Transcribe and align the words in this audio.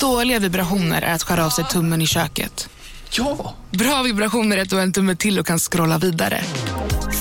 Dåliga 0.00 0.38
vibrationer 0.38 1.02
är 1.02 1.14
att 1.14 1.22
skära 1.22 1.46
av 1.46 1.50
sig 1.50 1.64
tummen 1.64 2.02
i 2.02 2.06
köket. 2.06 2.68
Ja! 3.10 3.54
Bra 3.70 4.02
vibrationer 4.02 4.56
är 4.56 4.62
att 4.62 4.70
du 4.70 4.76
har 4.76 4.82
en 4.82 4.92
tumme 4.92 5.16
till 5.16 5.38
och 5.38 5.46
kan 5.46 5.58
scrolla 5.58 5.98
vidare. 5.98 6.44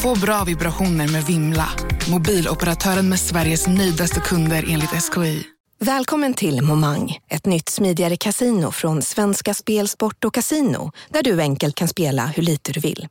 Få 0.02 0.16
bra 0.16 0.44
vibrationer 0.44 1.07
med 1.07 1.23
Vimla. 1.23 1.70
Mobiloperatören 2.12 3.10
med 3.10 3.20
Sveriges 3.20 3.68
nöjdaste 3.68 4.20
kunder 4.20 4.66
enligt 4.68 4.89
SKI. 4.89 5.44
Välkommen 5.80 6.34
till 6.34 6.62
Momang, 6.62 7.18
ett 7.30 7.46
nytt 7.46 7.70
smidigare 7.70 8.18
casino 8.18 8.71
från 8.71 9.02
Svenska 9.02 9.54
Spel, 9.54 9.88
Sport 9.88 10.25
och 10.25 10.34
Casino 10.34 10.91
där 11.09 11.23
du 11.23 11.41
enkelt 11.41 11.75
kan 11.75 11.88
spela 11.88 12.25
hur 12.25 12.43
lite 12.43 12.71
du 12.71 12.80
vill. 12.80 13.07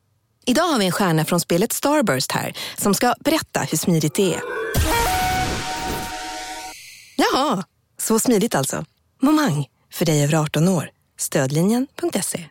Idag 0.47 0.63
har 0.65 0.79
vi 0.79 0.87
en 0.87 0.93
stjärna 0.93 1.25
från 1.25 1.41
spelet 1.41 1.73
Starburst 1.73 2.33
här 2.33 2.53
som 2.77 2.95
ska 2.95 3.15
berätta 3.21 3.61
hur 3.61 3.79
smidigt 3.79 4.15
det 4.15 4.35
är. 4.35 4.41
Jaha, 7.17 7.65
så 8.01 8.19
smidigt 8.19 8.55
alltså. 8.55 8.85
Momang, 9.21 9.67
för 9.93 10.05
dig 10.05 10.25
över 10.25 10.35
18 10.35 10.69
år. 10.69 10.91
Stödlinjen.se. 11.19 12.45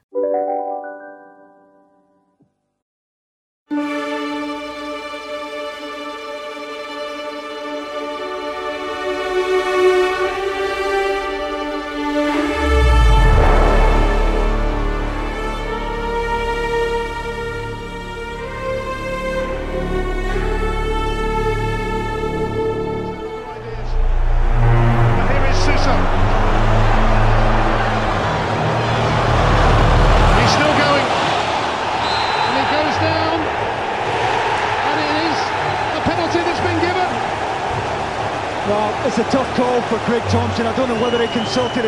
Craig 40.17 40.31
Thompson. 40.31 40.65
I 40.65 40.75
don't 40.75 40.89
know 40.89 40.99
whether 40.99 41.21
he 41.21 41.27
consulted 41.31 41.85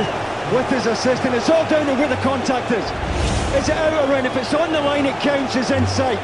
with 0.54 0.70
his 0.70 0.86
assistant. 0.86 1.34
It's 1.34 1.50
all 1.50 1.68
down 1.68 1.88
to 1.88 1.94
where 1.96 2.08
the 2.08 2.22
contact 2.22 2.70
is. 2.70 2.86
Is 3.58 3.70
it 3.70 3.76
out 3.76 4.08
or 4.08 4.16
in? 4.18 4.26
If 4.28 4.38
it's 4.38 4.54
on 4.54 4.72
the 4.72 4.82
line, 4.82 5.08
it 5.08 5.18
counts 5.22 5.56
as 5.56 5.72
inside. 5.72 6.22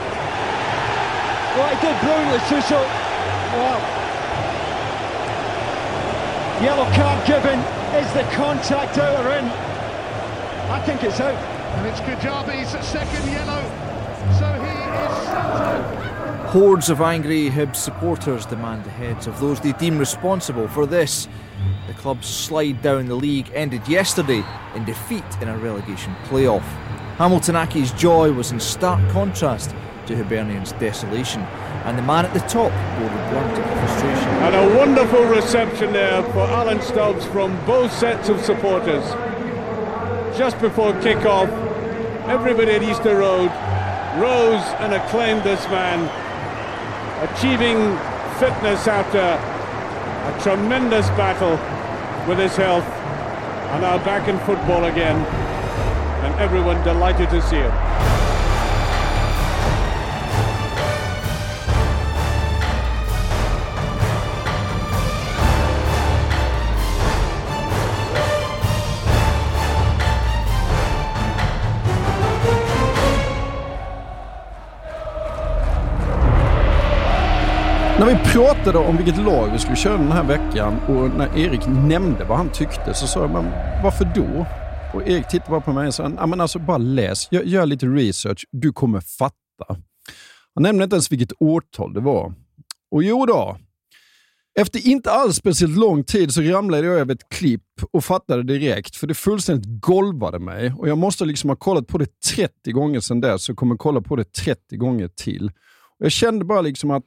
Well, 1.58 1.66
he 1.66 1.82
did 1.82 1.98
brilliantly, 2.06 2.38
Suso. 2.46 2.78
Wow. 3.58 3.82
Yellow 6.62 6.86
card 6.94 7.26
given. 7.26 7.58
Is 7.98 8.14
the 8.14 8.24
contact 8.38 9.00
out 9.00 9.26
or 9.26 9.32
in? 9.34 9.46
I 10.70 10.80
think 10.86 11.02
it's 11.04 11.20
out. 11.20 11.34
And 11.34 11.88
it's 11.88 12.02
Kajabi's 12.02 12.70
second 12.86 13.32
yellow. 13.32 13.65
Hordes 16.56 16.90
of 16.90 17.02
angry 17.02 17.50
Hibs 17.50 17.76
supporters 17.76 18.46
demand 18.46 18.86
the 18.86 18.90
heads 18.90 19.28
of 19.28 19.38
those 19.42 19.60
they 19.60 19.74
deem 19.74 20.00
responsible 20.00 20.70
for 20.70 20.86
this. 20.86 21.28
The 21.88 21.94
club's 21.96 22.28
slide 22.28 22.82
down 22.82 23.08
the 23.08 23.16
league 23.16 23.52
ended 23.54 23.86
yesterday 23.90 24.42
in 24.74 24.86
defeat 24.86 25.26
in 25.42 25.50
a 25.50 25.58
relegation 25.58 26.16
playoff. 26.30 26.64
Hamilton 27.18 27.58
Aki's 27.58 27.92
joy 27.92 28.32
was 28.32 28.54
in 28.54 28.62
stark 28.62 29.06
contrast 29.12 29.76
to 30.06 30.16
Hibernian's 30.16 30.72
desolation, 30.72 31.42
and 31.84 31.98
the 31.98 32.04
man 32.04 32.24
at 32.26 32.34
the 32.34 32.40
top 32.40 32.72
bore 33.00 33.10
the 33.10 33.30
brunt 33.32 33.58
of 33.58 33.66
frustration. 33.66 34.30
And 34.46 34.56
a 34.56 34.78
wonderful 34.78 35.26
reception 35.26 35.92
there 35.92 36.24
for 36.24 36.40
Alan 36.40 36.82
Stubbs 36.82 37.26
from 37.26 37.54
both 37.66 37.92
sets 37.92 38.30
of 38.30 38.40
supporters. 38.40 39.04
Just 40.38 40.58
before 40.62 40.94
kick-off, 41.02 41.50
everybody 42.30 42.72
at 42.72 42.82
Easter 42.82 43.18
Road 43.18 43.52
rose 44.22 44.64
and 44.80 44.94
acclaimed 44.94 45.44
this 45.44 45.66
man, 45.68 46.10
achieving 47.22 47.78
fitness 48.40 48.88
after 48.88 49.20
a 49.20 50.44
tremendous 50.44 51.08
battle 51.10 51.58
with 52.28 52.40
his 52.40 52.56
health, 52.56 52.84
and 52.84 53.82
now 53.82 53.98
back 54.04 54.28
in 54.28 54.38
football 54.40 54.86
again, 54.86 55.16
and 56.26 56.36
everyone 56.40 56.82
delighted 56.84 57.30
to 57.30 57.42
see 57.44 57.58
him. 57.58 57.85
När 78.00 78.06
vi 78.06 78.32
pratade 78.34 78.78
om 78.78 78.98
vilket 78.98 79.18
lag 79.18 79.52
vi 79.52 79.60
skulle 79.60 79.76
köra 79.76 79.98
den 79.98 80.12
här 80.12 80.24
veckan 80.24 80.80
och 80.80 81.18
när 81.18 81.38
Erik 81.38 81.62
nämnde 81.68 82.24
vad 82.24 82.38
han 82.38 82.50
tyckte 82.52 82.94
så 82.94 83.08
sa 83.08 83.20
jag, 83.20 83.30
men 83.32 83.44
varför 83.84 84.12
då? 84.16 84.46
Och 84.94 85.08
Erik 85.08 85.28
tittade 85.28 85.52
bara 85.52 85.62
på 85.62 85.74
mig 85.74 85.88
och 85.88 85.94
sa, 85.94 86.12
ja, 86.18 86.26
men 86.26 86.42
alltså 86.42 86.60
bara 86.60 86.78
läs, 86.78 87.32
gör, 87.32 87.42
gör 87.44 87.66
lite 87.66 87.86
research, 87.86 88.46
du 88.52 88.74
kommer 88.74 89.00
fatta. 89.00 89.82
Han 90.56 90.64
nämnde 90.64 90.84
inte 90.84 90.96
ens 90.96 91.12
vilket 91.12 91.32
årtal 91.40 91.94
det 91.94 92.00
var. 92.00 92.34
Och 92.92 93.04
jo 93.04 93.26
då, 93.26 93.58
efter 94.60 94.88
inte 94.88 95.12
alls 95.12 95.36
speciellt 95.36 95.78
lång 95.78 96.04
tid 96.04 96.34
så 96.34 96.42
ramlade 96.42 96.88
jag 96.88 97.00
över 97.00 97.14
ett 97.14 97.30
klipp 97.30 97.64
och 97.92 98.06
fattade 98.06 98.44
direkt, 98.44 98.96
för 98.96 99.08
det 99.08 99.14
fullständigt 99.14 99.82
golvade 99.82 100.40
mig. 100.40 100.74
Och 100.78 100.90
Jag 100.90 100.98
måste 100.98 101.26
liksom 101.26 101.50
ha 101.50 101.58
kollat 101.58 101.88
på 101.88 101.98
det 101.98 102.22
30 102.36 102.72
gånger 102.72 103.00
sedan 103.00 103.22
dess 103.22 103.50
och 103.50 103.58
kommer 103.58 103.78
kolla 103.78 104.02
på 104.02 104.16
det 104.16 104.34
30 104.34 104.78
gånger 104.78 105.08
till. 105.08 105.52
Och 106.00 106.06
jag 106.06 106.12
kände 106.12 106.46
bara 106.46 106.62
liksom 106.62 106.92
att 106.92 107.06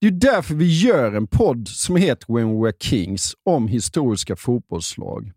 det 0.00 0.06
är 0.06 0.10
därför 0.10 0.54
vi 0.54 0.80
gör 0.80 1.12
en 1.12 1.26
podd 1.26 1.68
som 1.68 1.96
heter 1.96 2.34
When 2.34 2.56
We 2.56 2.64
Were 2.64 2.72
Kings 2.80 3.34
om 3.44 3.68
historiska 3.68 4.36
fotbollslag. 4.36 5.32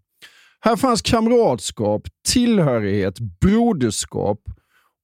Här 0.61 0.75
fanns 0.75 1.01
kamratskap, 1.01 2.07
tillhörighet, 2.27 3.19
broderskap 3.19 4.39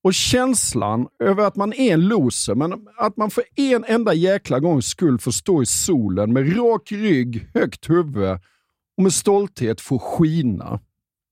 och 0.04 0.14
känslan 0.14 1.08
över 1.24 1.44
att 1.44 1.56
man 1.56 1.74
är 1.74 1.94
en 1.94 2.08
loser, 2.08 2.56
men 2.56 2.88
att 2.98 3.18
man 3.18 3.32
för 3.32 3.44
en 3.56 3.86
enda 3.88 4.14
jäkla 4.14 4.60
gångs 4.60 4.86
skull 4.86 5.20
får 5.20 5.32
stå 5.32 5.62
i 5.62 5.66
solen 5.66 6.34
med 6.34 6.58
rak 6.58 6.92
rygg, 6.92 7.50
högt 7.54 7.90
huvud 7.90 8.40
och 8.98 9.04
med 9.04 9.14
stolthet 9.14 9.82
få 9.82 10.00
skina. 10.00 10.80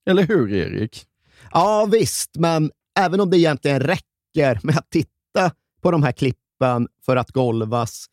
Eller 0.09 0.27
hur, 0.27 0.53
Erik? 0.53 1.05
Ja, 1.51 1.89
visst, 1.91 2.35
men 2.37 2.71
även 2.99 3.19
om 3.19 3.29
det 3.29 3.37
egentligen 3.37 3.79
räcker 3.79 4.59
med 4.63 4.77
att 4.77 4.89
titta 4.89 5.51
på 5.81 5.91
de 5.91 6.03
här 6.03 6.11
klippen 6.11 6.87
för 7.05 7.15
att 7.15 7.31
golvas, 7.31 8.05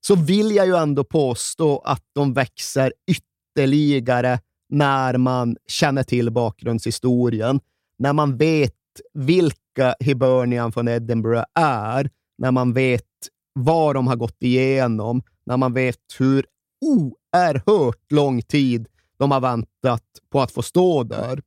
så 0.00 0.14
vill 0.14 0.54
jag 0.56 0.66
ju 0.66 0.76
ändå 0.76 1.04
påstå 1.04 1.78
att 1.78 2.02
de 2.14 2.32
växer 2.32 2.92
ytterligare 3.10 4.40
när 4.68 5.16
man 5.16 5.56
känner 5.66 6.02
till 6.02 6.30
bakgrundshistorien, 6.30 7.60
när 7.98 8.12
man 8.12 8.36
vet 8.36 8.74
vilka 9.14 9.94
Hibernian 10.00 10.72
från 10.72 10.88
Edinburgh 10.88 11.44
är, 11.54 12.10
när 12.38 12.50
man 12.50 12.72
vet 12.72 13.04
vad 13.52 13.94
de 13.94 14.06
har 14.06 14.16
gått 14.16 14.42
igenom, 14.42 15.22
när 15.46 15.56
man 15.56 15.72
vet 15.72 15.96
hur 16.18 16.46
oerhört 16.80 18.12
lång 18.12 18.42
tid 18.42 18.86
de 19.18 19.30
har 19.30 19.40
väntat 19.40 20.04
på 20.30 20.40
att 20.40 20.50
få 20.52 20.62
stå 20.62 21.02
där. 21.02 21.42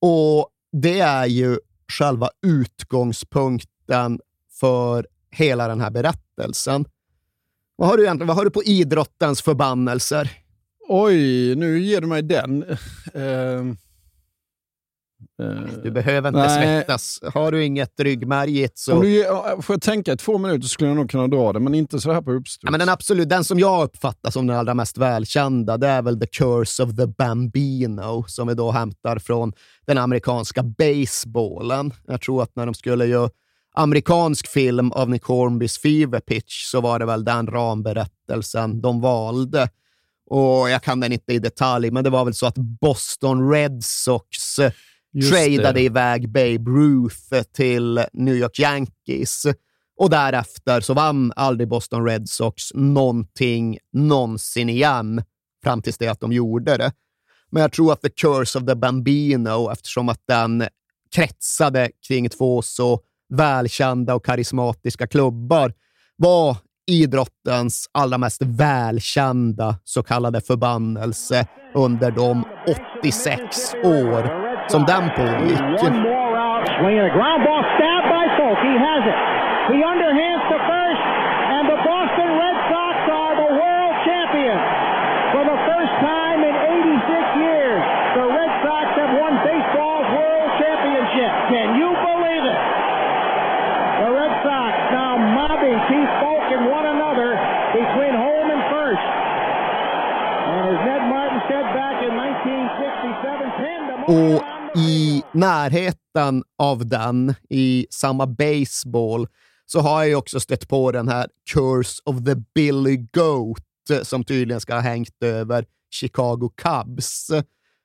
Och 0.00 0.48
det 0.72 1.00
är 1.00 1.26
ju 1.26 1.58
själva 1.92 2.30
utgångspunkten 2.46 4.20
för 4.60 5.06
hela 5.30 5.68
den 5.68 5.80
här 5.80 5.90
berättelsen. 5.90 6.84
Vad 7.80 7.88
har 7.88 7.96
du 7.96 8.02
egentligen 8.02 8.26
vad 8.26 8.36
har 8.36 8.44
du 8.44 8.50
på 8.50 8.62
idrottens 8.62 9.42
förbannelser? 9.42 10.30
Oj, 10.88 11.54
nu 11.54 11.80
ger 11.80 12.00
du 12.00 12.06
mig 12.06 12.22
den. 12.22 12.64
Uh, 13.16 13.74
Du 15.82 15.90
behöver 15.90 16.28
inte 16.28 16.40
nej. 16.40 16.82
svettas. 16.82 17.20
Har 17.34 17.52
du 17.52 17.64
inget 17.64 18.00
ryggmärgigt 18.00 18.78
så... 18.78 18.96
Om 18.96 19.02
du, 19.02 19.24
får 19.62 19.74
jag 19.74 19.82
tänka 19.82 20.12
i 20.12 20.16
två 20.16 20.38
minuter 20.38 20.68
skulle 20.68 20.90
jag 20.90 20.96
nog 20.96 21.10
kunna 21.10 21.28
dra 21.28 21.52
det, 21.52 21.60
men 21.60 21.74
inte 21.74 22.00
så 22.00 22.12
här 22.12 22.22
på 22.22 22.32
uppstuds. 22.32 22.60
Ja, 22.62 22.70
men 22.70 22.80
den, 22.80 22.88
absolut, 22.88 23.28
den 23.28 23.44
som 23.44 23.58
jag 23.58 23.84
uppfattar 23.84 24.30
som 24.30 24.46
den 24.46 24.56
allra 24.56 24.74
mest 24.74 24.98
välkända, 24.98 25.76
det 25.76 25.86
är 25.86 26.02
väl 26.02 26.20
The 26.20 26.26
Curse 26.26 26.82
of 26.82 26.96
the 26.96 27.06
Bambino, 27.06 28.24
som 28.26 28.48
vi 28.48 28.54
då 28.54 28.70
hämtar 28.70 29.18
från 29.18 29.52
den 29.86 29.98
amerikanska 29.98 30.62
baseballen. 30.62 31.92
Jag 32.06 32.20
tror 32.20 32.42
att 32.42 32.56
när 32.56 32.66
de 32.66 32.74
skulle 32.74 33.06
göra 33.06 33.30
amerikansk 33.78 34.48
film 34.48 34.92
av 34.92 35.10
Nick 35.10 35.24
Hornbys 35.24 35.78
Fever 35.78 36.20
Pitch 36.20 36.64
så 36.64 36.80
var 36.80 36.98
det 36.98 37.06
väl 37.06 37.24
den 37.24 37.46
ramberättelsen 37.46 38.80
de 38.80 39.00
valde. 39.00 39.68
Och 40.30 40.70
Jag 40.70 40.82
kan 40.82 41.00
den 41.00 41.12
inte 41.12 41.32
i 41.32 41.38
detalj, 41.38 41.90
men 41.90 42.04
det 42.04 42.10
var 42.10 42.24
väl 42.24 42.34
så 42.34 42.46
att 42.46 42.58
Boston 42.58 43.50
Red 43.50 43.84
Sox 43.84 44.58
eh, 44.58 44.72
Just 45.12 45.32
det. 45.32 45.80
iväg 45.80 46.28
Babe 46.28 46.70
Ruth 46.70 47.42
till 47.52 48.04
New 48.12 48.34
York 48.34 48.58
Yankees. 48.58 49.46
Och 49.96 50.10
därefter 50.10 50.80
så 50.80 50.94
vann 50.94 51.32
aldrig 51.36 51.68
Boston 51.68 52.04
Red 52.04 52.28
Sox 52.28 52.62
någonting 52.74 53.78
någonsin 53.92 54.68
igen, 54.68 55.22
fram 55.62 55.82
tills 55.82 55.98
det 55.98 56.08
att 56.08 56.20
de 56.20 56.32
gjorde 56.32 56.76
det. 56.76 56.92
Men 57.50 57.60
jag 57.60 57.72
tror 57.72 57.92
att 57.92 58.02
The 58.02 58.10
Curse 58.10 58.58
of 58.58 58.66
the 58.66 58.74
Bambino, 58.74 59.70
eftersom 59.70 60.08
att 60.08 60.22
den 60.28 60.64
kretsade 61.14 61.90
kring 62.08 62.28
två 62.28 62.62
så 62.62 63.00
välkända 63.28 64.14
och 64.14 64.24
karismatiska 64.24 65.06
klubbar, 65.06 65.72
var 66.16 66.56
idrottens 66.90 67.90
allra 67.94 68.18
mest 68.18 68.42
välkända 68.42 69.74
så 69.84 70.02
kallade 70.02 70.40
förbannelse 70.40 71.46
under 71.74 72.10
de 72.10 72.44
86 73.02 73.74
år 73.84 74.22
som 74.68 74.84
den 74.84 75.10
pågick. 75.16 75.58
Swinging 76.78 77.00
a 77.00 77.10
ground 77.16 77.42
ball 77.46 77.64
stabbed 77.74 78.06
by 78.12 78.24
Folk. 78.38 78.58
He 78.66 78.74
has 78.86 79.02
it. 79.12 79.18
He 79.72 79.78
underhands 79.92 80.44
to 80.50 80.56
first, 80.70 81.02
and 81.54 81.64
the 81.72 81.78
Boston 81.86 82.28
Red 82.42 82.58
Sox 82.70 82.94
are 83.20 83.34
the 83.42 83.50
world 83.60 83.94
champions. 84.08 84.64
For 85.32 85.42
the 85.52 85.58
first 85.70 85.94
time 86.02 86.40
in 86.48 86.54
86 86.54 87.46
years, 87.46 87.82
the 88.18 88.24
Red 88.36 88.52
Sox 88.64 88.86
have 89.00 89.12
won 89.20 89.32
baseball's 89.46 90.08
world 90.18 90.50
championship. 90.60 91.32
Can 91.52 91.68
you 91.80 91.88
believe 92.08 92.44
it? 92.52 92.60
The 94.02 94.10
Red 94.18 94.34
Sox 94.44 94.72
now 94.94 95.14
mobbing 95.18 95.78
Keith 95.88 96.12
Folk 96.20 96.46
and 96.54 96.64
one 96.78 96.86
another 96.90 97.30
between 97.74 98.14
home 98.18 98.48
and 98.54 98.62
first. 98.72 99.08
And 100.48 100.62
as 100.74 100.78
Ned 100.86 101.02
Martin 101.12 101.40
said 101.48 101.66
back 101.76 101.96
in 102.02 102.12
1967, 102.18 103.62
tandem 103.62 103.97
och 104.08 104.42
i 104.76 105.22
närheten 105.32 106.44
av 106.58 106.86
den, 106.86 107.34
i 107.50 107.86
samma 107.90 108.26
baseball, 108.26 109.28
så 109.66 109.80
har 109.80 110.04
jag 110.04 110.18
också 110.18 110.40
stött 110.40 110.68
på 110.68 110.92
den 110.92 111.08
här 111.08 111.26
Curse 111.52 112.02
of 112.04 112.24
the 112.24 112.34
Billy 112.54 112.96
Goat 112.96 113.62
som 114.02 114.24
tydligen 114.24 114.60
ska 114.60 114.74
ha 114.74 114.80
hängt 114.80 115.22
över 115.22 115.64
Chicago 115.90 116.50
Cubs. 116.62 117.30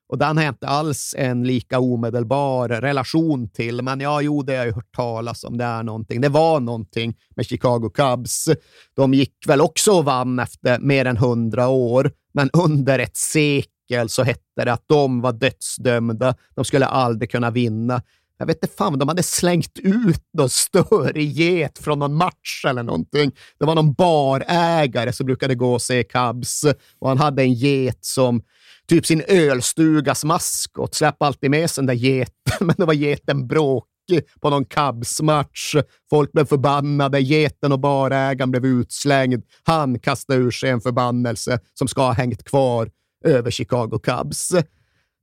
Och 0.10 0.18
den 0.18 0.38
har 0.38 0.44
jag 0.44 0.52
inte 0.52 0.68
alls 0.68 1.16
en 1.18 1.44
lika 1.44 1.80
omedelbar 1.80 2.70
relation 2.70 3.50
till, 3.50 3.82
men 3.82 4.00
ja, 4.00 4.22
jo, 4.22 4.44
det 4.44 4.52
har 4.52 4.58
jag 4.58 4.68
ju 4.68 4.74
hört 4.74 4.96
talas 4.96 5.44
om. 5.44 5.58
Det 5.58 5.64
är 5.64 5.84
någonting. 5.84 6.22
Det 6.22 6.30
var 6.30 6.60
någonting 6.60 7.16
med 7.36 7.46
Chicago 7.46 7.90
Cubs. 7.94 8.50
De 8.96 9.14
gick 9.14 9.48
väl 9.48 9.62
också 9.62 9.92
och 9.92 10.06
vann 10.06 10.40
efter 10.40 10.80
mer 10.80 11.06
än 11.06 11.18
hundra 11.18 11.68
år, 11.68 12.12
men 12.34 12.50
under 12.54 13.00
ett 13.00 13.18
sekel 13.18 13.73
så 14.08 14.24
hette 14.24 14.66
det 14.66 14.74
att 14.74 14.86
de 14.88 15.22
var 15.22 15.32
dödsdömda. 15.32 16.36
De 16.56 16.66
skulle 16.66 16.86
aldrig 16.86 17.32
kunna 17.32 17.52
vinna. 17.52 18.02
Jag 18.38 18.48
vet 18.48 18.64
inte 18.64 18.76
fan, 18.76 19.00
de 19.00 19.08
hade 19.08 19.24
slängt 19.24 19.80
ut 19.80 20.24
någon 20.34 20.50
större 20.50 21.24
get 21.24 21.80
från 21.80 22.00
någon 22.00 22.14
match 22.14 22.66
eller 22.68 22.84
någonting. 22.84 23.32
Det 23.60 23.66
var 23.66 23.76
någon 23.76 23.94
barägare 23.94 25.14
som 25.14 25.26
brukade 25.26 25.56
gå 25.56 25.74
och 25.74 25.82
se 25.82 26.04
Cubs 26.04 26.66
och 27.00 27.10
han 27.10 27.18
hade 27.18 27.44
en 27.44 27.54
get 27.54 28.06
som 28.06 28.42
typ 28.88 29.06
sin 29.06 29.24
ölstugas 29.28 30.24
maskot. 30.24 30.96
Släpp 30.96 31.22
alltid 31.22 31.52
med 31.52 31.70
sig 31.70 31.82
den 31.82 31.86
där 31.86 32.04
geten, 32.04 32.58
men 32.60 32.76
då 32.78 32.86
var 32.86 32.94
geten 32.94 33.48
bråkig 33.48 34.22
på 34.42 34.50
någon 34.50 34.66
Cubs-match. 34.66 35.76
Folk 36.10 36.32
blev 36.32 36.46
förbannade, 36.46 37.20
geten 37.20 37.72
och 37.72 37.80
barägaren 37.80 38.52
blev 38.52 38.66
utslängd. 38.66 39.44
Han 39.64 40.00
kastade 40.00 40.40
ur 40.40 40.52
sig 40.52 40.70
en 40.70 40.82
förbannelse 40.82 41.60
som 41.74 41.88
ska 41.88 42.02
ha 42.02 42.12
hängt 42.12 42.44
kvar 42.44 42.90
över 43.24 43.52
Chicago 43.52 44.00
Cubs. 44.04 44.50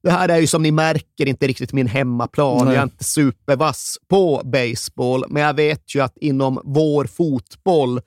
Det 0.03 0.11
här 0.11 0.29
är 0.29 0.39
ju 0.39 0.47
som 0.47 0.63
ni 0.63 0.71
märker 0.71 1.27
inte 1.27 1.47
riktigt 1.47 1.73
min 1.73 1.87
hemmaplan. 1.87 2.65
Nej. 2.65 2.75
Jag 2.75 2.81
är 2.81 2.85
inte 2.85 3.05
supervass 3.05 3.99
på 4.09 4.43
baseball, 4.45 5.25
men 5.29 5.43
jag 5.43 5.55
vet 5.55 5.95
ju 5.95 6.01
att 6.01 6.17
inom 6.17 6.61
vår 6.65 7.05
fotboll 7.05 8.01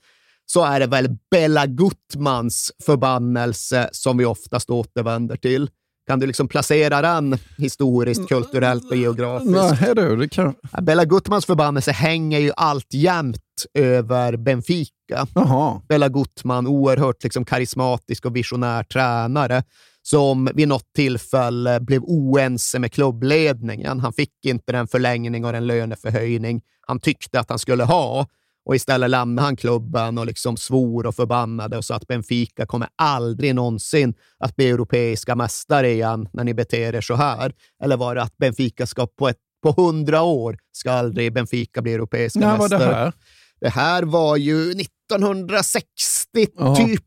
så 0.46 0.64
är 0.64 0.80
det 0.80 0.88
väl 0.88 1.18
Bella 1.32 1.66
Gutmans 1.66 2.72
förbannelse 2.86 3.90
som 3.92 4.18
vi 4.18 4.26
oftast 4.26 4.70
återvänder 4.70 5.36
till. 5.36 5.70
Kan 6.08 6.20
du 6.20 6.28
liksom 6.28 6.48
placera 6.48 7.02
den 7.02 7.38
historiskt, 7.58 8.28
kulturellt 8.28 8.92
och 8.92 8.98
geografiskt? 8.98 9.52
Nej 9.82 9.96
du, 9.96 10.16
det 10.16 10.30
kan... 10.30 10.56
Bella 10.82 11.06
Gutmans 11.06 11.46
förbannelse 11.46 11.92
hänger 11.92 12.40
ju 12.40 12.52
alltjämt 12.58 13.38
över 13.74 14.38
Benfica. 14.38 15.28
Jaha. 15.36 15.82
Bella 15.88 16.10
Gutman, 16.10 16.68
oerhört 16.68 17.24
liksom 17.24 17.46
karismatisk 17.46 18.26
och 18.26 18.36
visionär 18.36 18.84
tränare 18.84 19.64
som 20.02 20.50
vid 20.54 20.68
något 20.68 20.94
tillfälle 20.96 21.80
blev 21.80 22.04
oense 22.04 22.80
med 22.80 22.92
klubbledningen. 22.92 24.00
Han 24.00 24.14
fick 24.14 24.46
inte 24.46 24.72
den 24.72 24.88
förlängning 24.88 25.46
och 25.46 25.54
den 25.54 25.68
löneförhöjning 25.68 26.62
han 26.88 27.00
tyckte 27.00 27.40
att 27.40 27.50
han 27.50 27.60
skulle 27.60 27.84
ha. 27.84 28.28
Och 28.66 28.76
istället 28.76 29.10
lämnade 29.10 29.46
han 29.46 29.56
klubben 29.56 30.18
och 30.18 30.26
liksom 30.26 30.58
svor 30.58 31.06
och 31.06 31.16
förbannade 31.16 31.78
och 31.78 31.86
sa 31.86 31.96
att 31.96 32.08
Benfica 32.08 32.66
kommer 32.66 32.88
aldrig 32.96 33.56
någonsin 33.56 34.14
att 34.40 34.56
bli 34.56 34.70
europeiska 34.70 35.36
mästare 35.36 35.92
igen 35.92 36.30
när 36.34 36.44
ni 36.44 36.54
beter 36.54 36.96
er 36.96 37.02
så 37.02 37.16
här. 37.16 37.54
Eller 37.84 37.98
var 37.98 38.16
det 38.16 38.22
att 38.22 38.38
Benfica 38.38 38.86
ska 38.86 39.08
på, 39.08 39.30
ett, 39.30 39.38
på 39.64 39.72
hundra 39.72 40.22
år 40.22 40.58
ska 40.72 40.92
aldrig 40.92 41.34
Benfica 41.34 41.82
bli 41.82 41.94
europeiska 41.94 42.40
När 42.40 42.58
var 42.58 42.70
mästare? 42.70 42.80
det 42.90 42.96
här? 42.96 43.14
Det 43.62 43.70
här 43.70 44.04
var 44.04 44.38
ju 44.38 44.72
1960, 44.72 46.48
Jaha. 46.58 46.76
typ. 46.76 47.04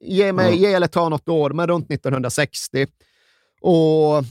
Ge, 0.00 0.32
mig, 0.32 0.56
ge 0.56 0.72
eller 0.72 0.86
ta 0.86 1.08
något 1.08 1.28
år, 1.28 1.50
men 1.50 1.66
runt 1.66 1.90
1960. 1.90 2.86
Och 3.60 4.24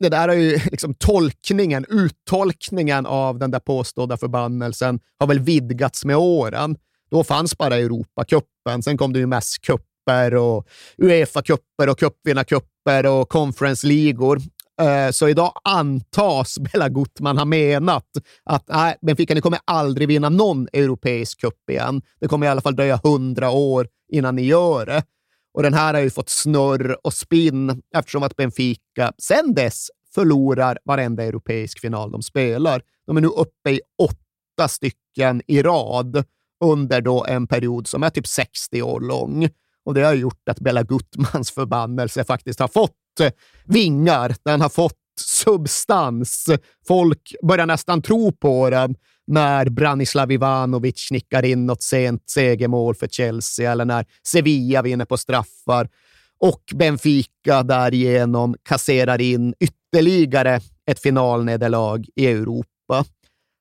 det 0.00 0.08
där 0.08 0.28
är 0.28 0.34
ju 0.34 0.58
liksom 0.70 0.94
tolkningen, 0.94 1.86
uttolkningen 1.88 3.06
av 3.06 3.38
den 3.38 3.50
där 3.50 3.58
påstådda 3.58 4.16
förbannelsen 4.16 5.00
har 5.18 5.26
väl 5.26 5.40
vidgats 5.40 6.04
med 6.04 6.16
åren. 6.16 6.76
Då 7.10 7.24
fanns 7.24 7.58
bara 7.58 7.76
Europacupen, 7.76 8.82
sen 8.82 8.98
kom 8.98 9.12
det 9.12 9.18
ju 9.18 9.26
mässcuper 9.26 10.34
och 10.34 10.66
Uefa-cuper 10.98 11.88
och 11.88 11.98
cupvinnarcuper 11.98 13.06
och 13.06 13.28
conference-ligor. 13.28 14.40
Eh, 14.80 15.10
så 15.10 15.28
idag 15.28 15.52
antas 15.64 16.58
Bella 16.72 16.88
Gutman 16.88 17.38
ha 17.38 17.44
menat 17.44 18.06
att 18.44 18.64
nej, 18.68 18.96
Benfica 19.02 19.34
ni 19.34 19.40
kommer 19.40 19.58
aldrig 19.64 20.08
vinna 20.08 20.28
någon 20.28 20.68
europeisk 20.72 21.40
cup 21.40 21.70
igen. 21.70 22.02
Det 22.20 22.28
kommer 22.28 22.46
i 22.46 22.48
alla 22.48 22.60
fall 22.60 22.76
dröja 22.76 23.00
hundra 23.02 23.50
år 23.50 23.88
innan 24.12 24.36
ni 24.36 24.42
gör 24.42 24.86
det. 24.86 25.02
Och 25.52 25.62
den 25.62 25.74
här 25.74 25.94
har 25.94 26.00
ju 26.00 26.10
fått 26.10 26.28
snurr 26.28 27.06
och 27.06 27.14
spinn 27.14 27.82
eftersom 27.96 28.22
att 28.22 28.36
Benfica 28.36 29.12
sedan 29.18 29.54
dess 29.54 29.86
förlorar 30.14 30.78
varenda 30.84 31.24
europeisk 31.24 31.80
final 31.80 32.10
de 32.10 32.22
spelar. 32.22 32.82
De 33.06 33.16
är 33.16 33.20
nu 33.20 33.28
uppe 33.28 33.70
i 33.70 33.80
åtta 34.02 34.68
stycken 34.68 35.42
i 35.46 35.62
rad 35.62 36.24
under 36.64 37.00
då 37.00 37.24
en 37.24 37.46
period 37.46 37.86
som 37.86 38.02
är 38.02 38.10
typ 38.10 38.26
60 38.26 38.82
år 38.82 39.00
lång. 39.00 39.48
Och 39.84 39.94
det 39.94 40.02
har 40.02 40.14
gjort 40.14 40.48
att 40.48 40.60
Bella 40.60 40.82
Gutmans 40.82 41.50
förbannelse 41.50 42.24
faktiskt 42.24 42.60
har 42.60 42.68
fått 42.68 42.96
vingar. 43.64 44.34
Den 44.44 44.60
har 44.60 44.68
fått 44.68 44.96
substans. 45.20 46.46
Folk 46.88 47.34
börjar 47.42 47.66
nästan 47.66 48.02
tro 48.02 48.32
på 48.32 48.70
den 48.70 48.94
när 49.30 49.68
Branislav 49.68 50.32
Ivanovic 50.32 51.08
nickar 51.10 51.44
in 51.44 51.66
något 51.66 51.82
sent 51.82 52.30
segermål 52.30 52.94
för 52.94 53.06
Chelsea 53.06 53.72
eller 53.72 53.84
när 53.84 54.06
Sevilla 54.26 54.82
vinner 54.82 55.04
på 55.04 55.16
straffar 55.16 55.88
och 56.40 56.62
Benfica 56.74 57.62
därigenom 57.62 58.56
kasserar 58.62 59.20
in 59.20 59.54
ytterligare 59.60 60.60
ett 60.86 61.00
finalnederlag 61.00 62.04
i 62.16 62.26
Europa. 62.26 63.04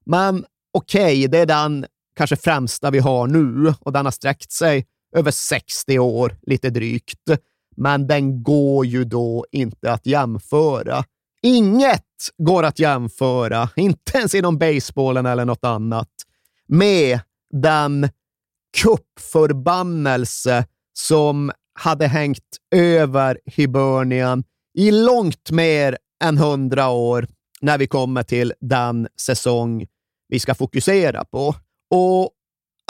Men 0.06 0.46
okej, 0.74 1.28
det 1.28 1.38
är 1.38 1.46
den 1.46 1.86
kanske 2.16 2.36
främsta 2.36 2.92
vi 2.92 3.00
har 3.00 3.28
nu 3.28 3.74
och 3.80 3.94
den 3.94 4.06
har 4.06 4.12
sträckt 4.12 4.52
sig 4.52 4.86
över 5.16 5.32
60 5.32 6.00
år, 6.00 6.36
lite 6.42 6.70
drygt. 6.70 7.30
Men 7.78 8.08
den 8.08 8.44
går 8.44 8.86
ju 8.86 9.04
då 9.04 9.46
inte 9.52 9.92
att 9.92 10.06
jämföra. 10.06 11.04
Inget 11.42 12.06
går 12.38 12.64
att 12.64 12.80
jämföra, 12.80 13.70
inte 13.76 14.18
ens 14.18 14.36
inom 14.36 14.58
basebollen 14.58 15.26
eller 15.26 15.46
något 15.46 15.66
annat, 15.66 16.10
med 16.68 17.20
den 17.52 18.10
kuppförbannelse 19.30 20.66
som 20.94 21.52
hade 21.80 22.08
hängt 22.08 22.58
över 22.76 23.40
Hibernian 23.46 24.44
i 24.78 24.92
långt 24.92 25.52
mer 25.52 25.98
än 26.24 26.38
hundra 26.38 26.90
år 26.90 27.28
när 27.62 27.78
vi 27.78 27.88
kommer 27.88 28.24
till 28.24 28.54
den 28.62 29.08
säsong 29.22 29.86
vi 30.28 30.40
ska 30.40 30.56
fokusera 30.56 31.26
på. 31.26 31.56
Och 31.92 32.32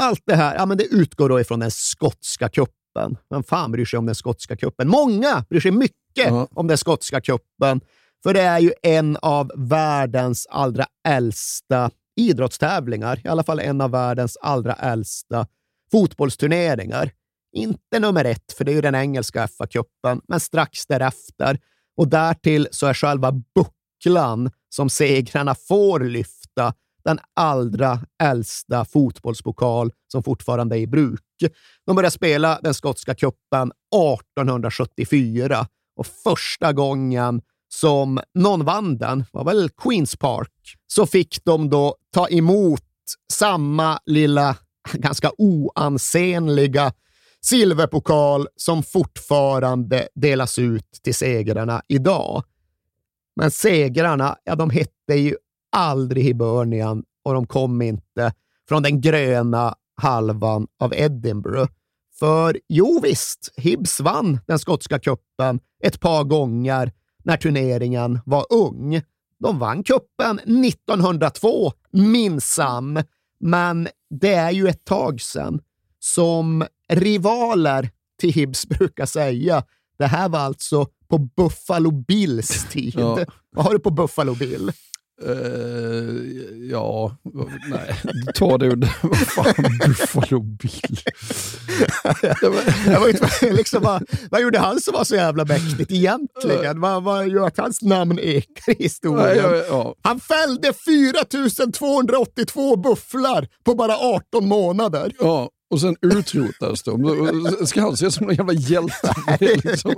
allt 0.01 0.23
det 0.25 0.35
här 0.35 0.55
ja, 0.55 0.65
men 0.65 0.77
det 0.77 0.83
utgår 0.83 1.29
då 1.29 1.39
ifrån 1.39 1.59
den 1.59 1.71
skotska 1.71 2.49
kuppen. 2.49 3.17
Vem 3.29 3.43
fan 3.43 3.71
bryr 3.71 3.85
sig 3.85 3.99
om 3.99 4.05
den 4.05 4.15
skotska 4.15 4.57
kuppen? 4.57 4.87
Många 4.89 5.45
bryr 5.49 5.59
sig 5.59 5.71
mycket 5.71 5.95
Ja. 6.13 6.47
om 6.53 6.67
den 6.67 6.77
skotska 6.77 7.21
kuppen, 7.21 7.81
för 8.23 8.33
det 8.33 8.41
är 8.41 8.59
ju 8.59 8.73
en 8.81 9.17
av 9.21 9.51
världens 9.55 10.47
allra 10.49 10.85
äldsta 11.07 11.91
idrottstävlingar. 12.15 13.21
I 13.23 13.27
alla 13.27 13.43
fall 13.43 13.59
en 13.59 13.81
av 13.81 13.91
världens 13.91 14.37
allra 14.41 14.73
äldsta 14.73 15.47
fotbollsturneringar. 15.91 17.11
Inte 17.55 17.99
nummer 17.99 18.25
ett, 18.25 18.51
för 18.57 18.65
det 18.65 18.71
är 18.71 18.75
ju 18.75 18.81
den 18.81 18.95
engelska 18.95 19.47
FA-cupen, 19.47 20.21
men 20.27 20.39
strax 20.39 20.85
därefter. 20.87 21.59
Och 21.97 22.07
därtill 22.07 22.67
så 22.71 22.87
är 22.87 22.93
själva 22.93 23.31
bucklan 23.31 24.51
som 24.69 24.89
segrarna 24.89 25.55
får 25.55 25.99
lyfta 25.99 26.73
den 27.03 27.19
allra 27.33 27.99
äldsta 28.23 28.85
fotbollspokal 28.85 29.91
som 30.11 30.23
fortfarande 30.23 30.77
är 30.77 30.79
i 30.79 30.87
bruk. 30.87 31.21
De 31.85 31.95
började 31.95 32.11
spela 32.11 32.59
den 32.63 32.73
skotska 32.73 33.15
cupen 33.15 33.71
1874 33.95 35.67
och 35.95 36.07
första 36.07 36.73
gången 36.73 37.41
som 37.69 38.19
någon 38.33 38.65
vann 38.65 38.97
den, 38.97 39.25
var 39.31 39.43
väl 39.43 39.69
Queens 39.69 40.15
Park, 40.15 40.51
så 40.87 41.05
fick 41.05 41.45
de 41.45 41.69
då 41.69 41.95
ta 42.13 42.29
emot 42.29 42.83
samma 43.33 43.99
lilla, 44.05 44.55
ganska 44.93 45.31
oansenliga 45.37 46.93
silverpokal 47.41 48.47
som 48.55 48.83
fortfarande 48.83 50.07
delas 50.15 50.59
ut 50.59 50.91
till 51.03 51.15
segrarna 51.15 51.81
idag. 51.87 52.43
Men 53.35 53.51
segrarna, 53.51 54.37
ja, 54.43 54.55
de 54.55 54.69
hette 54.69 55.13
ju 55.13 55.35
aldrig 55.71 56.23
Hibernian 56.23 57.03
och 57.23 57.33
de 57.33 57.47
kom 57.47 57.81
inte 57.81 58.33
från 58.69 58.83
den 58.83 59.01
gröna 59.01 59.75
halvan 60.01 60.67
av 60.79 60.93
Edinburgh. 60.93 61.71
För 62.19 62.59
jo 62.69 62.99
visst, 63.03 63.53
Hibs 63.57 63.99
vann 63.99 64.39
den 64.47 64.59
skotska 64.59 64.99
kuppen 64.99 65.59
ett 65.83 65.99
par 65.99 66.23
gånger 66.23 66.91
när 67.29 67.37
turneringen 67.37 68.19
var 68.25 68.45
ung. 68.49 69.01
De 69.39 69.59
vann 69.59 69.83
kuppen 69.83 70.39
1902, 70.39 71.71
minsann, 71.91 73.03
men 73.39 73.87
det 74.09 74.33
är 74.33 74.51
ju 74.51 74.67
ett 74.67 74.85
tag 74.85 75.21
sedan. 75.21 75.61
Som 75.99 76.65
rivaler 76.87 77.89
till 78.19 78.33
Hibs 78.33 78.65
brukar 78.65 79.05
säga, 79.05 79.63
det 79.97 80.05
här 80.05 80.29
var 80.29 80.39
alltså 80.39 80.85
på 81.07 81.17
Buffalo 81.17 81.91
Bills 81.91 82.69
tid. 82.69 82.93
Ja. 82.97 83.19
Vad 83.51 83.65
har 83.65 83.73
du 83.73 83.79
på 83.79 83.89
Buffalo 83.91 84.35
Bill? 84.35 84.71
Uh, 85.25 86.69
ja, 86.71 87.15
nej, 87.69 87.95
ta 88.35 88.57
det 88.57 88.69
under, 88.69 88.95
vad 89.07 89.17
fan, 89.17 89.77
Buffalo 89.87 90.39
Bill. 90.39 90.99
jag 92.85 92.99
var 92.99 93.53
liksom, 93.53 93.83
vad, 93.83 94.03
vad 94.31 94.41
gjorde 94.41 94.59
han 94.59 94.79
som 94.79 94.93
var 94.93 95.03
så 95.03 95.15
jävla 95.15 95.45
mäktigt 95.45 95.91
egentligen? 95.91 96.81
Vad, 96.81 97.03
vad 97.03 97.27
gör 97.27 97.47
att 97.47 97.57
hans 97.57 97.81
namn 97.81 98.19
ekar 98.19 98.71
i 98.71 98.83
historien? 98.83 99.37
Ja, 99.37 99.55
ja, 99.55 99.63
ja. 99.69 99.95
Han 100.01 100.19
fällde 100.19 100.73
4282 100.73 102.75
bufflar 102.75 103.47
på 103.63 103.75
bara 103.75 103.97
18 103.97 104.47
månader. 104.47 105.13
Ja, 105.19 105.49
och 105.69 105.81
sen 105.81 105.95
utrotades 106.01 106.83
de. 106.83 107.65
Ska 107.65 107.81
han 107.81 107.93
ses 107.93 108.15
som 108.15 108.29
en 108.29 108.35
jävla 108.35 108.53
hjälte? 108.53 109.13
liksom. 109.39 109.95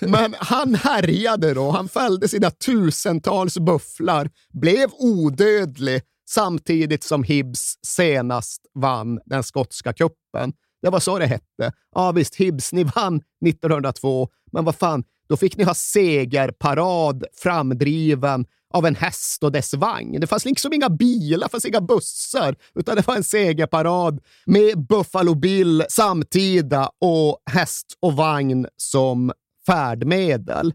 Men 0.00 0.34
han 0.38 0.74
härjade 0.74 1.54
då. 1.54 1.70
Han 1.70 1.88
fällde 1.88 2.28
sina 2.28 2.50
tusentals 2.50 3.58
bufflar, 3.58 4.30
blev 4.52 4.90
odödlig 4.98 6.02
samtidigt 6.28 7.04
som 7.04 7.22
Hibs 7.22 7.74
senast 7.86 8.62
vann 8.74 9.20
den 9.24 9.42
skotska 9.42 9.92
kuppen. 9.92 10.52
Det 10.82 10.90
var 10.90 11.00
så 11.00 11.18
det 11.18 11.26
hette. 11.26 11.72
Ja 11.94 12.12
visst, 12.12 12.34
Hibs, 12.34 12.72
ni 12.72 12.84
vann 12.84 13.20
1902, 13.46 14.28
men 14.52 14.64
vad 14.64 14.76
fan, 14.76 15.04
då 15.28 15.36
fick 15.36 15.56
ni 15.56 15.64
ha 15.64 15.74
segerparad 15.74 17.24
framdriven 17.42 18.46
av 18.70 18.86
en 18.86 18.94
häst 18.94 19.42
och 19.44 19.52
dess 19.52 19.74
vagn. 19.74 20.20
Det 20.20 20.26
fanns 20.26 20.44
liksom 20.44 20.72
inga 20.72 20.88
bilar, 20.88 21.46
det 21.46 21.50
fanns 21.50 21.64
inga 21.64 21.80
bussar, 21.80 22.56
utan 22.74 22.96
det 22.96 23.06
var 23.06 23.16
en 23.16 23.24
segerparad 23.24 24.20
med 24.46 24.86
Buffalo 24.86 25.34
Bill 25.34 25.84
samtida 25.88 26.90
och 27.00 27.38
häst 27.50 27.86
och 28.00 28.12
vagn 28.12 28.66
som 28.76 29.32
färdmedel. 29.66 30.72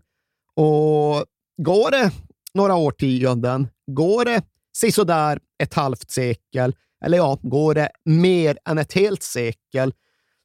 Och 0.56 1.26
går 1.58 1.92
det 1.92 2.12
några 2.54 2.76
årtionden, 2.76 3.68
går 3.92 4.26
det 4.26 4.42
sisådär 4.78 5.40
ett 5.64 5.74
halvt 5.74 6.12
sekel, 6.12 6.76
eller 7.06 7.18
ja, 7.18 7.40
går 7.42 7.74
det 7.74 7.90
mer 8.06 8.58
än 8.66 8.78
ett 8.78 8.94
helt 8.94 9.24
sekel, 9.24 9.94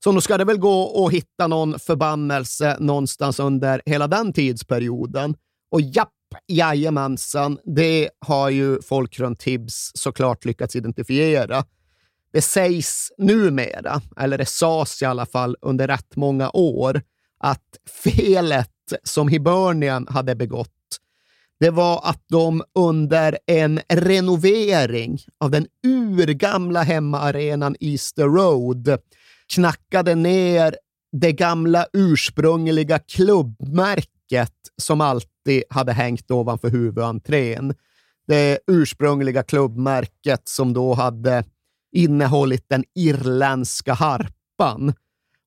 så 0.05 0.13
nu 0.13 0.21
ska 0.21 0.39
det 0.39 0.45
väl 0.45 0.59
gå 0.59 1.07
att 1.07 1.13
hitta 1.13 1.47
någon 1.47 1.79
förbannelse 1.79 2.77
någonstans 2.81 3.41
under 3.41 3.83
hela 3.87 4.07
den 4.07 4.33
tidsperioden. 4.33 5.35
Och 5.71 5.81
japp, 5.81 6.13
jajamensan, 6.47 7.59
det 7.65 8.11
har 8.19 8.51
ju 8.51 8.83
folk 8.83 9.19
runt 9.19 9.41
Tibbs 9.41 9.91
såklart 9.95 10.45
lyckats 10.45 10.77
identifiera. 10.77 11.65
Det 12.33 12.43
sägs 12.43 13.13
numera, 13.19 14.01
eller 14.17 14.39
det 14.39 14.49
sades 14.49 15.03
i 15.03 15.05
alla 15.05 15.27
fall 15.27 15.57
under 15.61 15.87
rätt 15.87 16.17
många 16.17 16.51
år, 16.51 17.03
att 17.41 17.77
felet 18.05 18.69
som 19.05 19.29
Hibernian 19.29 20.07
hade 20.11 20.35
begått 20.35 20.73
det 21.61 21.71
var 21.71 22.01
att 22.05 22.23
de 22.29 22.63
under 22.75 23.39
en 23.47 23.81
renovering 23.89 25.19
av 25.41 25.51
den 25.51 25.67
urgamla 25.87 26.83
hemmaarenan 26.83 27.77
Easter 27.81 28.25
Road 28.25 28.99
knackade 29.55 30.15
ner 30.15 30.77
det 31.13 31.33
gamla 31.33 31.87
ursprungliga 31.93 32.99
klubbmärket 32.99 34.53
som 34.83 35.01
alltid 35.01 35.29
hade 35.71 35.93
hängt 35.93 36.31
ovanför 36.31 36.71
huvudentrén. 36.71 37.75
Det 38.27 38.59
ursprungliga 38.67 39.43
klubbmärket 39.43 40.43
som 40.49 40.73
då 40.73 40.95
hade 40.95 41.45
innehållit 41.93 42.65
den 42.69 42.85
irländska 42.95 43.93
harpan. 43.93 44.95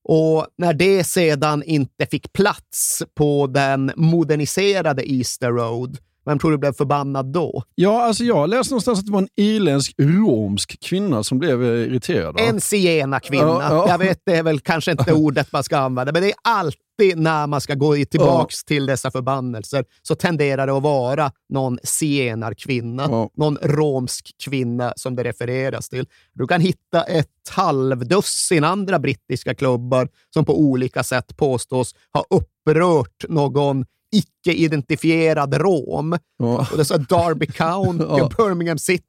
Och 0.03 0.47
när 0.57 0.73
det 0.73 1.03
sedan 1.03 1.63
inte 1.63 2.05
fick 2.05 2.33
plats 2.33 3.03
på 3.15 3.47
den 3.47 3.91
moderniserade 3.95 5.11
Easter 5.11 5.51
Road 5.51 5.97
vem 6.25 6.39
tror 6.39 6.51
du 6.51 6.57
blev 6.57 6.73
förbannad 6.73 7.25
då? 7.25 7.63
Ja, 7.75 8.03
alltså 8.03 8.23
jag 8.23 8.49
läste 8.49 8.73
någonstans 8.73 8.99
att 8.99 9.05
det 9.05 9.11
var 9.11 9.21
en 9.21 9.29
irländsk 9.35 9.95
romsk 9.97 10.79
kvinna 10.81 11.23
som 11.23 11.39
blev 11.39 11.63
irriterad. 11.63 12.39
En 12.39 12.61
zigenarkvinna. 12.61 13.45
Ja, 13.45 13.67
ja. 13.69 13.85
Jag 13.87 13.97
vet, 13.97 14.21
det 14.25 14.35
är 14.35 14.43
väl 14.43 14.59
kanske 14.59 14.91
inte 14.91 15.13
ordet 15.21 15.51
man 15.51 15.63
ska 15.63 15.77
använda, 15.77 16.11
men 16.11 16.21
det 16.21 16.27
är 16.27 16.35
alltid 16.43 17.17
när 17.17 17.47
man 17.47 17.61
ska 17.61 17.75
gå 17.75 17.95
tillbaka 17.95 18.53
ja. 18.53 18.67
till 18.67 18.85
dessa 18.85 19.11
förbannelser 19.11 19.85
så 20.01 20.15
tenderar 20.15 20.67
det 20.67 20.73
att 20.73 20.83
vara 20.83 21.31
någon 21.49 21.79
zigenarkvinna, 21.83 23.07
ja. 23.09 23.29
någon 23.37 23.57
romsk 23.61 24.31
kvinna 24.45 24.93
som 24.95 25.15
det 25.15 25.23
refereras 25.23 25.89
till. 25.89 26.07
Du 26.33 26.47
kan 26.47 26.61
hitta 26.61 27.03
ett 27.03 27.27
halvdussin 27.49 28.63
andra 28.63 28.99
brittiska 28.99 29.55
klubbar 29.55 30.09
som 30.33 30.45
på 30.45 30.59
olika 30.59 31.03
sätt 31.03 31.37
påstås 31.37 31.95
ha 32.13 32.25
upprört 32.29 33.25
någon 33.29 33.85
icke-identifierad 34.11 35.53
rom. 35.53 36.17
Ja. 36.37 36.67
Och 36.71 36.77
det 36.77 36.85
så 36.85 36.97
Derby 36.97 37.45
County 37.45 38.03
ja. 38.09 38.23
och 38.23 38.33
Birmingham 38.37 38.77
City 38.77 39.03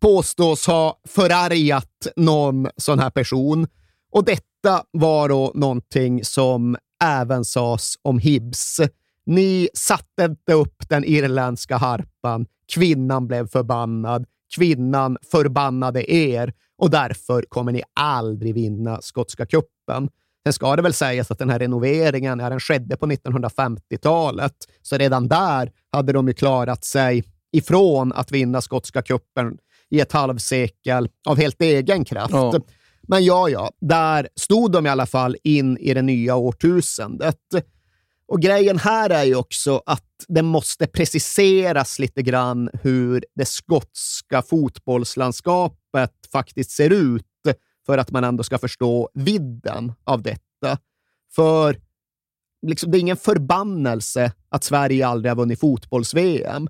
påstås 0.00 0.66
ha 0.66 1.00
förargat 1.08 2.06
någon 2.16 2.68
sån 2.76 2.98
här 2.98 3.10
person. 3.10 3.66
Och 4.12 4.24
detta 4.24 4.84
var 4.90 5.28
då 5.28 5.52
någonting 5.54 6.24
som 6.24 6.76
även 7.04 7.44
sades 7.44 7.94
om 8.02 8.18
Hibs. 8.18 8.80
Ni 9.26 9.68
satte 9.74 10.24
inte 10.24 10.52
upp 10.52 10.88
den 10.88 11.04
irländska 11.04 11.76
harpan. 11.76 12.46
Kvinnan 12.74 13.26
blev 13.26 13.48
förbannad. 13.48 14.26
Kvinnan 14.56 15.18
förbannade 15.30 16.12
er 16.12 16.52
och 16.78 16.90
därför 16.90 17.42
kommer 17.42 17.72
ni 17.72 17.82
aldrig 18.00 18.54
vinna 18.54 19.00
skotska 19.02 19.46
kuppen. 19.46 20.08
Sen 20.44 20.52
ska 20.52 20.76
det 20.76 20.82
väl 20.82 20.92
sägas 20.92 21.30
att 21.30 21.38
den 21.38 21.50
här 21.50 21.58
renoveringen, 21.58 22.38
ja, 22.38 22.48
den 22.50 22.60
skedde 22.60 22.96
på 22.96 23.06
1950-talet, 23.06 24.54
så 24.82 24.96
redan 24.96 25.28
där 25.28 25.72
hade 25.92 26.12
de 26.12 26.28
ju 26.28 26.34
klarat 26.34 26.84
sig 26.84 27.24
ifrån 27.52 28.12
att 28.12 28.32
vinna 28.32 28.60
skotska 28.60 29.02
kuppen 29.02 29.58
i 29.90 30.00
ett 30.00 30.12
halvsekel 30.12 31.08
av 31.28 31.36
helt 31.36 31.62
egen 31.62 32.04
kraft. 32.04 32.34
Ja. 32.34 32.60
Men 33.08 33.24
ja, 33.24 33.48
ja, 33.48 33.70
där 33.80 34.28
stod 34.36 34.72
de 34.72 34.86
i 34.86 34.88
alla 34.88 35.06
fall 35.06 35.36
in 35.44 35.78
i 35.78 35.94
det 35.94 36.02
nya 36.02 36.36
årtusendet. 36.36 37.36
Och 38.28 38.40
grejen 38.40 38.78
här 38.78 39.10
är 39.10 39.24
ju 39.24 39.34
också 39.34 39.82
att 39.86 40.04
det 40.28 40.42
måste 40.42 40.86
preciseras 40.86 41.98
lite 41.98 42.22
grann 42.22 42.70
hur 42.82 43.24
det 43.34 43.44
skotska 43.44 44.42
fotbollslandskapet 44.42 46.12
faktiskt 46.32 46.70
ser 46.70 46.90
ut 46.90 47.24
för 47.88 47.98
att 47.98 48.10
man 48.10 48.24
ändå 48.24 48.42
ska 48.42 48.58
förstå 48.58 49.08
vidden 49.14 49.92
av 50.04 50.22
detta. 50.22 50.78
För 51.34 51.76
liksom, 52.66 52.90
det 52.90 52.98
är 52.98 53.00
ingen 53.00 53.16
förbannelse 53.16 54.32
att 54.48 54.64
Sverige 54.64 55.06
aldrig 55.06 55.30
har 55.30 55.36
vunnit 55.36 55.60
fotbolls-VM. 55.60 56.68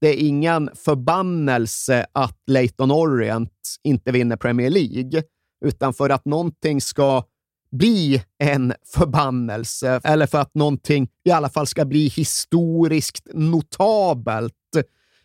Det 0.00 0.08
är 0.08 0.26
ingen 0.26 0.70
förbannelse 0.74 2.06
att 2.12 2.38
Leighton 2.46 2.90
Orient 2.90 3.52
inte 3.82 4.12
vinner 4.12 4.36
Premier 4.36 4.70
League, 4.70 5.22
utan 5.64 5.94
för 5.94 6.10
att 6.10 6.24
någonting 6.24 6.80
ska 6.80 7.24
bli 7.70 8.22
en 8.38 8.74
förbannelse, 8.94 10.00
eller 10.04 10.26
för 10.26 10.38
att 10.38 10.54
någonting 10.54 11.08
i 11.24 11.30
alla 11.30 11.48
fall 11.48 11.66
ska 11.66 11.84
bli 11.84 12.08
historiskt 12.08 13.28
notabelt, 13.34 14.54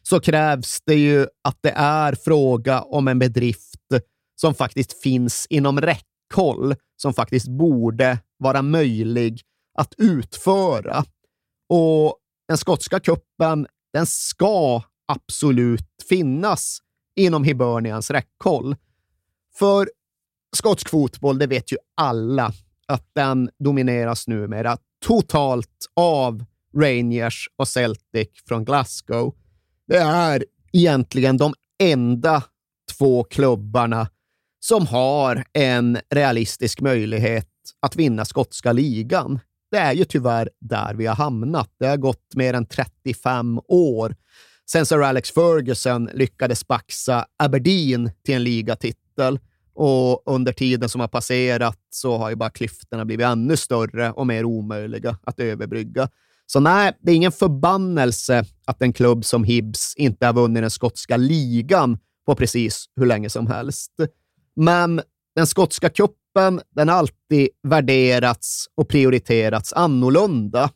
så 0.01 0.19
krävs 0.19 0.81
det 0.85 0.95
ju 0.95 1.27
att 1.43 1.57
det 1.61 1.73
är 1.75 2.15
fråga 2.15 2.81
om 2.81 3.07
en 3.07 3.19
bedrift 3.19 3.72
som 4.43 4.53
faktiskt 4.53 5.01
finns 5.01 5.47
inom 5.49 5.81
räckhåll, 5.81 6.75
som 6.95 7.13
faktiskt 7.13 7.47
borde 7.47 8.19
vara 8.37 8.61
möjlig 8.61 9.41
att 9.77 9.93
utföra. 9.97 11.05
Och 11.69 12.17
den 12.47 12.57
skotska 12.57 12.99
kuppen, 12.99 13.67
den 13.93 14.05
ska 14.05 14.81
absolut 15.07 15.87
finnas 16.09 16.79
inom 17.15 17.43
Hibernians 17.43 18.11
räckhåll. 18.11 18.75
För 19.59 19.89
skotsk 20.55 20.89
fotboll, 20.89 21.39
det 21.39 21.47
vet 21.47 21.71
ju 21.71 21.77
alla, 21.97 22.53
att 22.87 23.09
den 23.15 23.49
domineras 23.59 24.27
numera 24.27 24.77
totalt 25.05 25.85
av 25.95 26.45
Rangers 26.77 27.49
och 27.55 27.67
Celtic 27.67 28.29
från 28.47 28.65
Glasgow. 28.65 29.35
Det 29.87 29.97
är 29.97 30.45
egentligen 30.73 31.37
de 31.37 31.53
enda 31.83 32.43
två 32.97 33.23
klubbarna 33.23 34.07
som 34.63 34.87
har 34.87 35.45
en 35.53 35.97
realistisk 36.09 36.81
möjlighet 36.81 37.49
att 37.79 37.95
vinna 37.95 38.25
skotska 38.25 38.73
ligan. 38.73 39.39
Det 39.71 39.77
är 39.77 39.93
ju 39.93 40.05
tyvärr 40.05 40.49
där 40.61 40.93
vi 40.93 41.05
har 41.05 41.15
hamnat. 41.15 41.69
Det 41.79 41.87
har 41.87 41.97
gått 41.97 42.35
mer 42.35 42.53
än 42.53 42.65
35 42.65 43.59
år 43.67 44.15
sen 44.69 44.85
Sir 44.85 45.01
Alex 45.01 45.31
Ferguson 45.31 46.09
lyckades 46.13 46.67
baxa 46.67 47.25
Aberdeen 47.37 48.11
till 48.25 48.35
en 48.35 48.43
ligatitel. 48.43 49.39
Och 49.75 50.23
under 50.25 50.53
tiden 50.53 50.89
som 50.89 51.01
har 51.01 51.07
passerat 51.07 51.79
så 51.89 52.17
har 52.17 52.29
ju 52.29 52.35
bara 52.35 52.49
klyftorna 52.49 53.05
blivit 53.05 53.25
ännu 53.25 53.57
större 53.57 54.11
och 54.11 54.27
mer 54.27 54.45
omöjliga 54.45 55.17
att 55.23 55.39
överbrygga. 55.39 56.09
Så 56.45 56.59
nej, 56.59 56.97
det 57.01 57.11
är 57.11 57.15
ingen 57.15 57.31
förbannelse 57.31 58.45
att 58.65 58.81
en 58.81 58.93
klubb 58.93 59.25
som 59.25 59.43
Hibs 59.43 59.93
inte 59.97 60.25
har 60.25 60.33
vunnit 60.33 60.63
den 60.63 60.71
skotska 60.71 61.17
ligan 61.17 61.97
på 62.25 62.35
precis 62.35 62.85
hur 62.95 63.05
länge 63.05 63.29
som 63.29 63.47
helst. 63.47 63.91
Men 64.55 65.01
den 65.35 65.47
skotska 65.47 65.89
kuppen 65.89 66.61
den 66.75 66.89
har 66.89 66.95
alltid 66.95 67.49
värderats 67.67 68.65
och 68.75 68.89
prioriterats 68.89 69.73
annorlunda. 69.73 70.69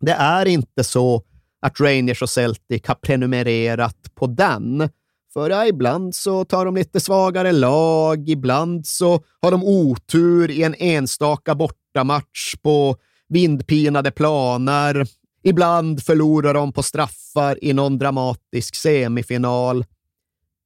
Det 0.00 0.12
är 0.12 0.46
inte 0.46 0.84
så 0.84 1.22
att 1.62 1.80
Rangers 1.80 2.22
och 2.22 2.30
Celtic 2.30 2.86
har 2.86 2.94
prenumererat 2.94 4.14
på 4.14 4.26
den. 4.26 4.88
För 5.32 5.50
ja, 5.50 5.66
ibland 5.66 6.14
så 6.14 6.44
tar 6.44 6.64
de 6.64 6.74
lite 6.74 7.00
svagare 7.00 7.52
lag, 7.52 8.28
ibland 8.28 8.86
så 8.86 9.24
har 9.40 9.50
de 9.50 9.64
otur 9.64 10.50
i 10.50 10.62
en 10.62 10.74
enstaka 10.78 11.54
bortamatch 11.54 12.54
på 12.62 12.96
vindpinade 13.28 14.10
planer. 14.10 15.06
Ibland 15.42 16.02
förlorar 16.02 16.54
de 16.54 16.72
på 16.72 16.82
straffar 16.82 17.64
i 17.64 17.72
någon 17.72 17.98
dramatisk 17.98 18.74
semifinal. 18.74 19.84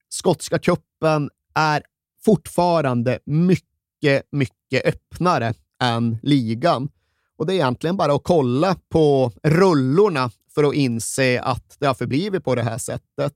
Skotska 0.09 0.59
kuppen 0.59 1.31
är 1.55 1.83
fortfarande 2.25 3.19
mycket, 3.27 4.23
mycket 4.33 4.87
öppnare 4.87 5.55
än 5.83 6.19
ligan. 6.23 6.89
Och 7.37 7.47
det 7.47 7.53
är 7.53 7.55
egentligen 7.55 7.97
bara 7.97 8.15
att 8.15 8.25
kolla 8.25 8.77
på 8.89 9.33
rullorna 9.43 10.31
för 10.55 10.65
att 10.65 10.75
inse 10.75 11.41
att 11.41 11.77
det 11.79 11.87
har 11.87 11.95
förblivit 11.95 12.45
på 12.45 12.55
det 12.55 12.63
här 12.63 12.79
sättet. 12.79 13.35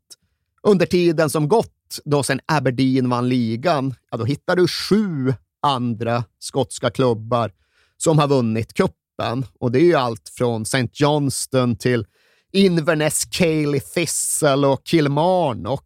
Under 0.62 0.87
tiden 0.87 1.31
som 1.31 1.49
gått, 1.49 2.01
då 2.05 2.23
sedan 2.23 2.41
Aberdeen 2.47 3.09
vann 3.09 3.29
ligan, 3.29 3.95
ja, 4.11 4.17
då 4.17 4.25
hittar 4.25 4.57
du 4.57 4.69
sju 4.69 5.35
andra 5.62 6.25
skotska 6.39 6.91
klubbar 6.91 7.53
som 7.97 8.19
har 8.19 8.29
vunnit 8.29 8.75
kuppen. 8.75 9.47
Och 9.61 9.73
det 9.73 9.79
är 9.79 9.85
ju 9.85 9.95
allt 9.95 10.29
från 10.29 10.62
St. 10.62 10.89
Johnston 10.93 11.77
till 11.77 12.07
Inverness, 12.53 13.25
Cayley, 13.25 13.81
Thistle 13.81 14.67
och 14.67 14.81
Kilmarnock. 14.85 15.85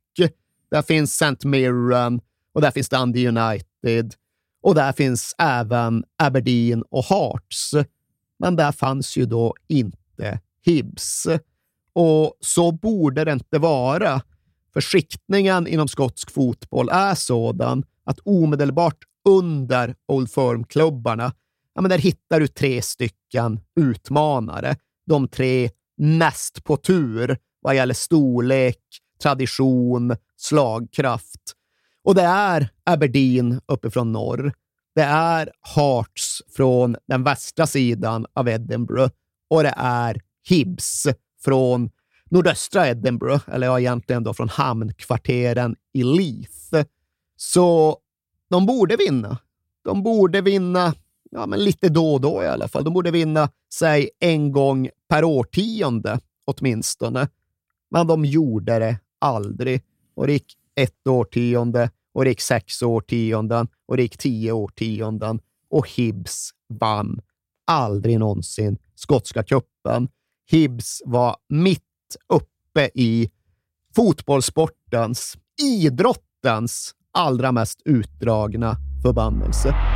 Där 0.70 0.82
finns 0.82 1.22
St. 1.22 1.48
Mirren 1.48 2.20
och 2.56 2.62
där 2.62 2.70
finns 2.70 2.88
Dundee 2.88 3.28
United. 3.28 4.14
Och 4.62 4.74
där 4.74 4.92
finns 4.92 5.34
även 5.38 6.04
Aberdeen 6.18 6.82
och 6.82 7.04
Hearts. 7.04 7.70
Men 8.38 8.56
där 8.56 8.72
fanns 8.72 9.16
ju 9.16 9.26
då 9.26 9.54
inte 9.68 10.40
Hibs. 10.64 11.26
Och 11.92 12.36
så 12.40 12.72
borde 12.72 13.24
det 13.24 13.32
inte 13.32 13.58
vara. 13.58 14.22
För 14.72 14.80
skiktningen 14.80 15.66
inom 15.66 15.88
skotsk 15.88 16.30
fotboll 16.30 16.88
är 16.88 17.14
sådan 17.14 17.84
att 18.04 18.18
omedelbart 18.24 18.98
under 19.28 19.94
Old 20.08 20.30
Firm-klubbarna, 20.30 21.32
ja, 21.74 21.80
men 21.80 21.88
där 21.88 21.98
hittar 21.98 22.40
du 22.40 22.46
tre 22.46 22.82
stycken 22.82 23.60
utmanare. 23.80 24.76
De 25.06 25.28
tre 25.28 25.70
näst 25.96 26.64
på 26.64 26.76
tur 26.76 27.38
vad 27.60 27.76
gäller 27.76 27.94
storlek, 27.94 28.82
tradition, 29.22 30.16
slagkraft. 30.36 31.56
Och 32.06 32.14
det 32.14 32.22
är 32.22 32.68
Aberdeen 32.84 33.60
uppifrån 33.66 34.12
norr. 34.12 34.52
Det 34.94 35.02
är 35.02 35.50
Hearts 35.74 36.42
från 36.56 36.96
den 37.08 37.24
västra 37.24 37.66
sidan 37.66 38.26
av 38.32 38.48
Edinburgh 38.48 39.12
och 39.50 39.62
det 39.62 39.74
är 39.76 40.20
Hibs 40.48 41.06
från 41.44 41.90
nordöstra 42.30 42.88
Edinburgh, 42.88 43.44
eller 43.52 43.66
ja, 43.66 43.80
egentligen 43.80 44.24
då 44.24 44.34
från 44.34 44.48
hamnkvarteren 44.48 45.76
i 45.92 46.02
Leith. 46.02 46.88
Så 47.36 47.98
de 48.50 48.66
borde 48.66 48.96
vinna. 48.96 49.38
De 49.84 50.02
borde 50.02 50.40
vinna 50.40 50.94
ja, 51.30 51.46
men 51.46 51.64
lite 51.64 51.88
då 51.88 52.14
och 52.14 52.20
då 52.20 52.42
i 52.42 52.46
alla 52.46 52.68
fall. 52.68 52.84
De 52.84 52.94
borde 52.94 53.10
vinna, 53.10 53.50
säg 53.74 54.10
en 54.20 54.52
gång 54.52 54.88
per 55.08 55.24
årtionde 55.24 56.20
åtminstone. 56.44 57.28
Men 57.90 58.06
de 58.06 58.24
gjorde 58.24 58.78
det 58.78 58.98
aldrig. 59.18 59.82
Och 60.14 60.26
det 60.26 60.32
gick 60.32 60.56
ett 60.80 61.06
årtionde, 61.06 61.90
och 62.14 62.24
det 62.24 62.30
gick 62.30 62.40
sex 62.40 62.82
årtionden, 62.82 63.68
och 63.88 63.96
det 63.96 64.02
gick 64.02 64.18
tio 64.18 64.52
årtionden. 64.52 65.40
Och 65.70 65.88
Hibs 65.90 66.50
vann 66.68 67.20
aldrig 67.66 68.18
någonsin 68.18 68.78
skotska 68.94 69.42
cupen. 69.42 70.08
Hibs 70.50 71.02
var 71.04 71.36
mitt 71.48 71.82
uppe 72.28 72.90
i 72.94 73.30
fotbollssportens, 73.96 75.36
idrottens 75.62 76.94
allra 77.12 77.52
mest 77.52 77.82
utdragna 77.84 78.76
förbannelse. 79.02 79.95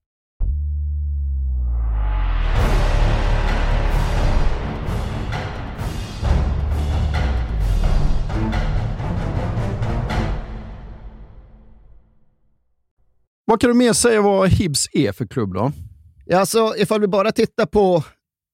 Vad 13.51 13.61
kan 13.61 13.69
du 13.69 13.73
mer 13.73 13.93
säga 13.93 14.21
vad 14.21 14.49
Hibs 14.49 14.87
är 14.93 15.11
för 15.11 15.25
klubb 15.25 15.53
då? 15.53 15.71
Ja, 16.25 16.39
alltså, 16.39 16.73
ifall 16.77 17.01
vi 17.01 17.07
bara 17.07 17.31
tittar 17.31 17.65
på 17.65 18.03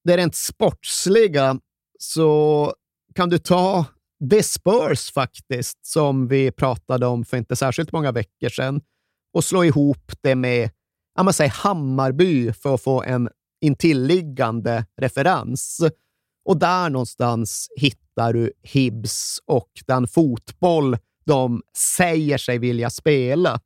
det 0.04 0.18
rent 0.18 0.36
sportsliga 0.36 1.60
så 2.00 2.74
kan 3.16 3.30
du 3.30 3.38
ta 3.38 3.86
det 4.20 4.44
Spurs 4.44 5.12
faktiskt, 5.12 5.86
som 5.86 6.28
vi 6.28 6.52
pratade 6.52 7.06
om 7.06 7.26
för 7.26 7.38
inte 7.38 7.56
särskilt 7.56 7.92
många 7.92 8.12
veckor 8.12 8.50
sedan, 8.50 8.82
och 9.34 9.44
slå 9.44 9.64
ihop 9.64 10.12
det 10.22 10.36
med 10.36 10.70
ja, 11.16 11.24
man 11.24 11.34
säger 11.34 11.52
Hammarby 11.52 12.54
för 12.54 12.74
att 12.74 12.84
få 12.84 13.04
en 13.04 13.30
intilliggande 13.62 14.86
referens. 15.02 15.82
Och 16.46 16.58
där 16.58 16.90
någonstans 16.90 17.68
hittar 17.76 18.34
du 18.34 18.52
Hibs 18.64 19.40
och 19.46 19.70
den 19.88 20.08
fotboll 20.08 20.98
de 21.26 21.62
säger 21.98 22.38
sig 22.38 22.58
vilja 22.58 22.90
spela. 22.90 23.60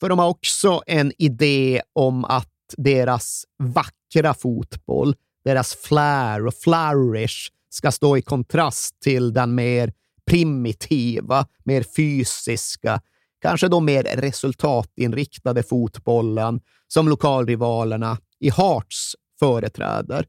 För 0.00 0.08
de 0.08 0.18
har 0.18 0.28
också 0.28 0.82
en 0.86 1.12
idé 1.18 1.82
om 1.92 2.24
att 2.24 2.48
deras 2.76 3.44
vackra 3.58 4.34
fotboll, 4.34 5.14
deras 5.44 5.74
flair 5.74 6.46
och 6.46 6.54
flourish 6.54 7.50
ska 7.70 7.92
stå 7.92 8.16
i 8.16 8.22
kontrast 8.22 9.00
till 9.00 9.32
den 9.32 9.54
mer 9.54 9.92
primitiva, 10.26 11.46
mer 11.64 11.84
fysiska, 11.96 13.00
kanske 13.42 13.68
då 13.68 13.80
mer 13.80 14.02
resultatinriktade 14.02 15.62
fotbollen 15.62 16.60
som 16.88 17.08
lokalrivalerna 17.08 18.18
i 18.40 18.50
Hearts 18.50 19.16
företräder. 19.38 20.26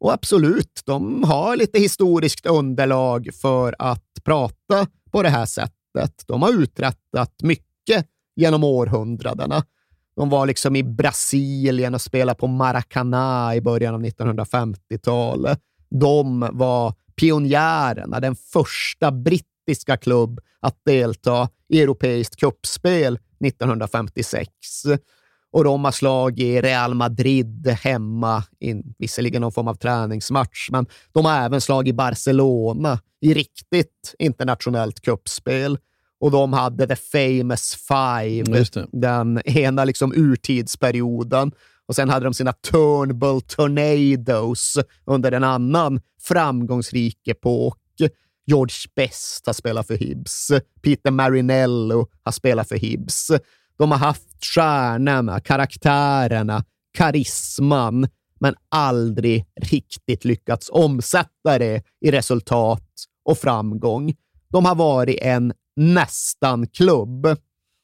Och 0.00 0.12
absolut, 0.12 0.82
de 0.84 1.24
har 1.24 1.56
lite 1.56 1.78
historiskt 1.78 2.46
underlag 2.46 3.28
för 3.40 3.74
att 3.78 4.04
prata 4.24 4.86
på 5.10 5.22
det 5.22 5.28
här 5.28 5.46
sättet. 5.46 6.24
De 6.26 6.42
har 6.42 6.62
uträttat 6.62 7.34
mycket 7.42 8.06
genom 8.36 8.64
århundradena. 8.64 9.64
De 10.16 10.28
var 10.28 10.46
liksom 10.46 10.76
i 10.76 10.82
Brasilien 10.82 11.94
och 11.94 12.00
spelade 12.00 12.38
på 12.38 12.46
Maracana 12.46 13.54
i 13.54 13.60
början 13.60 13.94
av 13.94 14.02
1950-talet. 14.02 15.58
De 15.90 16.48
var 16.52 16.94
pionjärerna, 17.20 18.20
den 18.20 18.36
första 18.36 19.12
brittiska 19.12 19.96
klubb 19.96 20.40
att 20.60 20.76
delta 20.84 21.48
i 21.68 21.82
europeiskt 21.82 22.36
kuppspel 22.36 23.18
1956. 23.44 24.48
Och 25.52 25.64
de 25.64 25.84
har 25.84 25.92
slagit 25.92 26.64
Real 26.64 26.94
Madrid 26.94 27.68
hemma, 27.68 28.44
in, 28.60 28.94
visserligen 28.98 29.42
någon 29.42 29.52
form 29.52 29.68
av 29.68 29.74
träningsmatch, 29.74 30.68
men 30.70 30.86
de 31.12 31.24
har 31.24 31.44
även 31.44 31.60
slagit 31.60 31.94
Barcelona 31.94 32.98
i 33.20 33.34
riktigt 33.34 34.14
internationellt 34.18 35.00
kuppspel 35.00 35.78
och 36.24 36.30
de 36.30 36.52
hade 36.52 36.86
the 36.86 36.96
famous 36.96 37.74
five, 37.74 38.64
den 38.92 39.40
ena 39.44 39.84
liksom 39.84 40.12
urtidsperioden. 40.12 41.52
Och 41.86 41.96
sen 41.96 42.10
hade 42.10 42.26
de 42.26 42.34
sina 42.34 42.52
Turnbull 42.52 43.40
Tornadoes 43.40 44.78
under 45.04 45.32
en 45.32 45.44
annan 45.44 46.00
framgångsrik 46.20 47.28
epok. 47.28 47.78
George 48.46 48.74
Best 48.96 49.46
har 49.46 49.52
spelat 49.52 49.86
för 49.86 49.96
Hibs. 49.96 50.52
Peter 50.82 51.10
Marinello 51.10 52.06
har 52.22 52.32
spelat 52.32 52.68
för 52.68 52.76
Hibs. 52.76 53.30
De 53.78 53.90
har 53.90 53.98
haft 53.98 54.44
stjärnorna, 54.44 55.40
karaktärerna, 55.40 56.64
karisman, 56.98 58.08
men 58.40 58.54
aldrig 58.68 59.46
riktigt 59.60 60.24
lyckats 60.24 60.70
omsätta 60.72 61.58
det 61.58 61.82
i 62.00 62.10
resultat 62.10 62.88
och 63.24 63.38
framgång. 63.38 64.14
De 64.48 64.64
har 64.64 64.74
varit 64.74 65.18
en 65.22 65.52
nästan-klubb 65.76 67.26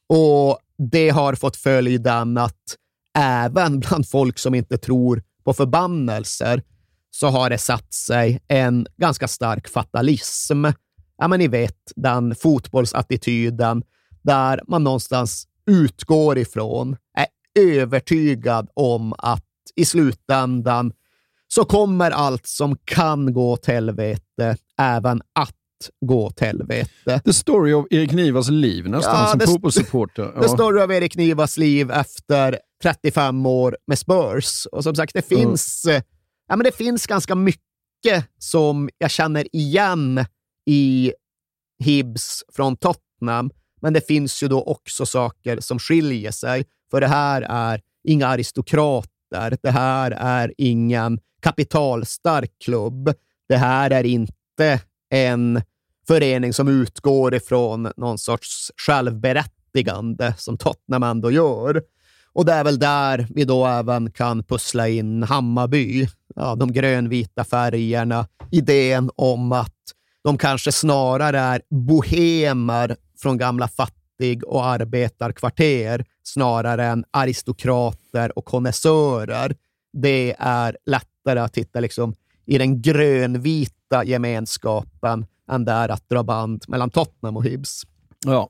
och 0.09 0.59
det 0.77 1.09
har 1.09 1.35
fått 1.35 1.57
följden 1.57 2.37
att 2.37 2.77
även 3.17 3.79
bland 3.79 4.09
folk 4.09 4.39
som 4.39 4.55
inte 4.55 4.77
tror 4.77 5.23
på 5.43 5.53
förbannelser 5.53 6.63
så 7.11 7.27
har 7.27 7.49
det 7.49 7.57
satt 7.57 7.93
sig 7.93 8.41
en 8.47 8.87
ganska 8.97 9.27
stark 9.27 9.67
fatalism. 9.67 10.65
Ja, 11.17 11.27
men 11.27 11.39
ni 11.39 11.47
vet, 11.47 11.91
den 11.95 12.35
fotbollsattityden 12.35 13.83
där 14.21 14.61
man 14.67 14.83
någonstans 14.83 15.47
utgår 15.65 16.37
ifrån, 16.37 16.97
är 17.17 17.27
övertygad 17.59 18.69
om 18.73 19.13
att 19.17 19.45
i 19.75 19.85
slutändan 19.85 20.93
så 21.47 21.65
kommer 21.65 22.11
allt 22.11 22.45
som 22.45 22.77
kan 22.85 23.33
gå 23.33 23.51
åt 23.51 23.65
helvete 23.65 24.57
även 24.77 25.21
att 25.33 25.55
gå 26.05 26.25
åt 26.25 26.39
helvete. 26.39 27.21
The 27.25 27.33
story 27.33 27.73
of 27.73 27.85
Erik 27.89 28.11
Nivas 28.11 28.49
liv 28.49 28.89
nästan, 28.89 29.15
ja, 29.15 29.27
som 29.27 29.39
fotbollssupporter. 29.39 30.23
Ja. 30.35 30.41
The 30.41 30.49
story 30.49 30.81
of 30.81 30.91
Erik 30.91 31.17
Nivas 31.17 31.57
liv 31.57 31.91
efter 31.91 32.59
35 32.83 33.45
år 33.45 33.77
med 33.87 33.99
Spurs. 33.99 34.65
Och 34.71 34.83
som 34.83 34.95
sagt, 34.95 35.13
det 35.13 35.27
finns, 35.27 35.85
mm. 35.85 36.01
ja, 36.47 36.55
men 36.55 36.63
det 36.63 36.75
finns 36.75 37.07
ganska 37.07 37.35
mycket 37.35 38.25
som 38.37 38.89
jag 38.97 39.11
känner 39.11 39.55
igen 39.55 40.25
i 40.69 41.13
Hibs 41.83 42.43
från 42.53 42.77
Tottenham. 42.77 43.51
Men 43.81 43.93
det 43.93 44.07
finns 44.07 44.43
ju 44.43 44.47
då 44.47 44.63
också 44.63 45.05
saker 45.05 45.59
som 45.59 45.79
skiljer 45.79 46.31
sig. 46.31 46.65
För 46.91 47.01
det 47.01 47.07
här 47.07 47.41
är 47.41 47.81
inga 48.07 48.27
aristokrater. 48.27 49.57
Det 49.61 49.71
här 49.71 50.11
är 50.11 50.53
ingen 50.57 51.19
kapitalstark 51.41 52.51
klubb. 52.63 53.13
Det 53.49 53.57
här 53.57 53.91
är 53.91 54.03
inte 54.03 54.81
en 55.09 55.61
förening 56.07 56.53
som 56.53 56.67
utgår 56.67 57.33
ifrån 57.33 57.91
någon 57.97 58.17
sorts 58.17 58.71
självberättigande 58.77 60.33
som 60.37 60.57
Tottenham 60.57 61.03
ändå 61.03 61.31
gör. 61.31 61.81
Och 62.33 62.45
det 62.45 62.53
är 62.53 62.63
väl 62.63 62.79
där 62.79 63.27
vi 63.29 63.45
då 63.45 63.65
även 63.65 64.11
kan 64.11 64.43
pussla 64.43 64.87
in 64.87 65.23
Hammarby. 65.23 66.07
Ja, 66.35 66.55
de 66.55 66.73
grönvita 66.73 67.43
färgerna, 67.43 68.27
idén 68.51 69.09
om 69.15 69.51
att 69.51 69.75
de 70.23 70.37
kanske 70.37 70.71
snarare 70.71 71.39
är 71.39 71.61
bohemer 71.69 72.95
från 73.17 73.37
gamla 73.37 73.67
fattig 73.67 74.43
och 74.43 74.65
arbetarkvarter 74.65 76.05
snarare 76.23 76.85
än 76.85 77.05
aristokrater 77.11 78.37
och 78.37 78.45
konnässörer. 78.45 79.55
Det 79.93 80.35
är 80.39 80.77
lättare 80.85 81.39
att 81.39 81.57
hitta 81.57 81.79
liksom 81.79 82.15
i 82.45 82.57
den 82.57 82.81
grönvita 82.81 84.03
gemenskapen 84.05 85.25
än 85.51 85.65
det 85.65 85.71
är 85.71 85.89
att 85.89 86.09
dra 86.09 86.23
band 86.23 86.63
mellan 86.67 86.89
Tottenham 86.89 87.37
och 87.37 87.45
Hibs. 87.45 87.83
Ja. 88.25 88.49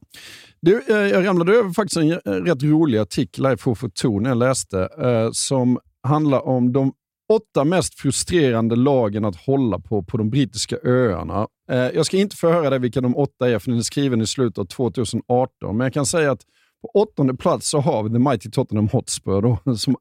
Du, 0.60 0.84
eh, 0.88 0.96
jag 0.96 1.28
ramlade 1.28 1.54
över 1.54 1.70
faktiskt 1.70 1.98
en 1.98 2.12
eh, 2.12 2.44
rätt 2.44 2.64
rolig 2.64 2.98
artikel 2.98 3.54
i 3.54 3.58
Fofoton 3.58 4.26
jag 4.26 4.38
läste, 4.38 4.90
eh, 4.98 5.32
som 5.32 5.80
handlar 6.04 6.48
om 6.48 6.74
de 6.74 6.94
åtta 7.34 7.64
mest 7.64 8.00
frustrerande 8.00 8.76
lagen 8.76 9.26
att 9.26 9.36
hålla 9.36 9.80
på 9.80 10.04
på 10.04 10.18
de 10.18 10.30
brittiska 10.30 10.78
öarna. 10.84 11.48
Jag 11.68 12.06
ska 12.06 12.18
inte 12.18 12.36
förhöra 12.36 12.70
dig 12.70 12.80
vilka 12.80 13.02
de 13.02 13.18
åtta 13.18 13.50
är, 13.50 13.60
för 13.60 13.70
den 13.70 13.80
är 13.80 13.84
skriven 13.84 14.22
i 14.22 14.28
slutet 14.28 14.58
av 14.58 14.66
2018, 14.66 15.78
men 15.78 15.86
jag 15.86 15.94
kan 15.94 16.06
säga 16.06 16.32
att 16.32 16.42
på 16.82 16.88
åttonde 16.94 17.36
plats 17.36 17.70
så 17.70 17.80
har 17.80 18.04
vi 18.04 18.10
The 18.10 18.20
Mighty 18.20 18.50
Tottenham 18.50 18.88
Hotspur. 18.88 19.42
Då, 19.42 19.76
som, 19.78 19.96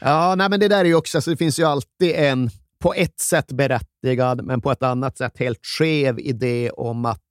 ja, 0.00 0.34
nej, 0.34 0.50
men 0.50 0.60
det 0.60 0.68
där 0.68 0.80
är 0.80 0.84
ju 0.84 0.94
också, 0.94 1.18
alltså, 1.18 1.30
det 1.30 1.36
finns 1.36 1.58
ju 1.58 1.64
alltid 1.64 2.14
en 2.14 2.50
på 2.86 2.94
ett 2.94 3.20
sätt 3.20 3.52
berättigad, 3.52 4.44
men 4.44 4.60
på 4.60 4.72
ett 4.72 4.82
annat 4.82 5.18
sätt 5.18 5.38
helt 5.38 5.66
skev 5.66 6.20
idé 6.20 6.70
om 6.70 7.04
att 7.04 7.22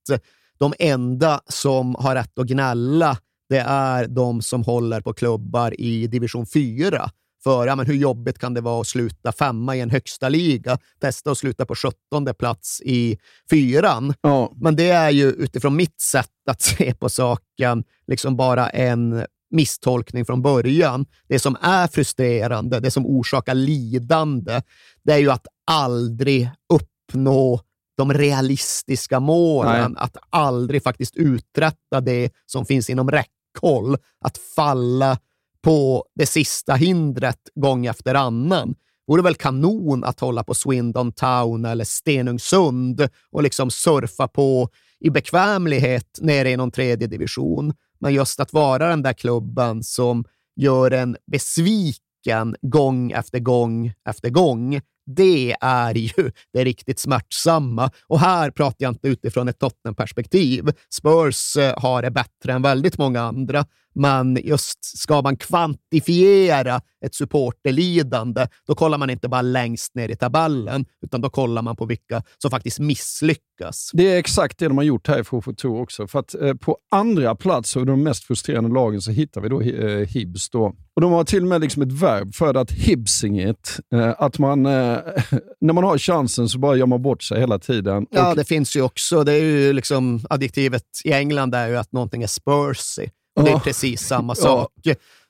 de 0.57 0.73
enda 0.79 1.41
som 1.47 1.95
har 1.95 2.15
rätt 2.15 2.39
att 2.39 2.47
gnälla, 2.47 3.17
det 3.49 3.57
är 3.67 4.07
de 4.07 4.41
som 4.41 4.63
håller 4.63 5.01
på 5.01 5.13
klubbar 5.13 5.81
i 5.81 6.07
division 6.07 6.45
4. 6.47 7.09
För 7.43 7.67
ja, 7.67 7.75
men 7.75 7.85
hur 7.85 7.93
jobbigt 7.93 8.39
kan 8.39 8.53
det 8.53 8.61
vara 8.61 8.81
att 8.81 8.87
sluta 8.87 9.31
femma 9.31 9.75
i 9.75 9.81
en 9.81 9.89
högsta 9.89 10.29
liga? 10.29 10.77
Testa 10.99 11.31
att 11.31 11.37
sluta 11.37 11.65
på 11.65 11.75
sjuttonde 11.75 12.33
plats 12.33 12.81
i 12.85 13.17
fyran. 13.49 14.13
Ja. 14.21 14.53
Men 14.55 14.75
det 14.75 14.89
är 14.89 15.09
ju 15.09 15.31
utifrån 15.31 15.75
mitt 15.75 16.01
sätt 16.01 16.49
att 16.49 16.61
se 16.61 16.93
på 16.93 17.09
saken 17.09 17.83
liksom 18.07 18.37
bara 18.37 18.69
en 18.69 19.25
misstolkning 19.55 20.25
från 20.25 20.41
början. 20.41 21.05
Det 21.27 21.39
som 21.39 21.57
är 21.61 21.87
frustrerande, 21.87 22.79
det 22.79 22.91
som 22.91 23.05
orsakar 23.05 23.53
lidande, 23.53 24.61
det 25.03 25.13
är 25.13 25.17
ju 25.17 25.31
att 25.31 25.47
aldrig 25.71 26.49
uppnå 26.73 27.61
de 27.97 28.13
realistiska 28.13 29.19
målen, 29.19 29.91
Nej. 29.91 30.03
att 30.03 30.17
aldrig 30.29 30.83
faktiskt 30.83 31.15
uträtta 31.15 32.01
det 32.01 32.31
som 32.45 32.65
finns 32.65 32.89
inom 32.89 33.11
räckhåll, 33.11 33.97
att 34.21 34.37
falla 34.37 35.17
på 35.63 36.05
det 36.15 36.25
sista 36.25 36.73
hindret 36.73 37.39
gång 37.55 37.85
efter 37.85 38.15
annan. 38.15 38.75
vore 39.07 39.21
väl 39.21 39.35
kanon 39.35 40.03
att 40.03 40.19
hålla 40.19 40.43
på 40.43 40.53
Swindon 40.53 41.11
Town 41.11 41.65
eller 41.65 41.85
Stenungsund 41.85 43.07
och 43.31 43.43
liksom 43.43 43.71
surfa 43.71 44.27
på 44.27 44.69
i 44.99 45.09
bekvämlighet 45.09 46.19
nere 46.21 46.49
i 46.49 46.57
någon 46.57 46.71
tredje 46.71 47.07
division. 47.07 47.73
Men 47.99 48.13
just 48.13 48.39
att 48.39 48.53
vara 48.53 48.89
den 48.89 49.01
där 49.01 49.13
klubben 49.13 49.83
som 49.83 50.25
gör 50.55 50.91
en 50.91 51.17
besviken 51.31 52.55
gång 52.61 53.11
efter 53.11 53.39
gång 53.39 53.93
efter 54.09 54.29
gång, 54.29 54.81
det 55.05 55.55
är 55.61 55.95
ju 55.95 56.31
det 56.53 56.63
riktigt 56.63 56.99
smärtsamma. 56.99 57.91
Och 58.07 58.19
här 58.19 58.51
pratar 58.51 58.75
jag 58.79 58.91
inte 58.91 59.07
utifrån 59.07 59.47
ett 59.47 59.59
Tottenham-perspektiv. 59.59 60.71
Spurs 60.89 61.57
eh, 61.57 61.73
har 61.77 62.01
det 62.01 62.11
bättre 62.11 62.53
än 62.53 62.61
väldigt 62.61 62.97
många 62.97 63.21
andra, 63.21 63.65
men 63.95 64.39
just 64.43 64.97
ska 64.97 65.21
man 65.21 65.37
kvantifiera 65.37 66.81
ett 67.05 67.15
supporterlidande, 67.15 68.47
då 68.67 68.75
kollar 68.75 68.97
man 68.97 69.09
inte 69.09 69.29
bara 69.29 69.41
längst 69.41 69.95
ner 69.95 70.09
i 70.09 70.15
tabellen, 70.15 70.85
utan 71.01 71.21
då 71.21 71.29
kollar 71.29 71.61
man 71.61 71.75
på 71.75 71.85
vilka 71.85 72.23
som 72.37 72.51
faktiskt 72.51 72.79
misslyckas. 72.79 73.89
Det 73.93 74.13
är 74.13 74.17
exakt 74.17 74.57
det 74.57 74.67
de 74.67 74.77
har 74.77 74.83
gjort 74.83 75.07
här 75.07 75.19
i 75.19 75.23
FoFo 75.23 75.53
också. 75.63 76.07
För 76.07 76.19
att 76.19 76.35
eh, 76.35 76.53
på 76.53 76.77
andra 76.91 77.35
plats 77.35 77.77
av 77.77 77.85
de 77.85 78.03
mest 78.03 78.23
frustrerande 78.23 78.69
lagen 78.69 79.01
så 79.01 79.11
hittar 79.11 79.41
vi 79.41 79.49
då 79.49 79.61
eh, 79.61 80.07
Hibs. 80.07 80.49
Då. 80.49 80.75
Och 80.95 81.01
de 81.01 81.11
har 81.11 81.23
till 81.23 81.41
och 81.41 81.47
med 81.47 81.61
liksom 81.61 81.81
ett 81.81 81.91
verb 81.91 82.35
för 82.35 82.53
att 82.53 82.71
hibsinget. 82.71 83.79
Eh, 83.93 84.13
att 84.17 84.39
man, 84.39 84.65
eh, 84.65 84.71
när 85.61 85.73
man 85.73 85.83
har 85.83 85.97
chansen 85.97 86.49
så 86.49 86.59
bara 86.59 86.75
gör 86.75 86.85
man 86.85 87.01
bort 87.01 87.23
sig 87.23 87.39
hela 87.39 87.59
tiden. 87.59 88.05
Ja, 88.11 88.29
och, 88.29 88.35
det 88.35 88.45
finns 88.45 88.75
ju 88.75 88.81
också. 88.81 89.23
Det 89.23 89.33
är 89.33 89.41
ju 89.41 89.73
liksom 89.73 90.19
adjektivet 90.29 90.83
i 91.03 91.11
England 91.11 91.55
är 91.55 91.67
ju 91.67 91.77
att 91.77 91.91
någonting 91.91 92.23
är 92.23 92.27
spursy. 92.27 93.09
Och 93.35 93.43
det 93.43 93.51
är 93.51 93.59
precis 93.59 94.01
samma 94.01 94.35
sak. 94.35 94.71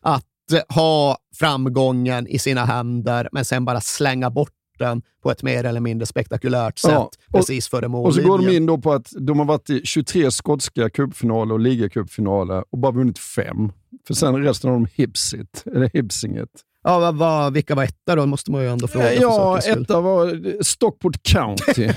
Att 0.02 0.26
ha 0.70 1.18
framgången 1.36 2.28
i 2.28 2.40
sina 2.40 2.66
händer, 2.66 3.30
men 3.32 3.46
sen 3.46 3.66
bara 3.66 3.82
slänga 3.82 4.30
bort 4.30 4.52
den 4.80 5.02
på 5.24 5.32
ett 5.32 5.44
mer 5.44 5.64
eller 5.64 5.80
mindre 5.80 6.06
spektakulärt 6.06 6.80
sätt 6.80 6.92
ja, 6.92 7.10
och, 7.28 7.34
precis 7.34 7.68
före 7.68 7.88
mållinjen. 7.88 8.08
Och 8.08 8.38
så 8.38 8.44
går 8.44 8.52
de 8.52 8.58
in 8.58 8.66
då 8.66 8.78
på 8.78 8.94
att 8.94 9.12
de 9.20 9.40
har 9.40 9.46
varit 9.46 9.70
i 9.70 9.82
23 9.84 10.32
skotska 10.32 10.90
cupfinaler 10.90 11.54
och 11.54 11.60
ligacupfinaler 11.60 12.64
och 12.70 12.78
bara 12.78 12.92
vunnit 12.92 13.20
fem. 13.20 13.72
För 14.08 14.14
sen 14.14 14.44
resten 14.44 14.70
av 14.70 14.76
dem 14.76 14.88
hipsit, 14.94 15.64
eller 15.66 15.90
hipsinget. 15.94 16.50
Ja, 16.88 17.00
vad, 17.00 17.16
vad, 17.16 17.54
vilka 17.54 17.76
var 17.76 17.84
etta 17.84 18.16
då? 18.16 18.26
måste 18.26 18.52
man 18.52 18.62
ju 18.62 18.70
ändå 18.70 18.88
fråga. 18.88 19.14
Ja, 19.14 19.60
etta 19.60 20.02
var 20.02 20.64
Stockport 20.64 21.24
County. 21.24 21.84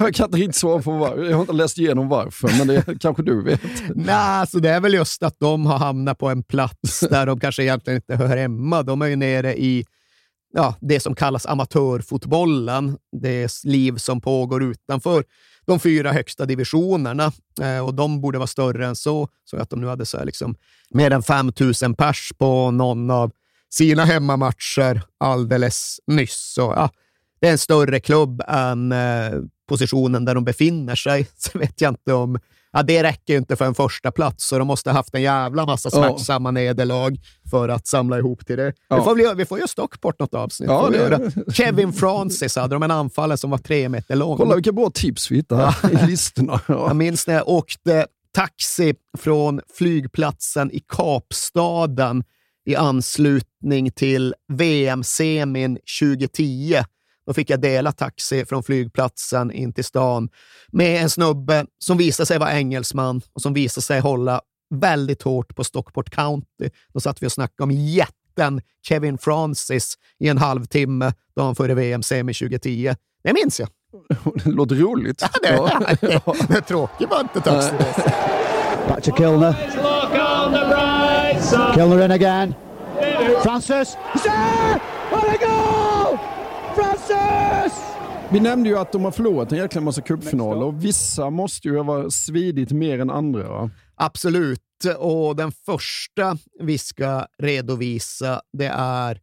jag 0.00 0.14
kan 0.14 0.26
inte 0.26 0.36
riktigt 0.38 0.54
svara 0.54 0.82
på 0.82 0.92
varför. 0.92 1.24
Jag 1.24 1.36
har 1.36 1.40
inte 1.40 1.52
läst 1.52 1.78
igenom 1.78 2.08
varför, 2.08 2.50
men 2.58 2.66
det 2.66 3.00
kanske 3.00 3.22
du 3.22 3.42
vet. 3.42 3.60
Nej, 3.94 4.14
alltså 4.14 4.60
det 4.60 4.70
är 4.70 4.80
väl 4.80 4.94
just 4.94 5.22
att 5.22 5.36
de 5.40 5.66
har 5.66 5.78
hamnat 5.78 6.18
på 6.18 6.28
en 6.28 6.42
plats 6.42 7.00
där 7.10 7.26
de 7.26 7.40
kanske 7.40 7.62
egentligen 7.62 7.96
inte 7.96 8.16
hör 8.16 8.36
hemma. 8.36 8.82
De 8.82 9.02
är 9.02 9.06
ju 9.06 9.16
nere 9.16 9.58
i 9.58 9.84
ja, 10.54 10.74
det 10.80 11.00
som 11.00 11.14
kallas 11.14 11.46
amatörfotbollen. 11.46 12.96
Det 13.22 13.64
liv 13.64 13.96
som 13.96 14.20
pågår 14.20 14.62
utanför 14.62 15.24
de 15.66 15.80
fyra 15.80 16.12
högsta 16.12 16.46
divisionerna 16.46 17.32
eh, 17.62 17.86
och 17.86 17.94
de 17.94 18.20
borde 18.20 18.38
vara 18.38 18.46
större 18.46 18.86
än 18.86 18.96
så. 18.96 19.28
Så 19.44 19.56
att 19.56 19.70
de 19.70 19.80
nu 19.80 19.86
hade 19.86 20.06
så 20.06 20.24
liksom 20.24 20.54
mer 20.90 21.10
än 21.10 21.22
5 21.22 21.52
000 21.82 21.94
pers 21.94 22.32
på 22.38 22.70
någon 22.70 23.10
av 23.10 23.30
sina 23.70 24.04
hemmamatcher 24.04 25.02
alldeles 25.18 26.00
nyss. 26.06 26.52
Så, 26.54 26.72
ja, 26.76 26.90
det 27.40 27.48
är 27.48 27.52
en 27.52 27.58
större 27.58 28.00
klubb 28.00 28.42
än 28.48 28.92
eh, 28.92 29.32
positionen 29.68 30.24
där 30.24 30.34
de 30.34 30.44
befinner 30.44 30.94
sig. 30.94 31.28
Så 31.36 31.58
vet 31.58 31.80
jag 31.80 31.92
inte 31.92 32.12
om... 32.12 32.38
Ja, 32.72 32.82
det 32.82 33.02
räcker 33.02 33.36
inte 33.36 33.56
för 33.56 33.64
en 33.64 33.74
första 33.74 34.10
plats 34.10 34.44
så 34.44 34.58
de 34.58 34.66
måste 34.66 34.90
ha 34.90 34.96
haft 34.96 35.14
en 35.14 35.22
jävla 35.22 35.66
massa 35.66 35.90
smärtsamma 35.90 36.48
oh. 36.48 36.52
nederlag 36.52 37.20
för 37.50 37.68
att 37.68 37.86
samla 37.86 38.18
ihop 38.18 38.46
till 38.46 38.56
det. 38.56 38.72
Oh. 38.90 38.98
Vi, 38.98 39.04
får, 39.04 39.14
vi, 39.14 39.34
vi 39.34 39.44
får 39.44 39.58
göra 39.58 39.68
Stockport 39.68 40.18
något 40.18 40.34
avsnitt. 40.34 40.70
Ja. 40.70 40.90
Kevin 41.52 41.92
Francis 41.92 42.56
hade 42.56 42.74
de 42.74 42.82
en 42.82 42.90
anfallare 42.90 43.38
som 43.38 43.50
var 43.50 43.58
tre 43.58 43.88
meter 43.88 44.16
lång. 44.16 44.36
Kolla 44.36 44.54
vilka 44.54 44.72
bra 44.72 44.90
tips 44.90 45.30
vi 45.30 45.36
hittar 45.36 45.74
ja. 45.82 45.90
i 45.90 46.06
listorna. 46.06 46.60
Ja. 46.66 46.74
Jag 46.88 46.96
minns 46.96 47.26
när 47.26 47.34
jag 47.34 47.48
åkte 47.48 48.06
taxi 48.34 48.94
från 49.18 49.60
flygplatsen 49.74 50.70
i 50.72 50.80
Kapstaden 50.80 52.24
i 52.68 52.76
anslutning 52.76 53.90
till 53.90 54.34
VM-semin 54.52 55.78
2010. 56.00 56.82
Då 57.26 57.34
fick 57.34 57.50
jag 57.50 57.60
dela 57.60 57.92
taxi 57.92 58.44
från 58.44 58.62
flygplatsen 58.62 59.52
in 59.52 59.72
till 59.72 59.84
stan 59.84 60.28
med 60.72 61.02
en 61.02 61.10
snubbe 61.10 61.66
som 61.78 61.98
visade 61.98 62.26
sig 62.26 62.38
vara 62.38 62.52
engelsman 62.52 63.20
och 63.32 63.42
som 63.42 63.54
visade 63.54 63.82
sig 63.82 64.00
hålla 64.00 64.40
väldigt 64.74 65.22
hårt 65.22 65.56
på 65.56 65.64
Stockport 65.64 66.10
County. 66.10 66.70
Då 66.94 67.00
satt 67.00 67.22
vi 67.22 67.26
och 67.26 67.32
snackade 67.32 67.62
om 67.62 67.70
jätten 67.70 68.60
Kevin 68.88 69.18
Francis 69.18 69.94
i 70.18 70.28
en 70.28 70.38
halvtimme 70.38 71.12
dagen 71.36 71.54
före 71.54 71.74
VM-semi 71.74 72.34
2010. 72.34 72.94
Det 73.24 73.32
minns 73.32 73.60
jag. 73.60 73.68
Det 74.44 74.50
låter 74.50 74.76
roligt. 74.76 75.22
Ja, 75.22 75.28
det, 75.42 75.48
ja. 75.48 75.82
det, 76.00 76.22
det 76.48 76.56
är 76.56 76.60
tråkigt 76.60 77.10
var 77.10 77.20
inte 77.20 77.40
taxiresa. 77.40 78.12
Back 78.88 79.04
to 79.04 79.16
Kilner. 79.16 80.87
Kilner 81.74 82.04
in 82.04 82.10
again. 82.10 82.54
Francis. 83.42 83.96
What 85.10 85.24
a 85.24 85.36
goal! 85.40 86.18
Francis! 86.74 87.78
Vi 88.30 88.40
nämnde 88.40 88.68
ju 88.68 88.78
att 88.78 88.92
de 88.92 89.04
har 89.04 89.10
förlorat 89.10 89.52
en 89.52 89.58
jäkla 89.58 89.80
massa 89.80 90.02
cupfinaler 90.02 90.62
och 90.62 90.84
vissa 90.84 91.30
måste 91.30 91.68
ju 91.68 91.78
ha 91.78 92.10
svidit 92.10 92.72
mer 92.72 92.98
än 92.98 93.10
andra. 93.10 93.48
Va? 93.48 93.70
Absolut. 93.94 94.60
Och 94.98 95.36
den 95.36 95.52
första 95.52 96.38
vi 96.60 96.78
ska 96.78 97.26
redovisa, 97.38 98.40
det 98.52 98.72
är 98.74 99.20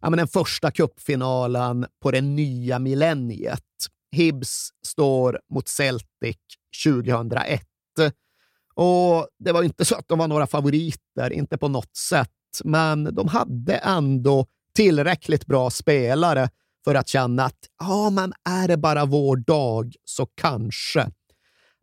ja, 0.00 0.10
men 0.10 0.16
den 0.16 0.28
första 0.28 0.70
cupfinalen 0.70 1.86
på 2.02 2.10
det 2.10 2.20
nya 2.20 2.78
millenniet. 2.78 3.60
Hibs 4.12 4.68
står 4.86 5.40
mot 5.54 5.68
Celtic 5.68 6.36
2001. 6.84 7.62
Och 8.74 9.28
det 9.38 9.52
var 9.52 9.62
inte 9.62 9.84
så 9.84 9.94
att 9.94 10.08
de 10.08 10.18
var 10.18 10.28
några 10.28 10.46
favoriter, 10.46 11.32
inte 11.32 11.58
på 11.58 11.68
något 11.68 11.96
sätt, 11.96 12.30
men 12.64 13.14
de 13.14 13.28
hade 13.28 13.74
ändå 13.74 14.46
tillräckligt 14.74 15.46
bra 15.46 15.70
spelare 15.70 16.48
för 16.84 16.94
att 16.94 17.08
känna 17.08 17.44
att 17.44 17.58
ja, 17.80 18.10
men 18.10 18.32
är 18.44 18.68
det 18.68 18.76
bara 18.76 19.04
vår 19.04 19.36
dag 19.36 19.94
så 20.04 20.26
kanske. 20.26 21.10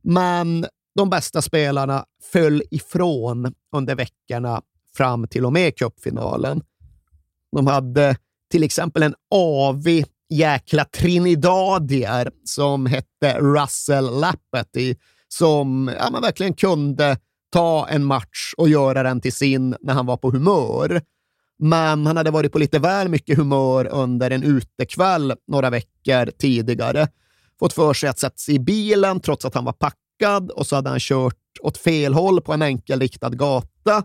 Men 0.03 0.65
de 0.95 1.09
bästa 1.09 1.41
spelarna 1.41 2.05
föll 2.31 2.63
ifrån 2.71 3.53
under 3.75 3.95
veckorna 3.95 4.61
fram 4.95 5.27
till 5.27 5.45
och 5.45 5.53
med 5.53 5.77
cupfinalen. 5.77 6.61
De 7.51 7.67
hade 7.67 8.15
till 8.51 8.63
exempel 8.63 9.03
en 9.03 9.15
avig 9.31 10.05
jäkla 10.29 10.85
trinidadier 10.85 12.31
som 12.43 12.85
hette 12.85 13.39
Russell 13.39 14.19
Lapperty 14.19 14.95
som 15.33 15.91
ja, 15.99 16.09
man 16.11 16.21
verkligen 16.21 16.53
kunde 16.53 17.17
ta 17.51 17.87
en 17.87 18.05
match 18.05 18.53
och 18.57 18.69
göra 18.69 19.03
den 19.03 19.21
till 19.21 19.33
sin 19.33 19.75
när 19.81 19.93
han 19.93 20.05
var 20.05 20.17
på 20.17 20.31
humör. 20.31 21.01
Men 21.59 22.05
han 22.05 22.17
hade 22.17 22.31
varit 22.31 22.51
på 22.51 22.59
lite 22.59 22.79
väl 22.79 23.09
mycket 23.09 23.37
humör 23.37 23.87
under 23.91 24.31
en 24.31 24.43
utekväll 24.43 25.33
några 25.47 25.69
veckor 25.69 26.31
tidigare. 26.39 27.07
Fått 27.59 27.73
för 27.73 27.93
sig 27.93 28.09
att 28.09 28.19
sätta 28.19 28.37
sig 28.37 28.55
i 28.55 28.59
bilen 28.59 29.19
trots 29.19 29.45
att 29.45 29.55
han 29.55 29.65
var 29.65 29.73
packad 29.73 30.51
och 30.51 30.67
så 30.67 30.75
hade 30.75 30.89
han 30.89 30.99
kört 30.99 31.35
åt 31.61 31.77
fel 31.77 32.13
håll 32.13 32.41
på 32.41 32.53
en 32.53 32.61
enkelriktad 32.61 33.29
gata 33.29 34.03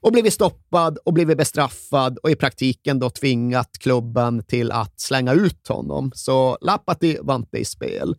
och 0.00 0.12
blivit 0.12 0.32
stoppad 0.32 0.98
och 1.04 1.12
blivit 1.12 1.38
bestraffad 1.38 2.18
och 2.18 2.30
i 2.30 2.36
praktiken 2.36 2.98
då 2.98 3.10
tvingat 3.10 3.78
klubben 3.78 4.42
till 4.44 4.72
att 4.72 5.00
slänga 5.00 5.32
ut 5.32 5.68
honom. 5.68 6.12
Så 6.14 6.58
Lapati 6.60 7.18
var 7.20 7.34
inte 7.34 7.58
i 7.58 7.64
spel. 7.64 8.16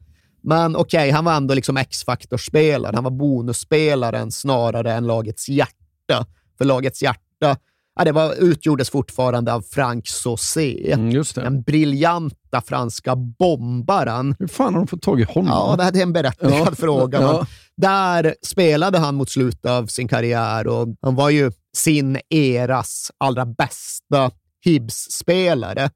Men 0.48 0.76
okej, 0.76 1.00
okay, 1.00 1.12
han 1.12 1.26
var 1.26 1.34
ändå 1.34 1.54
liksom 1.54 1.78
X-faktorspelaren. 1.78 2.96
Han 2.96 3.04
var 3.04 3.12
bonusspelaren 3.12 4.32
snarare 4.32 4.94
än 4.94 5.08
lagets 5.08 5.50
hjärta. 5.50 6.26
För 6.58 6.66
lagets 6.66 7.02
hjärta 7.02 7.58
ja, 7.98 8.04
det 8.04 8.12
var, 8.12 8.34
utgjordes 8.34 8.90
fortfarande 8.90 9.54
av 9.54 9.62
Frank 9.62 10.08
Saucé. 10.08 10.92
Mm, 10.94 11.24
den 11.36 11.62
briljanta 11.62 12.62
franska 12.66 13.16
bombaren. 13.16 14.36
Hur 14.40 14.48
fan 14.48 14.74
har 14.74 14.82
de 14.82 14.88
fått 14.88 15.02
tag 15.02 15.20
i 15.20 15.24
honom? 15.24 15.76
Ja, 15.80 15.92
det 15.92 16.00
är 16.00 16.04
en 16.04 16.14
berättigad 16.14 16.68
ja. 16.68 16.76
fråga. 16.76 17.22
Ja. 17.22 17.46
Där 17.78 18.36
spelade 18.42 18.98
han 18.98 19.16
mot 19.16 19.30
slutet 19.30 19.72
av 19.72 19.86
sin 19.86 20.08
karriär 20.08 20.68
och 20.68 20.88
han 21.02 21.16
var 21.16 21.30
ju 21.30 21.52
sin 21.78 22.20
eras 22.30 23.12
allra 23.18 23.46
bästa 23.46 24.32
Hibs-spelare. 24.66 25.90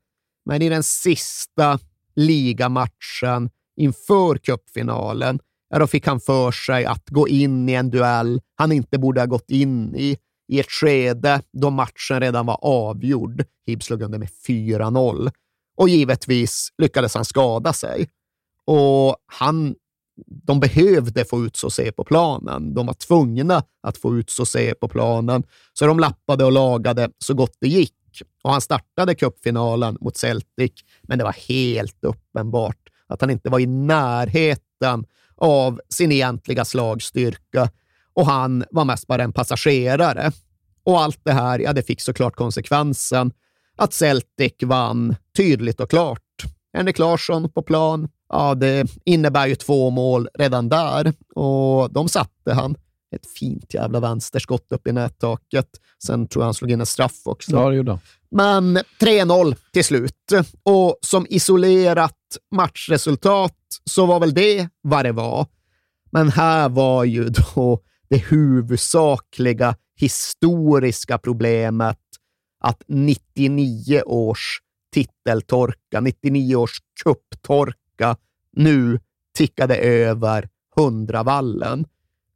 Men 0.45 0.61
i 0.61 0.69
den 0.69 0.83
sista 0.83 1.79
ligamatchen 2.15 3.49
inför 3.77 4.37
cupfinalen, 4.37 5.39
ja, 5.69 5.79
då 5.79 5.87
fick 5.87 6.07
han 6.07 6.19
för 6.19 6.51
sig 6.51 6.85
att 6.85 7.09
gå 7.09 7.27
in 7.27 7.69
i 7.69 7.73
en 7.73 7.89
duell 7.89 8.41
han 8.61 8.71
inte 8.71 8.99
borde 8.99 9.21
ha 9.21 9.25
gått 9.25 9.51
in 9.51 9.95
i, 9.95 10.17
i 10.47 10.59
ett 10.59 10.71
skede 10.71 11.41
då 11.53 11.69
matchen 11.69 12.19
redan 12.19 12.45
var 12.45 12.59
avgjord. 12.61 13.43
Hibs 13.65 13.85
slog 13.85 14.01
under 14.01 14.19
med 14.19 14.29
4-0 14.47 15.31
och 15.77 15.89
givetvis 15.89 16.69
lyckades 16.77 17.15
han 17.15 17.25
skada 17.25 17.73
sig. 17.73 18.09
Och 18.65 19.15
han, 19.25 19.75
de 20.27 20.59
behövde 20.59 21.25
få 21.25 21.45
ut 21.45 21.55
Sosé 21.55 21.91
på 21.91 22.03
planen. 22.03 22.73
De 22.73 22.85
var 22.85 22.93
tvungna 22.93 23.63
att 23.83 23.97
få 23.97 24.17
ut 24.17 24.29
Sosé 24.29 24.73
på 24.73 24.87
planen, 24.87 25.43
så 25.73 25.85
de 25.85 25.99
lappade 25.99 26.45
och 26.45 26.51
lagade 26.51 27.09
så 27.17 27.33
gott 27.33 27.57
det 27.59 27.67
gick. 27.67 27.93
och 28.43 28.51
han 28.51 28.61
startade 28.61 29.15
cupfinalen 29.15 29.97
mot 30.01 30.17
Celtic, 30.17 30.71
men 31.01 31.17
det 31.17 31.23
var 31.23 31.35
helt 31.47 32.03
uppenbart 32.03 32.80
att 33.11 33.21
han 33.21 33.29
inte 33.29 33.49
var 33.49 33.59
i 33.59 33.65
närheten 33.65 35.05
av 35.37 35.81
sin 35.89 36.11
egentliga 36.11 36.65
slagstyrka 36.65 37.69
och 38.13 38.25
han 38.25 38.63
var 38.71 38.85
mest 38.85 39.07
bara 39.07 39.23
en 39.23 39.33
passagerare. 39.33 40.31
Och 40.83 41.01
allt 41.01 41.19
det 41.23 41.31
här, 41.31 41.59
ja, 41.59 41.73
det 41.73 41.83
fick 41.83 42.01
såklart 42.01 42.35
konsekvensen 42.35 43.31
att 43.77 43.93
Celtic 43.93 44.53
vann 44.61 45.15
tydligt 45.37 45.79
och 45.79 45.89
klart. 45.89 46.19
Henrik 46.73 46.99
Larsson 46.99 47.49
på 47.49 47.61
plan, 47.61 48.09
ja, 48.29 48.55
det 48.55 48.87
innebär 49.05 49.47
ju 49.47 49.55
två 49.55 49.89
mål 49.89 50.27
redan 50.33 50.69
där 50.69 51.13
och 51.35 51.93
de 51.93 52.09
satte 52.09 52.53
han. 52.53 52.75
Ett 53.15 53.27
fint 53.39 53.73
jävla 53.73 53.99
vänsterskott 53.99 54.71
upp 54.71 54.87
i 54.87 54.91
nättaket. 54.91 55.67
Sen 56.03 56.27
tror 56.27 56.41
jag 56.41 56.47
han 56.47 56.53
slog 56.53 56.71
in 56.71 56.79
en 56.79 56.85
straff 56.85 57.21
också. 57.25 57.51
Ja, 57.51 57.69
det 57.69 57.75
gjorde 57.75 57.99
Men 58.31 58.77
3-0 59.01 59.55
till 59.73 59.83
slut. 59.83 60.31
Och 60.63 60.97
som 61.01 61.25
isolerat 61.29 62.15
matchresultat 62.51 63.57
så 63.83 64.05
var 64.05 64.19
väl 64.19 64.33
det 64.33 64.69
vad 64.81 65.05
det 65.05 65.11
var. 65.11 65.47
Men 66.11 66.29
här 66.29 66.69
var 66.69 67.03
ju 67.03 67.29
då 67.29 67.81
det 68.09 68.17
huvudsakliga 68.17 69.75
historiska 69.95 71.17
problemet 71.17 71.99
att 72.59 72.83
99 72.87 74.01
års 74.05 74.61
titeltorka, 74.93 76.01
99 76.01 76.55
års 76.55 76.77
kupptorka 77.03 78.17
nu 78.51 78.99
tickade 79.37 79.75
över 79.77 80.49
hundravallen. 80.75 81.85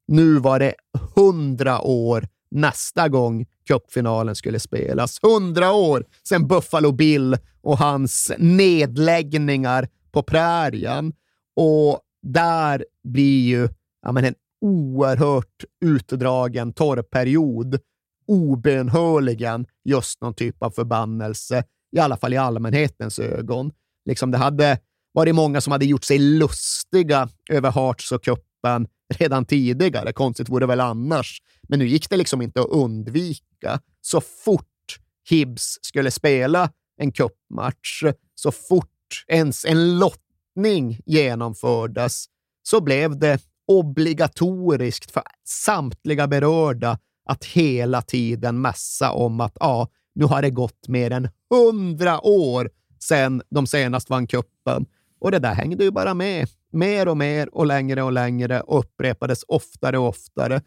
Nu 0.08 0.40
var 0.40 0.60
det 0.60 0.74
hundra 1.16 1.82
år 1.82 2.28
nästa 2.52 3.10
gång 3.10 3.46
cupfinalen 3.68 4.36
skulle 4.36 4.60
spelas. 4.60 5.20
Hundra 5.22 5.72
år 5.72 6.06
sedan 6.24 6.48
Buffalo 6.48 6.92
Bill 6.92 7.38
och 7.62 7.78
hans 7.78 8.32
nedläggningar 8.38 9.88
på 10.12 10.24
prärien. 10.24 11.14
Och 11.56 12.00
där 12.22 12.86
blir 13.04 13.48
ju 13.48 13.70
ja, 14.02 14.12
men 14.12 14.26
en 14.26 14.36
oerhört 14.62 15.64
utdragen 15.86 16.74
torrperiod 16.74 17.80
obönhörligen 18.28 19.66
just 19.84 20.22
någon 20.22 20.34
typ 20.34 20.64
av 20.64 20.72
förbannelse, 20.72 21.64
i 21.96 22.00
alla 22.00 22.18
fall 22.18 22.34
i 22.34 22.38
allmänhetens 22.38 23.20
ögon. 23.20 23.72
Liksom 24.06 24.32
det 24.32 24.38
hade 24.38 24.80
varit 25.12 25.36
många 25.36 25.62
som 25.62 25.72
hade 25.72 25.86
gjort 25.86 26.04
sig 26.04 26.20
lustiga 26.20 27.30
över 27.50 27.72
Hearts 27.72 28.12
och 28.12 28.24
kuppen 28.66 28.88
redan 29.18 29.46
tidigare. 29.46 30.14
Konstigt 30.14 30.50
vore 30.50 30.66
väl 30.66 30.80
annars. 30.80 31.42
Men 31.70 31.80
nu 31.80 31.88
gick 31.88 32.10
det 32.10 32.18
liksom 32.18 32.42
inte 32.42 32.62
att 32.62 32.70
undvika. 32.70 33.80
Så 34.02 34.22
fort 34.22 35.00
Hibs 35.30 35.80
skulle 35.82 36.12
spela 36.12 36.70
en 36.98 37.12
cupmatch, 37.12 38.04
så 38.36 38.52
fort 38.52 39.26
ens 39.28 39.66
en 39.66 40.00
lottning 40.00 41.00
genomfördes, 41.06 42.26
så 42.64 42.82
blev 42.82 43.20
det 43.20 43.40
obligatoriskt 43.68 45.12
för 45.12 45.24
samtliga 45.48 46.28
berörda 46.28 47.00
att 47.30 47.46
hela 47.46 48.02
tiden 48.02 48.62
mässa 48.62 49.12
om 49.12 49.42
att 49.42 49.58
ja, 49.60 49.88
nu 50.16 50.26
har 50.26 50.42
det 50.42 50.50
gått 50.50 50.88
mer 50.88 51.12
än 51.12 51.30
hundra 51.50 52.26
år 52.26 52.70
sedan 53.00 53.42
de 53.50 53.68
senast 53.68 54.10
vann 54.10 54.28
kuppen. 54.28 54.86
Och 55.20 55.32
det 55.32 55.40
där 55.40 55.54
hängde 55.54 55.84
ju 55.84 55.92
bara 55.92 56.14
med. 56.14 56.48
Mer 56.76 57.08
och 57.08 57.18
mer 57.18 57.56
och 57.56 57.66
längre 57.66 58.04
och 58.04 58.12
längre 58.12 58.62
och 58.62 58.80
upprepades 58.80 59.44
oftare 59.48 59.98
och 59.98 60.08
oftare. 60.08 60.62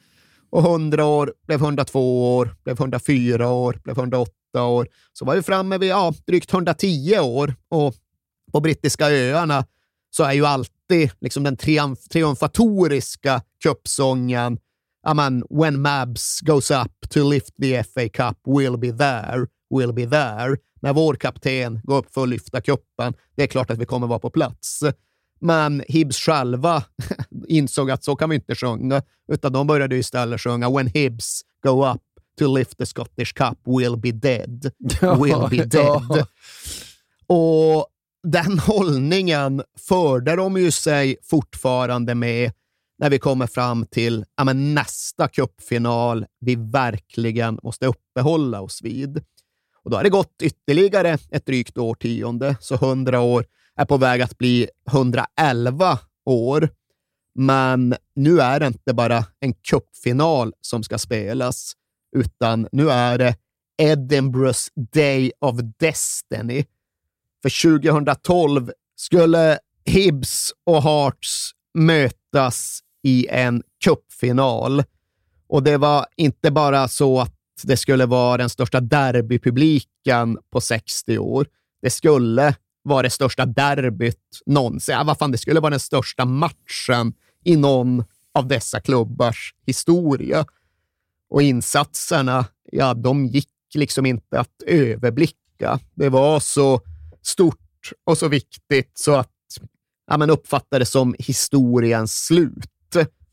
Och 0.50 0.62
hundra 0.62 1.04
år 1.04 1.34
blev 1.46 1.62
102 1.62 2.36
år, 2.36 2.56
blev 2.64 2.76
104 2.76 3.50
år, 3.50 3.80
blev 3.84 3.98
108 3.98 4.32
år. 4.54 4.88
Så 5.12 5.24
var 5.24 5.34
vi 5.34 5.42
framme 5.42 5.78
vid 5.78 5.90
ja, 5.90 6.14
drygt 6.26 6.52
110 6.52 7.18
år 7.18 7.54
och 7.68 7.94
på 8.52 8.60
brittiska 8.60 9.10
öarna 9.10 9.64
så 10.10 10.24
är 10.24 10.32
ju 10.32 10.46
alltid 10.46 11.10
liksom 11.20 11.44
den 11.44 11.56
triumf 11.56 12.08
triumfatoriska 12.08 13.42
cupsången 13.62 14.58
Amen, 15.06 15.44
when 15.50 15.80
Mabs 15.80 16.40
goes 16.40 16.70
up 16.70 17.08
to 17.10 17.30
lift 17.30 17.56
the 17.60 17.82
FA 17.82 18.08
Cup, 18.08 18.38
we'll 18.46 18.76
be 18.76 18.92
there, 18.92 19.46
we'll 19.70 19.92
be 19.92 20.06
there. 20.06 20.56
När 20.80 20.92
vår 20.92 21.14
kapten 21.14 21.80
går 21.84 21.98
upp 21.98 22.14
för 22.14 22.22
att 22.22 22.28
lyfta 22.28 22.60
kuppen, 22.60 23.14
det 23.36 23.42
är 23.42 23.46
klart 23.46 23.70
att 23.70 23.78
vi 23.78 23.84
kommer 23.84 24.06
vara 24.06 24.18
på 24.18 24.30
plats. 24.30 24.80
Men 25.40 25.82
Hibs 25.88 26.16
själva 26.16 26.84
insåg 27.48 27.90
att 27.90 28.04
så 28.04 28.16
kan 28.16 28.30
vi 28.30 28.36
inte 28.36 28.54
sjunga, 28.54 29.02
utan 29.32 29.52
de 29.52 29.66
började 29.66 29.96
istället 29.96 30.40
sjunga 30.40 30.70
When 30.70 30.86
Hibs 30.86 31.42
go 31.62 31.86
up 31.86 32.02
to 32.38 32.56
lift 32.56 32.78
the 32.78 32.86
Scottish 32.86 33.32
Cup, 33.34 33.58
we'll 33.64 33.96
be 33.96 34.12
dead, 34.12 34.70
we'll 35.00 35.50
be 35.50 35.64
dead. 35.64 36.26
Och 37.26 37.86
den 38.22 38.58
hållningen 38.58 39.62
förde 39.88 40.36
de 40.36 40.56
ju 40.56 40.70
sig 40.70 41.16
fortfarande 41.22 42.14
med 42.14 42.52
när 42.98 43.10
vi 43.10 43.18
kommer 43.18 43.46
fram 43.46 43.86
till 43.86 44.24
ja, 44.36 44.44
men 44.44 44.74
nästa 44.74 45.28
cupfinal 45.28 46.26
vi 46.40 46.54
verkligen 46.56 47.58
måste 47.62 47.86
uppehålla 47.86 48.60
oss 48.60 48.82
vid. 48.82 49.24
Och 49.82 49.90
då 49.90 49.96
har 49.96 50.04
det 50.04 50.10
gått 50.10 50.42
ytterligare 50.42 51.18
ett 51.30 51.46
drygt 51.46 51.78
årtionde, 51.78 52.56
så 52.60 52.74
100 52.74 53.20
år 53.20 53.44
är 53.78 53.84
på 53.84 53.96
väg 53.96 54.22
att 54.22 54.38
bli 54.38 54.68
111 54.90 55.98
år. 56.26 56.68
Men 57.34 57.94
nu 58.14 58.40
är 58.40 58.60
det 58.60 58.66
inte 58.66 58.94
bara 58.94 59.24
en 59.40 59.54
cupfinal 59.54 60.52
som 60.60 60.82
ska 60.82 60.98
spelas, 60.98 61.72
utan 62.16 62.68
nu 62.72 62.90
är 62.90 63.18
det 63.18 63.36
Edinburghs 63.82 64.70
Day 64.74 65.32
of 65.40 65.56
Destiny. 65.78 66.64
För 67.42 67.78
2012 67.78 68.70
skulle 68.96 69.58
Hibs 69.84 70.52
och 70.66 70.82
Hearts 70.82 71.50
mötas 71.74 72.80
i 73.02 73.26
en 73.30 73.62
cupfinal. 73.84 74.82
Och 75.48 75.62
det 75.62 75.76
var 75.76 76.06
inte 76.16 76.50
bara 76.50 76.88
så 76.88 77.20
att 77.20 77.34
det 77.62 77.76
skulle 77.76 78.06
vara 78.06 78.36
den 78.36 78.48
största 78.48 78.80
derbypubliken 78.80 80.38
på 80.52 80.60
60 80.60 81.18
år. 81.18 81.46
Det 81.82 81.90
skulle 81.90 82.54
var 82.82 83.02
det 83.02 83.10
största 83.10 83.46
derbyt 83.46 84.42
någonsin. 84.46 84.94
Ja, 84.94 85.04
vad 85.04 85.18
fan, 85.18 85.30
det 85.30 85.38
skulle 85.38 85.60
vara 85.60 85.70
den 85.70 85.80
största 85.80 86.24
matchen 86.24 87.12
i 87.44 87.56
någon 87.56 88.04
av 88.34 88.48
dessa 88.48 88.80
klubbars 88.80 89.54
historia. 89.66 90.46
Och 91.30 91.42
insatserna, 91.42 92.46
ja, 92.72 92.94
de 92.94 93.26
gick 93.26 93.48
liksom 93.74 94.06
inte 94.06 94.40
att 94.40 94.62
överblicka. 94.66 95.80
Det 95.94 96.08
var 96.08 96.40
så 96.40 96.80
stort 97.22 97.92
och 98.04 98.18
så 98.18 98.28
viktigt 98.28 98.90
så 98.94 99.14
att 99.14 99.30
ja, 100.06 100.26
uppfattade 100.26 100.78
det 100.78 100.86
som 100.86 101.14
historiens 101.18 102.24
slut 102.24 102.70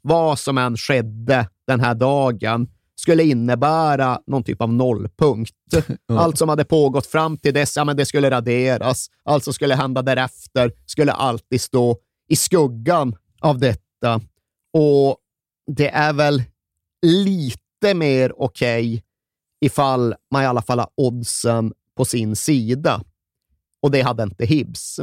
vad 0.08 0.40
som 0.40 0.58
än 0.58 0.78
skedde 0.78 1.50
den 1.68 1.80
här 1.80 1.96
dagen 1.96 2.68
skulle 2.96 3.24
innebära 3.24 4.20
någon 4.28 4.44
typ 4.44 4.62
av 4.62 4.74
nollpunkt. 4.74 5.56
Allt 6.10 6.38
som 6.38 6.50
hade 6.50 6.66
pågått 6.66 7.06
fram 7.06 7.38
till 7.38 7.54
dess, 7.54 7.76
ja, 7.76 7.84
men 7.84 7.98
det 7.98 8.06
skulle 8.06 8.32
raderas. 8.32 9.08
Allt 9.24 9.44
som 9.44 9.54
skulle 9.54 9.76
hända 9.76 10.02
därefter 10.02 10.72
skulle 10.86 11.12
alltid 11.12 11.62
stå 11.62 11.98
i 12.28 12.36
skuggan 12.36 13.16
av 13.42 13.60
detta. 13.60 14.22
Och 14.74 15.18
det 15.72 15.90
är 15.90 16.14
väl 16.14 16.44
lite 17.06 17.94
mer 17.94 18.42
okej 18.42 18.94
okay 18.94 19.02
ifall 19.62 20.16
man 20.32 20.44
i 20.44 20.46
alla 20.46 20.62
fall 20.62 20.80
har 20.80 20.90
oddsen 20.96 21.74
på 21.98 22.06
sin 22.06 22.36
sida. 22.36 23.02
Och 23.82 23.92
det 23.92 24.02
hade 24.02 24.24
inte 24.24 24.46
Hibs. 24.46 25.00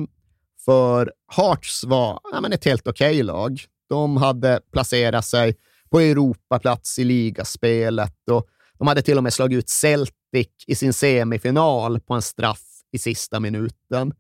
För 0.65 1.13
Hearts 1.37 1.85
var 1.85 2.21
ja, 2.33 2.41
men 2.41 2.53
ett 2.53 2.65
helt 2.65 2.89
okej 2.89 3.11
okay 3.11 3.23
lag. 3.23 3.65
De 3.89 4.17
hade 4.17 4.61
placerat 4.73 5.25
sig 5.25 5.57
på 5.93 6.01
Europaplats 6.01 6.99
i 6.99 7.05
ligaspelet 7.05 8.29
och 8.31 8.47
de 8.79 8.89
hade 8.89 9.03
till 9.03 9.17
och 9.17 9.23
med 9.23 9.33
slagit 9.33 9.59
ut 9.59 9.69
Celtic 9.69 10.49
i 10.67 10.75
sin 10.75 10.93
semifinal 10.93 12.01
på 12.01 12.15
en 12.15 12.23
straff 12.23 12.63
i 12.93 12.99
sista 12.99 13.41
minuten. 13.41 14.13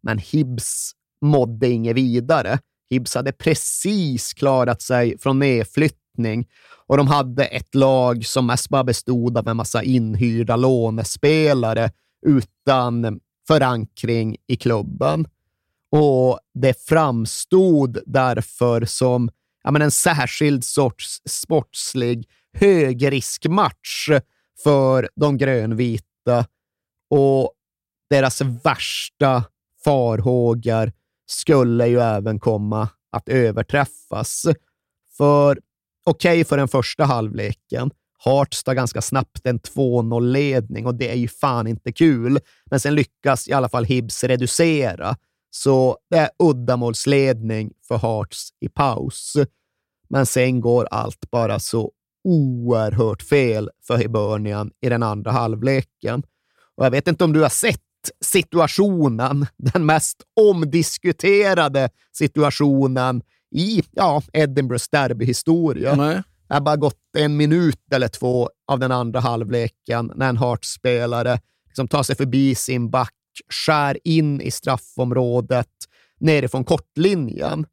Men 0.00 0.18
Hibs 0.18 0.92
mådde 1.20 1.68
inget 1.68 1.96
vidare. 1.96 2.58
Hibs 2.90 3.14
hade 3.14 3.32
precis 3.32 4.32
klarat 4.34 4.82
sig 4.82 5.18
från 5.18 5.38
nedflyttning 5.38 6.48
och 6.86 6.96
de 6.96 7.06
hade 7.06 7.44
ett 7.44 7.74
lag 7.74 8.26
som 8.26 8.46
mest 8.46 8.68
bara 8.68 8.84
bestod 8.84 9.38
av 9.38 9.48
en 9.48 9.56
massa 9.56 9.82
inhyrda 9.82 10.56
lånespelare 10.56 11.90
utan 12.26 13.20
förankring 13.48 14.36
i 14.46 14.56
klubben. 14.56 15.26
Och 15.90 16.38
det 16.54 16.84
framstod 16.86 17.98
därför 18.06 18.84
som 18.84 19.30
ja, 19.62 19.70
men 19.70 19.82
en 19.82 19.90
särskild 19.90 20.64
sorts 20.64 21.22
sportslig 21.24 22.28
högriskmatch 22.52 24.08
för 24.62 25.08
de 25.14 25.38
grönvita 25.38 26.46
och 27.10 27.52
deras 28.10 28.40
värsta 28.40 29.44
farhågor 29.84 30.92
skulle 31.26 31.86
ju 31.86 32.00
även 32.00 32.40
komma 32.40 32.88
att 33.10 33.28
överträffas. 33.28 34.46
För 35.16 35.58
okej 36.04 36.32
okay 36.32 36.44
för 36.44 36.56
den 36.56 36.68
första 36.68 37.04
halvleken. 37.04 37.90
Hearts 38.24 38.64
tar 38.64 38.74
ganska 38.74 39.02
snabbt 39.02 39.46
en 39.46 39.60
2-0-ledning 39.60 40.86
och 40.86 40.94
det 40.94 41.10
är 41.10 41.16
ju 41.16 41.28
fan 41.28 41.66
inte 41.66 41.92
kul. 41.92 42.38
Men 42.70 42.80
sen 42.80 42.94
lyckas 42.94 43.48
i 43.48 43.52
alla 43.52 43.68
fall 43.68 43.84
Hibs 43.84 44.24
reducera. 44.24 45.16
Så 45.54 45.96
det 46.10 46.16
är 46.16 46.30
uddamålsledning 46.38 47.72
för 47.88 47.98
Hearts 47.98 48.48
i 48.60 48.68
paus. 48.68 49.36
Men 50.08 50.26
sen 50.26 50.60
går 50.60 50.88
allt 50.90 51.30
bara 51.30 51.58
så 51.58 51.92
oerhört 52.24 53.22
fel 53.22 53.70
för 53.86 53.96
Hibernian 53.96 54.70
i 54.80 54.88
den 54.88 55.02
andra 55.02 55.30
halvleken. 55.30 56.22
Och 56.76 56.84
jag 56.84 56.90
vet 56.90 57.08
inte 57.08 57.24
om 57.24 57.32
du 57.32 57.42
har 57.42 57.48
sett 57.48 57.80
situationen, 58.24 59.46
den 59.56 59.86
mest 59.86 60.22
omdiskuterade 60.40 61.88
situationen 62.12 63.22
i 63.54 63.82
ja, 63.90 64.22
Edinburghs 64.32 64.88
derbyhistoria. 64.88 65.94
Nej. 65.94 66.22
Det 66.48 66.54
har 66.54 66.60
bara 66.60 66.76
gått 66.76 67.16
en 67.18 67.36
minut 67.36 67.92
eller 67.92 68.08
två 68.08 68.50
av 68.66 68.78
den 68.78 68.92
andra 68.92 69.20
halvleken 69.20 70.12
när 70.14 70.28
en 70.28 70.36
Hearts-spelare 70.36 71.38
liksom 71.66 71.88
tar 71.88 72.02
sig 72.02 72.16
förbi 72.16 72.54
sin 72.54 72.90
back, 72.90 73.14
skär 73.48 73.98
in 74.04 74.40
i 74.40 74.50
straffområdet 74.50 75.68
nerifrån 76.20 76.64
kortlinjen. 76.64 77.66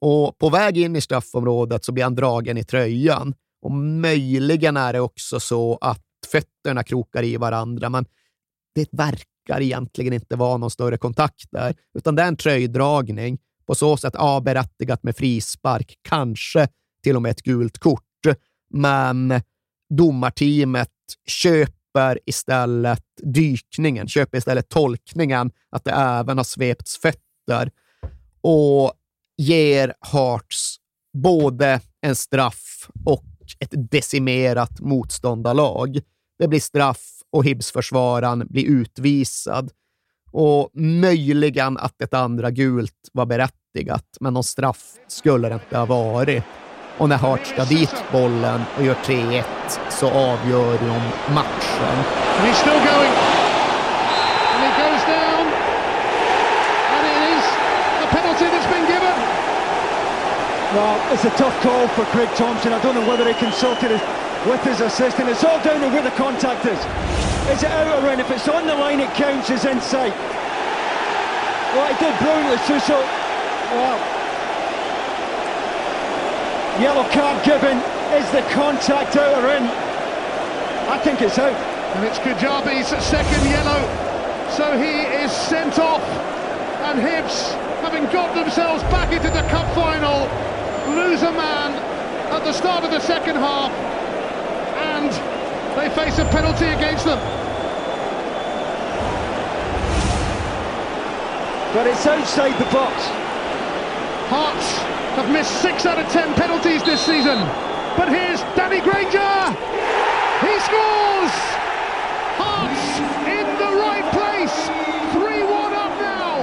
Och 0.00 0.38
på 0.38 0.50
väg 0.50 0.78
in 0.78 0.96
i 0.96 1.00
straffområdet 1.00 1.84
så 1.84 1.92
blir 1.92 2.04
han 2.04 2.14
dragen 2.14 2.58
i 2.58 2.64
tröjan. 2.64 3.34
Och 3.62 3.70
möjligen 3.72 4.76
är 4.76 4.92
det 4.92 5.00
också 5.00 5.40
så 5.40 5.78
att 5.80 6.04
fötterna 6.32 6.84
krokar 6.84 7.22
i 7.22 7.36
varandra, 7.36 7.88
men 7.88 8.06
det 8.74 8.88
verkar 8.92 9.60
egentligen 9.60 10.12
inte 10.12 10.36
vara 10.36 10.56
någon 10.56 10.70
större 10.70 10.96
kontakt 10.96 11.50
där, 11.50 11.74
utan 11.98 12.14
det 12.14 12.22
är 12.22 12.28
en 12.28 12.36
tröjdragning. 12.36 13.38
På 13.66 13.74
så 13.74 13.96
sätt 13.96 14.14
ja, 14.16 14.40
berättigat 14.40 15.02
med 15.02 15.16
frispark, 15.16 15.98
kanske 16.02 16.68
till 17.02 17.16
och 17.16 17.22
med 17.22 17.30
ett 17.30 17.42
gult 17.42 17.78
kort. 17.78 18.04
Men 18.70 19.40
domarteamet 19.90 20.88
köper 21.26 21.77
istället 22.26 23.04
dykningen, 23.22 24.08
köper 24.08 24.38
istället 24.38 24.68
tolkningen 24.68 25.50
att 25.70 25.84
det 25.84 25.90
även 25.90 26.36
har 26.36 26.44
svepts 26.44 26.98
fötter 26.98 27.70
och 28.40 28.92
ger 29.36 29.94
Hearts 30.12 30.76
både 31.12 31.80
en 32.00 32.16
straff 32.16 32.88
och 33.04 33.24
ett 33.60 33.90
decimerat 33.90 34.80
motståndarlag. 34.80 36.00
Det 36.38 36.48
blir 36.48 36.60
straff 36.60 37.18
och 37.32 37.44
Hibs-försvararen 37.44 38.46
blir 38.50 38.64
utvisad. 38.64 39.70
Och 40.30 40.70
möjligen 40.74 41.78
att 41.78 42.02
ett 42.02 42.14
andra 42.14 42.50
gult 42.50 43.08
var 43.12 43.26
berättigat, 43.26 44.16
men 44.20 44.34
någon 44.34 44.44
straff 44.44 44.94
skulle 45.08 45.48
det 45.48 45.54
inte 45.54 45.78
ha 45.78 45.86
varit. 45.86 46.44
Och 46.98 47.08
när 47.08 47.18
Hearts 47.18 47.50
ska 47.50 47.64
dit 47.64 47.94
bollen 48.12 48.64
och 48.76 48.84
gör 48.84 48.94
3-1 49.04 49.42
så 49.88 50.06
avgör 50.06 50.72
de 50.72 51.00
matchen. 51.34 51.94
And 52.38 52.46
he's 52.48 52.58
still 52.58 52.80
going. 52.92 53.12
And 54.54 54.60
he 54.66 54.70
goes 54.82 55.02
down. 55.06 55.44
And 56.94 57.02
it 57.12 57.20
is 57.34 57.44
a 58.02 58.06
penalty 58.16 58.46
that's 58.52 58.70
been 58.74 58.86
given. 58.86 59.16
Well, 60.74 60.96
it's 61.12 61.24
a 61.24 61.30
tough 61.38 61.62
call 61.62 61.88
for 61.88 62.04
Craig 62.04 62.28
Thompson. 62.36 62.72
I 62.72 62.80
don't 62.82 62.94
know 62.94 63.08
whether 63.10 63.26
he 63.32 63.34
consulted 63.34 63.90
his, 63.90 64.02
with 64.46 64.62
his 64.64 64.80
assistant. 64.80 65.28
It's 65.28 65.44
all 65.44 65.60
down 65.62 65.80
to 65.80 65.88
where 65.88 66.02
the 66.02 66.16
contact 66.16 66.66
is. 66.66 66.78
Is 67.54 67.62
it 67.62 67.70
out 67.70 68.04
or 68.04 68.12
in? 68.12 68.20
If 68.20 68.30
it's 68.30 68.48
on 68.48 68.66
the 68.66 68.74
line, 68.74 69.00
it 69.00 69.14
counts 69.14 69.50
as 69.50 69.64
inside. 69.64 70.12
Well, 71.74 71.86
he 71.92 71.96
did 72.04 72.18
brilliantly 72.18 72.58
too, 72.66 72.80
so... 72.80 72.96
Well... 73.72 74.17
Yellow 76.80 77.08
card 77.10 77.44
given. 77.44 77.76
Is 78.14 78.30
the 78.30 78.42
contact 78.54 79.16
out 79.16 79.42
or 79.42 79.50
in? 79.50 79.64
I 80.88 80.98
think 81.02 81.20
it's 81.20 81.36
out. 81.36 81.52
And 81.96 82.04
it's 82.06 82.18
Kajabi's 82.18 82.88
second 83.04 83.44
yellow. 83.50 83.82
So 84.54 84.78
he 84.78 85.02
is 85.22 85.32
sent 85.32 85.78
off. 85.80 86.02
And 86.86 87.00
Hibs, 87.00 87.52
having 87.82 88.04
got 88.12 88.34
themselves 88.34 88.82
back 88.84 89.12
into 89.12 89.28
the 89.28 89.42
cup 89.50 89.66
final, 89.74 90.30
lose 90.94 91.22
a 91.22 91.32
man 91.32 91.74
at 92.30 92.44
the 92.44 92.52
start 92.52 92.84
of 92.84 92.92
the 92.92 93.00
second 93.00 93.36
half. 93.36 93.72
And 94.78 95.10
they 95.76 95.92
face 95.96 96.18
a 96.18 96.24
penalty 96.26 96.66
against 96.66 97.04
them. 97.04 97.18
But 101.74 101.88
it's 101.88 102.06
outside 102.06 102.56
the 102.58 102.70
box. 102.72 102.94
Hearts 104.30 105.07
have 105.18 105.32
missed 105.32 105.62
six 105.62 105.86
out 105.86 105.98
of 105.98 106.06
ten 106.12 106.34
penalties 106.34 106.82
this 106.84 107.00
season. 107.00 107.38
But 107.96 108.08
here's 108.08 108.40
Danny 108.56 108.80
Granger. 108.86 109.36
He 110.46 110.54
scores! 110.68 111.34
Hearts 112.42 112.86
in 113.36 113.46
the 113.62 113.70
right 113.84 114.08
place. 114.18 114.58
3-1 115.12 115.72
up 115.84 115.94
now 116.12 116.34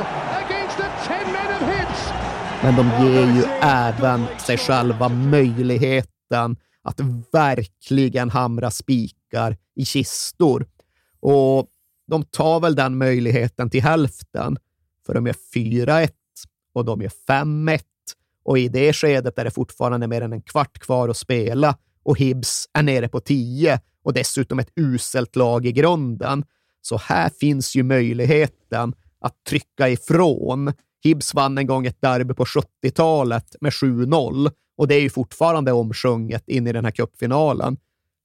against 0.46 0.78
the 0.78 0.90
10 1.08 1.32
men 1.36 1.50
of 1.56 1.62
Hibs. 1.72 2.02
Men 2.64 2.76
de 2.76 2.86
ger 3.06 3.36
ju 3.36 3.44
även 3.62 4.26
sig 4.38 4.58
själva 4.58 5.10
möjligheten 5.10 6.58
att 6.82 7.00
verkligen 7.32 8.30
hamra 8.30 8.72
spikar 8.72 9.58
i 9.76 9.86
kistor. 9.86 10.66
Och 11.20 11.68
de 12.08 12.24
tar 12.24 12.60
väl 12.60 12.76
den 12.76 12.98
möjligheten 12.98 13.70
till 13.70 13.84
hälften, 13.84 14.58
för 15.06 15.14
de 15.14 15.28
är 15.28 15.36
4-1 15.56 16.10
och 16.74 16.86
de 16.86 17.02
är 17.02 17.12
5-1 17.28 17.80
och 18.46 18.60
i 18.60 18.68
det 18.68 18.94
skedet 18.94 19.40
är 19.40 19.44
det 19.44 19.52
fortfarande 19.52 20.08
mer 20.08 20.22
än 20.22 20.34
en 20.34 20.42
kvart 20.42 20.80
kvar 20.80 21.10
att 21.10 21.18
spela 21.18 21.78
och 22.04 22.20
Hibs 22.20 22.70
är 22.74 22.84
nere 22.84 23.08
på 23.08 23.20
10 23.20 23.80
och 24.04 24.14
dessutom 24.14 24.60
ett 24.60 24.72
uselt 24.76 25.36
lag 25.36 25.66
i 25.66 25.72
grunden. 25.72 26.44
Så 26.82 26.98
här 26.98 27.30
finns 27.40 27.76
ju 27.76 27.84
möjligheten 27.84 28.94
att 29.20 29.44
trycka 29.50 29.90
ifrån. 29.90 30.74
Hibs 31.04 31.34
vann 31.34 31.58
en 31.58 31.68
gång 31.68 31.86
ett 31.86 32.02
derby 32.02 32.34
på 32.34 32.46
70-talet 32.46 33.56
med 33.62 33.72
7-0 33.72 34.52
och 34.78 34.88
det 34.88 34.96
är 34.96 35.02
ju 35.02 35.10
fortfarande 35.10 35.72
omsjunget 35.72 36.50
in 36.50 36.68
i 36.68 36.74
den 36.74 36.86
här 36.86 36.92
cupfinalen. 36.92 37.78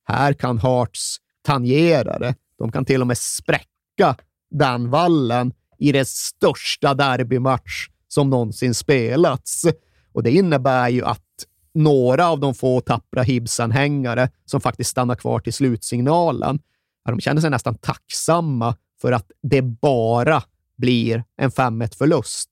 Här 0.04 0.32
kan 0.32 0.58
Hearts 0.58 1.16
tangera 1.42 2.18
det. 2.18 2.34
De 2.58 2.72
kan 2.72 2.84
till 2.84 3.00
och 3.00 3.06
med 3.06 3.18
spräcka 3.18 4.16
den 4.50 4.90
vallen 4.90 5.52
i 5.78 5.92
den 5.92 6.06
största 6.06 6.94
derbymatch 6.94 7.88
som 8.08 8.30
någonsin 8.30 8.74
spelats. 8.74 9.66
Och 10.12 10.22
det 10.22 10.30
innebär 10.30 10.88
ju 10.88 11.04
att 11.04 11.46
några 11.74 12.28
av 12.28 12.40
de 12.40 12.54
få 12.54 12.80
tappra 12.80 13.22
Hibs-anhängare 13.22 14.28
som 14.44 14.60
faktiskt 14.60 14.90
stannar 14.90 15.14
kvar 15.14 15.40
till 15.40 15.52
slutsignalen, 15.52 16.58
de 17.04 17.20
känner 17.20 17.40
sig 17.40 17.50
nästan 17.50 17.74
tacksamma 17.74 18.76
för 19.00 19.12
att 19.12 19.30
det 19.42 19.62
bara 19.62 20.42
blir 20.76 21.24
en 21.36 21.50
5-1-förlust. 21.50 22.50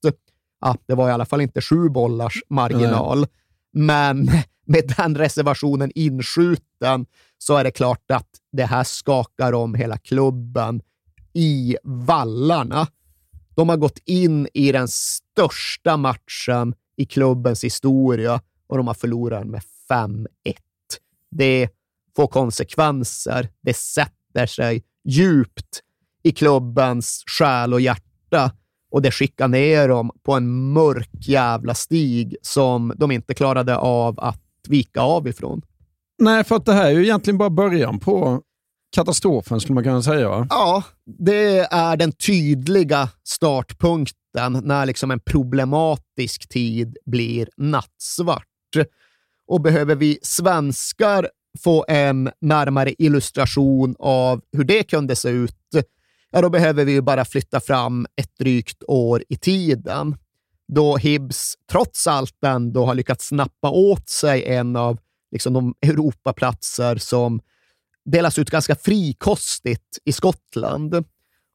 Ja, 0.61 0.77
det 0.85 0.95
var 0.95 1.09
i 1.09 1.11
alla 1.11 1.25
fall 1.25 1.41
inte 1.41 1.61
sju 1.61 1.89
bollars 1.89 2.43
marginal, 2.49 3.27
men 3.73 4.31
med 4.65 4.93
den 4.97 5.15
reservationen 5.15 5.91
inskjuten 5.95 7.05
så 7.37 7.57
är 7.57 7.63
det 7.63 7.71
klart 7.71 8.11
att 8.11 8.29
det 8.51 8.65
här 8.65 8.83
skakar 8.83 9.53
om 9.53 9.75
hela 9.75 9.97
klubben 9.97 10.81
i 11.33 11.77
vallarna. 11.83 12.87
De 13.55 13.69
har 13.69 13.77
gått 13.77 13.99
in 14.05 14.47
i 14.53 14.71
den 14.71 14.87
största 14.87 15.97
matchen 15.97 16.75
i 16.99 17.05
klubbens 17.05 17.63
historia 17.63 18.41
och 18.67 18.77
de 18.77 18.87
har 18.87 18.93
förlorat 18.93 19.47
med 19.47 19.61
5-1. 19.89 20.23
Det 21.31 21.69
får 22.15 22.27
konsekvenser. 22.27 23.49
Det 23.61 23.73
sätter 23.73 24.45
sig 24.45 24.83
djupt 25.03 25.81
i 26.23 26.31
klubbens 26.31 27.23
själ 27.27 27.73
och 27.73 27.81
hjärta 27.81 28.51
och 28.91 29.01
det 29.01 29.11
skickar 29.11 29.47
ner 29.47 29.87
dem 29.87 30.11
på 30.23 30.33
en 30.33 30.73
mörk 30.73 31.09
jävla 31.27 31.73
stig 31.73 32.35
som 32.41 32.93
de 32.97 33.11
inte 33.11 33.33
klarade 33.33 33.77
av 33.77 34.19
att 34.19 34.41
vika 34.67 35.01
av 35.01 35.27
ifrån. 35.27 35.61
Nej, 36.21 36.43
för 36.43 36.55
att 36.55 36.65
det 36.65 36.73
här 36.73 36.85
är 36.85 36.91
ju 36.91 37.03
egentligen 37.03 37.37
bara 37.37 37.49
början 37.49 37.99
på 37.99 38.41
katastrofen 38.95 39.59
skulle 39.59 39.73
man 39.75 39.83
kunna 39.83 40.01
säga. 40.01 40.29
Va? 40.29 40.47
Ja, 40.49 40.83
det 41.05 41.59
är 41.59 41.97
den 41.97 42.11
tydliga 42.11 43.09
startpunkten 43.23 44.19
när 44.33 44.85
liksom 44.85 45.11
en 45.11 45.19
problematisk 45.19 46.49
tid 46.49 46.97
blir 47.05 47.49
nattsvart. 47.57 48.45
Och 49.47 49.61
behöver 49.61 49.95
vi 49.95 50.19
svenskar 50.21 51.29
få 51.63 51.85
en 51.87 52.31
närmare 52.41 52.93
illustration 52.97 53.95
av 53.99 54.41
hur 54.51 54.63
det 54.63 54.83
kunde 54.83 55.15
se 55.15 55.29
ut, 55.29 55.55
ja, 56.31 56.41
då 56.41 56.49
behöver 56.49 56.85
vi 56.85 56.91
ju 56.91 57.01
bara 57.01 57.25
flytta 57.25 57.59
fram 57.59 58.07
ett 58.15 58.37
drygt 58.39 58.83
år 58.87 59.23
i 59.29 59.35
tiden. 59.35 60.17
Då 60.67 60.97
Hibs 60.97 61.55
trots 61.71 62.07
allt 62.07 62.43
ändå 62.45 62.85
har 62.85 62.95
lyckats 62.95 63.27
snappa 63.27 63.69
åt 63.69 64.09
sig 64.09 64.45
en 64.45 64.75
av 64.75 64.99
liksom, 65.31 65.53
de 65.53 65.75
Europaplatser 65.81 66.95
som 66.95 67.41
delas 68.05 68.39
ut 68.39 68.49
ganska 68.49 68.75
frikostigt 68.75 69.97
i 70.05 70.11
Skottland. 70.11 71.05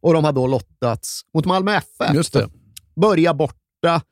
Och 0.02 0.14
de 0.14 0.24
har 0.24 0.32
då 0.32 0.46
lottats 0.46 1.22
mot 1.34 1.46
Malmö 1.46 1.72
FF. 1.72 2.14
Just 2.14 2.32
det. 2.32 2.48
Börja 2.96 3.34
borta 3.34 4.02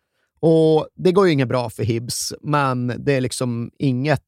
och 0.44 0.88
det 0.94 1.12
går 1.12 1.26
ju 1.26 1.32
inget 1.32 1.48
bra 1.48 1.70
för 1.70 1.82
Hibs, 1.82 2.32
men 2.40 2.92
det 2.98 3.12
är 3.12 3.20
liksom 3.20 3.70
inget 3.78 4.22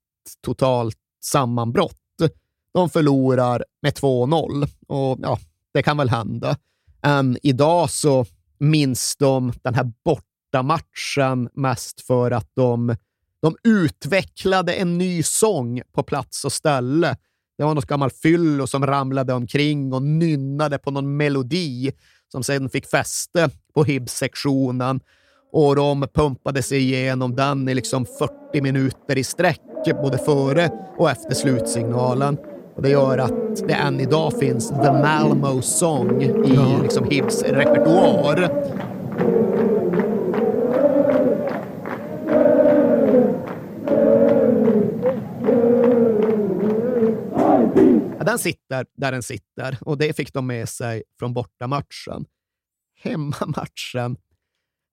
totalt 0.45 0.99
sammanbrott. 1.25 2.01
de 2.75 2.91
förlorar 2.91 3.65
med 3.83 3.93
2-0. 3.93 4.69
Och 4.87 5.19
ja, 5.23 5.39
det 5.73 5.83
kan 5.83 5.97
väl 5.97 6.09
hända. 6.11 6.57
Än 7.03 7.39
idag 7.43 7.91
så 7.91 8.27
minns 8.59 9.17
de 9.17 9.53
den 9.63 9.75
här 9.75 9.93
bortamatchen 10.05 11.49
mest 11.55 12.01
för 12.01 12.31
att 12.31 12.51
de, 12.55 12.97
de 13.43 13.57
utvecklade 13.65 14.75
en 14.75 14.99
ny 14.99 15.23
sång 15.23 15.83
på 15.93 16.03
plats 16.03 16.45
och 16.45 16.53
ställe. 16.53 17.17
Det 17.59 17.65
var 17.65 17.75
något 17.75 17.87
gammalt 17.87 18.17
fyllo 18.17 18.67
som 18.67 18.87
ramlade 18.87 19.33
omkring 19.33 19.93
och 19.93 20.03
nynnade 20.03 20.79
på 20.79 20.91
någon 20.91 21.17
melodi 21.17 21.93
som 22.35 22.43
sedan 22.43 22.69
fick 22.69 22.87
fäste 22.87 23.51
på 23.75 23.85
Hibs-sektionen 23.85 25.01
och 25.53 25.77
de 25.77 26.07
pumpade 26.15 26.63
sig 26.63 26.79
igenom 26.79 27.37
den 27.37 27.69
i 27.69 27.75
liksom 27.75 28.07
40 28.19 28.61
minuter 28.61 29.19
i 29.19 29.25
sträck, 29.25 29.61
både 30.03 30.19
före 30.19 30.71
och 30.99 31.11
efter 31.11 31.35
slutsignalen. 31.35 32.39
Och 32.77 32.83
det 32.83 32.89
gör 32.89 33.19
att 33.19 33.69
det 33.69 33.73
än 33.73 34.01
idag 34.01 34.33
finns 34.39 34.69
The 34.69 34.93
Malmo 34.93 35.63
Song 35.63 36.23
i 36.23 36.83
liksom 36.83 37.11
Hibs 37.11 37.43
repertoar. 37.43 38.51
Den 48.25 48.39
sitter 48.39 48.87
där 48.97 49.13
den 49.13 49.23
sitter 49.23 49.79
och 49.81 49.99
det 49.99 50.17
fick 50.17 50.33
de 50.33 50.47
med 50.47 50.69
sig 50.69 51.03
från 51.19 51.35
bortamatchen. 51.35 52.27
Hemmamatchen, 53.03 54.17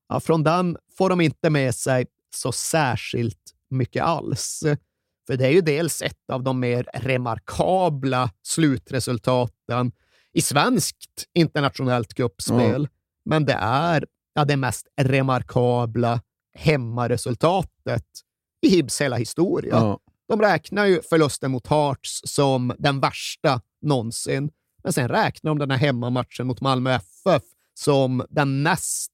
ja, 0.10 0.20
från 0.20 0.44
den 0.44 0.78
får 0.98 1.10
de 1.10 1.22
inte 1.22 1.50
med 1.50 1.76
sig 1.76 2.06
så 2.36 2.52
särskilt 2.52 3.56
mycket 3.70 4.04
alls. 4.04 4.64
För 5.28 5.38
det 5.38 5.48
är 5.48 5.52
ju 5.52 5.62
dels 5.62 6.02
ett 6.02 6.30
av 6.32 6.44
de 6.44 6.60
mer 6.60 6.88
remarkabla 6.94 8.32
slutresultaten 8.42 9.92
i 10.34 10.42
svenskt 10.42 11.26
internationellt 11.34 12.14
cupspel, 12.14 12.76
mm. 12.76 12.88
men 13.26 13.46
det 13.46 13.58
är 13.62 14.06
ja, 14.34 14.46
det 14.46 14.58
mest 14.58 14.88
remarkabla 15.02 16.22
hemmaresultatet 16.54 18.06
i 18.62 18.70
Hibs 18.70 19.02
hela 19.02 19.16
historia. 19.16 19.78
Mm. 19.78 19.98
De 20.32 20.42
räknar 20.42 20.86
ju 20.86 21.02
förlusten 21.02 21.52
mot 21.52 21.68
Hearts 21.68 22.22
som 22.24 22.74
den 22.80 23.00
värsta 23.00 23.62
någonsin, 23.82 24.50
men 24.84 24.94
sen 24.94 25.08
räknar 25.08 25.52
de 25.52 25.60
den 25.60 25.72
här 25.72 25.78
hemmamatchen 25.78 26.48
mot 26.48 26.62
Malmö 26.62 26.92
FF 26.92 27.44
som 27.74 28.26
den 28.30 28.64
näst 28.64 29.12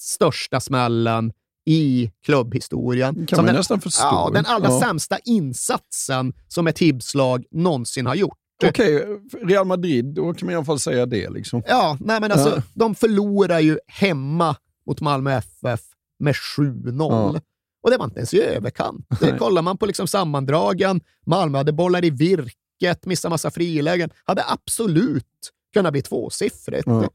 största 0.00 0.60
smällen 0.60 1.32
i 1.66 2.10
klubbhistorien. 2.24 3.14
kan 3.14 3.26
som 3.26 3.36
man 3.36 3.46
den, 3.46 3.54
nästan 3.54 3.80
förstå. 3.80 4.02
Ja, 4.02 4.30
den 4.32 4.46
allra 4.46 4.68
ja. 4.68 4.80
sämsta 4.80 5.18
insatsen 5.24 6.32
som 6.48 6.66
ett 6.66 6.78
Hibslag 6.78 7.44
någonsin 7.50 8.06
har 8.06 8.14
gjort. 8.14 8.38
Okej, 8.64 8.96
okay, 8.96 9.40
Real 9.42 9.66
Madrid, 9.66 10.04
då 10.04 10.34
kan 10.34 10.46
man 10.46 10.52
i 10.52 10.56
alla 10.56 10.64
fall 10.64 10.80
säga 10.80 11.06
det. 11.06 11.30
Liksom. 11.30 11.62
Ja, 11.66 11.98
nej 12.00 12.20
men 12.20 12.32
alltså, 12.32 12.56
ja. 12.56 12.62
de 12.74 12.94
förlorar 12.94 13.60
ju 13.60 13.78
hemma 13.86 14.56
mot 14.86 15.00
Malmö 15.00 15.32
FF 15.32 15.80
med 16.18 16.34
7-0. 16.34 17.34
Ja. 17.34 17.40
Och 17.84 17.90
det 17.90 17.96
var 17.96 18.04
inte 18.04 18.18
ens 18.18 18.34
i 18.34 18.42
överkant. 18.42 19.06
Det 19.20 19.38
kollar 19.38 19.62
man 19.62 19.78
på 19.78 19.86
liksom 19.86 20.06
sammandragen, 20.06 21.00
Malmö 21.26 21.58
hade 21.58 21.72
bollar 21.72 22.04
i 22.04 22.10
virket, 22.10 23.06
missade 23.06 23.30
massa 23.30 23.50
frilägen, 23.50 24.10
hade 24.24 24.44
absolut 24.48 25.52
kunnat 25.72 25.92
bli 25.92 26.02
tvåsiffrigt. 26.02 26.86
Ja. 26.86 27.08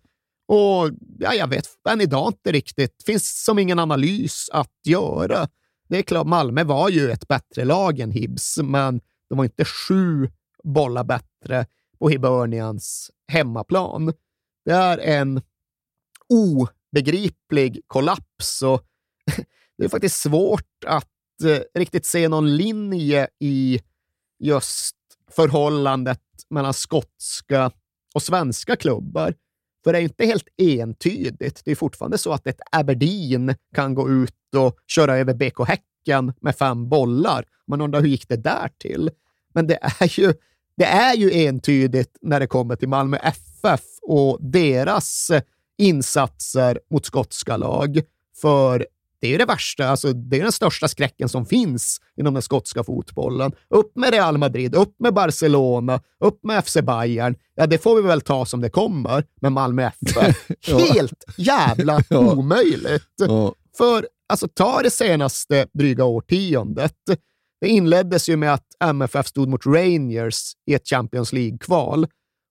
Och 0.48 0.92
ja, 1.20 1.34
jag 1.34 1.48
vet 1.48 1.66
än 1.90 2.02
idag 2.02 2.30
inte 2.30 2.52
riktigt. 2.52 3.04
finns 3.06 3.44
som 3.44 3.60
ingen 3.60 3.80
analys 3.80 4.50
att 4.54 4.80
göra. 4.86 5.48
Det 5.88 5.98
är 5.98 6.02
klart, 6.02 6.28
Malmö 6.28 6.64
var 6.64 6.90
ju 6.90 7.12
ett 7.12 7.28
bättre 7.28 7.66
lag 7.66 8.00
än 8.00 8.12
Hibs, 8.12 8.58
men 8.58 9.02
de 9.30 9.38
var 9.38 9.46
inte 9.46 9.66
sju 9.66 10.30
bollar 10.64 11.04
bättre 11.04 11.66
på 12.00 12.10
Hibernians 12.10 13.12
hemmaplan. 13.28 14.14
Det 14.66 14.72
är 14.72 14.98
en 14.98 15.42
obegriplig 16.30 17.82
kollaps 17.88 18.62
och 18.62 18.82
det 19.80 19.86
är 19.86 19.90
faktiskt 19.90 20.22
svårt 20.22 20.84
att 20.86 21.44
eh, 21.44 21.60
riktigt 21.80 22.06
se 22.06 22.28
någon 22.28 22.58
linje 22.58 23.28
i 23.40 23.82
just 24.40 24.96
förhållandet 25.32 26.22
mellan 26.50 26.74
skotska 26.74 27.72
och 28.14 28.22
svenska 28.22 28.76
klubbar. 28.76 29.34
För 29.84 29.94
det 29.94 30.00
är 30.00 30.02
inte 30.02 30.26
helt 30.26 30.48
entydigt. 30.58 31.62
Det 31.66 31.72
är 31.72 31.76
fortfarande 31.76 32.18
så 32.18 32.32
att 32.32 32.48
ett 32.48 32.62
Aberdeen 32.72 33.56
kan 33.76 33.96
gå 33.96 34.10
ut 34.10 34.56
och 34.56 34.80
köra 34.88 35.18
över 35.18 35.34
BK 35.34 35.68
Häcken 35.68 36.34
med 36.42 36.56
fem 36.56 36.90
bollar. 36.90 37.46
Man 37.68 37.82
undrar 37.82 38.02
hur 38.02 38.08
gick 38.08 38.30
det 38.30 38.38
där 38.38 38.70
till? 38.78 39.12
Men 39.54 39.68
det 39.68 39.80
är 39.82 40.20
ju, 40.20 40.34
det 40.78 40.86
är 40.86 41.16
ju 41.16 41.46
entydigt 41.46 42.18
när 42.22 42.40
det 42.40 42.48
kommer 42.48 42.76
till 42.76 42.90
Malmö 42.90 43.18
FF 43.18 43.82
och 44.02 44.38
deras 44.42 45.32
insatser 45.78 46.80
mot 46.90 47.06
skotska 47.06 47.58
lag. 47.58 48.02
För 48.42 48.88
det 49.22 49.34
är 49.34 49.38
det 49.38 49.46
värsta, 49.46 49.88
alltså 49.90 50.14
det 50.14 50.40
är 50.40 50.44
den 50.44 50.52
största 50.52 50.88
skräcken 50.88 51.30
som 51.30 51.46
finns 51.46 52.02
inom 52.18 52.34
den 52.34 52.44
skotska 52.44 52.84
fotbollen. 52.84 53.52
Upp 53.70 53.92
med 53.96 54.12
Real 54.12 54.38
Madrid, 54.38 54.76
upp 54.76 54.96
med 55.00 55.14
Barcelona, 55.14 56.02
upp 56.20 56.40
med 56.44 56.66
FC 56.66 56.78
Bayern. 56.84 57.36
Ja, 57.56 57.68
det 57.68 57.78
får 57.78 57.96
vi 57.96 58.02
väl 58.02 58.22
ta 58.22 58.46
som 58.46 58.62
det 58.62 58.70
kommer, 58.70 59.24
med 59.42 59.52
Malmö 59.52 59.84
FF. 60.02 60.50
Helt 60.68 61.24
jävla 61.38 62.04
omöjligt! 62.10 63.22
För 63.78 64.08
alltså, 64.30 64.48
ta 64.48 64.82
det 64.82 64.92
senaste 64.92 65.68
dryga 65.74 66.06
årtiondet. 66.06 66.96
Det 67.62 67.68
inleddes 67.68 68.30
ju 68.30 68.36
med 68.36 68.54
att 68.54 68.66
MFF 68.84 69.28
stod 69.28 69.50
mot 69.50 69.66
Rangers 69.66 70.54
i 70.66 70.74
ett 70.74 70.90
Champions 70.90 71.34
League-kval 71.34 72.08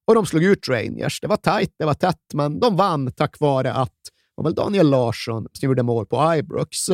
och 0.07 0.15
de 0.15 0.27
slog 0.27 0.45
ut 0.45 0.69
Rangers. 0.69 1.21
Det 1.21 1.27
var 1.27 1.37
tajt, 1.37 1.75
det 1.79 1.85
var 1.85 1.95
tätt, 1.95 2.35
men 2.35 2.61
de 2.61 2.77
vann 2.77 3.13
tack 3.13 3.41
vare 3.41 3.73
att 3.73 3.95
var 4.39 4.45
väl 4.45 4.55
Daniel 4.55 4.91
Larsson 4.91 5.47
som 5.53 5.67
gjorde 5.67 5.83
mål 5.83 6.07
på 6.07 6.35
Ibrox. 6.35 6.89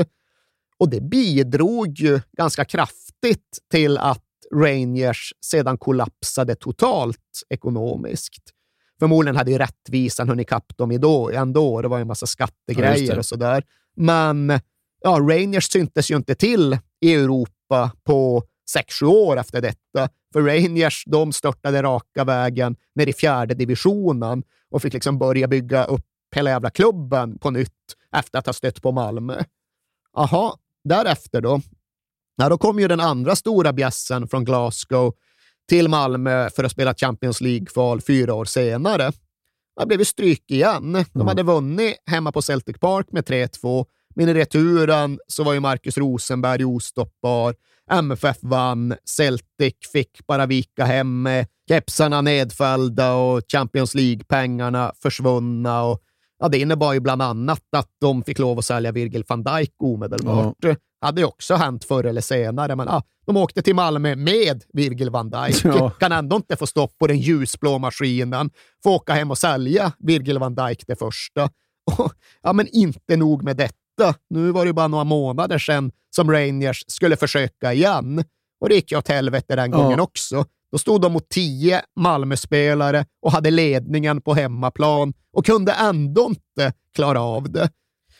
Och 0.78 0.90
det 0.90 1.01
bidrog 1.01 1.99
ju 1.99 2.20
ganska 2.36 2.64
kraftigt 2.64 3.59
till 3.70 3.99
att 3.99 4.24
Rangers 4.55 5.32
sedan 5.40 5.78
kollapsade 5.78 6.55
totalt 6.55 7.42
ekonomiskt. 7.49 8.42
Förmodligen 8.99 9.36
hade 9.36 9.51
ju 9.51 9.59
rättvisan 9.59 10.28
hunnit 10.28 10.47
ikapp 10.47 10.76
dem 10.76 10.90
ändå. 11.34 11.82
Det 11.82 11.88
var 11.88 11.97
ju 11.97 12.01
en 12.03 12.07
massa 12.07 12.26
skattegrejer 12.26 13.12
ja, 13.12 13.18
och 13.18 13.26
sådär. 13.26 13.64
Men 13.97 14.61
ja, 15.01 15.11
Rangers 15.11 15.64
syntes 15.64 16.11
ju 16.11 16.16
inte 16.16 16.34
till 16.34 16.78
i 17.01 17.14
Europa 17.14 17.90
på 18.05 18.42
sex 18.70 18.95
sju 18.95 19.07
år 19.07 19.36
efter 19.36 19.61
detta. 19.61 20.09
För 20.32 20.42
Rangers 20.42 21.05
de 21.07 21.32
störtade 21.32 21.82
raka 21.82 22.24
vägen 22.24 22.76
ner 22.95 23.07
i 23.07 23.12
fjärde 23.12 23.55
divisionen 23.55 24.42
och 24.70 24.82
fick 24.82 24.92
liksom 24.92 25.18
börja 25.18 25.49
bygga 25.49 25.84
upp 25.84 26.07
hela 26.35 26.51
jävla 26.51 26.70
klubben 26.70 27.39
på 27.39 27.51
nytt 27.51 27.70
efter 28.16 28.39
att 28.39 28.47
ha 28.47 28.53
stött 28.53 28.82
på 28.82 28.93
Malmö. 28.93 29.43
Aha, 30.16 30.59
därefter 30.85 31.41
då? 31.41 31.61
Ja, 32.37 32.49
då 32.49 32.59
kom 32.59 32.78
ju 32.78 32.89
den 32.89 33.01
andra 33.01 33.37
stora 33.37 33.72
bjässen 33.72 34.28
från 34.28 34.45
Glasgow 34.45 35.14
till 35.68 35.89
Malmö 35.89 36.51
för 36.51 36.64
att 36.64 36.72
spela 36.72 36.95
Champions 36.95 37.41
League-kval 37.41 38.01
fyra 38.01 38.35
år 38.35 38.45
senare. 38.45 39.12
Det 39.80 39.87
blev 39.87 39.99
ju 39.99 40.05
stryk 40.05 40.51
igen. 40.51 40.93
De 40.93 41.05
mm. 41.14 41.26
hade 41.26 41.43
vunnit 41.43 41.97
hemma 42.07 42.32
på 42.32 42.43
Celtic 42.43 42.78
Park 42.78 43.07
med 43.12 43.24
3-2, 43.24 43.87
men 44.14 44.28
i 44.28 44.35
returen 44.35 45.18
så 45.26 45.45
var 45.45 45.53
ju 45.53 45.61
Marcus 45.61 45.99
Rosenberg 45.99 46.64
ostoppbar. 46.64 47.55
MFF 47.91 48.37
vann, 48.41 48.95
Celtic 49.05 49.74
fick 49.93 50.26
bara 50.26 50.47
vika 50.47 50.85
hem 50.85 51.22
med 51.22 51.47
kepsarna 51.68 52.20
nedfällda 52.20 53.14
och 53.14 53.43
Champions 53.53 53.95
League-pengarna 53.95 54.93
försvunna. 55.03 55.82
Och 55.85 56.01
Ja, 56.39 56.49
det 56.49 56.59
innebar 56.59 56.93
ju 56.93 57.01
bland 57.01 57.22
annat 57.22 57.62
att 57.76 57.89
de 58.01 58.22
fick 58.22 58.39
lov 58.39 58.59
att 58.59 58.64
sälja 58.64 58.93
Virgil 58.93 59.24
van 59.28 59.43
Dijk 59.43 59.72
omedelbart. 59.82 60.57
Ja. 60.61 60.74
hade 61.01 61.20
ju 61.20 61.26
också 61.26 61.55
hänt 61.55 61.85
förr 61.85 62.05
eller 62.05 62.20
senare, 62.20 62.76
men 62.76 62.87
ja, 62.87 63.03
de 63.26 63.37
åkte 63.37 63.62
till 63.62 63.74
Malmö 63.74 64.16
med 64.16 64.64
Virgil 64.72 65.11
van 65.11 65.30
Dijk. 65.30 65.64
Ja. 65.64 65.91
Kan 65.91 66.12
ändå 66.12 66.37
inte 66.37 66.57
få 66.57 66.66
stopp 66.66 66.99
på 66.99 67.07
den 67.07 67.18
ljusblå 67.18 67.78
maskinen. 67.78 68.51
Få 68.82 68.91
åka 68.95 69.12
hem 69.12 69.30
och 69.30 69.39
sälja 69.39 69.93
Virgil 69.99 70.39
van 70.39 70.55
Dijk 70.55 70.85
det 70.87 70.97
första. 70.97 71.45
Och, 71.99 72.12
ja, 72.43 72.53
men 72.53 72.66
inte 72.68 73.16
nog 73.16 73.43
med 73.43 73.57
detta. 73.57 74.14
Nu 74.30 74.51
var 74.51 74.66
det 74.66 74.72
bara 74.72 74.89
några 74.89 75.05
månader 75.05 75.59
sedan 75.59 75.91
som 76.16 76.30
Rangers 76.30 76.85
skulle 76.87 77.16
försöka 77.16 77.72
igen. 77.72 78.24
Och 78.61 78.68
det 78.68 78.74
gick 78.74 78.93
ju 78.93 78.99
åt 78.99 79.09
helvete 79.09 79.57
den 79.57 79.70
gången 79.70 80.01
också. 80.01 80.45
Då 80.75 80.79
stod 80.79 81.01
de 81.01 81.12
mot 81.12 81.29
tio 81.29 81.83
Malmöspelare 81.97 83.07
och 83.22 83.33
hade 83.33 83.51
ledningen 83.51 84.20
på 84.20 84.35
hemmaplan 84.35 85.12
och 85.33 85.47
kunde 85.47 85.72
ändå 85.72 86.27
inte 86.27 86.72
klara 86.95 87.20
av 87.20 87.51
det. 87.51 87.70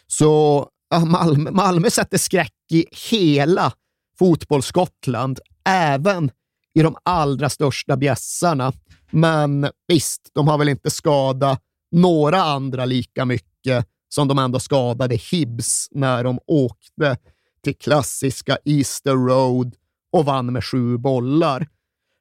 Så 0.07 0.69
ja, 0.91 1.05
Malmö, 1.05 1.51
Malmö 1.51 1.91
sätter 1.91 2.19
skräck 2.19 2.55
i 2.71 2.87
hela 3.11 3.73
fotbollsskottland, 4.19 5.41
även 5.65 6.31
i 6.75 6.83
de 6.83 6.97
allra 7.03 7.49
största 7.51 7.97
bjässarna. 7.97 8.73
Men 9.11 9.69
visst, 9.89 10.31
de 10.35 10.49
har 10.49 10.59
väl 10.59 10.69
inte 10.69 10.91
skadat 10.91 11.61
några 11.91 12.43
andra 12.43 12.85
lika 12.85 13.25
mycket 13.25 13.87
som 14.09 14.29
de 14.29 14.39
ändå 14.39 14.61
skadade 14.61 15.15
Hibs 15.15 15.89
när 15.91 16.25
de 16.25 16.39
åkte 16.47 17.17
till 17.65 17.77
klassiska 17.77 18.59
Easter 18.65 19.15
Road 19.15 19.75
och 20.13 20.25
vann 20.25 20.53
med 20.53 20.65
sju 20.65 20.97
bollar. 20.99 21.69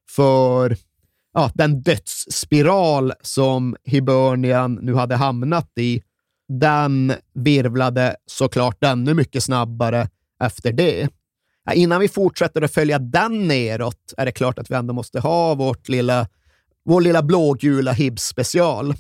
För 0.10 0.78
ja, 1.34 1.52
den 1.54 1.82
dödsspiral 1.82 3.14
som 3.22 3.76
Hibernian 3.84 4.74
nu 4.82 4.94
hade 4.94 5.16
hamnat 5.16 5.72
i, 5.80 6.02
den 6.48 7.14
virvlade 7.34 8.16
såklart 8.26 8.84
ännu 8.84 9.14
mycket 9.14 9.44
snabbare 9.44 10.10
efter 10.44 10.72
det. 10.72 11.10
Ja, 11.66 11.74
innan 11.74 12.02
vi 12.02 12.08
fortsätter 12.08 12.62
att 12.62 12.74
följa 12.74 13.00
den 13.00 13.48
neråt 13.48 14.14
är 14.18 14.26
det 14.26 14.32
klart 14.32 14.60
att 14.60 14.72
vi 14.72 14.76
ändå 14.76 14.94
måste 14.94 15.20
ha 15.20 15.56
vårt 15.56 15.90
lilla, 15.90 16.28
vår 16.86 17.02
lilla 17.02 17.24
blågula 17.24 17.92
Hibs-special. 17.92 18.96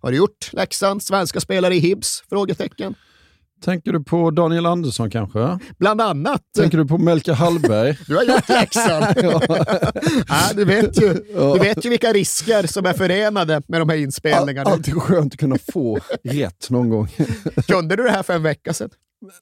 Har 0.00 0.10
du 0.10 0.16
gjort 0.16 0.52
läxan? 0.52 1.00
Svenska 1.00 1.40
spelare 1.40 1.74
i 1.74 1.78
Hibs? 1.78 2.22
Frågetecken. 2.28 2.94
Tänker 3.64 3.92
du 3.92 4.04
på 4.04 4.30
Daniel 4.30 4.66
Andersson 4.66 5.10
kanske? 5.10 5.58
Bland 5.78 6.00
annat. 6.00 6.42
Tänker 6.56 6.78
du 6.78 6.86
på 6.86 6.98
Melker 6.98 7.32
Hallberg? 7.32 7.98
du 8.06 8.16
har 8.16 8.22
gjort 8.22 8.48
läxan. 8.48 9.02
ja. 10.28 10.50
du, 10.54 10.64
vet 10.64 11.02
ju, 11.02 11.14
du 11.34 11.58
vet 11.58 11.84
ju 11.84 11.90
vilka 11.90 12.12
risker 12.12 12.66
som 12.66 12.86
är 12.86 12.92
förenade 12.92 13.62
med 13.68 13.80
de 13.80 13.88
här 13.88 13.96
inspelningarna. 13.96 14.70
All, 14.70 14.76
alltid 14.76 14.94
skönt 14.94 15.34
att 15.34 15.40
kunna 15.40 15.56
få 15.72 15.98
rätt 16.24 16.70
någon 16.70 16.88
gång. 16.88 17.08
Kunde 17.66 17.96
du 17.96 18.02
det 18.02 18.10
här 18.10 18.22
för 18.22 18.34
en 18.34 18.42
vecka 18.42 18.72
sedan? 18.72 18.90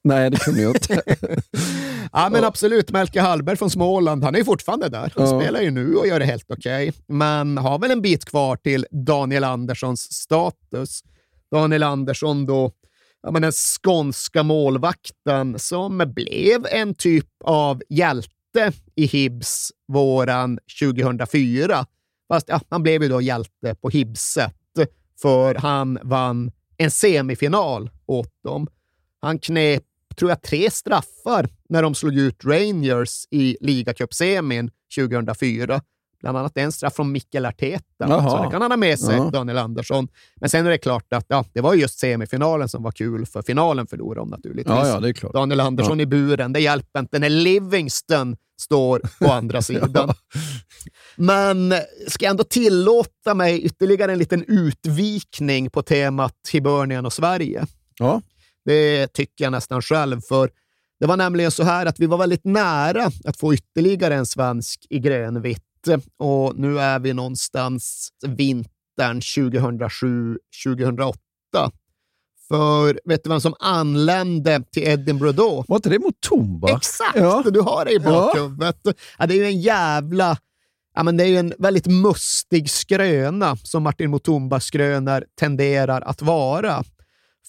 Nej, 0.03 0.29
det 0.29 0.37
kunde 0.37 0.61
jag 0.61 0.75
inte. 0.75 1.01
ja, 2.11 2.29
men 2.31 2.43
absolut. 2.43 2.91
Melker 2.91 3.21
Hallberg 3.21 3.57
från 3.57 3.69
Småland, 3.69 4.23
han 4.23 4.35
är 4.35 4.39
ju 4.39 4.45
fortfarande 4.45 4.89
där. 4.89 5.13
Han 5.15 5.29
ja. 5.29 5.41
spelar 5.41 5.61
ju 5.61 5.71
nu 5.71 5.95
och 5.95 6.07
gör 6.07 6.19
det 6.19 6.25
helt 6.25 6.51
okej. 6.51 6.89
Okay. 6.89 7.01
Men 7.07 7.57
har 7.57 7.79
väl 7.79 7.91
en 7.91 8.01
bit 8.01 8.25
kvar 8.25 8.55
till 8.55 8.85
Daniel 8.91 9.43
Anderssons 9.43 10.13
status. 10.13 11.01
Daniel 11.51 11.83
Andersson 11.83 12.45
då 12.45 12.71
ja, 13.23 13.31
men 13.31 13.41
den 13.41 13.51
skånska 13.51 14.43
målvakten 14.43 15.59
som 15.59 16.13
blev 16.15 16.65
en 16.71 16.95
typ 16.95 17.29
av 17.43 17.81
hjälte 17.89 18.71
i 18.95 19.05
Hibs 19.05 19.71
våren 19.87 20.59
2004. 20.79 21.85
Fast 22.27 22.49
ja, 22.49 22.61
han 22.69 22.83
blev 22.83 23.03
ju 23.03 23.09
då 23.09 23.21
hjälte 23.21 23.75
på 23.75 23.89
Hibset, 23.89 24.53
för 25.21 25.55
han 25.55 25.99
vann 26.03 26.51
en 26.77 26.91
semifinal 26.91 27.89
åt 28.05 28.43
dem. 28.43 28.67
Han 29.19 29.39
knep, 29.39 29.83
tror 30.15 30.31
jag, 30.31 30.41
tre 30.41 30.71
straffar 30.71 31.49
när 31.69 31.83
de 31.83 31.95
slog 31.95 32.17
ut 32.17 32.45
Rangers 32.45 33.25
i 33.31 33.57
ligacupsemin 33.61 34.71
2004. 34.95 35.81
Bland 36.21 36.37
annat 36.37 36.57
en 36.57 36.71
straff 36.71 36.95
från 36.95 37.11
Mikkel 37.11 37.45
Arteta. 37.45 37.83
Så 38.07 38.43
det 38.43 38.51
kan 38.51 38.61
han 38.61 38.71
ha 38.71 38.77
med 38.77 38.99
sig, 38.99 39.15
Jaha. 39.15 39.29
Daniel 39.31 39.57
Andersson. 39.57 40.07
Men 40.35 40.49
sen 40.49 40.65
är 40.65 40.69
det 40.69 40.77
klart 40.77 41.13
att 41.13 41.25
ja, 41.27 41.45
det 41.53 41.61
var 41.61 41.73
just 41.73 41.99
semifinalen 41.99 42.69
som 42.69 42.83
var 42.83 42.91
kul, 42.91 43.25
för 43.25 43.41
finalen 43.41 43.87
förlorade 43.87 44.21
de 44.21 44.29
naturligtvis. 44.29 44.75
Ja, 44.75 44.87
ja, 44.87 44.99
det 44.99 45.09
är 45.09 45.13
klart. 45.13 45.33
Daniel 45.33 45.59
Andersson 45.59 45.99
ja. 45.99 46.03
i 46.03 46.05
buren, 46.05 46.53
det 46.53 46.59
hjälper 46.59 46.99
inte 46.99 47.19
när 47.19 47.29
Livingston 47.29 48.35
står 48.61 49.01
på 49.19 49.31
andra 49.31 49.61
sidan. 49.61 50.13
Men 51.15 51.73
ska 52.07 52.25
jag 52.25 52.31
ändå 52.31 52.43
tillåta 52.43 53.33
mig 53.33 53.61
ytterligare 53.61 54.11
en 54.11 54.19
liten 54.19 54.43
utvikning 54.47 55.69
på 55.69 55.81
temat 55.81 56.35
Hibernian 56.51 57.05
och 57.05 57.13
Sverige? 57.13 57.65
Ja. 57.99 58.21
Det 58.65 59.07
tycker 59.07 59.43
jag 59.43 59.51
nästan 59.51 59.81
själv, 59.81 60.21
för 60.21 60.49
det 60.99 61.07
var 61.07 61.17
nämligen 61.17 61.51
så 61.51 61.63
här 61.63 61.85
att 61.85 61.99
vi 61.99 62.05
var 62.05 62.17
väldigt 62.17 62.45
nära 62.45 63.11
att 63.25 63.37
få 63.37 63.53
ytterligare 63.53 64.15
en 64.15 64.25
svensk 64.25 64.85
i 64.89 64.99
grönvitt 64.99 65.63
och 66.17 66.55
nu 66.55 66.79
är 66.79 66.99
vi 66.99 67.13
någonstans 67.13 68.09
vintern 68.27 69.19
2007-2008. 69.19 71.15
För 72.51 72.99
vet 73.05 73.23
du 73.23 73.29
vem 73.29 73.41
som 73.41 73.55
anlände 73.59 74.63
till 74.71 74.83
Edinburgh 74.83 75.35
då? 75.35 75.65
Var 75.67 75.75
inte 75.75 75.89
det 75.89 75.99
Mutumba? 75.99 76.77
Exakt! 76.77 77.15
Ja. 77.15 77.43
Du 77.51 77.61
har 77.61 77.85
det 77.85 77.91
i 77.91 77.99
bakhuvudet. 77.99 78.77
Ja. 78.83 78.93
ja. 79.19 79.25
det 79.27 79.33
är 79.33 79.37
ju 79.37 79.45
en 79.45 79.61
jävla... 79.61 80.37
Ja, 80.95 81.03
men 81.03 81.17
det 81.17 81.23
är 81.23 81.27
ju 81.27 81.37
en 81.37 81.53
väldigt 81.59 81.87
mustig 81.87 82.69
skröna 82.69 83.55
som 83.55 83.83
Martin 83.83 84.11
Mutumbas 84.11 84.65
skrönor 84.65 85.25
tenderar 85.39 86.01
att 86.01 86.21
vara. 86.21 86.83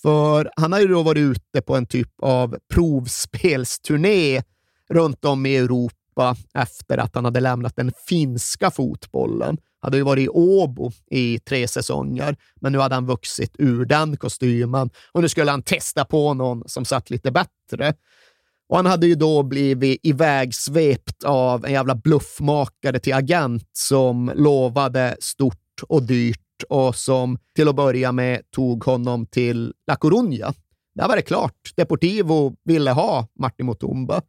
För 0.03 0.51
han 0.57 0.73
har 0.73 0.81
ju 0.81 0.87
då 0.87 1.03
varit 1.03 1.21
ute 1.21 1.63
på 1.63 1.77
en 1.77 1.87
typ 1.87 2.13
av 2.23 2.57
provspelsturné 2.75 4.43
runt 4.91 5.25
om 5.25 5.47
i 5.47 5.57
Europa 5.57 6.02
Europa 6.13 6.37
efter 6.55 6.99
att 6.99 7.15
han 7.15 7.25
hade 7.25 7.41
lämnat 7.41 7.77
den 7.77 7.93
finska 8.07 8.71
fotbollen. 8.71 9.59
hade 9.83 9.97
ju 9.97 10.03
varit 10.03 10.25
i 10.25 10.29
Åbo 10.29 10.91
i 11.11 11.39
tre 11.39 11.69
säsonger, 11.69 12.37
men 12.61 12.73
nu 12.73 12.79
hade 12.79 12.95
han 12.95 13.07
vuxit 13.07 13.55
ur 13.59 13.85
den 13.85 14.17
kostymen 14.17 14.91
och 15.13 15.23
nu 15.23 15.29
skulle 15.29 15.51
han 15.51 15.63
testa 15.63 16.05
på 16.05 16.35
någon 16.35 16.63
som 16.67 16.85
satt 16.85 17.11
lite 17.11 17.31
bättre. 17.31 17.95
Och 18.69 18.77
Han 18.77 18.87
hade 18.87 19.07
ju 19.07 19.15
då 19.15 19.43
blivit 19.43 20.01
ivägsvept 20.03 21.25
av 21.25 21.65
en 21.65 21.73
jävla 21.73 21.95
bluffmakare 21.95 22.99
till 22.99 23.15
agent 23.15 23.69
som 23.73 24.33
lovade 24.35 25.17
stort 25.21 25.83
och 25.89 26.03
dyrt 26.03 26.39
och 26.69 26.97
som 26.97 27.39
till 27.57 27.69
att 27.69 27.77
börja 27.77 28.13
med 28.13 28.41
tog 28.51 28.85
honom 28.85 29.27
till 29.27 29.73
La 29.87 29.95
Coruña. 29.95 30.55
Där 30.95 31.09
var 31.09 31.17
det 31.17 31.23
klart. 31.23 31.73
Deportivo 31.77 32.57
ville 32.65 32.91
ha 32.91 33.27
Martin 33.39 33.67
Mutumba. 33.67 34.23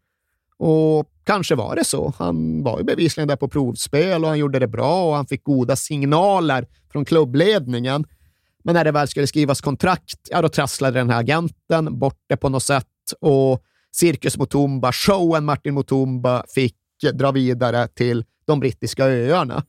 Och 0.58 1.10
kanske 1.24 1.56
var 1.56 1.76
det 1.76 1.84
så. 1.84 2.14
Han 2.18 2.64
var 2.64 2.78
ju 2.78 2.84
bevisligen 2.84 3.28
där 3.28 3.36
på 3.36 3.48
provspel 3.48 4.24
och 4.24 4.30
han 4.30 4.40
gjorde 4.40 4.60
det 4.60 4.68
bra 4.68 5.10
och 5.10 5.16
han 5.16 5.26
fick 5.26 5.44
goda 5.44 5.76
signaler 5.76 6.68
från 6.92 7.06
klubbledningen. 7.06 8.06
Men 8.64 8.76
när 8.76 8.84
det 8.84 8.92
väl 8.92 9.08
skulle 9.08 9.28
skrivas 9.28 9.62
kontrakt, 9.62 10.20
ja 10.30 10.42
då 10.42 10.50
trasslade 10.50 11.00
den 11.00 11.10
här 11.10 11.20
agenten 11.20 12.00
bort 12.00 12.20
det 12.30 12.38
på 12.38 12.50
något 12.50 12.64
sätt 12.64 12.88
och 13.20 13.64
Cirkus 13.92 14.38
Mutumba, 14.38 14.92
showen 14.92 15.46
Martin 15.46 15.74
Mutumba, 15.74 16.44
fick 16.56 16.76
dra 17.14 17.32
vidare 17.32 17.88
till 17.88 18.26
de 18.46 18.60
brittiska 18.60 19.06
öarna. 19.06 19.64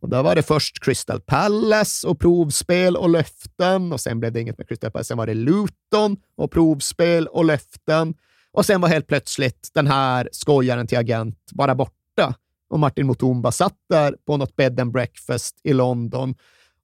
Och 0.00 0.08
där 0.08 0.22
var 0.22 0.34
det 0.34 0.42
först 0.42 0.84
Crystal 0.84 1.20
Palace 1.20 2.08
och 2.08 2.20
provspel 2.20 2.96
och 2.96 3.08
löften 3.08 3.92
och 3.92 4.00
sen 4.00 4.20
blev 4.20 4.32
det 4.32 4.40
inget 4.40 4.58
med 4.58 4.68
Crystal 4.68 4.90
Palace. 4.90 5.08
Sen 5.08 5.18
var 5.18 5.26
det 5.26 5.34
Luton 5.34 6.16
och 6.36 6.50
provspel 6.50 7.26
och 7.26 7.44
löften. 7.44 8.14
Och 8.52 8.66
sen 8.66 8.80
var 8.80 8.88
helt 8.88 9.06
plötsligt 9.06 9.70
den 9.74 9.86
här 9.86 10.28
skojaren 10.32 10.86
till 10.86 10.98
agent 10.98 11.38
bara 11.52 11.74
borta. 11.74 12.34
Och 12.70 12.78
Martin 12.78 13.06
Mutumba 13.06 13.52
satt 13.52 13.76
där 13.88 14.16
på 14.26 14.36
något 14.36 14.56
bed 14.56 14.80
and 14.80 14.92
breakfast 14.92 15.60
i 15.64 15.72
London 15.72 16.34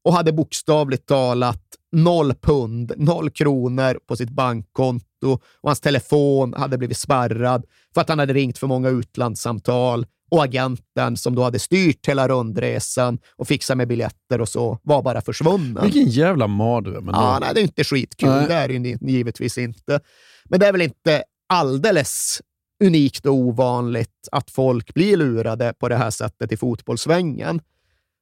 och 0.04 0.12
hade 0.12 0.32
bokstavligt 0.32 1.06
talat 1.06 1.62
noll 1.92 2.34
pund, 2.34 2.92
noll 2.96 3.30
kronor 3.30 3.98
på 4.06 4.16
sitt 4.16 4.30
bankkonto 4.30 5.32
och 5.60 5.68
hans 5.68 5.80
telefon 5.80 6.54
hade 6.54 6.78
blivit 6.78 6.98
spärrad 6.98 7.64
för 7.94 8.00
att 8.00 8.08
han 8.08 8.18
hade 8.18 8.32
ringt 8.32 8.58
för 8.58 8.66
många 8.66 8.88
utlandssamtal 8.88 10.06
och 10.30 10.44
agenten 10.44 11.16
som 11.16 11.34
då 11.34 11.42
hade 11.42 11.58
styrt 11.58 12.08
hela 12.08 12.28
rundresan 12.28 13.18
och 13.36 13.48
fixat 13.48 13.76
med 13.76 13.88
biljetter 13.88 14.40
och 14.40 14.48
så 14.48 14.78
var 14.82 15.02
bara 15.02 15.20
försvunnen. 15.20 15.84
Vilken 15.84 16.08
jävla 16.08 16.46
mardröm. 16.46 17.10
Ja, 17.12 17.38
nej, 17.40 17.50
det 17.54 17.60
är 17.60 17.62
inte 17.62 17.84
skitkul. 17.84 18.28
Nej. 18.28 18.46
Det 18.48 18.54
är 18.54 18.68
det 18.68 19.12
givetvis 19.12 19.58
inte. 19.58 20.00
Men 20.44 20.60
det 20.60 20.66
är 20.66 20.72
väl 20.72 20.82
inte 20.82 21.22
alldeles 21.48 22.42
unikt 22.84 23.26
och 23.26 23.34
ovanligt 23.34 24.28
att 24.32 24.50
folk 24.50 24.94
blir 24.94 25.16
lurade 25.16 25.74
på 25.78 25.88
det 25.88 25.96
här 25.96 26.10
sättet 26.10 26.52
i 26.52 26.56
fotbollssvängen. 26.56 27.60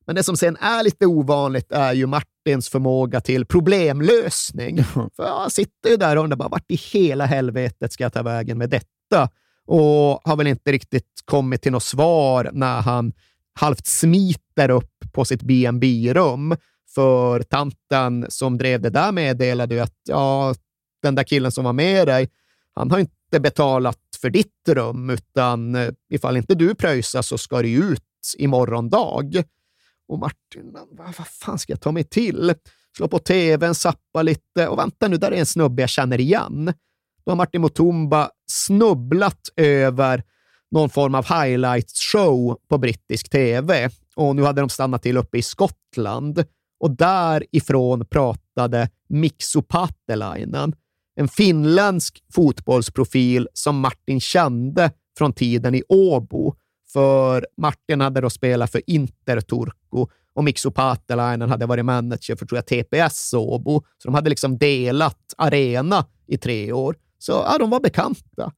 Men 0.06 0.16
det 0.16 0.22
som 0.22 0.36
sen 0.36 0.56
är 0.56 0.82
lite 0.82 1.06
ovanligt 1.06 1.72
är 1.72 1.92
ju 1.92 2.06
Martins 2.06 2.68
förmåga 2.68 3.20
till 3.20 3.46
problemlösning. 3.46 4.84
För 5.16 5.38
han 5.38 5.50
sitter 5.50 5.90
ju 5.90 5.96
där 5.96 6.16
och 6.16 6.24
undrar 6.24 6.36
bara, 6.36 6.48
vart 6.48 6.70
i 6.70 6.76
hela 6.76 7.26
helvetet 7.26 7.92
ska 7.92 8.04
jag 8.04 8.12
ta 8.12 8.22
vägen 8.22 8.58
med 8.58 8.70
detta? 8.70 9.28
Och 9.66 10.20
har 10.24 10.36
väl 10.36 10.46
inte 10.46 10.72
riktigt 10.72 11.22
kommit 11.24 11.62
till 11.62 11.72
något 11.72 11.82
svar 11.82 12.50
när 12.52 12.80
han 12.80 13.12
halvt 13.60 13.86
smiter 13.86 14.70
upp 14.70 14.92
på 15.12 15.24
sitt 15.24 15.42
bnb 15.42 15.84
rum 16.14 16.56
För 16.94 17.42
tanten 17.42 18.26
som 18.28 18.58
drev 18.58 18.80
det 18.80 18.90
där 18.90 19.12
meddelade 19.12 19.74
ju 19.74 19.80
att 19.80 19.96
ja, 20.08 20.54
den 21.02 21.14
där 21.14 21.24
killen 21.24 21.52
som 21.52 21.64
var 21.64 21.72
med 21.72 22.06
dig, 22.06 22.28
han 22.74 22.90
har 22.90 22.98
inte 22.98 23.15
betalat 23.30 23.98
för 24.20 24.30
ditt 24.30 24.68
rum, 24.68 25.10
utan 25.10 25.74
eh, 25.74 25.90
ifall 26.10 26.36
inte 26.36 26.54
du 26.54 26.74
pröjsar 26.74 27.22
så 27.22 27.38
ska 27.38 27.62
det 27.62 27.72
ut 27.72 28.02
imorgon 28.38 28.88
dag. 28.88 29.42
Och 30.08 30.18
Martin, 30.18 30.72
vad, 30.72 31.14
vad 31.16 31.26
fan 31.26 31.58
ska 31.58 31.72
jag 31.72 31.80
ta 31.80 31.92
mig 31.92 32.04
till? 32.04 32.54
Slå 32.96 33.08
på 33.08 33.18
tvn, 33.18 33.74
sappa 33.74 34.22
lite 34.22 34.68
och 34.68 34.78
vänta 34.78 35.08
nu, 35.08 35.16
där 35.16 35.32
är 35.32 35.36
en 35.36 35.46
snubbe 35.46 35.82
jag 35.82 35.90
känner 35.90 36.20
igen. 36.20 36.72
Då 37.24 37.30
har 37.30 37.36
Martin 37.36 37.60
Mutumba 37.60 38.30
snubblat 38.50 39.48
över 39.56 40.22
någon 40.70 40.90
form 40.90 41.14
av 41.14 41.24
highlights-show 41.24 42.58
på 42.68 42.78
brittisk 42.78 43.30
tv 43.30 43.90
och 44.14 44.36
nu 44.36 44.42
hade 44.42 44.60
de 44.60 44.68
stannat 44.68 45.02
till 45.02 45.16
uppe 45.16 45.38
i 45.38 45.42
Skottland 45.42 46.44
och 46.80 46.90
därifrån 46.90 48.06
pratade 48.06 48.90
Miksu 49.08 49.62
Patelainen 49.62 50.74
en 51.16 51.28
finländsk 51.28 52.22
fotbollsprofil 52.32 53.48
som 53.52 53.80
Martin 53.80 54.20
kände 54.20 54.90
från 55.18 55.32
tiden 55.32 55.74
i 55.74 55.82
Åbo. 55.88 56.54
För 56.92 57.46
Martin 57.56 58.00
hade 58.00 58.20
då 58.20 58.30
spelat 58.30 58.72
för 58.72 58.82
Inter 58.86 59.40
Turku 59.40 60.06
och 60.34 60.44
Mikso 60.44 60.70
Patelainen 60.70 61.50
hade 61.50 61.66
varit 61.66 61.84
manager 61.84 62.36
för 62.36 62.46
tror 62.46 62.56
jag, 62.58 62.66
TPS 62.66 63.34
Åbo. 63.34 63.82
Så 63.98 64.08
de 64.08 64.14
hade 64.14 64.30
liksom 64.30 64.58
delat 64.58 65.34
arena 65.36 66.06
i 66.26 66.38
tre 66.38 66.72
år. 66.72 66.96
Så 67.18 67.32
ja, 67.32 67.58
de 67.58 67.70
var 67.70 67.80
bekanta. 67.80 68.52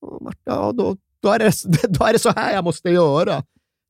Och 0.00 0.22
Martin, 0.22 0.42
ja, 0.44 0.72
då, 0.72 0.96
då, 1.20 1.28
är 1.28 1.38
det, 1.38 1.52
då 1.88 2.04
är 2.04 2.12
det 2.12 2.18
så 2.18 2.30
här 2.30 2.54
jag 2.54 2.64
måste 2.64 2.90
göra. 2.90 3.42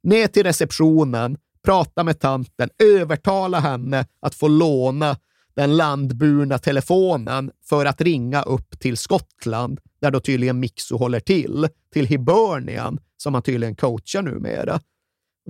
Ner 0.02 0.26
till 0.26 0.42
receptionen, 0.42 1.36
prata 1.64 2.04
med 2.04 2.20
tanten, 2.20 2.70
övertala 2.78 3.60
henne 3.60 4.06
att 4.20 4.34
få 4.34 4.48
låna 4.48 5.16
den 5.57 5.76
landburna 5.76 6.59
telefonen 6.59 7.50
för 7.68 7.86
att 7.86 8.00
ringa 8.00 8.42
upp 8.42 8.80
till 8.80 8.96
Skottland, 8.96 9.80
där 10.00 10.11
då 10.11 10.20
tydligen 10.20 10.61
Mixo 10.61 10.96
håller 10.96 11.20
till, 11.20 11.68
till 11.92 12.07
Hibernian, 12.07 12.98
som 13.16 13.34
han 13.34 13.42
tydligen 13.42 13.76
coachar 13.76 14.22
numera. 14.22 14.80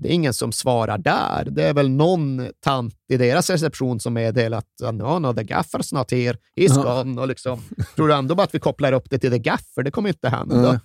Det 0.00 0.08
är 0.08 0.12
ingen 0.12 0.34
som 0.34 0.52
svarar 0.52 0.98
där. 0.98 1.48
Det 1.50 1.62
är 1.64 1.74
väl 1.74 1.90
någon 1.90 2.48
tant 2.60 2.94
i 3.08 3.16
deras 3.16 3.50
reception 3.50 4.00
som 4.00 4.14
meddelar 4.14 4.58
att 4.58 4.94
no, 4.94 5.18
no, 5.18 5.34
the 5.34 5.42
gaffer's 5.42 5.94
not 5.94 6.10
here, 6.10 6.36
he's 6.56 6.82
gone. 6.82 7.20
Och 7.20 7.28
liksom, 7.28 7.62
tror 7.96 8.08
du 8.08 8.14
ändå 8.14 8.34
bara 8.34 8.42
att 8.42 8.54
vi 8.54 8.60
kopplar 8.60 8.92
upp 8.92 9.10
det 9.10 9.18
till 9.18 9.30
the 9.30 9.38
gaffer? 9.38 9.82
Det 9.82 9.90
kommer 9.90 10.08
inte 10.08 10.28
hända. 10.28 10.72
Nej. 10.72 10.78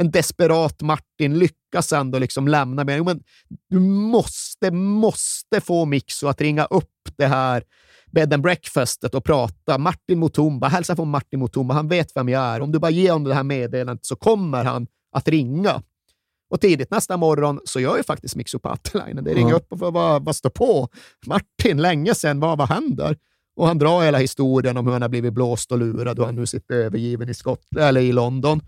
En 0.00 0.10
desperat 0.10 0.82
Martin 0.82 1.38
lyckas 1.38 1.92
ändå 1.92 2.18
liksom 2.18 2.48
lämna 2.48 2.84
med, 2.84 3.04
men 3.04 3.22
du 3.70 3.78
måste, 3.80 4.70
måste 4.70 5.60
få 5.60 5.84
Mixo 5.84 6.26
att 6.26 6.40
ringa 6.40 6.64
upp 6.64 7.08
det 7.16 7.26
här 7.26 7.62
bed 8.16 8.32
and 8.32 8.42
breakfastet 8.42 9.14
och 9.14 9.24
prata. 9.24 9.78
Martin 9.78 10.18
Mutumba, 10.18 10.68
hälsa 10.68 10.96
från 10.96 11.08
Martin 11.10 11.40
Mutumba, 11.40 11.74
han 11.74 11.88
vet 11.88 12.16
vem 12.16 12.28
jag 12.28 12.42
är. 12.42 12.60
Om 12.60 12.72
du 12.72 12.78
bara 12.78 12.90
ger 12.90 13.12
honom 13.12 13.28
det 13.28 13.34
här 13.34 13.42
meddelandet 13.42 14.06
så 14.06 14.16
kommer 14.16 14.64
han 14.64 14.86
att 15.12 15.28
ringa. 15.28 15.82
Och 16.50 16.60
tidigt 16.60 16.90
nästa 16.90 17.16
morgon 17.16 17.60
så 17.64 17.80
gör 17.80 17.96
ju 17.96 18.02
faktiskt 18.02 18.36
Mixo 18.36 18.58
Paatelainen 18.58 19.24
det. 19.24 19.34
ringer 19.34 19.50
Ja. 19.50 19.56
upp 19.56 19.72
och 19.72 19.78
får 19.78 19.92
vad, 19.92 20.24
vad 20.24 20.36
står 20.36 20.50
på? 20.50 20.88
Martin, 21.26 21.82
länge 21.82 22.14
sedan, 22.14 22.40
vad, 22.40 22.58
vad 22.58 22.68
händer? 22.68 23.16
Och 23.56 23.66
han 23.66 23.78
drar 23.78 24.02
hela 24.02 24.18
historien 24.18 24.76
om 24.76 24.86
hur 24.86 24.92
han 24.92 25.02
har 25.02 25.08
blivit 25.08 25.32
blåst 25.32 25.72
och 25.72 25.78
lurad 25.78 26.18
och 26.18 26.26
han 26.26 26.34
nu 26.34 26.46
sitter 26.46 26.74
övergiven 26.74 27.28
i, 27.28 27.34
Skott 27.34 27.76
eller 27.78 28.00
i 28.00 28.12
London. 28.12 28.60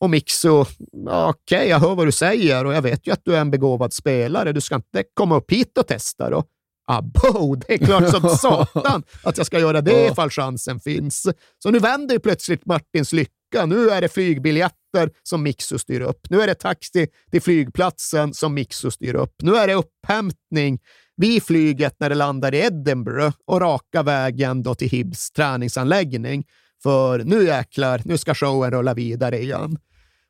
Och 0.00 0.10
Mixo, 0.10 0.64
ja, 1.06 1.28
okej, 1.28 1.68
jag 1.68 1.78
hör 1.78 1.94
vad 1.94 2.06
du 2.06 2.12
säger 2.12 2.64
och 2.64 2.74
jag 2.74 2.82
vet 2.82 3.06
ju 3.06 3.12
att 3.12 3.24
du 3.24 3.36
är 3.36 3.40
en 3.40 3.50
begåvad 3.50 3.92
spelare. 3.92 4.52
Du 4.52 4.60
ska 4.60 4.74
inte 4.74 5.04
komma 5.14 5.36
upp 5.36 5.52
hit 5.52 5.78
och 5.78 5.86
testa 5.86 6.30
då. 6.30 6.44
Abo, 6.90 7.54
det 7.54 7.74
är 7.74 7.78
klart 7.78 8.08
som 8.08 8.28
satan 8.36 9.02
att 9.22 9.36
jag 9.36 9.46
ska 9.46 9.58
göra 9.58 9.80
det 9.80 10.06
ifall 10.06 10.30
chansen 10.30 10.80
finns. 10.80 11.26
Så 11.62 11.70
nu 11.70 11.78
vänder 11.78 12.14
ju 12.14 12.20
plötsligt 12.20 12.66
Martins 12.66 13.12
lycka. 13.12 13.66
Nu 13.66 13.90
är 13.90 14.00
det 14.00 14.08
flygbiljetter 14.08 15.10
som 15.22 15.42
Mixo 15.42 15.78
styr 15.78 16.00
upp. 16.00 16.30
Nu 16.30 16.40
är 16.40 16.46
det 16.46 16.54
taxi 16.54 17.06
till 17.30 17.42
flygplatsen 17.42 18.34
som 18.34 18.54
Mixo 18.54 18.90
styr 18.90 19.14
upp. 19.14 19.34
Nu 19.42 19.56
är 19.56 19.66
det 19.66 19.74
upphämtning 19.74 20.78
vid 21.16 21.42
flyget 21.42 21.96
när 22.00 22.08
det 22.08 22.14
landar 22.14 22.54
i 22.54 22.58
Edinburgh 22.58 23.36
och 23.46 23.60
raka 23.60 24.02
vägen 24.02 24.62
då 24.62 24.74
till 24.74 24.90
Hibs 24.90 25.30
träningsanläggning. 25.30 26.44
För 26.82 27.18
nu 27.18 27.44
jäklar, 27.44 28.02
nu 28.04 28.18
ska 28.18 28.34
showen 28.34 28.70
rulla 28.70 28.94
vidare 28.94 29.38
igen. 29.38 29.78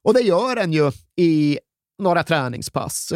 Och 0.04 0.14
det 0.14 0.20
gör 0.20 0.56
den 0.56 0.72
ju 0.72 0.92
i 1.16 1.58
några 1.98 2.22
träningspass. 2.22 3.12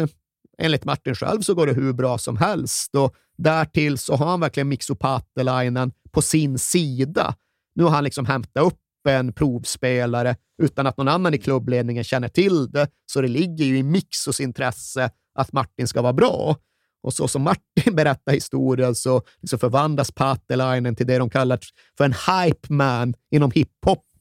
Enligt 0.57 0.85
Martin 0.85 1.15
själv 1.15 1.41
så 1.41 1.53
går 1.53 1.67
det 1.67 1.73
hur 1.73 1.93
bra 1.93 2.17
som 2.17 2.37
helst 2.37 2.95
och 2.95 3.15
därtill 3.37 3.97
så 3.97 4.15
har 4.15 4.25
han 4.25 4.39
verkligen 4.39 4.69
Mikso 4.69 4.95
Patelainen 4.95 5.91
på 6.11 6.21
sin 6.21 6.59
sida. 6.59 7.35
Nu 7.75 7.83
har 7.83 7.91
han 7.91 8.03
liksom 8.03 8.25
hämtat 8.25 8.63
upp 8.63 8.79
en 9.09 9.33
provspelare 9.33 10.35
utan 10.61 10.87
att 10.87 10.97
någon 10.97 11.07
annan 11.07 11.33
i 11.33 11.37
klubbledningen 11.37 12.03
känner 12.03 12.27
till 12.27 12.71
det, 12.71 12.87
så 13.05 13.21
det 13.21 13.27
ligger 13.27 13.65
ju 13.65 13.77
i 13.77 13.83
Mixos 13.83 14.39
intresse 14.39 15.09
att 15.35 15.51
Martin 15.51 15.87
ska 15.87 16.01
vara 16.01 16.13
bra. 16.13 16.57
Och 17.03 17.13
så 17.13 17.27
som 17.27 17.41
Martin 17.41 17.95
berättar 17.95 18.31
historien 18.31 18.95
så 18.95 19.21
liksom 19.41 19.59
förvandlas 19.59 20.11
Patelainen 20.11 20.95
till 20.95 21.07
det 21.07 21.17
de 21.17 21.29
kallar 21.29 21.59
för 21.97 22.05
en 22.05 22.13
hype 22.13 22.73
man 22.73 23.13
inom 23.31 23.51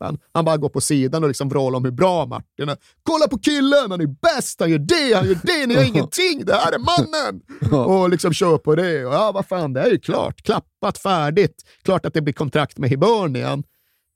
hiphopen. 0.02 0.18
Han 0.32 0.44
bara 0.44 0.56
går 0.56 0.68
på 0.68 0.80
sidan 0.80 1.22
och 1.22 1.28
liksom 1.28 1.48
vrålar 1.48 1.76
om 1.76 1.84
hur 1.84 1.92
bra 1.92 2.26
Martin 2.26 2.68
är. 2.68 2.76
Kolla 3.02 3.28
på 3.28 3.38
killen, 3.38 3.90
han 3.90 4.00
är 4.00 4.06
bäst, 4.06 4.60
han 4.60 4.70
gör 4.70 4.78
det, 4.78 5.14
han 5.14 5.26
gör 5.26 5.38
det, 5.42 5.66
ni 5.66 5.74
gör 5.74 5.82
ingenting, 5.88 6.44
det 6.44 6.54
här 6.54 6.72
är 6.72 6.78
mannen! 6.78 7.42
Och 7.86 8.10
liksom 8.10 8.32
kör 8.32 8.58
på 8.58 8.74
det. 8.74 9.06
Och 9.06 9.14
ja, 9.14 9.32
vad 9.32 9.46
fan, 9.46 9.72
det 9.72 9.80
är 9.80 9.90
ju 9.90 9.98
klart. 9.98 10.42
Klappat, 10.42 10.98
färdigt. 10.98 11.62
Klart 11.82 12.06
att 12.06 12.14
det 12.14 12.20
blir 12.20 12.34
kontrakt 12.34 12.78
med 12.78 12.90
Hibernian. 12.90 13.62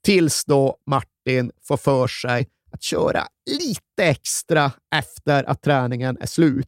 Tills 0.05 0.45
då 0.45 0.77
Martin 0.85 1.51
får 1.67 1.77
för 1.77 2.07
sig 2.07 2.47
att 2.71 2.83
köra 2.83 3.23
lite 3.59 4.03
extra 4.03 4.71
efter 4.95 5.43
att 5.49 5.61
träningen 5.61 6.17
är 6.21 6.25
slut. 6.25 6.67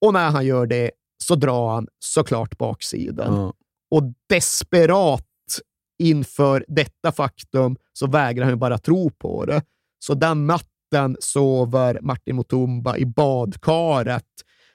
Och 0.00 0.12
när 0.12 0.30
han 0.30 0.46
gör 0.46 0.66
det 0.66 0.90
så 1.22 1.34
drar 1.34 1.68
han 1.68 1.86
såklart 1.98 2.58
baksidan. 2.58 3.52
Och 3.90 4.02
desperat 4.28 5.29
inför 6.00 6.64
detta 6.68 7.12
faktum 7.12 7.76
så 7.92 8.06
vägrar 8.06 8.44
han 8.44 8.52
ju 8.52 8.56
bara 8.56 8.78
tro 8.78 9.10
på 9.10 9.44
det. 9.44 9.62
Så 9.98 10.14
den 10.14 10.46
natten 10.46 11.16
sover 11.20 11.98
Martin 12.02 12.36
Mutumba 12.36 12.96
i 12.96 13.06
badkaret 13.06 14.26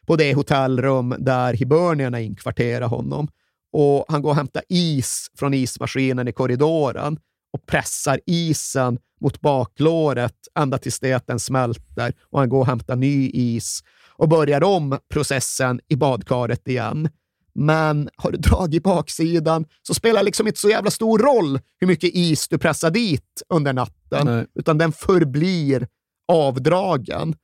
på 0.07 0.15
det 0.15 0.33
hotellrum 0.33 1.15
där 1.19 1.53
hibernierna 1.53 2.21
inkvarterar 2.21 2.87
honom. 2.87 3.27
Och 3.73 4.05
han 4.07 4.21
går 4.21 4.29
och 4.29 4.35
hämtar 4.35 4.63
is 4.69 5.27
från 5.37 5.53
ismaskinen 5.53 6.27
i 6.27 6.31
korridoren 6.31 7.19
och 7.53 7.65
pressar 7.65 8.19
isen 8.25 8.99
mot 9.21 9.41
baklåret 9.41 10.35
ända 10.59 10.77
tills 10.77 10.99
det 10.99 11.13
att 11.13 11.27
den 11.27 11.39
smälter 11.39 12.13
och 12.29 12.39
han 12.39 12.49
går 12.49 12.59
och 12.59 12.67
hämtar 12.67 12.95
ny 12.95 13.29
is 13.29 13.79
och 14.17 14.29
börjar 14.29 14.63
om 14.63 14.99
processen 15.09 15.79
i 15.87 15.95
badkaret 15.95 16.67
igen. 16.67 17.09
Men 17.55 18.09
har 18.15 18.31
du 18.31 18.37
dragit 18.37 18.83
baksidan 18.83 19.65
så 19.81 19.93
spelar 19.93 20.19
det 20.19 20.25
liksom 20.25 20.47
inte 20.47 20.59
så 20.59 20.69
jävla 20.69 20.91
stor 20.91 21.19
roll 21.19 21.59
hur 21.79 21.87
mycket 21.87 22.09
is 22.13 22.47
du 22.47 22.57
pressar 22.57 22.91
dit 22.91 23.41
under 23.49 23.73
natten, 23.73 24.27
Nej. 24.27 24.45
utan 24.55 24.77
den 24.77 24.91
förblir 24.91 25.87
avdragen. 26.27 27.35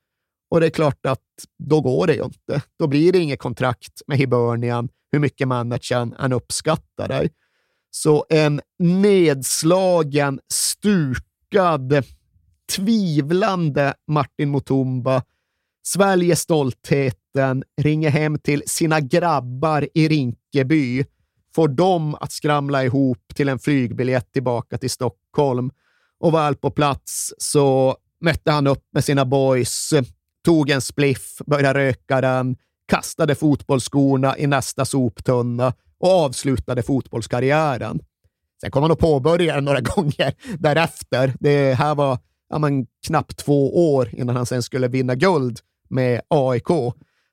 Och 0.50 0.60
det 0.60 0.66
är 0.66 0.70
klart 0.70 1.06
att 1.06 1.20
då 1.58 1.80
går 1.80 2.06
det 2.06 2.14
ju 2.14 2.24
inte. 2.24 2.62
Då 2.78 2.86
blir 2.86 3.12
det 3.12 3.18
inget 3.18 3.38
kontrakt 3.38 4.02
med 4.06 4.18
Hibernian, 4.18 4.88
hur 5.12 5.18
mycket 5.18 5.48
managern 5.48 6.14
än 6.18 6.32
uppskattar 6.32 7.08
dig. 7.08 7.30
Så 7.90 8.26
en 8.28 8.60
nedslagen, 8.78 10.40
stukad, 10.52 12.04
tvivlande 12.76 13.94
Martin 14.08 14.50
Mutumba 14.50 15.22
sväljer 15.86 16.34
natten, 17.34 17.64
ringer 17.76 18.10
hem 18.10 18.38
till 18.38 18.62
sina 18.66 19.00
grabbar 19.00 19.88
i 19.94 20.08
Rinkeby, 20.08 21.04
får 21.54 21.68
dem 21.68 22.16
att 22.20 22.32
skramla 22.32 22.84
ihop 22.84 23.34
till 23.34 23.48
en 23.48 23.58
flygbiljett 23.58 24.32
tillbaka 24.32 24.78
till 24.78 24.90
Stockholm. 24.90 25.70
Och 26.20 26.34
väl 26.34 26.56
på 26.56 26.70
plats 26.70 27.34
så 27.38 27.96
mötte 28.20 28.50
han 28.50 28.66
upp 28.66 28.84
med 28.92 29.04
sina 29.04 29.24
boys, 29.24 29.90
tog 30.44 30.70
en 30.70 30.80
spliff, 30.80 31.38
började 31.46 31.80
röka 31.80 32.20
den, 32.20 32.56
kastade 32.86 33.34
fotbollsskorna 33.34 34.38
i 34.38 34.46
nästa 34.46 34.84
soptunna 34.84 35.74
och 35.98 36.10
avslutade 36.10 36.82
fotbollskarriären. 36.82 38.00
Sen 38.60 38.70
kom 38.70 38.82
han 38.82 38.92
att 38.92 38.98
påbörja 38.98 39.54
den 39.54 39.64
några 39.64 39.80
gånger 39.94 40.34
därefter. 40.58 41.34
Det 41.40 41.74
här 41.74 41.94
var 41.94 42.18
ja, 42.48 42.58
men, 42.58 42.86
knappt 43.06 43.36
två 43.36 43.94
år 43.94 44.08
innan 44.12 44.36
han 44.36 44.46
sen 44.46 44.62
skulle 44.62 44.88
vinna 44.88 45.14
guld 45.14 45.58
med 45.88 46.20
AIK. 46.28 46.68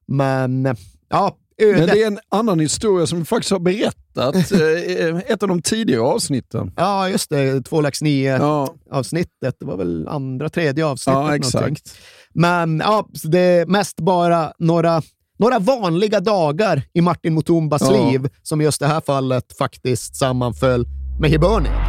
Men 0.09 0.75
ja, 1.09 1.35
Men 1.75 1.85
det 1.87 2.03
är 2.03 2.07
en 2.07 2.19
annan 2.31 2.59
historia 2.59 3.07
som 3.07 3.19
vi 3.19 3.25
faktiskt 3.25 3.51
har 3.51 3.59
berättat 3.59 4.35
eh, 4.51 5.31
ett 5.31 5.43
av 5.43 5.49
de 5.49 5.61
tidigare 5.61 6.01
avsnitten. 6.01 6.71
Ja, 6.75 7.09
just 7.09 7.29
det. 7.29 7.61
Två 7.61 7.81
lax 7.81 8.01
nio 8.01 8.37
Ja, 8.37 8.73
avsnittet. 8.91 9.55
Det 9.59 9.65
var 9.65 9.77
väl 9.77 10.07
andra, 10.07 10.49
tredje 10.49 10.85
avsnittet. 10.85 11.15
ja 11.17 11.21
någonting. 11.21 11.47
exakt. 11.47 11.97
Men 12.33 12.79
ja, 12.85 13.07
det 13.23 13.39
är 13.39 13.65
mest 13.65 13.99
bara 13.99 14.53
några, 14.59 15.01
några 15.39 15.59
vanliga 15.59 16.19
dagar 16.19 16.81
i 16.93 17.01
Martin 17.01 17.33
Mutumbas 17.33 17.81
Ja. 17.81 18.11
liv 18.11 18.29
som 18.43 18.61
just 18.61 18.79
det 18.79 18.87
här 18.87 19.01
fallet 19.01 19.57
faktiskt 19.57 20.15
sammanföll 20.15 20.85
med 21.19 21.29
Hibernian. 21.29 21.88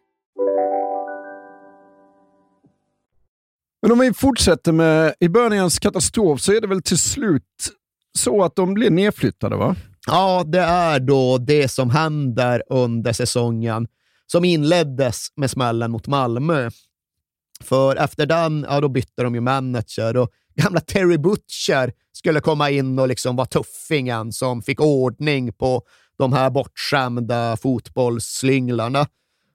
Men 3.81 3.91
om 3.91 3.99
vi 3.99 4.13
fortsätter 4.13 4.71
med 4.71 5.13
i 5.19 5.29
börjans 5.29 5.79
katastrof 5.79 6.41
så 6.41 6.53
är 6.53 6.61
det 6.61 6.67
väl 6.67 6.81
till 6.81 6.97
slut 6.97 7.43
så 8.17 8.43
att 8.43 8.55
de 8.55 8.73
blir 8.73 8.89
nedflyttade, 8.89 9.55
va? 9.55 9.75
Ja, 10.07 10.43
det 10.47 10.59
är 10.59 10.99
då 10.99 11.37
det 11.37 11.67
som 11.67 11.89
händer 11.89 12.63
under 12.69 13.13
säsongen 13.13 13.87
som 14.27 14.45
inleddes 14.45 15.27
med 15.35 15.51
smällen 15.51 15.91
mot 15.91 16.07
Malmö. 16.07 16.69
För 17.63 17.95
efter 17.95 18.25
den, 18.25 18.65
ja, 18.69 18.81
då 18.81 18.89
bytte 18.89 19.23
de 19.23 19.35
ju 19.35 19.41
manager 19.41 20.17
och 20.17 20.29
gamla 20.55 20.79
Terry 20.79 21.17
Butcher 21.17 21.93
skulle 22.13 22.39
komma 22.39 22.69
in 22.69 22.99
och 22.99 23.07
liksom 23.07 23.35
vara 23.35 23.47
tuffingen 23.47 24.31
som 24.31 24.61
fick 24.61 24.81
ordning 24.81 25.53
på 25.53 25.81
de 26.17 26.33
här 26.33 26.49
bortskämda 26.49 27.57
fotbollsslynglarna. 27.57 29.07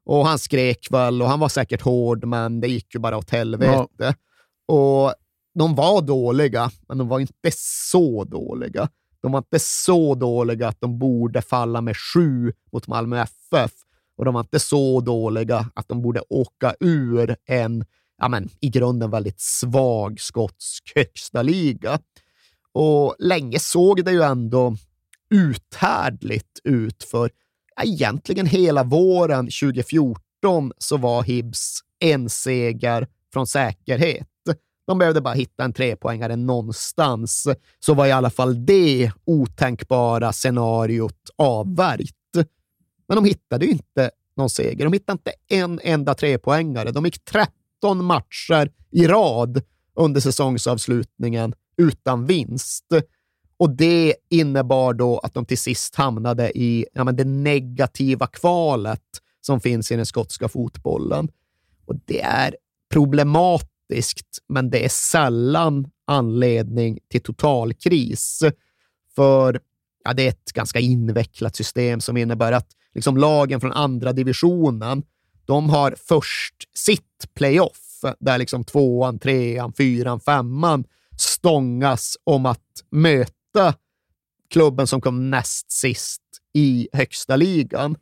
Och 0.07 0.27
han 0.27 0.39
skrek 0.39 0.87
väl 0.91 1.23
och 1.23 1.29
han 1.29 1.41
var 1.41 1.49
säkert 1.49 1.83
hård, 1.83 2.25
men 2.25 2.61
det 2.61 2.69
gick 2.69 2.95
ju 2.95 3.01
bara 3.01 3.17
åt 3.17 3.31
helvete. 3.31 3.87
Ja. 3.97 4.75
Och 4.75 5.15
de 5.55 5.75
var 5.75 6.03
dåliga, 6.03 6.71
men 6.89 6.99
de 6.99 7.09
var 7.09 7.21
inte 7.21 7.51
så 7.55 8.25
dåliga. 8.25 8.89
De 9.21 9.33
var 9.33 9.39
inte 9.39 9.59
så 9.59 10.15
dåliga 10.15 10.69
att 10.69 10.81
de 10.81 10.99
borde 10.99 11.43
falla 11.43 11.81
med 11.81 11.97
sju 11.97 12.53
mot 12.73 12.87
Malmö 12.87 13.23
FF. 13.23 13.73
Och 14.17 14.25
de 14.25 14.35
var 14.35 14.41
inte 14.41 14.59
så 14.59 15.01
dåliga 15.01 15.71
att 15.75 15.89
de 15.89 16.03
borde 16.03 16.21
åka 16.29 16.75
ur 16.81 17.37
en 17.47 17.85
ja, 18.19 18.29
men, 18.29 18.49
i 18.61 18.69
grunden 18.69 19.11
väldigt 19.11 19.41
svag 19.41 20.21
skotsk 20.21 20.93
högsta 20.95 21.43
liga. 21.43 21.99
Och 22.73 23.17
länge 23.19 23.59
såg 23.59 24.05
det 24.05 24.13
ju 24.13 24.23
ändå 24.23 24.77
uthärdligt 25.31 26.61
ut, 26.65 27.03
för 27.03 27.31
egentligen 27.85 28.47
hela 28.47 28.85
våren 28.85 29.47
2014 29.47 30.73
så 30.79 30.97
var 30.97 31.23
Hibs 31.23 31.81
en 31.99 32.31
seger 32.31 33.07
från 33.33 33.47
säkerhet. 33.47 34.27
De 34.87 34.99
behövde 34.99 35.21
bara 35.21 35.35
hitta 35.35 35.65
en 35.65 35.73
trepoängare 35.73 36.37
någonstans, 36.37 37.49
så 37.81 37.95
var 37.95 38.07
i 38.07 38.13
alla 38.13 38.31
fall 38.31 38.67
det 38.67 39.13
otänkbara 39.25 40.33
scenariot 40.33 41.31
avvärjt. 41.37 42.13
Men 43.09 43.17
de 43.17 43.25
hittade 43.25 43.65
ju 43.65 43.73
inte 43.73 44.11
någon 44.37 44.51
seger. 44.51 44.85
De 44.85 44.93
hittade 44.93 45.13
inte 45.13 45.33
en 45.49 45.81
enda 45.83 46.15
trepoängare. 46.15 46.91
De 46.91 47.05
gick 47.05 47.25
13 47.25 48.05
matcher 48.05 48.73
i 48.91 49.07
rad 49.07 49.63
under 49.95 50.21
säsongsavslutningen 50.21 51.55
utan 51.77 52.27
vinst. 52.27 52.85
Och 53.59 53.71
det 53.71 54.15
innebar 54.29 54.95
då 54.95 55.19
att 55.19 55.35
de 55.35 55.45
till 55.47 55.59
sist 55.59 55.95
hamnade 55.95 56.59
i 56.59 56.87
ja, 56.93 57.05
men 57.05 57.17
det 57.17 57.25
negativa 57.25 58.27
kvalet 58.27 59.03
som 59.41 59.61
finns 59.61 59.93
i 59.93 59.97
den 59.97 60.07
skotska 60.07 60.49
fotbollen. 60.49 61.29
Och 61.87 61.95
det 62.05 62.21
är 62.21 62.57
problematiskt, 62.93 64.39
men 64.49 64.71
det 64.71 64.85
är 64.85 64.89
sällan 64.89 65.91
anledning 66.05 66.99
till 67.11 67.23
totalkris. 67.23 68.43
För 69.15 69.61
ja, 70.05 70.13
det 70.13 70.23
är 70.23 70.29
ett 70.29 70.53
ganska 70.53 70.81
invecklat 70.81 71.57
system 71.57 72.01
som 72.01 72.17
innebär 72.17 72.53
att 72.53 72.69
liksom 72.95 73.17
lagen 73.17 73.61
från 73.61 73.73
andra 73.73 74.13
divisionen, 74.13 75.03
de 75.45 75.71
har 75.71 75.95
först 75.99 76.55
sitt 76.75 77.35
playoff, 77.35 78.05
där 78.19 78.39
liksom 78.39 78.65
tvåan, 78.65 79.19
trean, 79.19 79.73
fyran, 79.73 80.21
femman 80.21 80.85
stångas 81.19 82.17
om 82.25 82.47
att 82.47 82.61
möta 82.91 83.33
klubben 84.51 84.87
som 84.87 85.01
kom 85.01 85.31
näst 85.31 85.73
sist 85.73 86.23
i 86.53 86.89
högsta 86.93 87.37
ligan. 87.37 87.97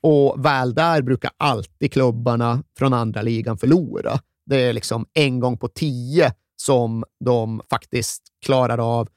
Och 0.00 0.44
väl 0.44 0.74
där 0.74 1.02
brukar 1.02 1.30
alltid 1.36 1.92
klubbarna 1.92 2.62
från 2.78 2.92
andra 2.92 3.22
ligan 3.22 3.58
förlora. 3.58 4.20
Det 4.46 4.56
är 4.56 4.72
liksom 4.72 5.06
en 5.14 5.40
gång 5.40 5.58
på 5.58 5.68
tio 5.68 6.32
som 6.56 7.04
de 7.20 7.62
faktiskt 7.70 8.22
klarar 8.44 9.00
av 9.00 9.08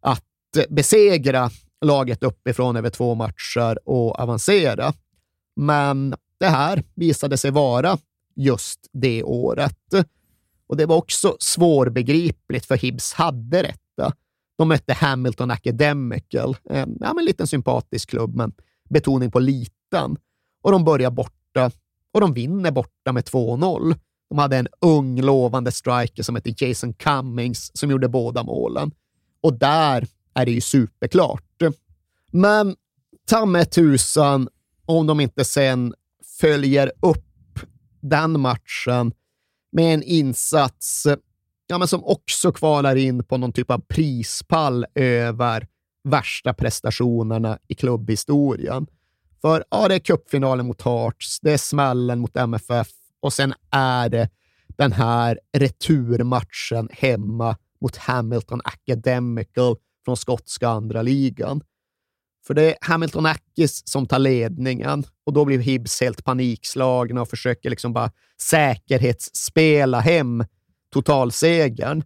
att 0.00 0.24
besegra 0.68 1.50
laget 1.80 2.22
uppifrån 2.22 2.76
över 2.76 2.90
två 2.90 3.14
matcher 3.14 3.88
och 3.88 4.20
avancera. 4.20 4.92
Men 5.56 6.14
det 6.38 6.46
här 6.46 6.84
visade 6.94 7.36
sig 7.36 7.50
vara 7.50 7.98
just 8.34 8.88
det 8.92 9.22
året. 9.22 9.78
Och 10.66 10.76
det 10.76 10.86
var 10.86 10.96
också 10.96 11.36
svårbegripligt, 11.40 12.66
för 12.66 12.76
Hibs 12.76 13.12
hade 13.12 13.62
detta. 13.62 14.12
De 14.58 14.68
mötte 14.68 14.92
Hamilton 14.92 15.50
Academical, 15.50 16.56
en 16.70 16.96
ja, 17.00 17.14
men 17.14 17.24
liten 17.24 17.46
sympatisk 17.46 18.10
klubb, 18.10 18.34
men 18.34 18.52
betoning 18.90 19.30
på 19.30 19.38
liten. 19.38 20.16
Och 20.62 20.72
de 20.72 20.84
börjar 20.84 21.10
borta 21.10 21.70
och 22.12 22.20
de 22.20 22.34
vinner 22.34 22.70
borta 22.70 23.12
med 23.12 23.24
2-0. 23.24 23.96
De 24.28 24.38
hade 24.38 24.56
en 24.56 24.68
ung, 24.80 25.20
lovande 25.20 25.72
striker 25.72 26.22
som 26.22 26.34
hette 26.34 26.64
Jason 26.64 26.94
Cummings 26.94 27.70
som 27.74 27.90
gjorde 27.90 28.08
båda 28.08 28.42
målen. 28.42 28.92
Och 29.40 29.58
där 29.58 30.06
är 30.34 30.44
det 30.46 30.52
ju 30.52 30.60
superklart. 30.60 31.62
Men 32.32 32.76
ta 33.26 33.46
med 33.46 33.70
tusan 33.70 34.48
om 34.86 35.06
de 35.06 35.20
inte 35.20 35.44
sen 35.44 35.94
följer 36.40 36.92
upp 37.00 37.58
den 38.00 38.40
matchen 38.40 39.12
med 39.72 39.94
en 39.94 40.02
insats 40.02 41.06
ja, 41.66 41.78
men 41.78 41.88
som 41.88 42.04
också 42.04 42.52
kvalar 42.52 42.96
in 42.96 43.24
på 43.24 43.36
någon 43.36 43.52
typ 43.52 43.70
av 43.70 43.78
prispall 43.78 44.86
över 44.94 45.66
värsta 46.04 46.54
prestationerna 46.54 47.58
i 47.68 47.74
klubbhistorien. 47.74 48.86
För 49.40 49.64
ja, 49.70 49.88
det 49.88 49.94
är 49.94 49.98
cupfinalen 49.98 50.66
mot 50.66 50.82
Hearts, 50.82 51.40
det 51.40 51.52
är 51.52 51.58
smällen 51.58 52.18
mot 52.18 52.36
MFF 52.36 52.88
och 53.20 53.32
sen 53.32 53.54
är 53.70 54.08
det 54.08 54.30
den 54.66 54.92
här 54.92 55.40
returmatchen 55.56 56.88
hemma 56.92 57.56
mot 57.80 57.96
Hamilton 57.96 58.60
Academical 58.64 59.76
från 60.04 60.16
skotska 60.16 60.68
andra 60.68 61.02
ligan. 61.02 61.60
För 62.46 62.54
det 62.54 62.62
är 62.62 62.76
Hamilton 62.80 63.26
Ackis 63.26 63.88
som 63.88 64.06
tar 64.06 64.18
ledningen 64.18 65.04
och 65.24 65.32
då 65.32 65.44
blir 65.44 65.58
Hibs 65.58 66.00
helt 66.00 66.24
panikslagna 66.24 67.22
och 67.22 67.28
försöker 67.28 67.70
liksom 67.70 67.92
bara 67.92 68.10
säkerhetsspela 68.40 70.00
hem 70.00 70.44
totalsegern. 70.94 72.02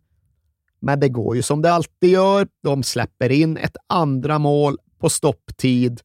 Men 0.81 1.01
det 1.01 1.09
går 1.09 1.37
ju 1.37 1.43
som 1.43 1.63
det 1.63 1.73
alltid 1.73 2.11
gör. 2.11 2.49
De 2.63 2.83
släpper 2.83 3.33
in 3.33 3.57
ett 3.57 3.77
andra 3.87 4.39
mål 4.39 4.77
på 5.01 5.09
stopptid 5.09 6.01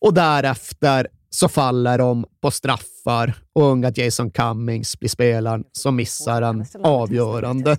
och 0.00 0.14
därefter 0.14 1.06
så 1.30 1.48
faller 1.48 1.98
de 1.98 2.24
på 2.40 2.50
straffar 2.50 3.34
och 3.52 3.62
unga 3.62 3.92
Jason 3.94 4.30
Cummings 4.30 4.98
blir 4.98 5.08
spelaren 5.08 5.64
som 5.72 5.96
missar 5.96 6.42
en 6.42 6.66
avgörande. 6.82 7.76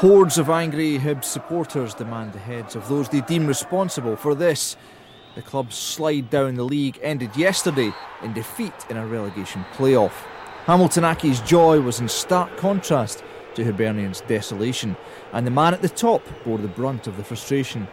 Hordes 0.00 0.38
of 0.38 0.48
angry 0.48 0.98
Hibs 0.98 1.32
supporters 1.32 1.94
demand 1.94 2.32
the 2.32 2.38
heads 2.38 2.76
of 2.76 2.88
those 2.88 3.10
they 3.10 3.22
deem 3.28 3.48
responsible 3.48 4.16
for 4.16 4.34
this. 4.34 4.76
The 5.34 5.40
club's 5.40 5.74
slide 5.74 6.30
down 6.30 6.56
the 6.56 6.74
league 6.74 6.98
ended 7.02 7.30
yesterday 7.36 7.92
in 8.24 8.34
defeat 8.34 8.86
in 8.90 8.96
a 8.96 9.06
relegation 9.06 9.64
playoff. 9.76 10.33
Hamilton 10.66 11.04
Accies' 11.04 11.46
joy 11.46 11.80
was 11.80 12.00
in 12.00 12.08
stark 12.08 12.56
contrast 12.56 13.24
to 13.54 13.62
Hibernian's 13.62 14.22
desolation, 14.28 14.96
and 15.32 15.46
the 15.46 15.50
man 15.50 15.74
at 15.74 15.82
the 15.82 15.88
top 15.88 16.22
bore 16.44 16.58
the 16.58 16.68
brunt 16.68 17.06
of 17.06 17.16
the 17.16 17.22
frustration. 17.22 17.86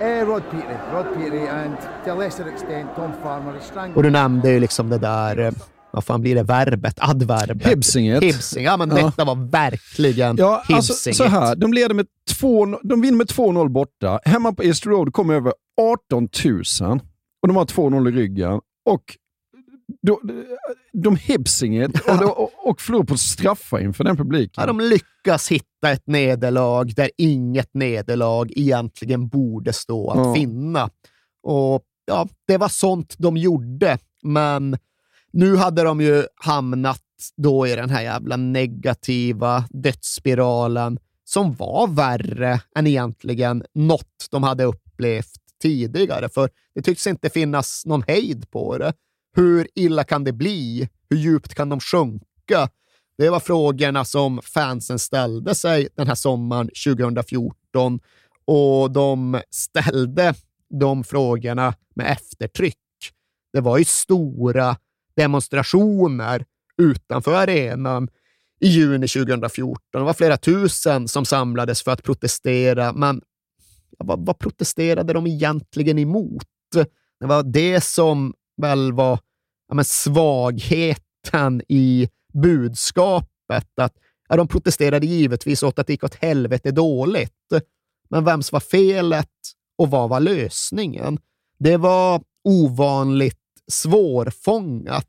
Eh, 0.00 0.24
Rod 0.24 0.42
Petrie, 0.50 0.78
Rod 0.92 1.14
Petrie 1.14 1.48
and 1.48 1.76
to 2.04 2.12
a 2.12 2.14
lesser 2.14 2.48
extent 2.48 2.90
Tom 2.96 3.12
Farmer. 3.22 3.60
Och 3.94 4.02
du 4.02 4.10
nämnde 4.10 4.50
ju 4.50 4.60
liksom 4.60 4.90
det 4.90 4.98
där 4.98 5.38
eh, 5.38 5.52
vad 5.90 6.04
fan 6.04 6.20
blir 6.20 6.34
det 6.34 6.42
verbet? 6.42 6.98
Adverbet? 7.00 7.66
Hibsinget. 7.66 8.22
Hibsing. 8.22 8.64
Ja, 8.64 8.76
men 8.76 8.90
ja. 8.90 8.96
detta 8.96 9.24
var 9.24 9.50
verkligen 9.50 10.36
ja, 10.36 10.62
alltså, 10.68 11.12
så 11.12 11.24
här, 11.24 11.56
De 11.56 11.72
leder 11.72 11.94
med 11.94 12.06
två, 12.40 12.66
de 12.82 13.00
vinner 13.00 13.18
med 13.18 13.26
2-0 13.26 13.68
borta. 13.68 14.20
Hemma 14.24 14.52
på 14.52 14.64
East 14.64 14.86
Road 14.86 15.12
kommer 15.12 15.34
över 15.34 15.52
18 15.80 16.28
000 16.44 17.00
och 17.42 17.48
de 17.48 17.56
har 17.56 17.64
2-0 17.64 18.08
i 18.08 18.12
ryggen. 18.12 18.60
Och 18.86 19.02
de, 20.02 20.44
de 20.92 21.16
Hibsinget 21.16 21.90
ja. 22.06 22.24
och, 22.24 22.42
och, 22.42 22.68
och 22.68 22.80
förlorar 22.80 23.04
på 23.04 23.16
straffar 23.16 23.78
inför 23.78 24.04
den 24.04 24.16
publiken. 24.16 24.54
Ja, 24.56 24.66
de 24.66 24.80
lyckas 24.80 25.48
hitta 25.48 25.90
ett 25.90 26.06
nederlag 26.06 26.94
där 26.94 27.10
inget 27.16 27.74
nederlag 27.74 28.46
egentligen 28.56 29.28
borde 29.28 29.72
stå 29.72 30.10
att 30.10 30.18
ja. 30.18 30.34
finna. 30.34 30.90
Och 31.42 31.82
ja, 32.06 32.28
Det 32.46 32.56
var 32.56 32.68
sånt 32.68 33.14
de 33.18 33.36
gjorde, 33.36 33.98
men 34.22 34.78
nu 35.32 35.56
hade 35.56 35.82
de 35.82 36.00
ju 36.00 36.24
hamnat 36.34 37.02
då 37.36 37.66
i 37.66 37.76
den 37.76 37.90
här 37.90 38.02
jävla 38.02 38.36
negativa 38.36 39.64
dödsspiralen 39.70 40.98
som 41.24 41.54
var 41.54 41.88
värre 41.88 42.60
än 42.76 42.86
egentligen 42.86 43.64
något 43.74 44.28
de 44.30 44.42
hade 44.42 44.64
upplevt 44.64 45.40
tidigare. 45.62 46.28
För 46.28 46.50
det 46.74 46.82
tycks 46.82 47.06
inte 47.06 47.30
finnas 47.30 47.86
någon 47.86 48.02
hejd 48.02 48.50
på 48.50 48.78
det. 48.78 48.92
Hur 49.36 49.68
illa 49.74 50.04
kan 50.04 50.24
det 50.24 50.32
bli? 50.32 50.88
Hur 51.10 51.16
djupt 51.16 51.54
kan 51.54 51.68
de 51.68 51.80
sjunka? 51.80 52.68
Det 53.18 53.30
var 53.30 53.40
frågorna 53.40 54.04
som 54.04 54.40
fansen 54.42 54.98
ställde 54.98 55.54
sig 55.54 55.88
den 55.96 56.06
här 56.06 56.14
sommaren 56.14 56.70
2014 56.86 58.00
och 58.44 58.90
de 58.90 59.40
ställde 59.50 60.34
de 60.80 61.04
frågorna 61.04 61.74
med 61.94 62.12
eftertryck. 62.12 62.76
Det 63.52 63.60
var 63.60 63.78
ju 63.78 63.84
stora 63.84 64.76
demonstrationer 65.16 66.44
utanför 66.82 67.34
arenan 67.34 68.08
i 68.60 68.68
juni 68.68 69.08
2014. 69.08 69.80
Det 69.92 69.98
var 69.98 70.14
flera 70.14 70.36
tusen 70.36 71.08
som 71.08 71.24
samlades 71.24 71.82
för 71.82 71.90
att 71.90 72.02
protestera, 72.02 72.92
men 72.92 73.22
vad, 73.98 74.26
vad 74.26 74.38
protesterade 74.38 75.12
de 75.12 75.26
egentligen 75.26 75.98
emot? 75.98 76.46
Det 77.20 77.26
var 77.26 77.42
det 77.42 77.80
som 77.84 78.34
väl 78.56 78.92
var 78.92 79.18
ja, 79.68 79.74
men 79.74 79.84
svagheten 79.84 81.62
i 81.68 82.08
budskapet. 82.32 83.78
Att, 83.80 83.94
ja, 84.28 84.36
de 84.36 84.48
protesterade 84.48 85.06
givetvis 85.06 85.62
åt 85.62 85.78
att 85.78 85.86
det 85.86 85.92
gick 85.92 86.04
åt 86.04 86.14
helvete 86.14 86.70
dåligt. 86.70 87.32
Men 88.08 88.24
vems 88.24 88.52
var 88.52 88.60
felet 88.60 89.30
och 89.78 89.90
vad 89.90 90.08
var 90.08 90.20
lösningen? 90.20 91.18
Det 91.58 91.76
var 91.76 92.22
ovanligt 92.44 93.40
svårfångat, 93.68 95.06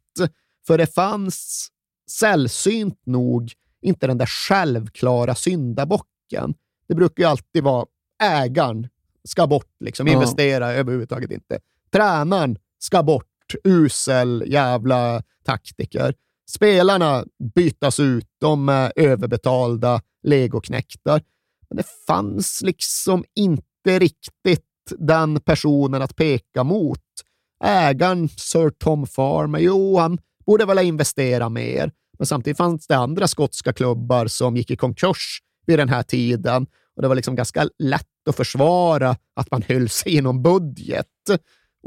för 0.67 0.77
det 0.77 0.93
fanns 0.93 1.67
sällsynt 2.11 3.01
nog 3.05 3.53
inte 3.81 4.07
den 4.07 4.17
där 4.17 4.25
självklara 4.25 5.35
syndabocken. 5.35 6.53
Det 6.87 6.95
brukar 6.95 7.23
ju 7.23 7.29
alltid 7.29 7.63
vara 7.63 7.85
ägaren 8.23 8.87
ska 9.27 9.47
bort, 9.47 9.75
liksom. 9.79 10.07
investera 10.07 10.73
ja. 10.73 10.79
överhuvudtaget 10.79 11.31
inte. 11.31 11.59
Tränaren 11.91 12.57
ska 12.79 13.03
bort, 13.03 13.27
usel 13.63 14.43
jävla 14.47 15.23
taktiker. 15.45 16.13
Spelarna 16.49 17.25
bytas 17.55 17.99
ut, 17.99 18.27
de 18.39 18.69
är 18.69 18.93
överbetalda 18.95 20.01
legoknäktar. 20.23 21.21
Men 21.69 21.77
det 21.77 21.85
fanns 22.07 22.61
liksom 22.61 23.23
inte 23.35 23.99
riktigt 23.99 24.63
den 24.97 25.39
personen 25.39 26.01
att 26.01 26.15
peka 26.15 26.63
mot. 26.63 26.99
Ägaren, 27.63 28.29
Sir 28.29 28.69
Tom 28.69 29.07
Farmer, 29.07 29.59
jo, 29.59 29.97
han 29.97 30.17
borde 30.45 30.65
väl 30.65 30.79
investera 30.79 31.49
mer. 31.49 31.91
Men 32.17 32.25
samtidigt 32.25 32.57
fanns 32.57 32.87
det 32.87 32.97
andra 32.97 33.27
skotska 33.27 33.73
klubbar 33.73 34.27
som 34.27 34.57
gick 34.57 34.71
i 34.71 34.75
konkurs 34.75 35.39
vid 35.65 35.79
den 35.79 35.89
här 35.89 36.03
tiden 36.03 36.67
och 36.95 37.01
det 37.01 37.07
var 37.07 37.15
liksom 37.15 37.35
ganska 37.35 37.69
lätt 37.79 38.27
att 38.29 38.35
försvara 38.35 39.15
att 39.35 39.51
man 39.51 39.61
höll 39.61 39.89
sig 39.89 40.15
inom 40.15 40.43
budget. 40.43 41.07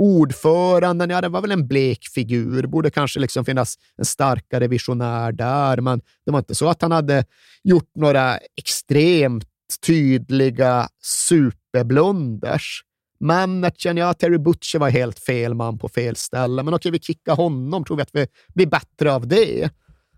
Ordföranden, 0.03 1.11
ja, 1.11 1.21
det 1.21 1.29
var 1.29 1.41
väl 1.41 1.53
en 1.53 1.69
blek 1.69 2.09
figur. 2.15 2.67
borde 2.67 2.91
kanske 2.91 3.21
liksom 3.21 3.45
finnas 3.45 3.75
en 3.97 4.05
starkare 4.05 4.69
visionär 4.69 5.33
där, 5.33 5.81
men 5.81 6.01
det 6.27 6.33
var 6.33 6.39
inte 6.39 6.55
så 6.55 6.69
att 6.69 6.83
han 6.83 6.93
hade 6.93 7.25
gjort 7.65 7.91
några 7.95 8.39
extremt 8.57 9.45
tydliga 9.87 10.89
superblunders. 11.03 12.83
Managern, 13.21 13.97
ja, 13.97 14.15
Terry 14.15 14.39
Butcher 14.39 14.79
var 14.79 14.91
helt 14.91 15.19
fel 15.19 15.55
man 15.55 15.79
på 15.79 15.89
fel 15.89 16.17
ställe, 16.17 16.63
men 16.63 16.75
okej, 16.75 16.93
vi 16.93 16.99
kickar 16.99 17.37
honom. 17.37 17.85
Tror 17.85 17.97
vi 17.97 18.03
att 18.03 18.15
vi 18.15 18.27
blir 18.55 18.67
bättre 18.67 19.13
av 19.13 19.29
det? 19.29 19.71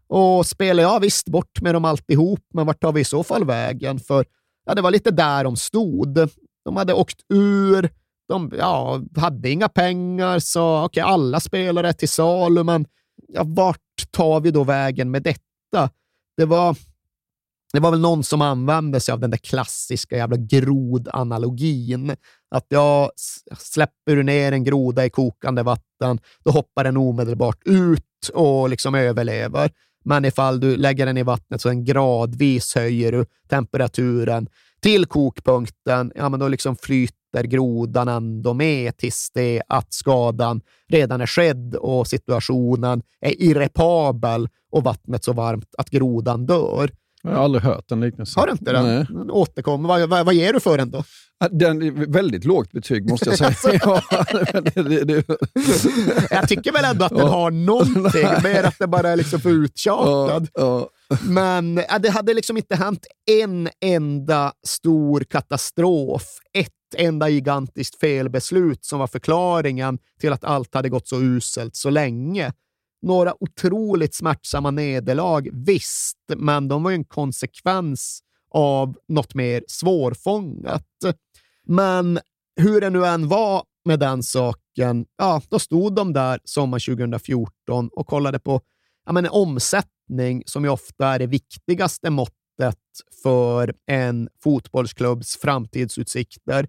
Och 0.08 0.46
spelar 0.46 0.82
jag 0.82 1.00
visst 1.00 1.28
bort 1.28 1.60
med 1.60 1.74
dem 1.74 1.84
alltihop, 1.84 2.40
men 2.54 2.66
vart 2.66 2.80
tar 2.80 2.92
vi 2.92 3.00
i 3.00 3.04
så 3.04 3.22
fall 3.22 3.44
vägen? 3.44 3.98
För 3.98 4.24
ja, 4.66 4.74
det 4.74 4.82
var 4.82 4.90
lite 4.90 5.10
där 5.10 5.44
de 5.44 5.56
stod. 5.56 6.28
De 6.64 6.76
hade 6.76 6.94
åkt 6.94 7.20
ur, 7.28 7.90
de 8.32 8.52
ja, 8.58 9.00
hade 9.16 9.50
inga 9.50 9.68
pengar, 9.68 10.38
så 10.38 10.84
okej, 10.84 11.02
okay, 11.04 11.12
alla 11.12 11.40
spelare 11.40 11.88
är 11.88 11.92
till 11.92 12.08
salu, 12.08 12.62
men 12.62 12.86
ja, 13.28 13.42
vart 13.46 13.78
tar 14.10 14.40
vi 14.40 14.50
då 14.50 14.64
vägen 14.64 15.10
med 15.10 15.22
detta? 15.22 15.90
Det 16.36 16.44
var, 16.44 16.76
det 17.72 17.80
var 17.80 17.90
väl 17.90 18.00
någon 18.00 18.24
som 18.24 18.42
använde 18.42 19.00
sig 19.00 19.12
av 19.12 19.20
den 19.20 19.30
där 19.30 19.38
klassiska 19.38 20.16
jävla 20.16 20.36
grodanalogin. 20.36 22.16
Att 22.50 22.66
jag 22.68 23.10
släpper 23.58 24.16
du 24.16 24.22
ner 24.22 24.52
en 24.52 24.64
groda 24.64 25.04
i 25.04 25.10
kokande 25.10 25.62
vatten, 25.62 26.18
då 26.44 26.50
hoppar 26.50 26.84
den 26.84 26.96
omedelbart 26.96 27.58
ut 27.64 28.30
och 28.34 28.68
liksom 28.68 28.94
överlever. 28.94 29.70
Men 30.04 30.24
ifall 30.24 30.60
du 30.60 30.76
lägger 30.76 31.06
den 31.06 31.16
i 31.16 31.22
vattnet 31.22 31.60
så 31.60 31.68
en 31.68 31.84
gradvis 31.84 32.74
höjer 32.74 33.12
du 33.12 33.26
temperaturen 33.48 34.48
till 34.80 35.06
kokpunkten, 35.06 36.12
ja, 36.14 36.28
men 36.28 36.40
då 36.40 36.48
liksom 36.48 36.76
flyter 36.76 37.21
grodan 37.40 38.08
ändå 38.08 38.54
med 38.54 38.96
tills 38.96 39.30
det 39.34 39.62
att 39.68 39.92
skadan 39.92 40.60
redan 40.88 41.20
är 41.20 41.26
skedd 41.26 41.74
och 41.74 42.06
situationen 42.06 43.02
är 43.20 43.42
irreparabel 43.42 44.48
och 44.72 44.84
vattnet 44.84 45.24
så 45.24 45.32
varmt 45.32 45.74
att 45.78 45.90
grodan 45.90 46.46
dör. 46.46 46.90
Jag 47.22 47.30
har 47.30 47.44
aldrig 47.44 47.64
hört 47.64 47.88
den 47.88 48.00
liknelsen. 48.00 48.40
Har 48.40 48.46
du 48.46 48.52
inte 48.52 48.72
den? 48.72 48.84
Nej. 48.84 49.30
Återkom. 49.30 49.82
Vad, 49.82 50.08
vad, 50.08 50.26
vad 50.26 50.34
ger 50.34 50.52
du 50.52 50.60
för 50.60 50.78
den 50.78 50.90
då? 50.90 51.04
Den 51.50 51.82
är 51.82 51.90
väldigt 52.12 52.44
lågt 52.44 52.72
betyg 52.72 53.10
måste 53.10 53.30
jag 53.30 53.56
säga. 53.56 53.80
ja, 53.84 54.60
det, 54.60 54.82
det, 54.82 55.04
det. 55.04 55.24
Jag 56.30 56.48
tycker 56.48 56.72
väl 56.72 56.84
ändå 56.84 57.04
att 57.04 57.16
den 57.16 57.28
har 57.28 57.50
någonting, 57.50 58.28
mer 58.42 58.62
att 58.62 58.78
det 58.78 58.86
bara 58.86 59.08
är 59.08 59.16
liksom 59.16 59.40
för 59.40 59.50
uttjatad. 59.50 60.48
Ja, 60.54 60.60
ja. 60.62 60.88
Men 61.22 61.74
det 61.74 62.10
hade 62.10 62.34
liksom 62.34 62.56
inte 62.56 62.76
hänt 62.76 63.06
en 63.30 63.68
enda 63.80 64.52
stor 64.66 65.20
katastrof, 65.20 66.24
ett 66.52 66.72
enda 66.98 67.28
gigantiskt 67.28 68.00
felbeslut 68.00 68.84
som 68.84 68.98
var 68.98 69.06
förklaringen 69.06 69.98
till 70.20 70.32
att 70.32 70.44
allt 70.44 70.74
hade 70.74 70.88
gått 70.88 71.08
så 71.08 71.20
uselt 71.20 71.76
så 71.76 71.90
länge 71.90 72.52
några 73.02 73.42
otroligt 73.42 74.14
smärtsamma 74.14 74.70
nederlag, 74.70 75.48
visst, 75.52 76.18
men 76.36 76.68
de 76.68 76.82
var 76.82 76.90
ju 76.90 76.94
en 76.94 77.04
konsekvens 77.04 78.22
av 78.50 78.96
något 79.08 79.34
mer 79.34 79.64
svårfångat. 79.68 80.86
Men 81.66 82.18
hur 82.56 82.80
det 82.80 82.90
nu 82.90 83.06
än 83.06 83.28
var 83.28 83.64
med 83.84 83.98
den 83.98 84.22
saken, 84.22 85.06
ja, 85.18 85.42
då 85.48 85.58
stod 85.58 85.94
de 85.94 86.12
där 86.12 86.40
sommar 86.44 86.94
2014 86.96 87.88
och 87.92 88.06
kollade 88.06 88.38
på 88.38 88.60
ja, 89.06 89.12
men 89.12 89.24
en 89.24 89.30
omsättning 89.30 90.42
som 90.46 90.64
ju 90.64 90.70
ofta 90.70 91.06
är 91.06 91.18
det 91.18 91.26
viktigaste 91.26 92.10
måttet 92.10 92.78
för 93.22 93.74
en 93.86 94.28
fotbollsklubbs 94.42 95.36
framtidsutsikter 95.36 96.68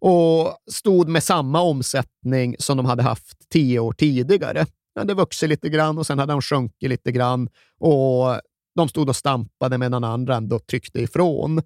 och 0.00 0.56
stod 0.70 1.08
med 1.08 1.22
samma 1.22 1.60
omsättning 1.60 2.56
som 2.58 2.76
de 2.76 2.86
hade 2.86 3.02
haft 3.02 3.48
tio 3.50 3.78
år 3.78 3.92
tidigare 3.92 4.66
hade 4.94 5.14
vuxit 5.14 5.48
lite 5.48 5.68
grann 5.68 5.98
och 5.98 6.06
sen 6.06 6.18
hade 6.18 6.32
de 6.32 6.42
sjunkit 6.42 6.88
lite 6.88 7.12
grann 7.12 7.48
och 7.78 8.40
de 8.76 8.88
stod 8.88 9.08
och 9.08 9.16
stampade 9.16 9.78
medan 9.78 10.04
andra 10.04 10.36
ändå 10.36 10.58
tryckte 10.58 11.00
ifrån. 11.00 11.62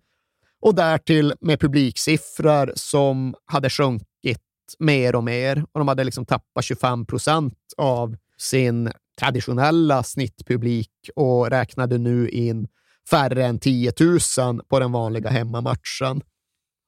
Och 0.60 0.74
därtill 0.74 1.34
med 1.40 1.60
publiksiffror 1.60 2.72
som 2.74 3.34
hade 3.46 3.70
sjunkit 3.70 4.40
mer 4.78 5.14
och 5.14 5.24
mer 5.24 5.64
och 5.72 5.80
de 5.80 5.88
hade 5.88 6.04
liksom 6.04 6.26
tappat 6.26 6.64
25 6.64 7.06
procent 7.06 7.58
av 7.76 8.16
sin 8.38 8.92
traditionella 9.18 10.02
snittpublik 10.02 10.90
och 11.16 11.50
räknade 11.50 11.98
nu 11.98 12.28
in 12.28 12.68
färre 13.10 13.46
än 13.46 13.58
10 13.58 13.92
000 14.38 14.62
på 14.68 14.78
den 14.78 14.92
vanliga 14.92 15.30
hemmamatchen. 15.30 16.22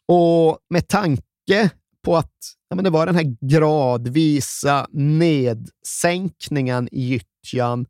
Och 0.08 0.58
med 0.70 0.88
tanke 0.88 1.25
på 2.04 2.16
att 2.16 2.34
ja, 2.68 2.76
men 2.76 2.84
det 2.84 2.90
var 2.90 3.06
den 3.06 3.14
här 3.14 3.36
gradvisa 3.40 4.86
nedsänkningen 4.92 6.88
i 6.92 7.00
gyttjan 7.02 7.86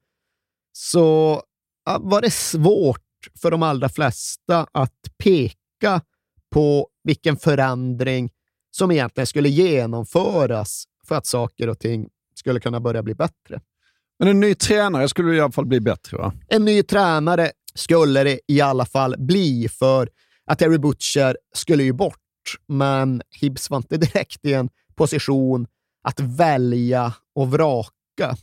så 0.72 1.42
ja, 1.84 1.98
var 2.00 2.22
det 2.22 2.30
svårt 2.30 3.02
för 3.40 3.50
de 3.50 3.62
allra 3.62 3.88
flesta 3.88 4.66
att 4.72 5.00
peka 5.18 6.00
på 6.50 6.88
vilken 7.04 7.36
förändring 7.36 8.30
som 8.70 8.90
egentligen 8.90 9.26
skulle 9.26 9.48
genomföras 9.48 10.84
för 11.08 11.14
att 11.14 11.26
saker 11.26 11.68
och 11.68 11.78
ting 11.78 12.08
skulle 12.34 12.60
kunna 12.60 12.80
börja 12.80 13.02
bli 13.02 13.14
bättre. 13.14 13.60
Men 14.18 14.28
en 14.28 14.40
ny 14.40 14.54
tränare 14.54 15.08
skulle 15.08 15.36
i 15.36 15.40
alla 15.40 15.52
fall 15.52 15.66
bli 15.66 15.80
bättre, 15.80 16.16
va? 16.16 16.32
En 16.48 16.64
ny 16.64 16.82
tränare 16.82 17.50
skulle 17.74 18.24
det 18.24 18.40
i 18.48 18.60
alla 18.60 18.86
fall 18.86 19.14
bli, 19.18 19.68
för 19.68 20.08
att 20.46 20.58
Terry 20.58 20.78
Butcher 20.78 21.36
skulle 21.54 21.82
ju 21.82 21.92
bort 21.92 22.25
men 22.66 23.22
Hibs 23.30 23.70
var 23.70 23.76
inte 23.76 23.96
direkt 23.96 24.44
i 24.44 24.52
en 24.52 24.68
position 24.94 25.66
att 26.02 26.20
välja 26.20 27.14
och 27.34 27.50
vraka. 27.50 28.36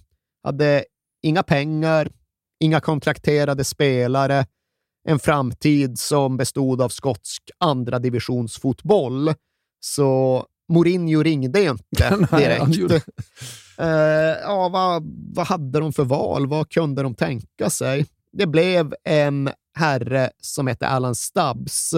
Hade 0.43 0.85
inga 1.21 1.43
pengar, 1.43 2.11
inga 2.59 2.79
kontrakterade 2.79 3.63
spelare, 3.63 4.45
en 5.07 5.19
framtid 5.19 5.99
som 5.99 6.37
bestod 6.37 6.81
av 6.81 6.89
skotsk 6.89 7.43
andra 7.57 7.99
divisionsfotboll. 7.99 9.33
Så 9.79 10.45
Mourinho 10.69 11.23
ringde 11.23 11.63
inte 11.63 12.27
direkt. 12.37 13.05
Eh, 13.77 13.87
ja, 14.41 14.69
vad, 14.69 15.03
vad 15.35 15.47
hade 15.47 15.79
de 15.79 15.93
för 15.93 16.03
val? 16.03 16.47
Vad 16.47 16.69
kunde 16.69 17.03
de 17.03 17.15
tänka 17.15 17.69
sig? 17.69 18.05
Det 18.31 18.47
blev 18.47 18.93
en 19.03 19.49
herre 19.73 20.29
som 20.41 20.67
hette 20.67 20.87
Alan 20.87 21.15
Stubbs, 21.15 21.93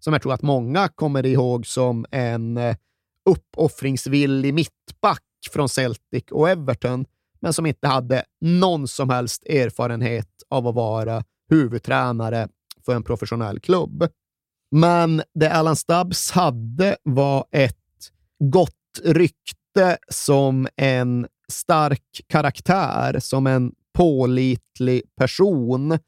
som 0.00 0.12
jag 0.12 0.22
tror 0.22 0.32
att 0.32 0.42
många 0.42 0.88
kommer 0.88 1.26
ihåg 1.26 1.66
som 1.66 2.06
en 2.10 2.56
eh, 2.56 2.76
uppoffringsvillig 3.30 4.54
mittback 4.54 5.22
från 5.52 5.68
Celtic 5.68 6.24
och 6.30 6.50
Everton, 6.50 7.06
men 7.40 7.52
som 7.52 7.66
inte 7.66 7.88
hade 7.88 8.24
någon 8.40 8.88
som 8.88 9.10
helst 9.10 9.46
erfarenhet 9.46 10.28
av 10.48 10.66
att 10.66 10.74
vara 10.74 11.24
huvudtränare 11.50 12.48
för 12.84 12.94
en 12.94 13.02
professionell 13.02 13.60
klubb. 13.60 14.08
Men 14.70 15.22
det 15.34 15.52
Alan 15.52 15.76
Stubbs 15.76 16.30
hade 16.30 16.96
var 17.02 17.44
ett 17.50 17.76
gott 18.38 18.74
rykte 19.04 19.98
som 20.08 20.68
en 20.76 21.26
stark 21.52 22.20
karaktär, 22.26 23.18
som 23.20 23.46
en 23.46 23.72
pålitlig 23.94 25.02
person. 25.16 25.98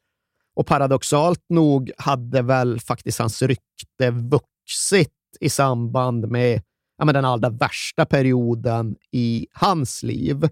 Och 0.55 0.67
paradoxalt 0.67 1.45
nog 1.49 1.91
hade 1.97 2.41
väl 2.41 2.79
faktiskt 2.79 3.19
hans 3.19 3.41
rykte 3.41 4.11
vuxit 4.11 5.13
i 5.39 5.49
samband 5.49 6.31
med 6.31 6.61
ja, 6.97 7.05
men 7.05 7.15
den 7.15 7.25
allra 7.25 7.49
värsta 7.49 8.05
perioden 8.05 8.95
i 9.11 9.47
hans 9.51 10.03
liv. 10.03 10.49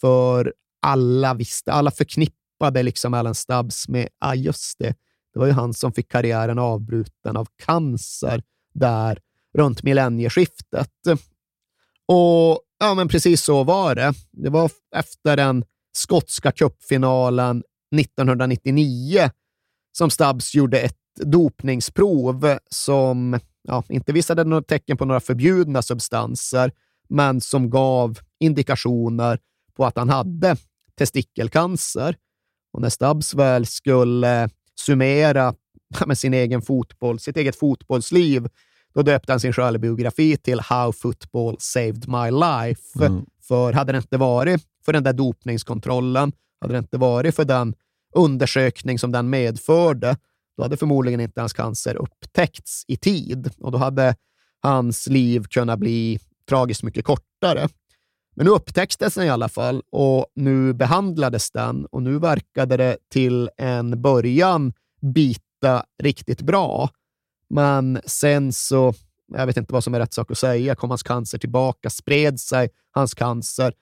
För 0.00 0.54
alla 0.82 1.34
visste, 1.34 1.72
alla 1.72 1.90
förknippade 1.90 2.82
liksom 2.82 3.14
Alan 3.14 3.34
Stubbs 3.34 3.88
med, 3.88 4.08
ah, 4.18 4.34
just 4.34 4.78
det, 4.78 4.94
det 5.32 5.38
var 5.38 5.46
ju 5.46 5.52
han 5.52 5.74
som 5.74 5.92
fick 5.92 6.08
karriären 6.08 6.58
avbruten 6.58 7.36
av 7.36 7.48
cancer 7.64 8.42
där 8.74 9.18
runt 9.54 9.82
millennieskiftet. 9.82 10.92
Och 12.06 12.60
ja, 12.78 12.94
men 12.96 13.08
precis 13.08 13.42
så 13.42 13.64
var 13.64 13.94
det. 13.94 14.12
Det 14.32 14.50
var 14.50 14.70
efter 14.96 15.36
den 15.36 15.64
skotska 15.92 16.52
cupfinalen 16.52 17.62
1999 17.96 19.30
som 19.92 20.10
Stubbs 20.10 20.54
gjorde 20.54 20.80
ett 20.80 20.96
dopningsprov 21.24 22.58
som 22.70 23.38
ja, 23.62 23.84
inte 23.88 24.12
visade 24.12 24.44
några 24.44 24.62
tecken 24.62 24.96
på 24.96 25.04
några 25.04 25.20
förbjudna 25.20 25.82
substanser, 25.82 26.72
men 27.08 27.40
som 27.40 27.70
gav 27.70 28.18
indikationer 28.40 29.38
på 29.76 29.86
att 29.86 29.96
han 29.96 30.08
hade 30.08 30.56
testikelcancer. 30.98 32.16
Och 32.72 32.80
när 32.80 32.88
Stubbs 32.88 33.34
väl 33.34 33.66
skulle 33.66 34.48
summera 34.80 35.54
med 36.06 36.18
sin 36.18 36.34
egen 36.34 36.62
fotboll, 36.62 37.18
sitt 37.18 37.36
eget 37.36 37.56
fotbollsliv, 37.56 38.48
då 38.94 39.02
döpte 39.02 39.32
han 39.32 39.40
sin 39.40 39.52
självbiografi 39.52 40.36
till 40.36 40.60
How 40.60 40.92
Football 40.92 41.56
Saved 41.58 42.08
My 42.08 42.30
Life. 42.30 43.06
Mm. 43.06 43.24
För 43.42 43.72
hade 43.72 43.92
det 43.92 43.98
inte 43.98 44.16
varit 44.16 44.62
för 44.84 44.92
den 44.92 45.04
där 45.04 45.12
dopningskontrollen, 45.12 46.32
hade 46.60 46.74
det 46.74 46.78
inte 46.78 46.98
varit 46.98 47.34
för 47.34 47.44
den 47.44 47.74
undersökning 48.14 48.98
som 48.98 49.12
den 49.12 49.30
medförde, 49.30 50.16
då 50.56 50.62
hade 50.62 50.76
förmodligen 50.76 51.20
inte 51.20 51.40
hans 51.40 51.52
cancer 51.52 51.94
upptäckts 51.96 52.84
i 52.88 52.96
tid 52.96 53.50
och 53.58 53.72
då 53.72 53.78
hade 53.78 54.14
hans 54.62 55.06
liv 55.06 55.44
kunnat 55.44 55.78
bli 55.78 56.18
tragiskt 56.48 56.82
mycket 56.82 57.04
kortare. 57.04 57.68
Men 58.34 58.46
nu 58.46 58.52
upptäcktes 58.52 59.14
den 59.14 59.24
i 59.24 59.30
alla 59.30 59.48
fall 59.48 59.82
och 59.90 60.26
nu 60.34 60.72
behandlades 60.72 61.50
den 61.50 61.86
och 61.86 62.02
nu 62.02 62.18
verkade 62.18 62.76
det 62.76 62.96
till 63.08 63.50
en 63.56 64.02
början 64.02 64.72
bita 65.00 65.84
riktigt 66.02 66.42
bra. 66.42 66.90
Men 67.50 68.00
sen 68.04 68.52
så, 68.52 68.94
jag 69.32 69.46
vet 69.46 69.56
inte 69.56 69.72
vad 69.72 69.84
som 69.84 69.94
är 69.94 69.98
rätt 69.98 70.14
sak 70.14 70.30
att 70.30 70.38
säga, 70.38 70.74
kom 70.74 70.90
hans 70.90 71.02
cancer 71.02 71.38
tillbaka, 71.38 71.90
spred 71.90 72.40
sig 72.40 72.70
hans 72.90 73.14
cancer. 73.14 73.72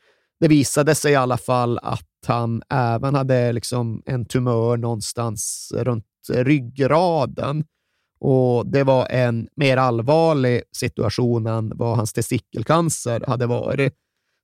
Det 0.40 0.48
visade 0.48 0.94
sig 0.94 1.12
i 1.12 1.16
alla 1.16 1.36
fall 1.36 1.78
att 1.82 2.07
han 2.26 2.62
även 2.68 3.14
hade 3.14 3.52
liksom 3.52 4.02
en 4.06 4.24
tumör 4.24 4.76
någonstans 4.76 5.72
runt 5.76 6.04
ryggraden. 6.32 7.64
Och 8.20 8.66
Det 8.66 8.84
var 8.84 9.06
en 9.06 9.48
mer 9.56 9.76
allvarlig 9.76 10.62
situation 10.72 11.46
än 11.46 11.72
vad 11.74 11.96
hans 11.96 12.12
testikelcancer 12.12 13.24
hade 13.26 13.46
varit. 13.46 13.94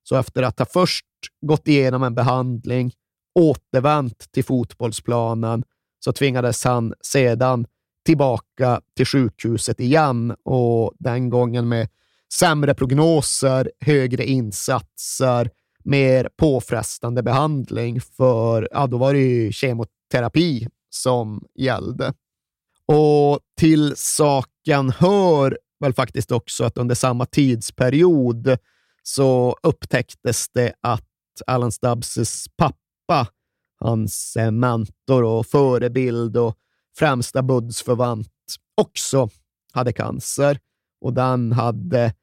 Så 0.03 0.15
efter 0.15 0.43
att 0.43 0.59
ha 0.59 0.65
först 0.65 1.05
gått 1.41 1.67
igenom 1.67 2.03
en 2.03 2.15
behandling, 2.15 2.91
återvänt 3.39 4.31
till 4.31 4.45
fotbollsplanen, 4.45 5.63
så 5.99 6.13
tvingades 6.13 6.63
han 6.63 6.93
sedan 7.01 7.65
tillbaka 8.05 8.81
till 8.95 9.05
sjukhuset 9.05 9.79
igen 9.79 10.35
och 10.43 10.93
den 10.99 11.29
gången 11.29 11.67
med 11.67 11.89
sämre 12.33 12.73
prognoser, 12.73 13.71
högre 13.79 14.25
insatser, 14.25 15.49
mer 15.85 16.29
påfrestande 16.37 17.23
behandling, 17.23 18.01
för 18.01 18.67
ja, 18.71 18.87
då 18.87 18.97
var 18.97 19.13
det 19.13 19.19
ju 19.19 19.51
kemoterapi 19.51 20.67
som 20.89 21.45
gällde. 21.55 22.13
Och 22.85 23.39
till 23.59 23.93
saken 23.95 24.89
hör 24.89 25.57
väl 25.79 25.93
faktiskt 25.93 26.31
också 26.31 26.63
att 26.63 26.77
under 26.77 26.95
samma 26.95 27.25
tidsperiod 27.25 28.57
så 29.03 29.57
upptäcktes 29.63 30.49
det 30.49 30.73
att 30.81 31.03
Alan 31.47 31.71
Stubbses 31.71 32.45
pappa, 32.57 33.27
hans 33.79 34.35
eh, 34.35 34.51
mentor 34.51 35.23
och 35.23 35.45
förebild 35.45 36.37
och 36.37 36.55
främsta 36.97 37.41
budsförvant, 37.41 38.29
också 38.81 39.29
hade 39.73 39.93
cancer. 39.93 40.59
Och 41.01 41.13
den 41.13 41.51
hade 41.51 42.13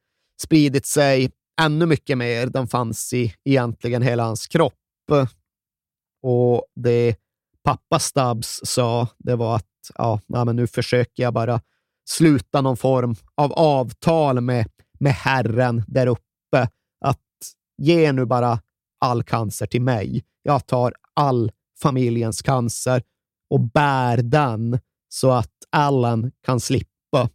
spridit 0.41 0.85
sig 0.85 1.31
ännu 1.61 1.85
mycket 1.85 2.17
mer. 2.17 2.47
Den 2.47 2.67
fanns 2.67 3.13
i 3.13 3.33
egentligen 3.45 4.01
hela 4.01 4.23
hans 4.23 4.47
kropp. 4.47 4.73
Och 6.23 6.65
det 6.75 7.15
pappa 7.63 7.99
Stubbs 7.99 8.61
sa, 8.63 9.07
det 9.17 9.35
var 9.35 9.55
att 9.55 9.65
ja, 9.95 10.19
men 10.27 10.55
nu 10.55 10.67
försöker 10.67 11.23
jag 11.23 11.33
bara 11.33 11.61
sluta 12.09 12.61
någon 12.61 12.77
form 12.77 13.15
av 13.35 13.53
avtal 13.53 14.41
med, 14.41 14.67
med 14.99 15.13
Herren 15.13 15.83
där 15.87 16.07
uppe. 16.07 16.69
Att 17.05 17.19
ge 17.77 18.11
nu 18.11 18.25
bara 18.25 18.59
all 18.99 19.23
cancer 19.23 19.65
till 19.65 19.81
mig. 19.81 20.23
Jag 20.43 20.67
tar 20.67 20.93
all 21.13 21.51
familjens 21.81 22.41
cancer 22.41 23.03
och 23.49 23.59
bär 23.59 24.17
den 24.17 24.79
så 25.09 25.31
att 25.31 25.51
Allan 25.69 26.31
kan 26.45 26.59
slippa. 26.59 27.29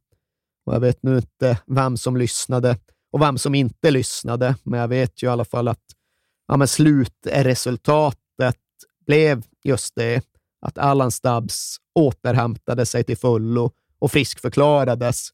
Och 0.66 0.74
jag 0.74 0.80
vet 0.80 1.02
nu 1.02 1.16
inte 1.16 1.58
vem 1.66 1.96
som 1.96 2.16
lyssnade 2.16 2.76
och 3.12 3.20
vem 3.20 3.38
som 3.38 3.54
inte 3.54 3.90
lyssnade, 3.90 4.54
men 4.62 4.80
jag 4.80 4.88
vet 4.88 5.22
ju 5.22 5.26
i 5.26 5.30
alla 5.30 5.44
fall 5.44 5.68
att 5.68 5.84
ja, 6.48 6.56
men 6.56 6.68
slutresultatet 6.68 8.56
blev 9.06 9.42
just 9.64 9.94
det, 9.94 10.24
att 10.60 10.78
Allan 10.78 11.10
Stubbs 11.10 11.76
återhämtade 11.94 12.86
sig 12.86 13.04
till 13.04 13.16
fullo 13.16 13.70
och 13.98 14.12
friskförklarades, 14.12 15.28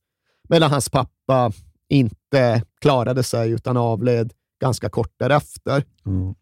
medan 0.48 0.70
hans 0.70 0.88
pappa 0.88 1.52
inte 1.88 2.62
klarade 2.80 3.22
sig 3.22 3.51
utan 3.51 3.76
avled 3.76 4.32
ganska 4.60 4.88
kort 4.88 5.14
därefter. 5.16 5.84
Mm. 6.06 6.34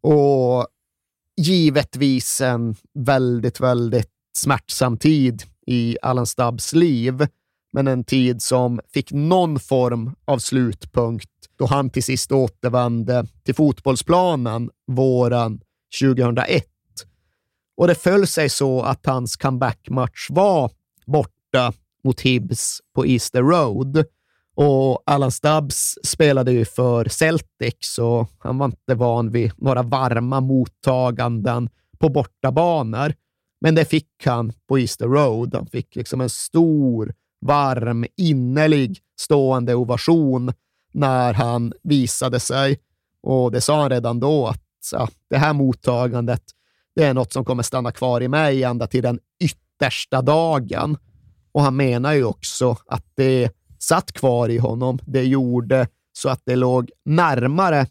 Och 0.00 0.66
givetvis 1.36 2.40
en 2.40 2.76
väldigt, 2.94 3.60
väldigt 3.60 4.10
smärtsam 4.36 4.96
tid 4.96 5.42
i 5.66 5.96
Allan 6.02 6.26
Stubbs 6.26 6.72
liv, 6.72 7.26
men 7.72 7.86
en 7.88 8.04
tid 8.04 8.42
som 8.42 8.80
fick 8.92 9.12
någon 9.12 9.60
form 9.60 10.14
av 10.24 10.38
slutpunkt 10.38 11.30
då 11.58 11.66
han 11.66 11.90
till 11.90 12.02
sist 12.02 12.32
återvände 12.32 13.26
till 13.44 13.54
fotbollsplanen 13.54 14.70
våren 14.86 15.60
2001. 16.00 16.64
Och 17.76 17.86
det 17.86 17.94
föll 17.94 18.26
sig 18.26 18.48
så 18.48 18.82
att 18.82 19.06
hans 19.06 19.36
comebackmatch 19.36 20.30
var 20.30 20.70
borta 21.06 21.72
mot 22.04 22.20
Hibs 22.20 22.80
på 22.94 23.06
Easter 23.06 23.42
Road. 23.42 24.04
Och 24.54 25.02
Alan 25.06 25.32
Stubbs 25.32 25.98
spelade 26.02 26.52
ju 26.52 26.64
för 26.64 27.08
Celtic, 27.08 27.74
så 27.80 28.26
han 28.38 28.58
var 28.58 28.66
inte 28.66 28.94
van 28.94 29.30
vid 29.30 29.52
några 29.56 29.82
varma 29.82 30.40
mottaganden 30.40 31.68
på 31.98 32.08
bortabanor. 32.08 33.14
Men 33.60 33.74
det 33.74 33.84
fick 33.84 34.10
han 34.24 34.52
på 34.68 34.78
Easter 34.78 35.06
Road. 35.06 35.54
Han 35.54 35.66
fick 35.66 35.96
liksom 35.96 36.20
en 36.20 36.30
stor, 36.30 37.14
varm, 37.40 38.04
innerlig 38.16 38.98
stående 39.20 39.74
ovation 39.74 40.52
när 40.92 41.34
han 41.34 41.72
visade 41.82 42.40
sig. 42.40 42.78
Och 43.22 43.52
det 43.52 43.60
sa 43.60 43.80
han 43.80 43.90
redan 43.90 44.20
då 44.20 44.46
att 44.46 44.62
ja, 44.92 45.08
det 45.30 45.36
här 45.36 45.52
mottagandet, 45.52 46.42
det 46.94 47.04
är 47.04 47.14
något 47.14 47.32
som 47.32 47.44
kommer 47.44 47.62
stanna 47.62 47.92
kvar 47.92 48.20
i 48.20 48.28
mig 48.28 48.62
ända 48.62 48.86
till 48.86 49.02
den 49.02 49.18
yttersta 49.40 50.22
dagen. 50.22 50.96
Och 51.52 51.62
han 51.62 51.76
menar 51.76 52.12
ju 52.12 52.24
också 52.24 52.76
att 52.86 53.04
det 53.14 53.50
satt 53.78 54.12
kvar 54.12 54.48
i 54.48 54.58
honom. 54.58 54.98
Det 55.06 55.24
gjorde 55.24 55.88
så 56.12 56.28
att 56.28 56.42
det 56.44 56.56
låg 56.56 56.90
närmare 57.04 57.86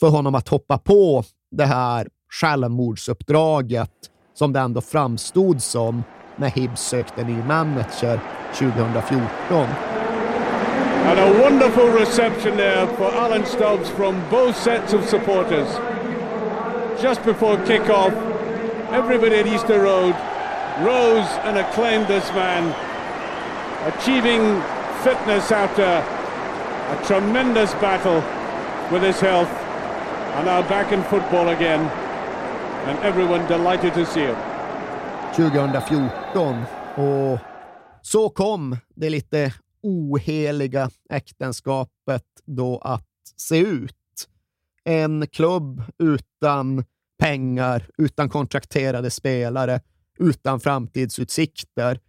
för 0.00 0.08
honom 0.08 0.34
att 0.34 0.48
hoppa 0.48 0.78
på 0.78 1.24
det 1.50 1.66
här 1.66 2.08
självmordsuppdraget 2.40 3.90
som 4.34 4.52
det 4.52 4.60
ändå 4.60 4.80
framstod 4.80 5.62
som 5.62 6.02
när 6.36 6.48
Hibs 6.48 6.80
sökte 6.80 7.24
ny 7.24 7.36
manager 7.46 8.20
2014. 8.54 9.66
And 11.06 11.18
a 11.18 11.42
wonderful 11.42 11.88
reception 11.90 12.56
there 12.56 12.86
for 12.86 13.12
Alan 13.12 13.44
Stubbs 13.44 13.90
from 13.90 14.22
both 14.30 14.56
sets 14.56 14.94
of 14.94 15.04
supporters. 15.04 15.68
Just 17.02 17.24
before 17.24 17.58
kick-off, 17.66 18.14
everybody 18.90 19.36
at 19.36 19.46
Easter 19.46 19.80
Road 19.80 20.14
rose 20.80 21.28
and 21.44 21.58
acclaimed 21.58 22.06
this 22.06 22.28
man, 22.32 22.74
achieving 23.92 24.62
fitness 25.02 25.52
after 25.52 25.82
a 25.82 27.04
tremendous 27.06 27.74
battle 27.74 28.22
with 28.90 29.02
his 29.02 29.20
health, 29.20 29.50
and 30.36 30.46
now 30.46 30.62
back 30.68 30.92
in 30.92 31.02
football 31.04 31.48
again, 31.50 31.80
and 32.88 32.98
everyone 33.04 33.46
delighted 33.46 33.92
to 33.94 34.06
see 34.06 34.20
him. 34.20 34.53
2014 35.36 36.64
och 36.96 37.38
så 38.02 38.28
kom 38.28 38.76
det 38.94 39.10
lite 39.10 39.54
oheliga 39.82 40.90
äktenskapet 41.10 42.24
då 42.44 42.78
att 42.78 43.06
se 43.36 43.58
ut. 43.58 43.94
En 44.84 45.26
klubb 45.26 45.82
utan 45.98 46.84
pengar, 47.18 47.86
utan 47.98 48.28
kontrakterade 48.28 49.10
spelare, 49.10 49.80
utan 50.18 50.60
framtidsutsikter 50.60 52.00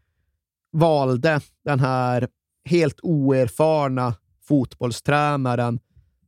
valde 0.71 1.41
den 1.63 1.79
här 1.79 2.27
helt 2.65 2.99
oerfarna 3.03 4.13
fotbollstränaren 4.47 5.79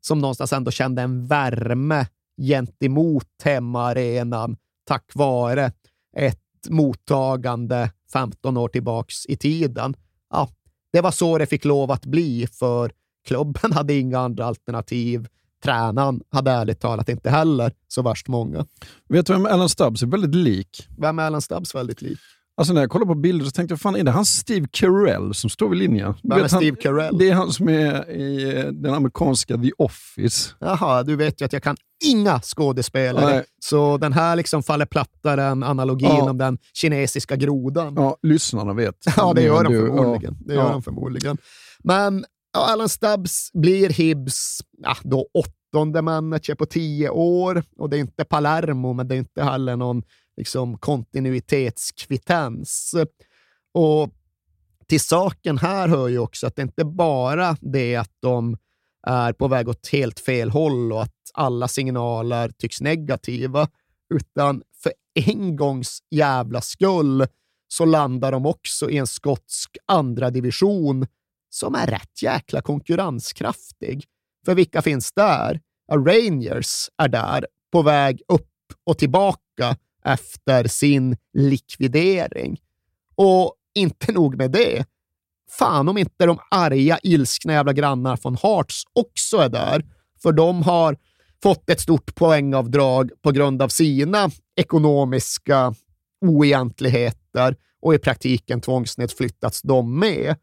som 0.01 0.19
någonstans 0.19 0.53
ändå 0.53 0.71
kände 0.71 1.01
en 1.01 1.27
värme 1.27 2.07
gentemot 2.41 3.41
hemmaarenan 3.43 4.57
tack 4.85 5.11
vare 5.15 5.71
ett 6.15 6.46
mottagande 6.69 7.91
15 8.13 8.57
år 8.57 8.67
tillbaks 8.67 9.25
i 9.25 9.37
tiden. 9.37 9.95
Ja, 10.29 10.49
det 10.93 11.01
var 11.01 11.11
så 11.11 11.37
det 11.37 11.45
fick 11.45 11.65
lov 11.65 11.91
att 11.91 12.05
bli, 12.05 12.47
för 12.47 12.91
klubben 13.27 13.71
hade 13.73 13.93
inga 13.93 14.19
andra 14.19 14.45
alternativ. 14.45 15.27
Tränaren 15.63 16.21
hade 16.29 16.51
ärligt 16.51 16.79
talat 16.79 17.09
inte 17.09 17.29
heller 17.29 17.71
så 17.87 18.01
värst 18.01 18.27
många. 18.27 18.65
Vet 19.09 19.25
du 19.25 19.33
vem 19.33 19.45
Alan 19.45 19.69
Stubbs 19.69 20.03
är 20.03 20.07
väldigt 20.07 20.35
lik? 20.35 20.87
Vem 20.97 21.19
är 21.19 21.23
Alan 21.23 21.41
Stubbs 21.41 21.75
väldigt 21.75 22.01
lik? 22.01 22.19
Alltså 22.57 22.73
när 22.73 22.81
jag 22.81 22.89
kollade 22.89 23.07
på 23.13 23.15
bilder 23.15 23.45
så 23.45 23.51
tänkte 23.51 23.71
jag, 23.73 23.81
fan 23.81 23.95
är 23.95 24.03
det 24.03 24.11
han 24.11 24.25
Steve 24.25 24.67
Carell 24.71 25.33
som 25.33 25.49
står 25.49 25.69
vid 25.69 25.79
linjen? 25.79 26.13
Vem 26.23 26.43
är 26.43 26.47
Steve 26.47 26.77
Carell? 26.77 27.17
Det 27.17 27.29
är 27.29 27.33
han 27.33 27.51
som 27.53 27.69
är 27.69 28.09
i 28.11 28.57
eh, 28.57 28.65
den 28.65 28.93
amerikanska 28.93 29.57
The 29.57 29.71
Office. 29.77 30.49
Jaha, 30.59 31.03
du 31.03 31.15
vet 31.15 31.41
ju 31.41 31.45
att 31.45 31.53
jag 31.53 31.63
kan 31.63 31.75
inga 32.05 32.39
skådespelare, 32.41 33.25
Nej. 33.35 33.43
så 33.59 33.97
den 33.97 34.13
här 34.13 34.35
liksom 34.35 34.63
faller 34.63 34.85
plattare 34.85 35.43
än 35.43 35.63
analogin 35.63 36.07
Ja. 36.09 36.29
om 36.29 36.37
den 36.37 36.57
kinesiska 36.73 37.35
grodan. 37.35 37.93
Ja, 37.97 38.17
lyssnarna 38.23 38.73
vet. 38.73 38.95
Ja, 39.17 39.33
det 39.33 39.41
gör 39.41 39.63
de 39.63 39.73
förmodligen. 39.73 40.35
ja. 40.39 40.45
Det 40.47 40.53
gör 40.53 40.63
Ja. 40.63 40.69
de 40.71 40.83
förmodligen. 40.83 41.37
Men 41.83 42.25
ja, 42.53 42.73
Alan 42.73 42.89
Stubbs 42.89 43.49
blir 43.53 43.89
Hibs 43.89 44.59
ja, 44.77 44.95
då 45.03 45.27
åttonde 45.33 46.01
manager 46.01 46.55
på 46.55 46.65
tio 46.65 47.09
år 47.09 47.63
och 47.77 47.89
det 47.89 47.97
är 47.97 47.99
inte 47.99 48.23
Palermo, 48.25 48.93
men 48.93 49.07
det 49.07 49.15
är 49.15 49.19
inte 49.19 49.43
heller 49.43 49.75
någon 49.75 50.03
liksom, 50.37 50.77
kontinuitetskvittens. 50.77 52.95
Och 53.73 54.09
till 54.87 55.01
saken 55.01 55.57
här 55.57 55.87
hör 55.87 56.07
ju 56.07 56.19
också 56.19 56.47
att 56.47 56.55
det 56.55 56.61
inte 56.61 56.85
bara 56.85 57.57
det 57.61 57.95
att 57.95 58.13
de 58.21 58.57
är 59.07 59.33
på 59.33 59.47
väg 59.47 59.69
åt 59.69 59.87
helt 59.87 60.19
fel 60.19 60.49
håll 60.49 60.93
och 60.93 61.03
att 61.03 61.13
alla 61.33 61.67
signaler 61.67 62.49
tycks 62.49 62.81
negativa, 62.81 63.69
utan 64.13 64.63
för 64.83 64.93
en 65.13 65.55
gångs 65.55 65.99
jävla 66.11 66.61
skull 66.61 67.27
så 67.67 67.85
landar 67.85 68.31
de 68.31 68.45
också 68.45 68.89
i 68.89 68.97
en 68.97 69.07
skotsk 69.07 69.77
andra 69.85 70.29
division 70.29 71.07
som 71.49 71.75
är 71.75 71.87
rätt 71.87 72.21
jäkla 72.21 72.61
konkurrenskraftig. 72.61 74.05
För 74.45 74.55
vilka 74.55 74.81
finns 74.81 75.11
där? 75.11 75.61
Ja, 75.87 75.95
Rangers 75.95 76.89
är 76.97 77.07
där, 77.07 77.47
på 77.71 77.81
väg 77.81 78.21
upp 78.27 78.51
och 78.83 78.97
tillbaka 78.97 79.77
efter 80.13 80.67
sin 80.67 81.17
likvidering. 81.33 82.59
Och 83.15 83.53
inte 83.75 84.11
nog 84.11 84.35
med 84.37 84.51
det. 84.51 84.85
Fan 85.49 85.89
om 85.89 85.97
inte 85.97 86.25
de 86.25 86.39
arga, 86.51 86.99
ilskna 87.03 87.53
jävla 87.53 87.73
grannar 87.73 88.17
från 88.17 88.37
Hearts 88.37 88.83
också 88.93 89.37
är 89.37 89.49
där. 89.49 89.85
För 90.21 90.31
de 90.31 90.63
har 90.63 90.97
fått 91.43 91.69
ett 91.69 91.81
stort 91.81 92.15
poängavdrag 92.15 93.11
på 93.23 93.31
grund 93.31 93.61
av 93.61 93.69
sina 93.69 94.29
ekonomiska 94.55 95.73
oegentligheter 96.25 97.55
och 97.81 97.93
i 97.95 97.97
praktiken 97.97 98.61
tvångsnedflyttats 98.61 99.61
de 99.61 99.99
med. 99.99 100.35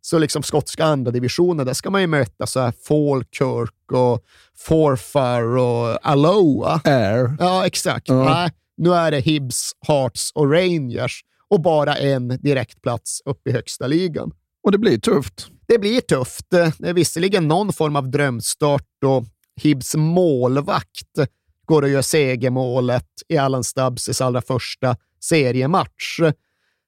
Så 0.00 0.18
liksom 0.18 0.42
skotska 0.42 0.84
andra 0.84 1.10
divisionen, 1.10 1.66
där 1.66 1.74
ska 1.74 1.90
man 1.90 2.00
ju 2.00 2.06
möta 2.06 2.46
så 2.46 2.60
här 2.60 2.72
Falkirk 2.88 3.92
och 3.92 4.24
Forfar 4.56 5.56
och 5.56 5.98
Alloa. 6.06 6.80
Air. 6.84 7.36
Ja, 7.38 7.66
exakt. 7.66 8.08
Ja. 8.08 8.50
Nu 8.76 8.94
är 8.94 9.10
det 9.10 9.20
Hibs, 9.20 9.72
Hearts 9.88 10.32
och 10.34 10.52
Rangers 10.52 11.24
och 11.48 11.60
bara 11.60 11.94
en 11.94 12.28
direktplats 12.28 13.22
upp 13.24 13.48
i 13.48 13.52
högsta 13.52 13.86
ligan. 13.86 14.32
Och 14.62 14.72
det 14.72 14.78
blir 14.78 14.98
tufft. 14.98 15.48
Det 15.66 15.78
blir 15.78 16.00
tufft. 16.00 16.46
Det 16.50 16.88
är 16.88 16.92
visserligen 16.92 17.48
någon 17.48 17.72
form 17.72 17.96
av 17.96 18.10
drömstart 18.10 19.04
och 19.04 19.24
Hibs 19.56 19.94
målvakt 19.94 21.18
går 21.64 21.82
och 21.82 21.88
gör 21.88 22.02
segermålet 22.02 23.08
i 23.28 23.38
Alan 23.38 23.64
Stubbs 23.64 24.20
allra 24.20 24.42
första 24.42 24.96
seriematch. 25.20 26.20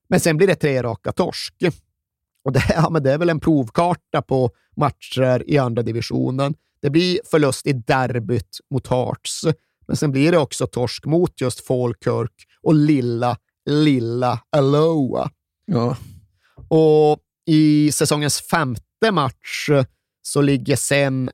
Men 0.09 0.21
sen 0.21 0.37
blir 0.37 0.47
det 0.47 0.55
tre 0.55 0.83
raka 0.83 1.13
torsk. 1.13 1.55
Och 2.45 2.53
det, 2.53 2.63
ja, 2.75 2.91
men 2.91 3.03
det 3.03 3.13
är 3.13 3.19
väl 3.19 3.31
en 3.31 3.41
provkarta 3.41 4.23
på 4.23 4.51
matcher 4.77 5.45
i 5.47 5.59
andra 5.59 5.83
divisionen. 5.83 6.55
Det 6.83 6.91
blir 6.91 7.21
förlust 7.31 7.67
i 7.67 7.73
derbyt 7.73 8.59
mot 8.71 8.87
Hearts, 8.87 9.45
men 9.89 9.97
sen 9.97 10.13
blir 10.13 10.33
det 10.33 10.39
också 10.39 10.67
torsk 10.67 11.05
mot 11.05 11.41
just 11.41 11.67
Falkirk 11.67 12.33
och 12.63 12.75
lilla, 12.75 13.37
lilla 13.71 14.41
Alloa. 14.57 15.31
Ja. 15.67 15.97
Och 16.69 17.19
i 17.47 17.93
säsongens 17.93 18.41
femte 18.41 19.11
match 19.13 19.69
så 20.23 20.41
ligger 20.41 20.77
sen 20.77 21.31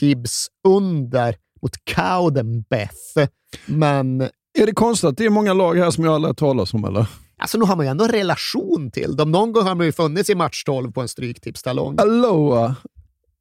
Hibs 0.00 0.48
under 0.68 1.36
mot 1.62 1.72
Cowdenbeth. 1.94 3.30
Men 3.66 4.20
Är 4.58 4.66
det 4.66 4.72
konstigt 4.72 5.08
att 5.08 5.16
det 5.16 5.24
är 5.24 5.30
många 5.30 5.52
lag 5.52 5.74
här 5.78 5.90
som 5.90 6.04
jag 6.04 6.14
aldrig 6.14 6.28
har 6.28 6.34
talas 6.34 6.74
om 6.74 6.84
eller? 6.84 7.06
alltså, 7.38 7.58
nu 7.58 7.64
har 7.64 7.76
man 7.76 7.86
ju 7.86 7.90
ändå 7.90 8.04
en 8.04 8.10
relation 8.10 8.90
till 8.90 9.16
dem. 9.16 9.30
Någon 9.30 9.52
gång 9.52 9.66
har 9.66 9.74
man 9.74 9.86
ju 9.86 9.92
funnits 9.92 10.30
i 10.30 10.34
match 10.34 10.64
12 10.64 10.92
på 10.92 11.00
en 11.00 11.08
stryktipstalong. 11.08 11.96
Aloha. 11.98 12.74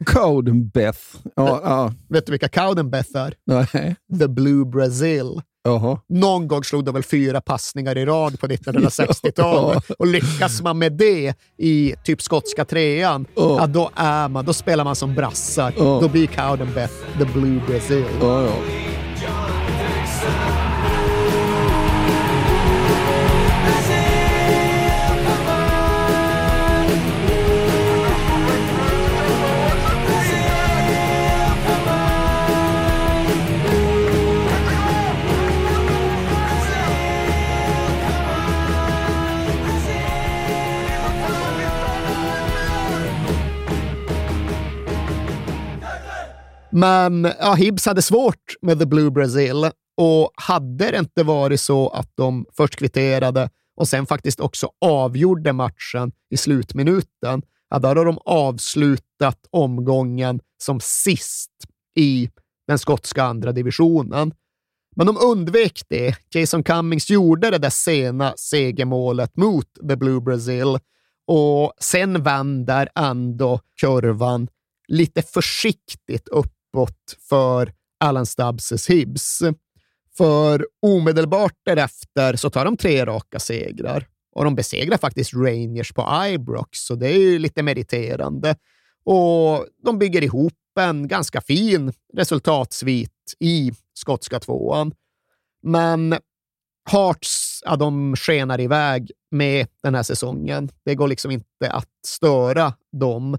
Cowdenbeth. 0.05 0.99
Ja, 1.35 1.61
ja. 1.63 1.93
Vet 2.09 2.25
du 2.25 2.31
vilka 2.31 2.49
Cowdenbeth 2.49 3.17
är? 3.17 3.33
Nej. 3.45 3.95
The 4.19 4.27
Blue 4.27 4.65
Brazil. 4.65 5.41
Jaha. 5.63 5.99
Någon 6.09 6.47
gång 6.47 6.63
slog 6.63 6.85
de 6.85 6.93
väl 6.93 7.03
fyra 7.03 7.41
passningar 7.41 7.97
i 7.97 8.05
rad 8.05 8.39
på 8.39 8.47
1960-talet. 8.47 9.89
Och 9.99 10.07
lyckas 10.07 10.61
man 10.61 10.77
med 10.77 10.93
det 10.93 11.33
i 11.57 11.95
typ 12.03 12.21
skotska 12.21 12.65
trean, 12.65 13.25
Ja. 13.35 13.57
ja, 13.59 13.67
då, 13.67 13.89
är 13.95 14.27
man, 14.29 14.45
då 14.45 14.53
spelar 14.53 14.83
man 14.83 14.95
som 14.95 15.15
brassar. 15.15 15.73
Ja. 15.77 15.99
Då 16.01 16.09
blir 16.09 16.27
Cowdenbeth 16.27 16.93
the 17.19 17.25
Blue 17.25 17.61
Brazil. 17.67 18.05
Ja, 18.21 18.47
Men 46.77 47.27
ja, 47.39 47.53
Hibs 47.53 47.85
hade 47.85 48.01
svårt 48.01 48.55
med 48.61 48.79
The 48.79 48.85
Blue 48.85 49.11
Brazil 49.11 49.69
och 49.97 50.31
hade 50.35 50.91
det 50.91 50.97
inte 50.97 51.23
varit 51.23 51.61
så 51.61 51.89
att 51.89 52.11
de 52.15 52.45
först 52.57 52.75
kvitterade 52.75 53.49
och 53.75 53.87
sen 53.87 54.05
faktiskt 54.05 54.39
också 54.39 54.69
avgjorde 54.81 55.53
matchen 55.53 56.11
i 56.29 56.37
slutminuten, 56.37 57.41
ja, 57.69 57.79
då 57.79 57.87
hade 57.87 58.03
de 58.03 58.19
avslutat 58.25 59.47
omgången 59.49 60.39
som 60.57 60.79
sist 60.79 61.51
i 61.95 62.29
den 62.67 62.79
skotska 62.79 63.23
andra 63.23 63.51
divisionen. 63.51 64.33
Men 64.95 65.07
de 65.07 65.17
undvek 65.17 65.81
det. 65.89 66.15
Jason 66.35 66.63
Cummings 66.63 67.09
gjorde 67.09 67.49
det 67.49 67.57
där 67.57 67.69
sena 67.69 68.33
segermålet 68.37 69.37
mot 69.37 69.67
The 69.89 69.95
Blue 69.95 70.21
Brazil 70.21 70.77
och 71.27 71.73
sen 71.79 72.23
vänder 72.23 72.89
ändå 72.95 73.59
kurvan 73.81 74.47
lite 74.87 75.21
försiktigt 75.21 76.27
upp 76.27 76.53
uppåt 76.67 77.17
för 77.29 77.73
Alan 77.99 78.25
Stubbs 78.25 78.89
Hibs. 78.89 79.39
För 80.17 80.67
omedelbart 80.81 81.55
därefter 81.65 82.35
så 82.35 82.49
tar 82.49 82.65
de 82.65 82.77
tre 82.77 83.05
raka 83.05 83.39
segrar 83.39 84.07
och 84.35 84.43
de 84.43 84.55
besegrar 84.55 84.97
faktiskt 84.97 85.33
Rangers 85.33 85.93
på 85.93 86.25
Ibrox, 86.29 86.79
så 86.79 86.95
det 86.95 87.07
är 87.07 87.17
ju 87.19 87.39
lite 87.39 87.63
meriterande. 87.63 88.55
Och 89.03 89.65
de 89.83 89.99
bygger 89.99 90.23
ihop 90.23 90.53
en 90.79 91.07
ganska 91.07 91.41
fin 91.41 91.93
resultatsvit 92.13 93.35
i 93.39 93.71
skotska 93.93 94.39
tvåan. 94.39 94.93
Men 95.63 96.15
Hearts, 96.89 97.61
ja, 97.65 97.75
de 97.75 98.15
skenar 98.15 98.61
iväg 98.61 99.11
med 99.31 99.67
den 99.83 99.95
här 99.95 100.03
säsongen. 100.03 100.69
Det 100.85 100.95
går 100.95 101.07
liksom 101.07 101.31
inte 101.31 101.71
att 101.71 101.89
störa 102.05 102.73
dem. 102.91 103.37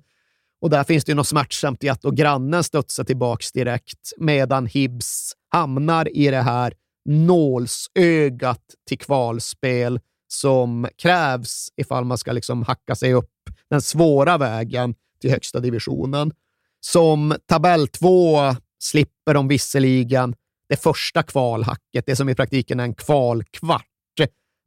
Och 0.60 0.70
där 0.70 0.85
finns 0.85 1.05
det 1.05 1.10
ju 1.10 1.16
något 1.16 1.26
smärtsamt 1.26 1.85
i 1.85 1.89
att 1.89 2.02
då 2.02 2.10
grannen 2.10 2.64
studsar 2.64 3.05
tillbaks 3.05 3.52
direkt 3.52 4.12
medan 4.16 4.66
Hibs 4.66 5.32
hamnar 5.48 6.16
i 6.16 6.30
det 6.30 6.43
här 6.43 6.74
nålsögat 7.05 8.62
till 8.89 8.98
kvalspel 8.98 10.01
som 10.28 10.89
krävs 10.97 11.68
ifall 11.76 12.05
man 12.05 12.18
ska 12.18 12.32
liksom 12.32 12.62
hacka 12.62 12.94
sig 12.94 13.14
upp 13.14 13.30
den 13.70 13.82
svåra 13.82 14.39
vägen 14.39 14.94
till 15.20 15.30
högsta 15.30 15.60
divisionen. 15.60 16.32
Som 16.80 17.35
tabell 17.47 17.89
två 17.89 18.39
slipper 18.78 19.35
de 19.35 19.48
visserligen 19.48 20.35
det 20.68 20.76
första 20.76 21.22
kvalhacket, 21.22 22.06
det 22.06 22.16
som 22.16 22.28
i 22.28 22.35
praktiken 22.35 22.80
är 22.80 22.85
en 22.85 22.94
kvalkvart, 22.94 23.85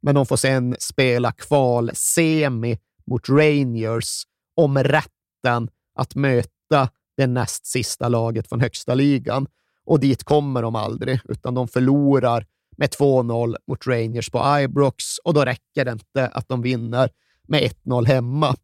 men 0.02 0.14
de 0.14 0.26
får 0.26 0.36
sen 0.36 0.76
spela 0.78 1.32
kvalsemi 1.32 2.78
mot 3.06 3.28
Rangers 3.28 4.22
om 4.56 4.78
rätten 4.78 5.68
att 5.94 6.14
möta 6.14 6.88
det 7.16 7.26
näst 7.26 7.66
sista 7.66 8.08
laget 8.08 8.48
från 8.48 8.60
högsta 8.60 8.94
ligan. 8.94 9.46
Och 9.84 10.00
dit 10.00 10.24
kommer 10.24 10.62
de 10.62 10.76
aldrig, 10.76 11.20
utan 11.24 11.54
de 11.54 11.68
förlorar 11.68 12.46
med 12.76 12.88
2-0 12.88 13.56
mot 13.66 13.86
Rangers 13.86 14.30
på 14.30 14.58
Ibrox 14.60 15.18
och 15.18 15.34
då 15.34 15.44
räcker 15.44 15.84
det 15.84 15.92
inte 15.92 16.28
att 16.28 16.48
de 16.48 16.62
vinner 16.62 17.10
med 17.48 17.62
1-0 17.84 18.06
hemma. 18.06 18.56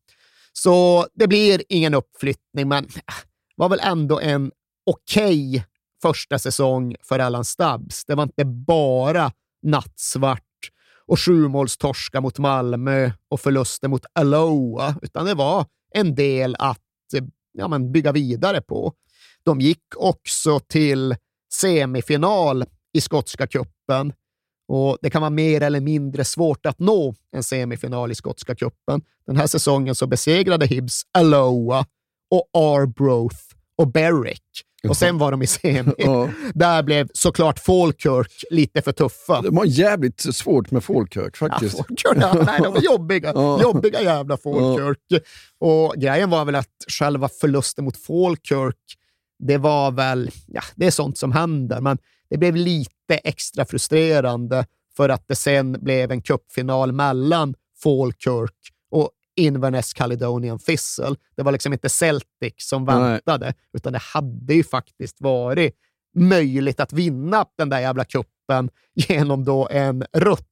Så 0.52 1.06
det 1.14 1.28
blir 1.28 1.62
ingen 1.68 1.94
uppflyttning, 1.94 2.68
men 2.68 2.84
äh, 2.84 3.14
var 3.56 3.68
väl 3.68 3.80
ändå 3.82 4.20
en 4.20 4.50
okej 4.86 5.50
okay 5.50 5.62
första 6.02 6.38
säsong 6.38 6.94
för 7.02 7.18
Allan 7.18 7.44
Stubbs. 7.44 8.04
Det 8.04 8.14
var 8.14 8.22
inte 8.22 8.44
bara 8.44 9.32
nattsvart 9.62 10.42
och 11.06 11.20
sjumålstorska 11.20 12.20
mot 12.20 12.38
Malmö 12.38 13.10
och 13.28 13.40
förluster 13.40 13.88
mot 13.88 14.06
Aloha, 14.12 14.94
utan 15.02 15.26
det 15.26 15.34
var 15.34 15.66
en 15.94 16.14
del 16.14 16.56
att 16.58 16.82
Eh, 17.14 17.24
ja, 17.52 17.68
men 17.68 17.92
bygga 17.92 18.12
vidare 18.12 18.60
på. 18.60 18.92
De 19.44 19.60
gick 19.60 19.82
också 19.96 20.60
till 20.60 21.16
semifinal 21.52 22.64
i 22.92 23.00
skotska 23.00 23.46
kuppen 23.46 24.12
och 24.68 24.98
det 25.02 25.10
kan 25.10 25.22
vara 25.22 25.30
mer 25.30 25.60
eller 25.60 25.80
mindre 25.80 26.24
svårt 26.24 26.66
att 26.66 26.78
nå 26.78 27.14
en 27.32 27.42
semifinal 27.42 28.10
i 28.10 28.14
skotska 28.14 28.54
kuppen. 28.54 29.02
Den 29.26 29.36
här 29.36 29.46
säsongen 29.46 29.94
så 29.94 30.06
besegrade 30.06 30.66
Hibs 30.66 31.02
Aloha 31.18 31.86
och 32.30 32.60
Arbroath 32.60 33.38
och 33.76 33.92
Berwick. 33.92 34.64
Och 34.88 34.96
sen 34.96 35.18
var 35.18 35.30
de 35.30 35.42
i 35.42 35.46
semi. 35.46 35.92
Ja. 35.98 36.28
Där 36.54 36.82
blev 36.82 37.08
såklart 37.14 37.58
Falkirk 37.58 38.32
lite 38.50 38.82
för 38.82 38.92
tuffa. 38.92 39.42
Det 39.42 39.50
var 39.50 39.64
jävligt 39.64 40.20
svårt 40.20 40.70
med 40.70 40.84
Falkirk 40.84 41.36
faktiskt. 41.36 41.78
Ja, 41.78 41.84
Falkirk, 41.84 42.22
ja, 42.22 42.42
nej, 42.46 42.60
de 42.62 42.72
var 42.72 42.80
jobbiga. 42.80 43.32
Ja. 43.34 43.62
Jobbiga 43.62 44.02
jävla 44.02 44.36
Falkirk. 44.36 45.22
Och 45.58 45.94
grejen 45.96 46.30
var 46.30 46.44
väl 46.44 46.54
att 46.54 46.68
själva 46.88 47.28
förlusten 47.40 47.84
mot 47.84 47.96
Falkirk, 47.96 48.76
det 49.38 49.58
var 49.58 49.90
väl, 49.90 50.30
ja, 50.46 50.62
det 50.76 50.86
är 50.86 50.90
sånt 50.90 51.18
som 51.18 51.32
händer, 51.32 51.80
men 51.80 51.98
det 52.30 52.38
blev 52.38 52.56
lite 52.56 53.14
extra 53.24 53.64
frustrerande 53.64 54.66
för 54.96 55.08
att 55.08 55.28
det 55.28 55.36
sen 55.36 55.72
blev 55.72 56.10
en 56.10 56.22
cupfinal 56.22 56.92
mellan 56.92 57.54
Falkirk 57.82 58.54
Inverness 59.38 59.92
Caledonian 59.92 60.58
Thistle. 60.58 61.14
Det 61.36 61.42
var 61.42 61.52
liksom 61.52 61.72
inte 61.72 61.88
Celtic 61.88 62.54
som 62.56 62.84
väntade, 62.84 63.46
Nej. 63.46 63.54
utan 63.72 63.92
det 63.92 63.98
hade 63.98 64.54
ju 64.54 64.64
faktiskt 64.64 65.20
varit 65.20 65.74
möjligt 66.16 66.80
att 66.80 66.92
vinna 66.92 67.46
den 67.58 67.68
där 67.68 67.80
jävla 67.80 68.04
kuppen 68.04 68.70
genom 68.94 69.44
då 69.44 69.68
en 69.70 70.04
rutt 70.12 70.44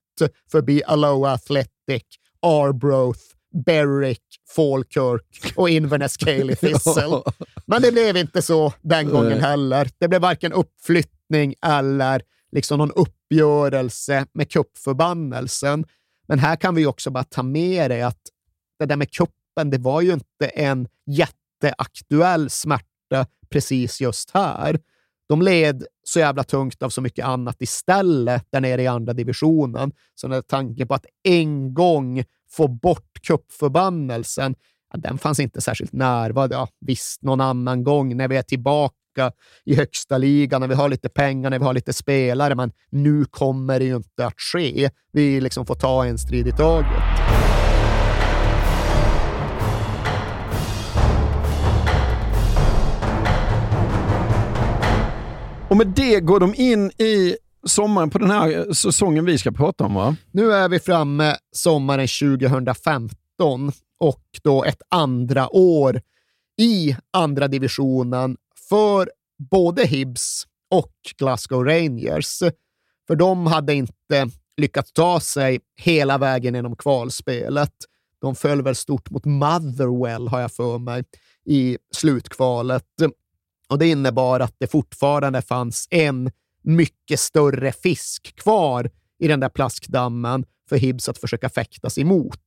förbi 0.52 0.82
Alloa 0.86 1.32
Athletic, 1.32 2.02
Arbroath, 2.42 3.20
Berwick, 3.64 4.22
Falkirk 4.56 5.52
och 5.56 5.68
Inverness 5.68 6.16
Cayley 6.16 6.56
Thistle. 6.60 7.22
Men 7.66 7.82
det 7.82 7.92
blev 7.92 8.16
inte 8.16 8.42
så 8.42 8.72
den 8.82 9.08
gången 9.08 9.40
heller. 9.40 9.88
Det 9.98 10.08
blev 10.08 10.20
varken 10.20 10.52
uppflyttning 10.52 11.54
eller 11.66 12.22
liksom 12.52 12.78
någon 12.78 12.92
uppgörelse 12.92 14.26
med 14.32 14.50
kuppförbannelsen. 14.50 15.84
Men 16.28 16.38
här 16.38 16.56
kan 16.56 16.74
vi 16.74 16.86
också 16.86 17.10
bara 17.10 17.24
ta 17.24 17.42
med 17.42 17.90
det 17.90 18.02
att 18.02 18.20
det 18.78 18.86
där 18.86 18.96
med 18.96 19.10
kuppen, 19.10 19.70
det 19.70 19.78
var 19.78 20.00
ju 20.00 20.12
inte 20.12 20.46
en 20.46 20.88
jätteaktuell 21.06 22.50
smärta 22.50 23.26
precis 23.50 24.00
just 24.00 24.30
här. 24.30 24.78
De 25.28 25.42
led 25.42 25.84
så 26.02 26.18
jävla 26.18 26.44
tungt 26.44 26.82
av 26.82 26.90
så 26.90 27.00
mycket 27.00 27.24
annat 27.24 27.56
istället 27.58 28.46
där 28.50 28.60
nere 28.60 28.82
i 28.82 28.86
andra 28.86 29.12
divisionen. 29.12 29.92
Så 30.14 30.28
den 30.28 30.42
tanken 30.42 30.88
på 30.88 30.94
att 30.94 31.06
en 31.22 31.74
gång 31.74 32.24
få 32.50 32.68
bort 32.68 33.20
kuppförbannelsen, 33.26 34.54
ja, 34.92 34.98
den 34.98 35.18
fanns 35.18 35.40
inte 35.40 35.60
särskilt 35.60 35.92
närvarande. 35.92 36.54
Ja, 36.54 36.68
visst, 36.80 37.22
någon 37.22 37.40
annan 37.40 37.84
gång 37.84 38.16
när 38.16 38.28
vi 38.28 38.36
är 38.36 38.42
tillbaka 38.42 39.32
i 39.64 39.74
högsta 39.74 40.18
ligan, 40.18 40.60
när 40.60 40.68
vi 40.68 40.74
har 40.74 40.88
lite 40.88 41.08
pengar, 41.08 41.50
när 41.50 41.58
vi 41.58 41.64
har 41.64 41.74
lite 41.74 41.92
spelare, 41.92 42.54
men 42.54 42.72
nu 42.90 43.24
kommer 43.24 43.78
det 43.78 43.84
ju 43.84 43.96
inte 43.96 44.26
att 44.26 44.40
ske. 44.40 44.90
Vi 45.12 45.40
liksom 45.40 45.66
får 45.66 45.74
ta 45.74 46.04
en 46.06 46.18
strid 46.18 46.46
i 46.46 46.52
taget. 46.52 47.15
Och 55.70 55.76
med 55.76 55.86
det 55.86 56.20
går 56.20 56.40
de 56.40 56.54
in 56.54 56.90
i 56.90 57.36
sommaren 57.66 58.10
på 58.10 58.18
den 58.18 58.30
här 58.30 58.58
eh, 58.58 58.72
säsongen 58.72 59.24
vi 59.24 59.38
ska 59.38 59.50
prata 59.52 59.84
om, 59.84 59.94
va? 59.94 60.16
Nu 60.30 60.52
är 60.52 60.68
vi 60.68 60.78
framme 60.78 61.36
sommaren 61.52 62.08
2015 62.08 63.72
och 64.00 64.24
då 64.42 64.64
ett 64.64 64.82
andra 64.88 65.56
år 65.56 66.00
i 66.58 66.96
andra 67.12 67.48
divisionen 67.48 68.36
för 68.68 69.10
både 69.50 69.86
Hibs 69.86 70.46
och 70.70 70.92
Glasgow 71.18 71.64
Rangers. 71.64 72.38
För 73.06 73.16
de 73.16 73.46
hade 73.46 73.74
inte 73.74 74.30
lyckats 74.56 74.92
ta 74.92 75.20
sig 75.20 75.60
hela 75.76 76.18
vägen 76.18 76.54
genom 76.54 76.76
kvalspelet. 76.76 77.72
De 78.20 78.34
föll 78.34 78.62
väl 78.62 78.74
stort 78.74 79.10
mot 79.10 79.24
Motherwell, 79.24 80.28
har 80.28 80.40
jag 80.40 80.52
för 80.52 80.78
mig, 80.78 81.04
i 81.44 81.78
slutkvalet. 81.94 82.84
Och 83.68 83.78
Det 83.78 83.86
innebar 83.86 84.40
att 84.40 84.54
det 84.58 84.66
fortfarande 84.66 85.42
fanns 85.42 85.88
en 85.90 86.30
mycket 86.62 87.20
större 87.20 87.72
fisk 87.72 88.36
kvar 88.36 88.90
i 89.18 89.28
den 89.28 89.40
där 89.40 89.48
plaskdammen 89.48 90.44
för 90.68 90.76
Hibs 90.76 91.08
att 91.08 91.18
försöka 91.18 91.48
fäktas 91.48 91.98
emot. 91.98 92.38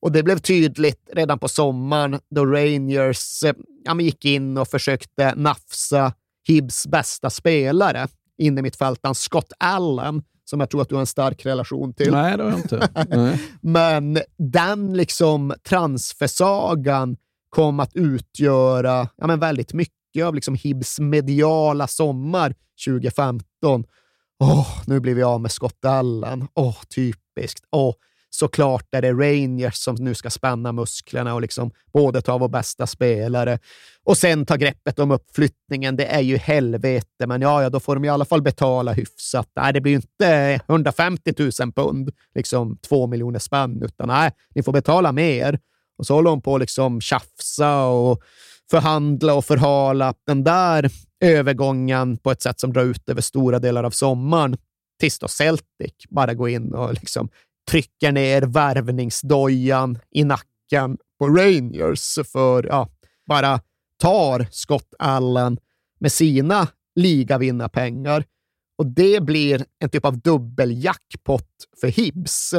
Och 0.00 0.12
det 0.12 0.22
blev 0.22 0.38
tydligt 0.38 1.10
redan 1.12 1.38
på 1.38 1.48
sommaren 1.48 2.20
då 2.30 2.46
Rangers 2.46 3.44
ja, 3.84 4.00
gick 4.00 4.24
in 4.24 4.58
och 4.58 4.68
försökte 4.68 5.34
nafsa 5.34 6.12
Hibs 6.46 6.86
bästa 6.86 7.30
spelare, 7.30 8.08
in 8.38 8.66
i 8.66 8.70
Scott 9.14 9.52
Allen, 9.58 10.22
som 10.44 10.60
jag 10.60 10.70
tror 10.70 10.82
att 10.82 10.88
du 10.88 10.94
har 10.94 11.00
en 11.00 11.06
stark 11.06 11.46
relation 11.46 11.94
till. 11.94 12.12
Nej, 12.12 12.36
det 12.36 12.42
har 12.42 12.50
jag 12.50 12.58
inte. 12.58 13.38
Men 13.60 14.18
den 14.36 14.96
liksom 14.96 15.54
transfersagan 15.68 17.16
kom 17.50 17.80
att 17.80 17.96
utgöra 17.96 19.08
ja, 19.16 19.26
men 19.26 19.40
väldigt 19.40 19.72
mycket 19.72 19.95
mycket 20.16 20.26
av 20.26 20.34
liksom 20.34 20.54
Hibs 20.54 20.98
mediala 20.98 21.86
sommar 21.86 22.54
2015. 22.86 23.84
Åh, 24.40 24.60
oh, 24.60 24.68
nu 24.86 25.00
blir 25.00 25.14
vi 25.14 25.22
av 25.22 25.40
med 25.40 25.50
Scott 25.50 25.84
Allen. 25.84 26.48
Åh, 26.54 26.68
oh, 26.68 26.76
typiskt. 26.94 27.64
Åh, 27.70 27.90
oh, 27.90 27.94
såklart 28.30 28.94
är 28.94 29.02
det 29.02 29.12
Rangers 29.12 29.74
som 29.74 29.94
nu 29.94 30.14
ska 30.14 30.30
spänna 30.30 30.72
musklerna 30.72 31.34
och 31.34 31.40
liksom 31.40 31.70
både 31.92 32.22
ta 32.22 32.38
vår 32.38 32.48
bästa 32.48 32.86
spelare 32.86 33.58
och 34.04 34.18
sen 34.18 34.46
ta 34.46 34.56
greppet 34.56 34.98
om 34.98 35.10
uppflyttningen. 35.10 35.96
Det 35.96 36.06
är 36.06 36.20
ju 36.20 36.36
helvete, 36.36 37.26
men 37.26 37.42
ja, 37.42 37.62
ja, 37.62 37.70
då 37.70 37.80
får 37.80 37.94
de 37.94 38.04
i 38.04 38.08
alla 38.08 38.24
fall 38.24 38.42
betala 38.42 38.92
hyfsat. 38.92 39.48
Nej, 39.56 39.72
det 39.72 39.80
blir 39.80 39.92
ju 39.92 39.96
inte 39.96 40.60
150 40.68 41.32
000 41.38 41.72
pund, 41.72 42.10
liksom 42.34 42.78
två 42.88 43.06
miljoner 43.06 43.38
spänn, 43.38 43.82
utan 43.82 44.08
nej, 44.08 44.30
ni 44.54 44.62
får 44.62 44.72
betala 44.72 45.12
mer. 45.12 45.58
Och 45.98 46.06
så 46.06 46.14
håller 46.14 46.30
de 46.30 46.42
på 46.42 46.54
att 46.54 46.60
liksom 46.60 47.00
tjafsa 47.00 47.84
och 47.86 48.22
förhandla 48.70 49.34
och 49.34 49.44
förhala 49.44 50.14
den 50.26 50.44
där 50.44 50.90
övergången 51.20 52.16
på 52.16 52.30
ett 52.30 52.42
sätt 52.42 52.60
som 52.60 52.72
drar 52.72 52.84
ut 52.84 53.08
över 53.08 53.20
stora 53.20 53.58
delar 53.58 53.84
av 53.84 53.90
sommaren 53.90 54.56
tills 55.00 55.18
då 55.18 55.28
Celtic 55.28 55.92
bara 56.08 56.34
går 56.34 56.48
in 56.48 56.74
och 56.74 56.94
liksom 56.94 57.28
trycker 57.70 58.12
ner 58.12 58.42
värvningsdojan 58.42 59.98
i 60.10 60.24
nacken 60.24 60.98
på 61.18 61.26
Rangers 61.26 62.18
för 62.32 62.66
ja, 62.66 62.88
bara 63.26 63.60
tar 64.00 64.46
Scott 64.50 64.94
Allen 64.98 65.58
med 66.00 66.12
sina 66.12 66.68
ligavinnarpengar. 66.94 68.24
Och 68.78 68.86
det 68.86 69.22
blir 69.22 69.64
en 69.78 69.88
typ 69.88 70.04
av 70.04 70.18
dubbeljackpot 70.18 71.48
för 71.80 71.88
Hibs. 71.88 72.54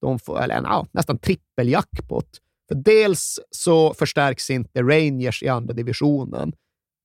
De 0.00 0.18
får, 0.18 0.42
eller 0.42 0.54
ja, 0.54 0.86
nästan 0.92 1.18
trippeljackpot. 1.18 2.40
För 2.68 2.74
dels 2.74 3.38
så 3.50 3.94
förstärks 3.94 4.50
inte 4.50 4.82
Rangers 4.82 5.42
i 5.42 5.48
andra 5.48 5.74
divisionen. 5.74 6.52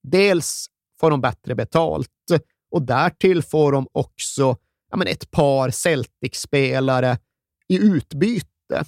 Dels 0.04 0.68
får 1.00 1.12
de 1.12 1.22
bättre 1.22 1.56
betalt 1.56 2.10
och 2.72 2.82
därtill 2.82 3.44
får 3.44 3.72
de 3.72 3.88
också 3.92 4.58
ja, 4.92 4.98
men 4.98 5.08
ett 5.08 5.32
par 5.32 5.70
Celtic-spelare 5.70 7.18
i 7.68 7.78
utbyte. 7.78 8.86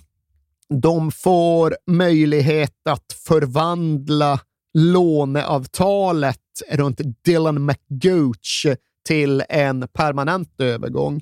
De 0.70 1.12
får 1.12 1.78
möjlighet 1.86 2.88
att 2.90 3.14
förvandla 3.28 4.40
låneavtalet 4.74 6.40
runt 6.70 7.02
Dylan 7.26 7.66
McGooch 7.66 8.68
till 9.08 9.44
en 9.50 9.88
permanent 9.94 10.62
övergång. 10.62 11.22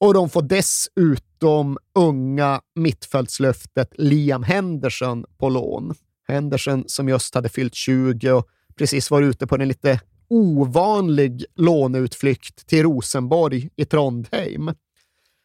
Och 0.00 0.14
de 0.14 0.28
får 0.30 0.42
dessutom 0.42 1.29
de 1.40 1.78
unga 1.94 2.60
mittfältslöftet 2.74 3.94
Liam 3.98 4.42
Henderson 4.42 5.24
på 5.38 5.48
lån. 5.48 5.94
Henderson 6.28 6.84
som 6.86 7.08
just 7.08 7.34
hade 7.34 7.48
fyllt 7.48 7.74
20 7.74 8.32
och 8.32 8.48
precis 8.76 9.10
var 9.10 9.22
ute 9.22 9.46
på 9.46 9.54
en 9.54 9.68
lite 9.68 10.00
ovanlig 10.28 11.44
låneutflykt 11.56 12.66
till 12.66 12.82
Rosenborg 12.82 13.68
i 13.76 13.84
Trondheim. 13.84 14.70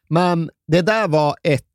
Men 0.07 0.49
det 0.67 0.81
där 0.81 1.07
var 1.07 1.35
ett 1.43 1.65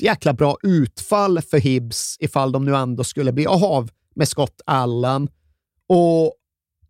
jäkla 0.00 0.32
bra 0.32 0.56
utfall 0.62 1.42
för 1.42 1.58
Hibs 1.58 2.16
ifall 2.20 2.52
de 2.52 2.64
nu 2.64 2.76
ändå 2.76 3.04
skulle 3.04 3.32
bli 3.32 3.46
av 3.46 3.90
med 4.14 4.28
Scott 4.28 4.60
Allen 4.66 5.28
och 5.86 6.34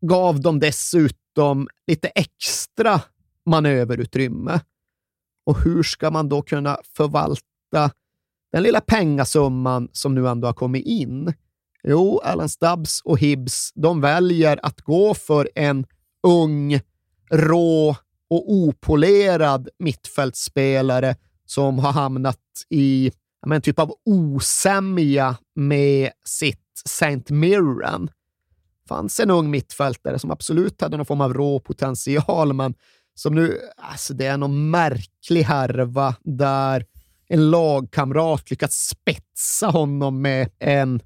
gav 0.01 0.41
dem 0.41 0.61
dessutom 0.61 1.69
lite 1.87 2.09
extra 2.09 3.01
manöverutrymme. 3.47 4.61
Och 5.47 5.61
hur 5.61 5.83
ska 5.83 6.11
man 6.11 6.29
då 6.29 6.43
kunna 6.43 6.79
förvalta 6.97 7.91
den 8.53 8.63
lilla 8.63 8.81
pengasumman 8.81 9.89
som 9.93 10.15
nu 10.15 10.29
ändå 10.29 10.49
har 10.49 10.53
kommit 10.53 10.87
in? 10.87 11.35
Jo, 11.83 12.19
Alan 12.19 12.49
Stubbs 12.49 13.01
och 13.05 13.19
Hibbs, 13.19 13.73
de 13.75 14.01
väljer 14.01 14.61
att 14.63 14.81
gå 14.81 15.15
för 15.15 15.49
en 15.55 15.87
ung, 16.23 16.81
rå 17.31 17.97
och 18.31 18.53
opolerad 18.53 19.69
mittfältspelare 19.79 21.17
som 21.45 21.79
har 21.79 21.93
hamnat 21.93 22.41
i 22.71 23.13
en 23.47 23.63
typ 23.63 23.79
av 23.79 23.95
osämja 24.05 25.37
med 25.55 26.11
sitt 26.25 26.63
St. 26.85 27.35
Mirren. 27.35 28.07
Det 28.83 28.89
fanns 28.89 29.21
en 29.21 29.31
ung 29.31 29.51
mittfältare 29.51 30.19
som 30.19 30.31
absolut 30.31 30.81
hade 30.81 30.97
någon 30.97 31.07
form 31.07 31.21
av 31.21 31.35
rå 31.35 31.61
potential, 31.61 32.53
men 32.53 32.75
som 33.19 33.35
nu, 33.35 33.61
alltså 33.77 34.15
det 34.15 34.27
är 34.27 34.37
någon 34.37 34.71
märklig 34.71 35.43
härva 35.43 36.15
där 36.25 36.85
en 37.29 37.51
lagkamrat 37.51 38.51
lyckats 38.51 38.89
spetsa 38.89 39.67
honom 39.67 40.23
med 40.23 40.49
en, 40.59 41.01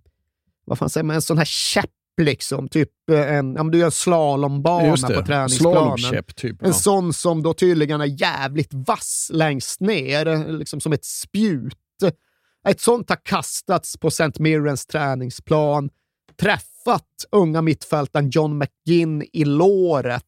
vad 0.65 0.79
fan 0.79 0.91
säger 0.91 1.05
man, 1.05 1.17
en 1.17 1.23
sån 1.23 1.39
här 1.39 1.45
käpp 1.45 1.91
liksom. 2.21 2.69
Typ 2.69 2.91
en, 3.11 3.55
ja, 3.55 3.63
du 3.63 3.79
gör 3.79 3.87
en 3.87 3.93
slalombana 3.93 5.09
på 5.09 5.23
träningsplanen. 5.27 6.25
Typ, 6.37 6.57
ja. 6.61 6.67
En 6.67 6.75
sån 6.75 7.13
som 7.13 7.43
då 7.43 7.55
tydligen 7.55 8.01
är 8.01 8.23
jävligt 8.23 8.71
vass 8.73 9.31
längst 9.33 9.81
ner, 9.81 10.53
liksom 10.59 10.81
som 10.81 10.93
ett 10.93 11.05
spjut. 11.05 11.77
Ett 12.69 12.81
sånt 12.81 13.09
har 13.09 13.25
kastats 13.25 13.97
på 13.97 14.09
St. 14.09 14.31
Mirrens 14.39 14.87
träningsplan, 14.87 15.91
träffat 16.41 17.07
unga 17.33 17.63
mittfältaren 17.63 18.31
John 18.31 18.59
McGinn 18.59 19.25
i 19.33 19.45
låret 19.45 20.25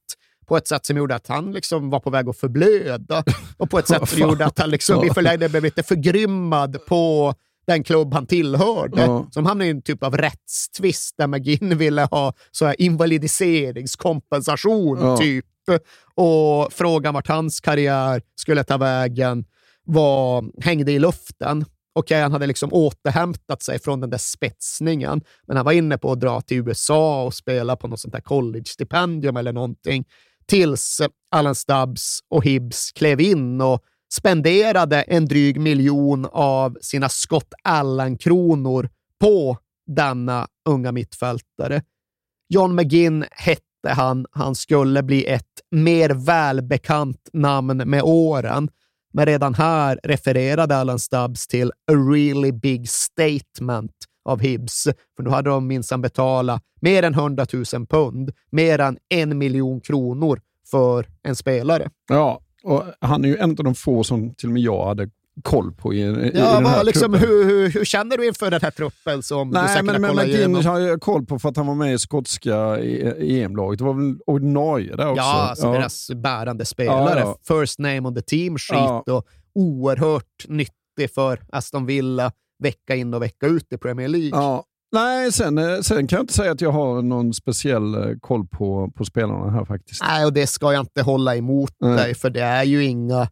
på 0.53 0.57
ett 0.57 0.69
sätt 0.69 0.87
som 0.87 0.97
gjorde 0.97 1.15
att 1.15 1.27
han 1.27 1.53
liksom 1.53 1.91
var 1.91 2.01
på 2.01 2.11
väg 2.11 2.29
att 2.29 2.37
förblöda 2.37 3.25
och 3.57 3.71
på 3.71 3.79
ett 3.79 3.89
sätt 3.89 4.09
som 4.09 4.19
gjorde 4.19 4.47
att 4.47 4.59
han 4.59 4.71
liksom 4.71 5.05
i 5.05 5.11
förlängningen 5.11 5.51
blev 5.51 5.63
lite 5.63 5.83
förgrymmad 5.83 6.87
på 6.87 7.35
den 7.67 7.85
klubb 7.85 8.15
han 8.15 8.27
tillhörde. 8.27 9.03
Ja. 9.03 9.29
De 9.35 9.47
hamnade 9.47 9.69
i 9.69 9.71
en 9.71 9.83
typ 9.83 10.03
av 10.03 10.17
rättstvist 10.17 11.15
där 11.19 11.27
McGinn 11.27 11.79
ville 11.79 12.03
ha 12.03 12.35
så 12.51 12.67
här 12.67 12.83
invalidiseringskompensation, 12.83 14.99
ja. 15.01 15.17
typ. 15.17 15.47
Och 16.15 16.73
frågan 16.73 17.15
vart 17.15 17.29
hans 17.29 17.61
karriär 17.61 18.23
skulle 18.35 18.65
ta 18.65 18.77
vägen 18.77 19.45
var, 19.85 20.45
hängde 20.65 20.93
i 20.93 20.99
luften. 20.99 21.65
Okej, 21.95 22.15
okay, 22.15 22.23
han 22.23 22.33
hade 22.33 22.47
liksom 22.47 22.73
återhämtat 22.73 23.63
sig 23.63 23.79
från 23.79 24.01
den 24.01 24.11
där 24.11 24.19
spetsningen, 24.19 25.21
men 25.47 25.57
han 25.57 25.67
var 25.67 25.73
inne 25.73 25.99
på 25.99 26.13
att 26.13 26.21
dra 26.21 26.41
till 26.41 26.57
USA 26.57 27.25
och 27.25 27.35
spela 27.35 27.77
på 27.77 27.89
något 27.89 28.01
sånt 28.01 28.15
där 28.15 28.21
college-stipendium 28.21 29.39
eller 29.39 29.53
någonting 29.53 30.05
tills 30.47 31.01
Alan 31.31 31.55
Stubbs 31.55 32.21
och 32.31 32.45
Hibbs 32.45 32.93
klev 32.93 33.21
in 33.21 33.61
och 33.61 33.83
spenderade 34.15 35.03
en 35.03 35.25
dryg 35.25 35.61
miljon 35.61 36.27
av 36.33 36.79
sina 36.81 37.09
Scott 37.09 37.55
Allan-kronor 37.63 38.91
på 39.21 39.59
denna 39.87 40.49
unga 40.69 40.93
mittfältare. 40.93 41.83
John 42.49 42.75
McGinn 42.75 43.25
hette 43.31 43.63
han. 43.89 44.27
Han 44.31 44.55
skulle 44.55 45.03
bli 45.03 45.27
ett 45.27 45.61
mer 45.71 46.11
välbekant 46.11 47.29
namn 47.33 47.77
med 47.77 48.03
åren. 48.03 48.69
Men 49.13 49.27
redan 49.27 49.55
här 49.55 50.01
refererade 50.03 50.77
Alan 50.77 50.99
Stubbs 50.99 51.47
till 51.47 51.69
a 51.71 51.95
really 52.13 52.53
big 52.53 52.89
statement 52.89 53.93
av 54.25 54.41
Hibs, 54.41 54.89
för 55.17 55.23
nu 55.23 55.31
hade 55.31 55.51
de 55.51 55.67
minsann 55.67 56.03
betalat 56.03 56.63
mer 56.81 57.03
än 57.03 57.15
100 57.15 57.47
000 57.53 57.87
pund, 57.87 58.33
mer 58.51 58.79
än 58.79 58.99
en 59.09 59.39
miljon 59.39 59.81
kronor 59.81 60.41
för 60.71 61.07
en 61.23 61.37
spelare. 61.37 61.91
Ja, 62.09 62.41
och 62.63 62.85
han 63.01 63.25
är 63.25 63.29
ju 63.29 63.37
en 63.37 63.51
av 63.51 63.65
de 63.65 63.75
få 63.75 64.05
som 64.05 64.35
till 64.35 64.49
och 64.49 64.53
med 64.53 64.63
jag 64.63 64.87
hade 64.87 65.11
koll 65.43 65.73
på 65.73 65.95
i, 65.95 65.99
i, 65.99 66.33
ja, 66.35 66.55
den 66.55 66.67
här 66.67 66.85
liksom, 66.85 67.15
hur, 67.15 67.45
hur, 67.45 67.69
hur, 67.69 67.85
känner 67.85 68.17
du 68.17 68.27
inför 68.27 68.51
den 68.51 68.61
här 68.63 68.71
truppen 68.71 69.23
som 69.23 69.51
Nej, 69.51 69.63
du 69.63 69.69
ska 69.69 69.83
men, 69.83 69.95
kunna 69.95 70.09
kolla 70.09 70.25
igenom? 70.25 70.65
har 70.65 70.81
jag 70.81 71.01
koll 71.01 71.27
på 71.27 71.39
för 71.39 71.49
att 71.49 71.57
han 71.57 71.67
var 71.67 71.75
med 71.75 71.95
i 71.95 71.99
skotska 71.99 72.79
EM-laget. 73.19 73.79
Det 73.79 73.85
var 73.85 73.95
väl 73.95 74.19
ordinarie 74.27 74.97
där 74.97 75.09
också? 75.09 75.23
Ja, 75.23 75.49
alltså 75.49 75.67
ja. 75.67 75.73
deras 75.73 76.11
bärande 76.15 76.65
spelare. 76.65 77.21
Ja, 77.21 77.37
ja. 77.47 77.61
First 77.61 77.79
name 77.79 78.01
on 78.01 78.15
the 78.15 78.23
team 78.23 78.59
sheet 78.59 79.09
och 79.09 79.27
oerhört 79.55 80.49
nyttig 80.49 81.15
för 81.15 81.41
Aston 81.53 81.87
Villa 81.87 82.33
vecka 82.63 82.95
in 82.95 83.15
och 83.15 83.23
vecka 83.23 83.47
ut 83.47 83.73
i 83.73 83.79
Premier 83.79 84.09
League. 84.09 84.29
Ja. 84.41 84.65
Nej, 84.93 85.33
sen, 85.33 85.59
eh, 85.59 85.81
sen 85.81 86.07
kan 86.07 86.17
jag 86.17 86.23
inte 86.23 86.33
säga 86.33 86.53
att 86.53 86.61
jag 86.61 86.73
har 86.73 87.03
någon 87.03 87.35
speciell 87.35 87.95
eh, 87.95 88.17
koll 88.21 88.47
på, 88.47 88.93
på 88.97 89.05
spelarna 89.05 89.51
här 89.51 89.65
faktiskt. 89.65 90.03
Nej, 90.03 90.25
och 90.25 90.33
det 90.33 90.47
ska 90.47 90.73
jag 90.73 90.81
inte 90.81 91.03
hålla 91.03 91.37
emot 91.37 91.83
mm. 91.83 91.97
dig, 91.97 92.15
för 92.15 92.31
det 92.31 92.41
är 92.43 92.65
ju 92.65 92.85
inga 92.85 93.29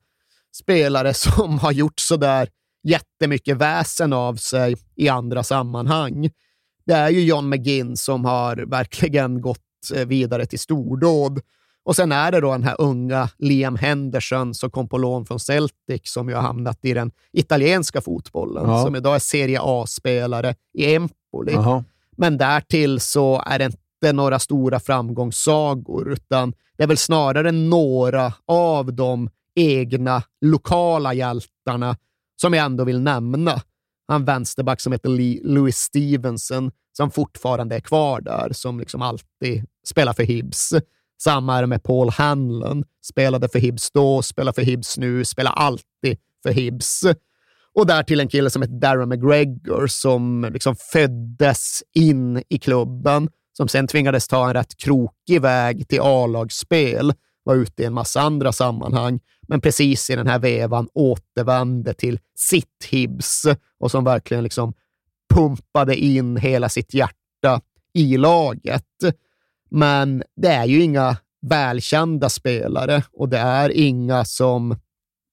spelare 0.57 1.15
som 1.15 1.59
har 1.59 1.73
gjort 1.73 2.01
sådär 2.01 2.49
jättemycket 2.89 3.57
väsen 3.57 4.13
av 4.13 4.35
sig 4.35 4.77
i 4.97 5.09
andra 5.09 5.43
sammanhang. 5.43 6.31
Det 6.87 6.93
är 6.93 7.11
ju 7.11 7.25
John 7.25 7.49
McGinn 7.49 7.97
som 7.97 8.25
har 8.25 8.57
verkligen 8.57 9.41
gått 9.41 9.61
eh, 9.95 10.07
vidare 10.07 10.47
till 10.47 10.59
stordåd. 10.59 11.41
Och 11.91 11.97
sen 11.97 12.13
är 12.13 12.33
det 12.33 12.41
då 12.41 12.53
den 12.53 12.63
här 12.63 12.77
unga 12.79 13.29
Liam 13.39 13.77
Henderson 13.77 14.55
som 14.55 14.71
kom 14.71 14.89
på 14.89 14.99
lån 14.99 15.27
från 15.27 15.41
Celtic 15.41 16.01
som 16.05 16.29
ju 16.29 16.35
har 16.35 16.43
hamnat 16.43 16.85
i 16.85 16.95
den 16.95 17.11
italienska 17.33 18.01
fotbollen, 18.01 18.69
ja. 18.69 18.85
som 18.85 18.97
idag 18.97 19.15
är 19.15 19.19
Serie 19.19 19.61
A-spelare 19.63 20.55
i 20.79 20.95
Empoli. 20.95 21.55
Aha. 21.55 21.85
Men 22.17 22.39
därtill 22.39 23.01
så 23.01 23.43
är 23.47 23.59
det 23.59 23.65
inte 23.65 24.13
några 24.13 24.39
stora 24.39 24.81
framgångssagor, 24.81 26.13
utan 26.13 26.53
det 26.77 26.83
är 26.83 26.87
väl 26.87 26.97
snarare 26.97 27.53
några 27.53 28.33
av 28.47 28.93
de 28.93 29.31
egna 29.55 30.23
lokala 30.41 31.15
hjältarna 31.15 31.97
som 32.41 32.55
jag 32.55 32.65
ändå 32.65 32.85
vill 32.85 33.01
nämna. 33.01 33.63
Han 34.09 34.25
vänsterback 34.25 34.81
som 34.81 34.93
heter 34.93 35.09
Louis 35.49 35.77
Stevenson, 35.77 36.71
som 36.93 37.11
fortfarande 37.11 37.77
är 37.77 37.81
kvar 37.81 38.21
där, 38.21 38.53
som 38.53 38.81
liksom 38.81 39.03
alltid 39.03 39.65
spelar 39.87 40.13
för 40.13 40.23
Hibs. 40.23 40.73
Samma 41.23 41.57
är 41.57 41.61
det 41.61 41.67
med 41.67 41.83
Paul 41.83 42.11
Hanlon. 42.11 42.85
Spelade 43.03 43.49
för 43.49 43.59
Hibs 43.59 43.91
då, 43.91 44.23
spelar 44.23 44.53
för 44.53 44.63
Hibs 44.63 44.99
nu, 44.99 45.25
spelar 45.25 45.53
alltid 45.53 46.19
för 46.43 46.51
Hibs. 46.51 47.03
Och 47.75 47.87
därtill 47.87 48.21
en 48.21 48.29
kille 48.29 48.51
som 48.51 48.63
heter 48.63 48.75
Darren 48.75 49.09
McGregor 49.09 49.87
som 49.87 50.51
liksom 50.53 50.77
föddes 50.77 51.83
in 51.95 52.43
i 52.49 52.59
klubben, 52.59 53.29
som 53.57 53.69
sen 53.69 53.87
tvingades 53.87 54.29
ta 54.29 54.49
en 54.49 54.55
rätt 54.55 54.77
krokig 54.77 55.41
väg 55.41 55.89
till 55.89 56.01
A-lagsspel, 56.03 57.13
var 57.45 57.55
ute 57.55 57.83
i 57.83 57.87
en 57.87 57.93
massa 57.93 58.21
andra 58.21 58.53
sammanhang, 58.53 59.21
men 59.49 59.61
precis 59.61 60.11
i 60.11 60.17
den 60.17 60.27
här 60.27 60.39
vevan 60.39 60.89
återvände 60.95 61.95
till 61.95 62.19
sitt 62.37 62.85
Hibs 62.91 63.47
och 63.79 63.91
som 63.91 64.05
verkligen 64.05 64.45
liksom 64.45 64.73
pumpade 65.35 65.97
in 65.97 66.37
hela 66.37 66.69
sitt 66.69 66.95
hjärta 66.95 67.61
i 67.95 68.17
laget. 68.17 68.85
Men 69.71 70.23
det 70.37 70.49
är 70.49 70.65
ju 70.65 70.83
inga 70.83 71.17
välkända 71.47 72.29
spelare 72.29 73.03
och 73.13 73.29
det 73.29 73.39
är 73.39 73.71
inga 73.71 74.25
som 74.25 74.77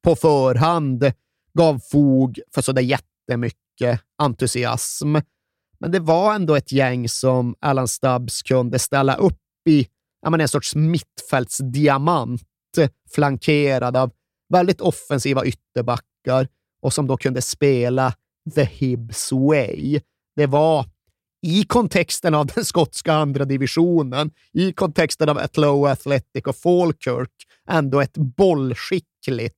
på 0.04 0.16
förhand 0.16 1.12
gav 1.54 1.80
fog 1.92 2.40
för 2.54 2.62
sådär 2.62 2.82
jättemycket 2.82 4.02
entusiasm. 4.18 5.16
Men 5.80 5.92
det 5.92 6.00
var 6.00 6.36
ändå 6.36 6.56
ett 6.56 6.72
gäng 6.72 7.10
som 7.10 7.56
Alan 7.60 7.88
Stubbs 7.88 8.42
kunde 8.42 8.80
ställa 8.80 9.16
upp 9.16 9.40
i 9.70 9.88
menar, 10.24 10.40
en 10.40 10.48
sorts 10.48 10.76
mittfältsdiamant 10.76 12.42
flankerad 13.10 13.98
av 13.98 14.12
väldigt 14.50 14.82
offensiva 14.82 15.46
ytterbackar 15.46 16.48
och 16.82 16.94
som 16.94 17.08
då 17.08 17.18
kunde 17.18 17.42
spela 17.42 18.14
the 18.56 18.64
Hibs 18.64 19.32
way. 19.32 20.00
Det 20.36 20.46
var 20.46 20.86
i 21.48 21.64
kontexten 21.64 22.36
av 22.36 22.46
den 22.46 22.66
skotska 22.66 23.14
andra 23.14 23.46
divisionen, 23.46 24.32
i 24.54 24.74
kontexten 24.74 25.30
av 25.30 25.38
Atlow 25.38 25.86
Athletic 25.86 26.44
och 26.46 26.56
Falkirk, 26.56 27.32
ändå 27.70 28.02
ett 28.02 28.18
bollskickligt, 28.18 29.56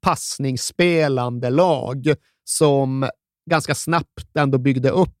passningsspelande 0.00 1.50
lag 1.50 2.14
som 2.44 3.08
ganska 3.50 3.74
snabbt 3.74 4.36
ändå 4.36 4.58
byggde 4.58 4.90
upp 4.90 5.14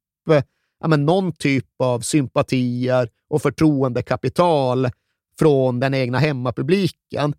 ja, 0.80 0.88
men 0.88 1.06
någon 1.06 1.32
typ 1.32 1.66
av 1.78 2.00
sympatier 2.00 3.08
och 3.28 3.42
förtroendekapital 3.42 4.88
från 5.38 5.80
den 5.80 5.94
egna 5.94 6.18
hemmapubliken. 6.18 7.34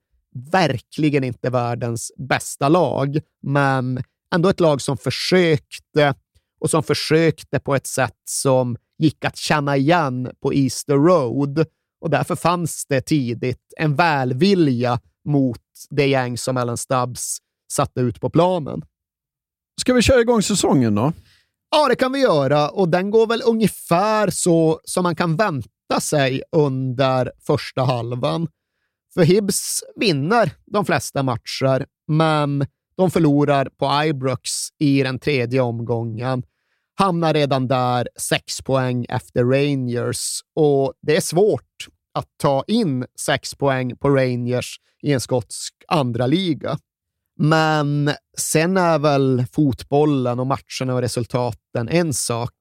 Verkligen 0.51 1.23
inte 1.23 1.49
världens 1.49 2.11
bästa 2.17 2.69
lag, 2.69 3.19
men 3.41 4.03
ändå 4.35 4.49
ett 4.49 4.59
lag 4.59 4.81
som 4.81 4.97
försökte 4.97 6.13
och 6.59 6.69
som 6.69 6.83
försökte 6.83 7.59
på 7.59 7.75
ett 7.75 7.87
sätt 7.87 8.17
som 8.29 8.77
gick 8.97 9.25
att 9.25 9.37
känna 9.37 9.77
igen 9.77 10.31
på 10.41 10.53
Easter 10.53 10.95
Road. 10.95 11.65
Och 12.01 12.09
därför 12.09 12.35
fanns 12.35 12.85
det 12.85 13.01
tidigt 13.01 13.73
en 13.77 13.95
välvilja 13.95 14.99
mot 15.25 15.61
det 15.89 16.07
gäng 16.07 16.37
som 16.37 16.57
Ellen 16.57 16.77
Stubbs 16.77 17.37
satte 17.71 18.01
ut 18.01 18.21
på 18.21 18.29
planen. 18.29 18.81
Ska 19.81 19.93
vi 19.93 20.01
köra 20.01 20.21
igång 20.21 20.41
säsongen 20.41 20.95
då? 20.95 21.13
Ja, 21.71 21.87
det 21.87 21.95
kan 21.95 22.11
vi 22.11 22.19
göra 22.19 22.69
och 22.69 22.89
den 22.89 23.11
går 23.11 23.27
väl 23.27 23.41
ungefär 23.45 24.29
så 24.29 24.81
som 24.83 25.03
man 25.03 25.15
kan 25.15 25.35
vänta 25.35 25.99
sig 26.01 26.43
under 26.51 27.31
första 27.47 27.83
halvan. 27.83 28.47
För 29.13 29.23
Hibs 29.23 29.83
vinner 29.95 30.51
de 30.65 30.85
flesta 30.85 31.23
matcher, 31.23 31.85
men 32.07 32.67
de 32.99 33.11
förlorar 33.11 33.65
på 33.65 34.05
Ibrox 34.05 34.51
i 34.79 35.03
den 35.03 35.19
tredje 35.19 35.61
omgången. 35.61 36.43
Hamnar 36.95 37.33
redan 37.33 37.67
där 37.67 38.07
sex 38.15 38.61
poäng 38.61 39.05
efter 39.09 39.43
Rangers 39.43 40.39
och 40.55 40.93
det 41.01 41.17
är 41.17 41.21
svårt 41.21 41.87
att 42.13 42.27
ta 42.37 42.63
in 42.67 43.05
sex 43.19 43.55
poäng 43.55 43.95
på 43.97 44.09
Rangers 44.09 44.79
i 45.01 45.13
en 45.13 45.19
skotsk 45.19 45.73
andra 45.87 46.27
liga. 46.27 46.77
Men 47.37 48.11
sen 48.37 48.77
är 48.77 48.99
väl 48.99 49.45
fotbollen 49.51 50.39
och 50.39 50.47
matcherna 50.47 50.93
och 50.93 51.01
resultaten 51.01 51.89
en 51.89 52.13
sak. 52.13 52.53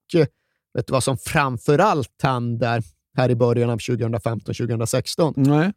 Vet 0.73 0.87
du 0.87 0.93
vad 0.93 1.03
som 1.03 1.17
framför 1.17 1.79
allt 1.79 2.21
händer 2.23 2.83
här 3.17 3.29
i 3.29 3.35
början 3.35 3.69
av 3.69 3.77
2015-2016? 3.77 5.33
Nej. 5.35 5.71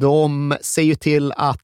De 0.00 0.56
ser 0.60 0.82
ju 0.82 0.94
till 0.94 1.32
att 1.32 1.60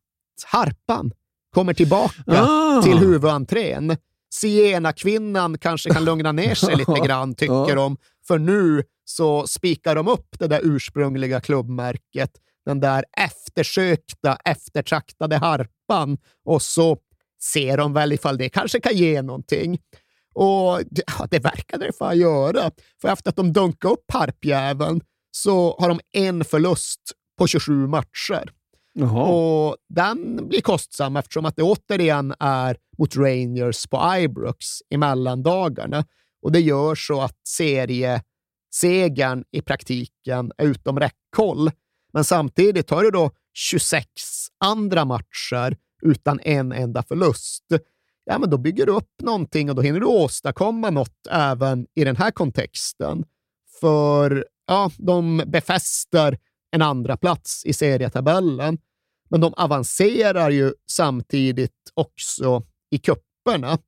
Harpan 0.47 1.12
kommer 1.54 1.74
tillbaka 1.74 2.14
Ah. 2.26 2.82
till 2.82 2.98
huvudentrén. 2.98 3.96
Siena-kvinnan 4.34 5.58
kanske 5.58 5.90
kan 5.90 6.04
lugna 6.04 6.32
ner 6.32 6.54
sig 6.54 6.76
lite 6.76 7.00
grann, 7.06 7.34
tycker 7.34 7.76
de. 7.76 7.96
För 8.28 8.38
nu 8.38 8.82
så 9.04 9.46
spikar 9.46 9.94
de 9.94 10.08
upp 10.08 10.26
det 10.38 10.46
där 10.46 10.60
ursprungliga 10.64 11.40
klubbmärket, 11.40 12.30
den 12.66 12.80
där 12.80 13.04
eftersökta, 13.16 14.38
eftertraktade 14.44 15.36
harpan 15.36 16.18
och 16.44 16.62
så 16.62 16.96
ser 17.42 17.76
de 17.76 17.92
väl 17.92 18.12
ifall 18.12 18.38
det 18.38 18.48
kanske 18.48 18.80
kan 18.80 18.96
ge 18.96 19.22
någonting. 19.22 19.78
Och 20.34 20.80
det, 20.90 21.02
ja, 21.18 21.26
det 21.30 21.38
verkar 21.38 21.78
det 21.78 21.92
fan 21.98 22.18
göra. 22.18 22.70
För 23.00 23.08
efter 23.08 23.30
att 23.30 23.36
de 23.36 23.52
dunkade 23.52 23.94
upp 23.94 24.04
harpjäveln 24.12 25.00
så 25.30 25.76
har 25.80 25.88
de 25.88 26.00
en 26.12 26.44
förlust 26.44 27.00
på 27.38 27.46
27 27.46 27.86
matcher. 27.86 28.50
Jaha. 29.00 29.28
Och 29.28 29.76
den 29.88 30.48
blir 30.48 30.60
kostsam 30.60 31.16
eftersom 31.16 31.44
att 31.44 31.56
det 31.56 31.62
återigen 31.62 32.34
är 32.40 32.76
mot 32.98 33.16
Rangers 33.16 33.86
på 33.86 34.16
Ibrox 34.18 34.66
i 34.90 34.96
mellandagarna. 34.96 36.04
Och 36.42 36.52
det 36.52 36.60
gör 36.60 36.94
så 36.94 37.20
att 37.20 37.36
seriesegern 37.48 39.44
i 39.50 39.62
praktiken 39.62 40.52
är 40.58 40.66
utom 40.66 41.00
räckhåll. 41.00 41.70
Men 42.12 42.24
samtidigt 42.24 42.90
har 42.90 43.02
du 43.02 43.10
då 43.10 43.30
26 43.54 44.06
andra 44.64 45.04
matcher 45.04 45.76
utan 46.02 46.40
en 46.40 46.72
enda 46.72 47.02
förlust. 47.02 47.64
Ja, 48.24 48.38
men 48.38 48.50
då 48.50 48.58
bygger 48.58 48.86
du 48.86 48.92
upp 48.92 49.22
någonting 49.22 49.70
och 49.70 49.76
då 49.76 49.82
hinner 49.82 50.00
du 50.00 50.06
åstadkomma 50.06 50.90
något 50.90 51.26
även 51.30 51.86
i 51.94 52.04
den 52.04 52.16
här 52.16 52.30
kontexten. 52.30 53.24
För 53.80 54.46
ja, 54.66 54.90
de 54.96 55.42
befäster 55.46 56.38
en 56.70 56.82
andra 56.82 57.16
plats 57.16 57.64
i 57.66 57.72
serietabellen, 57.72 58.78
men 59.30 59.40
de 59.40 59.55
avancerar 59.55 60.50
ju 60.50 60.72
samtidigt 60.90 61.72
också 61.94 62.62
i 62.90 62.98
kupperna. 62.98 63.78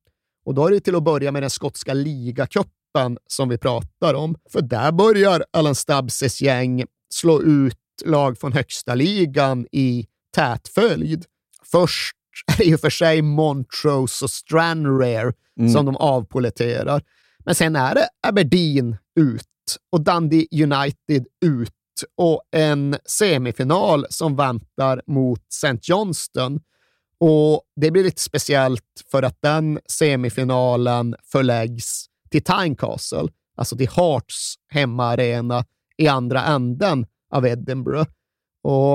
Och 0.45 0.53
då 0.53 0.67
är 0.67 0.71
det 0.71 0.79
till 0.79 0.95
att 0.95 1.03
börja 1.03 1.31
med 1.31 1.43
den 1.43 1.49
skotska 1.49 1.93
ligacupen 1.93 3.17
som 3.27 3.49
vi 3.49 3.57
pratar 3.57 4.13
om. 4.13 4.35
För 4.49 4.61
där 4.61 4.91
börjar 4.91 5.45
Alan 5.53 5.75
Stubbs 5.75 6.41
gäng 6.41 6.85
slå 7.13 7.41
ut 7.41 7.77
lag 8.05 8.37
från 8.39 8.53
högsta 8.53 8.95
ligan 8.95 9.67
i 9.71 10.07
tät 10.35 10.67
följd. 10.67 11.25
Först 11.71 12.15
är 12.53 12.57
det 12.57 12.63
ju 12.63 12.77
för 12.77 12.89
sig 12.89 13.21
Montrose 13.21 14.25
och 14.25 14.31
Stranraer 14.31 15.33
Mm. 15.59 15.73
som 15.73 15.85
de 15.85 15.95
avpoleterar. 15.97 17.03
Men 17.45 17.55
sen 17.55 17.75
är 17.75 17.95
det 17.95 18.07
Aberdeen 18.27 18.97
ut 19.19 19.47
och 19.91 20.01
Dundee 20.01 20.47
United 20.63 21.25
ut 21.45 21.73
och 22.15 22.41
en 22.51 22.95
semifinal 23.05 24.05
som 24.09 24.35
väntar 24.35 25.01
mot 25.07 25.47
St. 25.49 25.77
Johnston. 25.81 26.59
Och 27.19 27.63
Det 27.75 27.91
blir 27.91 28.03
lite 28.03 28.21
speciellt 28.21 29.03
för 29.11 29.23
att 29.23 29.37
den 29.41 29.79
semifinalen 29.85 31.15
förläggs 31.23 32.05
till 32.29 32.43
Tynecastle, 32.43 33.27
alltså 33.55 33.77
till 33.77 33.89
Hearts 33.89 34.55
hemmaarena 34.67 35.65
i 35.97 36.07
andra 36.07 36.45
änden 36.45 37.05
av 37.33 37.47
Edinburgh. 37.47 38.09
Och 38.63 38.93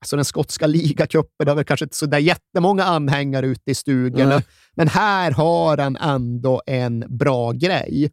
alltså 0.00 0.16
den 0.16 0.24
skotska 0.24 0.66
ligacupen 0.66 1.48
har 1.48 1.54
väl 1.54 1.64
kanske 1.64 1.84
inte 1.84 1.96
så 1.96 2.06
där 2.06 2.18
jättemånga 2.18 2.84
anhängare 2.84 3.46
ute 3.46 3.70
i 3.70 3.74
stugorna, 3.74 4.28
Nej. 4.34 4.44
men 4.74 4.88
här 4.88 5.30
har 5.30 5.76
den 5.76 5.96
ändå 5.96 6.62
en 6.66 7.04
bra 7.08 7.52
grej. 7.52 8.12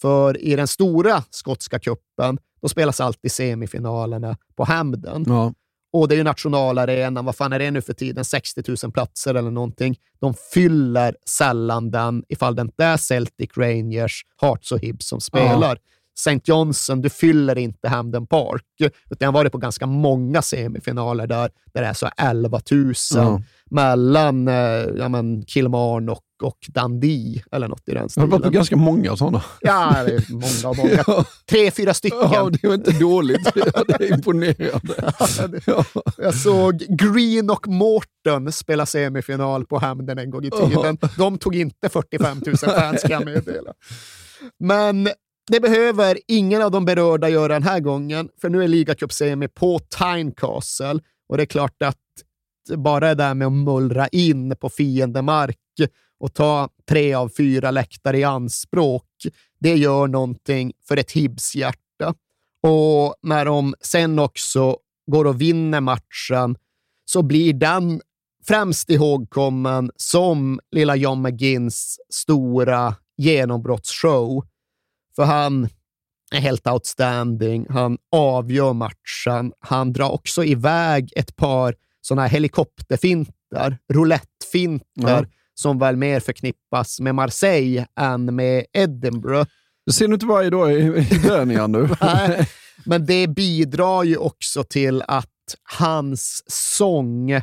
För 0.00 0.40
i 0.40 0.56
den 0.56 0.66
stora 0.66 1.22
skotska 1.30 1.78
kuppen 1.78 2.38
då 2.62 2.68
spelas 2.68 3.00
alltid 3.00 3.32
semifinalerna 3.32 4.36
på 4.56 4.64
Hampden. 4.64 5.24
Ja. 5.26 5.52
Och 5.92 6.08
det 6.08 6.14
är 6.14 6.16
ju 6.16 6.24
nationalarenan, 6.24 7.24
vad 7.24 7.36
fan 7.36 7.52
är 7.52 7.58
det 7.58 7.70
nu 7.70 7.82
för 7.82 7.92
tiden? 7.92 8.24
60 8.24 8.62
000 8.82 8.92
platser 8.92 9.34
eller 9.34 9.50
någonting. 9.50 9.96
De 10.20 10.34
fyller 10.52 11.16
sällan 11.26 11.90
den 11.90 12.24
ifall 12.28 12.54
det 12.56 12.62
inte 12.62 12.84
är 12.84 12.96
Celtic, 12.96 13.50
Rangers, 13.56 14.22
Hearts 14.40 14.72
och 14.72 14.78
Hibs 14.78 15.08
som 15.08 15.20
spelar. 15.20 15.78
St. 16.18 16.40
Johnson, 16.44 17.02
du 17.02 17.10
fyller 17.10 17.58
inte 17.58 17.88
Hampden 17.88 18.26
Park. 18.26 18.62
Utan 18.80 19.16
jag 19.18 19.26
har 19.26 19.32
varit 19.32 19.52
på 19.52 19.58
ganska 19.58 19.86
många 19.86 20.42
semifinaler 20.42 21.26
där, 21.26 21.50
där 21.72 21.82
det 21.82 21.88
är 21.88 21.94
så 21.94 22.10
11 22.16 22.60
000 22.70 22.94
Ja. 23.14 23.42
Mellan 23.70 24.48
eh, 24.48 24.54
ja, 24.96 25.08
men 25.08 25.44
Kilmarn 25.46 26.08
och, 26.08 26.22
och 26.42 26.58
Dundee 26.68 27.42
eller 27.52 27.68
något 27.68 27.88
i 27.88 27.94
den 27.94 28.08
stilen. 28.08 28.30
varit 28.30 28.42
på 28.42 28.50
ganska 28.50 28.76
många 28.76 29.16
sådana. 29.16 29.42
Ja, 29.60 30.02
det 30.06 30.12
är 30.12 30.32
många 30.32 30.68
och 30.70 30.76
många. 30.76 31.24
Tre, 31.50 31.70
fyra 31.70 31.94
stycken. 31.94 32.18
Ja, 32.32 32.50
det 32.50 32.68
var 32.68 32.74
inte 32.74 32.90
dåligt. 32.90 33.52
Ja, 33.74 33.84
det 33.88 33.94
är 33.94 34.14
imponerande. 34.14 35.12
Ja. 35.66 35.84
Jag 36.18 36.34
såg 36.34 36.78
Green 36.88 37.50
och 37.50 37.68
Morton 37.68 38.52
spela 38.52 38.86
semifinal 38.86 39.66
på 39.66 39.78
Hamden 39.78 40.18
en 40.18 40.30
gång 40.30 40.44
i 40.44 40.50
tiden. 40.50 40.98
De 41.18 41.38
tog 41.38 41.56
inte 41.56 41.88
45 41.88 42.42
000 42.46 42.56
fans 42.56 43.02
kan 43.02 43.10
jag 43.10 43.24
meddela. 43.24 43.72
Men 44.58 45.08
det 45.50 45.60
behöver 45.60 46.18
ingen 46.28 46.62
av 46.62 46.70
de 46.70 46.84
berörda 46.84 47.28
göra 47.28 47.52
den 47.52 47.62
här 47.62 47.80
gången, 47.80 48.28
för 48.40 48.48
nu 48.48 48.64
är 48.64 48.68
ligacupsemi 48.68 49.48
på 49.48 49.78
Tynecastle 49.78 51.00
och 51.28 51.36
det 51.36 51.42
är 51.42 51.46
klart 51.46 51.82
att 51.84 51.96
bara 52.76 53.08
det 53.08 53.14
där 53.14 53.34
med 53.34 53.46
att 53.46 53.52
mullra 53.52 54.08
in 54.08 54.56
på 54.56 54.68
fiendemark 54.68 55.58
och 56.20 56.34
ta 56.34 56.68
tre 56.88 57.14
av 57.14 57.28
fyra 57.36 57.70
läktare 57.70 58.18
i 58.18 58.24
anspråk, 58.24 59.06
det 59.58 59.74
gör 59.74 60.06
någonting 60.06 60.72
för 60.88 60.96
ett 60.96 61.12
Hibs 61.12 61.54
hjärta. 61.56 62.14
Och 62.62 63.14
när 63.22 63.44
de 63.44 63.74
sen 63.80 64.18
också 64.18 64.76
går 65.10 65.24
och 65.24 65.40
vinner 65.40 65.80
matchen 65.80 66.56
så 67.04 67.22
blir 67.22 67.52
den 67.52 68.00
främst 68.46 68.90
ihågkommen 68.90 69.90
som 69.96 70.60
lilla 70.70 70.96
John 70.96 71.22
McGinns 71.22 72.00
stora 72.10 72.94
genombrottsshow. 73.16 74.44
För 75.16 75.24
han 75.24 75.68
är 76.32 76.40
helt 76.40 76.66
outstanding. 76.66 77.66
Han 77.70 77.98
avgör 78.12 78.72
matchen. 78.72 79.52
Han 79.60 79.92
drar 79.92 80.10
också 80.10 80.44
iväg 80.44 81.12
ett 81.16 81.36
par 81.36 81.74
sådana 82.06 82.22
här 82.22 82.28
helikopterfintar, 82.28 83.78
roulettefintar, 83.92 85.22
Ja. 85.22 85.24
som 85.54 85.78
väl 85.78 85.96
mer 85.96 86.20
förknippas 86.20 87.00
med 87.00 87.14
Marseille 87.14 87.86
än 88.00 88.34
med 88.34 88.64
Edinburgh. 88.72 89.50
Det 89.86 89.92
ser 89.92 90.08
du 90.08 90.14
inte 90.14 90.26
varje 90.26 90.50
dag 90.50 90.72
i, 90.72 90.76
i 90.76 91.18
Birmingham 91.22 91.72
nu. 91.72 91.88
Nej, 92.00 92.48
men 92.84 93.06
det 93.06 93.26
bidrar 93.26 94.02
ju 94.04 94.16
också 94.16 94.64
till 94.64 95.02
att 95.08 95.30
hans 95.78 96.42
sång 96.46 97.40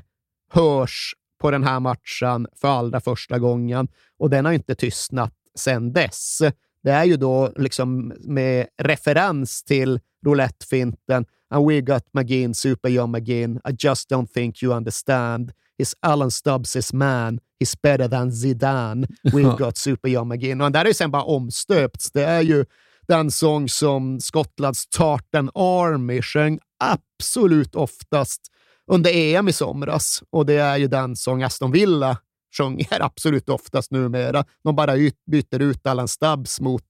hörs 0.51 1.13
på 1.41 1.51
den 1.51 1.63
här 1.63 1.79
matchen 1.79 2.47
för 2.61 2.67
allra 2.67 3.01
första 3.01 3.39
gången. 3.39 3.87
Och 4.19 4.29
den 4.29 4.45
har 4.45 4.51
inte 4.51 4.75
tystnat 4.75 5.33
sedan 5.59 5.93
dess. 5.93 6.41
Det 6.83 6.91
är 6.91 7.03
ju 7.03 7.17
då 7.17 7.51
liksom 7.55 8.13
med 8.19 8.67
referens 8.81 9.63
till 9.63 9.99
roulettefinten 10.25 11.25
And 11.53 11.65
we 11.65 11.81
got 11.81 12.03
McGinn, 12.17 12.55
Super 12.55 12.89
John 12.89 13.11
McGinn. 13.11 13.59
I 13.63 13.73
just 13.73 14.09
don't 14.09 14.27
think 14.27 14.63
you 14.63 14.73
understand. 14.73 15.53
Is 15.77 15.95
Alan 16.01 16.31
Stubbs 16.31 16.73
his 16.73 16.93
man? 16.93 17.39
He's 17.59 17.75
better 17.75 18.07
than 18.07 18.31
Zidane. 18.31 19.05
We've 19.31 19.57
got 19.57 19.77
Super 19.77 20.09
John 20.09 20.27
McGinn. 20.27 20.61
Och 20.61 20.65
den 20.65 20.71
där 20.71 20.81
är 20.81 20.87
ju 20.87 20.93
sen 20.93 21.11
bara 21.11 21.23
omstöpts. 21.23 22.11
Det 22.11 22.23
är 22.23 22.41
ju 22.41 22.65
den 23.07 23.31
sång 23.31 23.69
som 23.69 24.19
Skottlands 24.19 24.87
Tartan 24.87 25.49
Army 25.55 26.21
sjöng 26.21 26.59
absolut 26.79 27.75
oftast 27.75 28.41
under 28.87 29.11
EM 29.13 29.47
i 29.47 29.53
somras. 29.53 30.23
Och 30.29 30.45
det 30.45 30.57
är 30.57 30.77
ju 30.77 30.87
den 30.87 31.15
sång 31.15 31.43
Aston 31.43 31.71
Villa 31.71 32.17
sjunger 32.57 33.01
absolut 33.01 33.49
oftast 33.49 33.91
numera. 33.91 34.45
De 34.63 34.75
bara 34.75 34.93
byter 35.31 35.61
ut 35.61 35.87
Alan 35.87 36.07
Stubbs 36.07 36.61
mot 36.61 36.83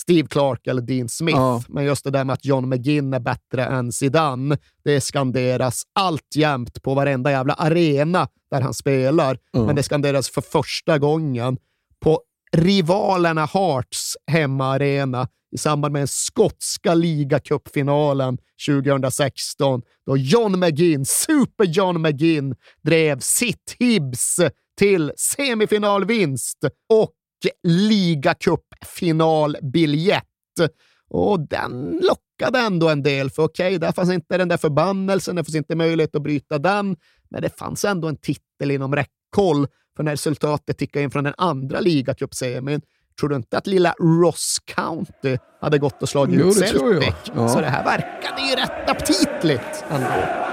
Steve 0.00 0.28
Clark 0.28 0.66
eller 0.66 0.82
Dean 0.82 1.08
Smith. 1.08 1.38
Ja. 1.38 1.62
Men 1.68 1.84
just 1.84 2.04
det 2.04 2.10
där 2.10 2.24
med 2.24 2.34
att 2.34 2.44
John 2.44 2.68
McGinn 2.68 3.14
är 3.14 3.20
bättre 3.20 3.64
än 3.64 3.92
Zidane, 3.92 4.58
det 4.84 5.00
skanderas 5.00 5.82
alltjämt 5.92 6.82
på 6.82 6.94
varenda 6.94 7.30
jävla 7.30 7.54
arena 7.54 8.28
där 8.50 8.60
han 8.60 8.74
spelar. 8.74 9.38
Mm. 9.54 9.66
Men 9.66 9.76
det 9.76 9.82
skanderas 9.82 10.30
för 10.30 10.40
första 10.40 10.98
gången 10.98 11.58
på 12.00 12.20
rivalerna 12.52 13.46
Hearts 13.46 14.16
hemmaarena 14.26 15.28
i 15.52 15.58
samband 15.58 15.92
med 15.92 16.00
den 16.00 16.08
skotska 16.08 16.94
ligacupfinalen 16.94 18.38
2016 18.68 19.82
då 20.06 20.16
John 20.16 20.60
McGinn, 20.60 21.04
Super 21.04 21.64
John 21.64 22.02
McGinn, 22.02 22.54
drev 22.82 23.18
sitt 23.20 23.76
Hibs 23.78 24.40
till 24.80 25.12
semifinalvinst 25.16 26.58
och 26.92 27.12
ligacupfinalbiljett. 27.62 30.24
Och 31.08 31.40
den 31.40 32.00
lockade 32.02 32.58
ändå 32.58 32.88
en 32.88 33.02
del, 33.02 33.30
för 33.30 33.42
okej, 33.42 33.66
okay, 33.66 33.78
där 33.78 33.92
fanns 33.92 34.10
inte 34.10 34.38
den 34.38 34.48
där 34.48 34.56
förbannelsen, 34.56 35.36
det 35.36 35.44
fanns 35.44 35.54
inte 35.54 35.74
möjlighet 35.74 36.14
att 36.14 36.22
bryta 36.22 36.58
den, 36.58 36.96
men 37.30 37.42
det 37.42 37.58
fanns 37.58 37.84
ändå 37.84 38.08
en 38.08 38.16
titel 38.16 38.70
inom 38.70 38.94
räckhåll. 38.94 39.66
För 39.96 40.02
när 40.02 40.12
resultatet 40.12 40.78
tickade 40.78 41.02
in 41.02 41.10
från 41.10 41.24
den 41.24 41.34
andra 41.36 41.80
ligacupsemin 41.80 42.80
Tror 43.20 43.28
du 43.28 43.36
inte 43.36 43.58
att 43.58 43.66
lilla 43.66 43.94
Ross 43.98 44.56
County 44.64 45.38
hade 45.60 45.78
gått 45.78 46.02
och 46.02 46.08
slagit 46.08 46.40
ut 46.40 46.54
Celtic? 46.54 47.14
Ja. 47.34 47.48
Så 47.48 47.60
det 47.60 47.66
här 47.66 47.84
verkade 47.84 48.42
ju 48.42 48.56
rätt 48.56 48.90
aptitligt 48.90 49.84
ändå. 49.90 50.49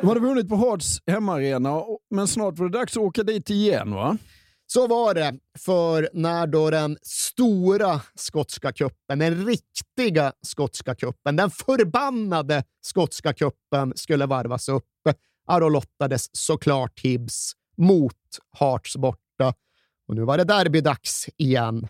De 0.00 0.08
hade 0.08 0.20
vunnit 0.20 0.48
på 0.48 0.56
Hearts 0.56 0.98
hemmaarena, 1.06 1.82
men 2.10 2.28
snart 2.28 2.58
var 2.58 2.68
det 2.68 2.78
dags 2.78 2.96
att 2.96 3.02
åka 3.02 3.22
dit 3.22 3.50
igen 3.50 3.90
va? 3.94 4.18
Så 4.66 4.86
var 4.86 5.14
det, 5.14 5.34
för 5.58 6.10
när 6.12 6.46
då 6.46 6.70
den 6.70 6.98
stora 7.02 8.00
skotska 8.14 8.72
kuppen, 8.72 9.18
den 9.18 9.46
riktiga 9.46 10.32
skotska 10.42 10.94
kuppen, 10.94 11.36
den 11.36 11.50
förbannade 11.50 12.64
skotska 12.80 13.32
kuppen 13.32 13.92
skulle 13.96 14.26
varvas 14.26 14.68
upp, 14.68 14.84
då 15.60 15.68
lottades 15.68 16.28
såklart 16.32 17.00
Hibs 17.00 17.52
mot 17.76 18.14
Hearts 18.58 18.96
borta. 18.96 19.54
Och 20.08 20.14
nu 20.14 20.24
var 20.24 20.38
det 20.38 20.44
derbydags 20.44 21.28
igen. 21.36 21.88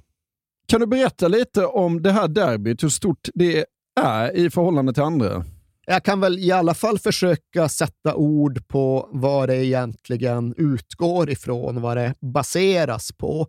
Kan 0.68 0.80
du 0.80 0.86
berätta 0.86 1.28
lite 1.28 1.66
om 1.66 2.02
det 2.02 2.12
här 2.12 2.28
derbyt, 2.28 2.82
hur 2.82 2.88
stort 2.88 3.28
det 3.34 3.66
är 4.00 4.36
i 4.36 4.50
förhållande 4.50 4.92
till 4.92 5.02
andra? 5.02 5.44
Jag 5.86 6.04
kan 6.04 6.20
väl 6.20 6.38
i 6.38 6.52
alla 6.52 6.74
fall 6.74 6.98
försöka 6.98 7.68
sätta 7.68 8.14
ord 8.14 8.68
på 8.68 9.08
vad 9.12 9.48
det 9.48 9.64
egentligen 9.64 10.54
utgår 10.56 11.30
ifrån, 11.30 11.80
vad 11.80 11.96
det 11.96 12.14
baseras 12.20 13.12
på. 13.12 13.48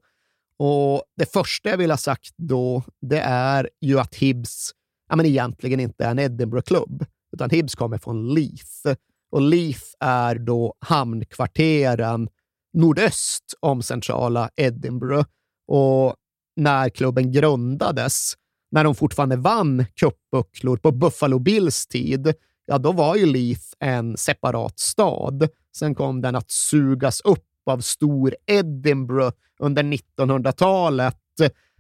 Och 0.60 1.04
Det 1.18 1.34
första 1.34 1.70
jag 1.70 1.78
vill 1.78 1.92
ha 1.92 1.98
sagt 1.98 2.34
då, 2.38 2.84
det 3.02 3.20
är 3.20 3.70
ju 3.82 4.00
att 4.00 4.16
Hibs 4.16 4.74
ja, 5.10 5.16
men 5.16 5.26
egentligen 5.26 5.80
inte 5.80 6.06
är 6.06 6.12
en 6.12 6.20
Edinburgh-klubb, 6.20 7.06
utan 7.34 7.50
Hibs 7.50 7.76
kommer 7.76 7.98
från 7.98 8.34
Leith. 8.34 9.00
Och 9.32 9.42
Leith 9.42 9.86
är 10.00 10.36
då 10.36 10.74
hamnkvarteren 10.80 12.30
nordöst 12.74 13.54
om 13.60 13.82
centrala 13.82 14.50
Edinburgh. 14.56 15.28
Och 15.68 16.16
när 16.56 16.90
klubben 16.90 17.32
grundades 17.32 18.34
när 18.72 18.84
de 18.84 18.96
fortfarande 18.96 19.36
vann 19.36 19.86
cupbucklor 19.96 20.78
på 20.78 20.92
Buffalo 20.92 21.40
Bills 21.40 21.88
tid, 21.88 22.34
ja, 22.66 22.78
då 22.78 22.92
var 22.92 23.16
ju 23.16 23.26
Leaf 23.26 23.74
en 23.80 24.18
separat 24.18 24.80
stad. 24.80 25.50
Sen 25.78 25.96
kom 25.96 26.22
den 26.22 26.36
att 26.36 26.52
sugas 26.52 27.22
upp 27.22 27.46
av 27.66 27.80
stor 27.80 28.36
Edinburgh 28.46 29.36
under 29.60 29.84
1900-talet, 29.84 31.16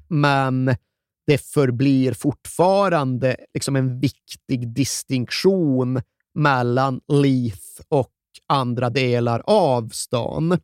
men 0.07 0.75
det 1.27 1.37
förblir 1.37 2.13
fortfarande 2.13 3.35
liksom 3.53 3.75
en 3.75 3.99
viktig 3.99 4.73
distinktion 4.73 6.01
mellan 6.33 7.01
Leith 7.07 7.81
och 7.89 8.13
andra 8.47 8.89
delar 8.89 9.41
av 9.45 9.89
stan. 9.89 10.59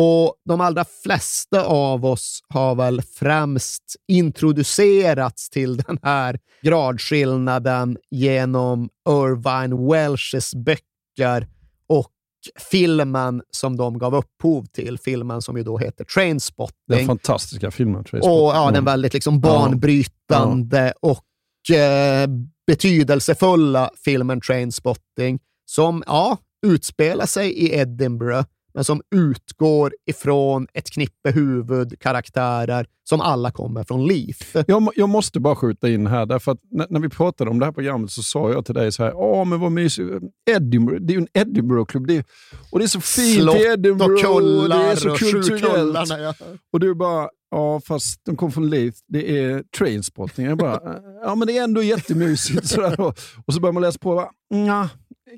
Och 0.00 0.34
de 0.48 0.60
allra 0.60 0.84
flesta 1.02 1.64
av 1.64 2.04
oss 2.06 2.40
har 2.48 2.74
väl 2.74 3.02
främst 3.02 3.82
introducerats 4.08 5.50
till 5.50 5.76
den 5.76 5.98
här 6.02 6.38
gradskillnaden 6.62 7.98
genom 8.10 8.88
Irvine 9.08 9.90
Welshs 9.90 10.54
böcker 10.54 11.48
och 11.88 12.12
filmen 12.70 13.42
som 13.50 13.76
de 13.76 13.98
gav 13.98 14.14
upphov 14.14 14.64
till. 14.64 14.98
Filmen 14.98 15.42
som 15.42 15.56
ju 15.56 15.62
då 15.62 15.78
heter 15.78 16.04
Trainspotting. 16.04 16.76
Den 16.86 17.06
fantastiska 17.06 17.70
filmen 17.70 18.04
Trainspotting. 18.04 18.40
Och 18.40 18.54
ja, 18.54 18.70
den 18.70 18.84
väldigt 18.84 19.14
liksom 19.14 19.40
banbrytande 19.40 20.92
ja. 21.00 21.08
och 21.08 21.76
eh, 21.76 22.28
betydelsefulla 22.66 23.90
filmen 24.04 24.40
Trainspotting 24.40 25.38
som 25.66 26.02
ja, 26.06 26.36
utspelar 26.66 27.26
sig 27.26 27.52
i 27.52 27.74
Edinburgh 27.78 28.44
men 28.74 28.84
som 28.84 29.02
utgår 29.14 29.94
ifrån 30.06 30.66
ett 30.74 30.90
knippe 30.90 31.30
huvudkaraktärer 31.30 32.86
som 33.08 33.20
alla 33.20 33.50
kommer 33.50 33.84
från 33.84 34.06
Leaf. 34.06 34.56
Jag, 34.66 34.88
jag 34.96 35.08
måste 35.08 35.40
bara 35.40 35.56
skjuta 35.56 35.88
in 35.88 36.06
här, 36.06 36.26
därför 36.26 36.52
att 36.52 36.58
när, 36.70 36.86
när, 36.90 37.00
vi 37.00 37.08
pratade 37.08 37.50
om 37.50 37.58
det 37.58 37.64
här 37.64 37.72
programmet 37.72 38.10
så 38.10 38.22
sa 38.22 38.50
jag 38.52 38.64
till 38.64 38.74
dig 38.74 38.92
så 38.92 39.04
här, 39.04 39.12
åh 39.14 39.44
men 39.44 39.60
vad 39.60 39.72
mysigt, 39.72 40.08
Edinburgh, 40.50 41.00
det 41.00 41.12
är 41.12 41.14
ju 41.14 41.20
en 41.20 41.28
Edinburgh-klubb 41.48 42.06
det 42.06 42.26
och 42.70 42.78
det 42.78 42.84
är 42.84 42.88
så 42.88 43.00
fint 43.00 43.42
Slott 43.42 43.56
i 43.56 43.58
Edinburgh. 43.58 44.12
och 44.12 44.20
kullar 44.20 44.78
och 44.78 44.84
det 44.84 44.90
är 44.90 44.96
så 44.96 45.10
och 45.10 45.18
kulturellt. 45.18 46.08
Ja. 46.08 46.34
Och 46.72 46.80
du 46.80 46.94
bara, 46.94 47.28
ja 47.50 47.80
fast 47.80 48.20
de 48.24 48.36
kom 48.36 48.52
från 48.52 48.70
Leith, 48.70 48.98
det 49.08 49.38
är 49.38 49.62
trainspotting. 49.78 50.46
Jag 50.46 50.58
bara, 50.58 50.80
ja 51.22 51.34
men 51.34 51.48
det 51.48 51.58
är 51.58 51.64
ändå 51.64 51.82
jättemysigt. 51.82 52.66
Sådär. 52.68 53.00
Och 53.46 53.54
så 53.54 53.60
börjar 53.60 53.72
man 53.72 53.82
läsa 53.82 53.98
på, 53.98 54.14
va? 54.14 54.30
Nja, 54.50 54.90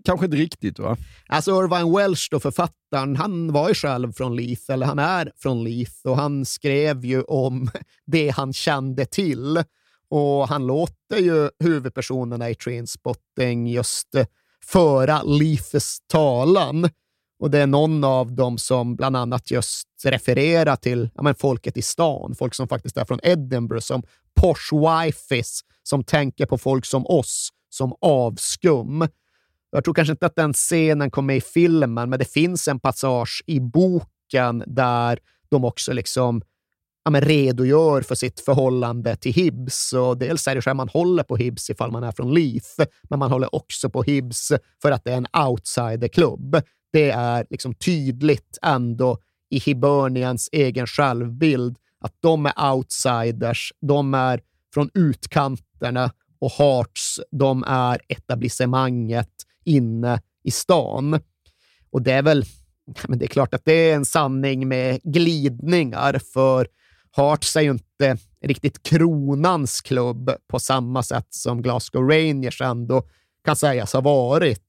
kanske 0.05 0.27
inte 0.27 0.37
riktigt 0.37 0.79
va? 0.79 0.97
Alltså 1.27 1.51
Irvine 1.51 1.97
Welsh, 1.97 2.29
då, 2.31 2.41
författaren, 2.41 3.17
han 3.17 3.53
var 3.53 3.69
ju 3.69 3.75
själv 3.75 4.13
från 4.13 4.37
Leith, 4.37 4.71
eller 4.71 4.87
han 4.87 4.99
är 4.99 5.33
från 5.37 5.65
Leith, 5.65 5.97
och 6.05 6.17
han 6.17 6.45
skrev 6.45 7.05
ju 7.05 7.23
om 7.23 7.71
det 8.07 8.29
han 8.29 8.53
kände 8.53 9.07
till. 9.07 9.63
Och 10.09 10.49
han 10.49 10.67
låter 10.67 11.17
ju 11.19 11.51
huvudpersonerna 11.59 12.51
i 12.51 12.55
Trainspotting 12.55 13.67
just 13.67 14.15
eh, 14.15 14.27
föra 14.65 15.23
Leiths 15.23 16.01
talan. 16.07 16.89
Och 17.41 17.51
det 17.51 17.59
är 17.59 17.67
någon 17.67 18.05
av 18.05 18.33
dem 18.33 18.59
som 18.59 18.97
bland 18.97 19.17
annat 19.17 19.51
just 19.51 19.89
refererar 20.05 20.77
till 20.77 21.11
ja, 21.15 21.23
men 21.23 21.35
folket 21.35 21.77
i 21.77 21.83
stan, 21.83 22.35
folk 22.35 22.55
som 22.55 22.69
faktiskt 22.69 22.97
är 22.97 23.05
från 23.05 23.21
Edinburgh, 23.23 23.83
som 23.83 24.03
posh 24.41 24.73
wifes, 24.73 25.61
som 25.83 26.05
tänker 26.05 26.47
på 26.47 26.59
folk 26.59 26.87
som 26.87 27.07
oss, 27.07 27.49
som 27.71 27.95
avskum. 28.01 29.09
Jag 29.71 29.85
tror 29.85 29.95
kanske 29.95 30.13
inte 30.13 30.27
att 30.27 30.37
den 30.37 30.53
scenen 30.53 31.11
kommer 31.11 31.35
i 31.35 31.41
filmen, 31.41 32.11
men 32.11 32.19
det 32.19 32.33
finns 32.33 32.69
en 32.69 32.81
passage 32.81 33.43
i 33.47 33.61
boken 33.61 34.65
där 34.67 35.19
de 35.51 35.65
också 35.65 35.93
liksom 35.93 36.43
ja, 37.05 37.11
men 37.11 37.21
redogör 37.21 38.03
för 38.03 38.15
sitt 38.15 38.41
förhållande 38.41 39.17
till 39.17 39.33
Hibs. 39.33 39.93
Och 39.93 40.19
dels 40.19 40.49
är 40.49 40.55
det 40.55 40.63
så 40.63 40.71
att 40.71 40.77
man 40.77 40.89
håller 40.89 41.23
på 41.23 41.37
Hibs 41.37 41.71
ifall 41.71 41.91
man 41.91 42.05
är 42.05 42.13
från 42.13 42.35
Leith, 42.35 42.85
men 43.03 43.19
man 43.19 43.31
håller 43.31 43.55
också 43.55 43.91
på 43.91 44.03
Hibs 44.03 44.53
för 44.83 44.91
att 44.91 45.05
det 45.05 45.13
är 45.13 45.17
en 45.17 45.47
outsiderklubb. 45.49 46.63
Det 46.93 47.11
är 47.11 47.47
liksom 47.51 47.75
tydligt 47.75 48.59
ändå 48.63 49.19
i 49.51 49.59
Hibernians 49.59 50.49
egen 50.53 50.87
självbild 50.87 51.77
att 52.01 52.15
de 52.21 52.47
är 52.47 52.73
outsiders, 52.73 53.73
de 53.81 54.15
är 54.15 54.41
från 54.75 54.91
utkanterna 54.95 56.13
och 56.39 56.53
Hearts, 56.53 57.21
de 57.31 57.65
är 57.67 58.01
etablissemanget 58.09 59.31
inne 59.65 60.21
i 60.45 60.51
stan. 60.51 61.21
Och 61.91 62.03
det 62.03 62.13
är 62.13 62.23
väl, 62.23 62.45
men 63.09 63.19
det 63.19 63.25
är 63.25 63.29
klart 63.29 63.55
att 63.55 63.65
det 63.65 63.73
är 63.91 63.95
en 63.95 64.05
sanning 64.05 64.69
med 64.69 65.01
glidningar, 65.03 66.21
för 66.33 66.67
Hearts 67.17 67.57
är 67.57 67.61
ju 67.61 67.71
inte 67.71 68.17
riktigt 68.45 68.83
kronans 68.83 69.81
klubb 69.81 70.31
på 70.49 70.59
samma 70.59 71.03
sätt 71.03 71.27
som 71.31 71.63
Glasgow 71.63 72.09
Rangers 72.11 72.61
ändå 72.61 73.03
kan 73.45 73.57
sägas 73.57 73.93
ha 73.93 74.01
varit. 74.01 74.61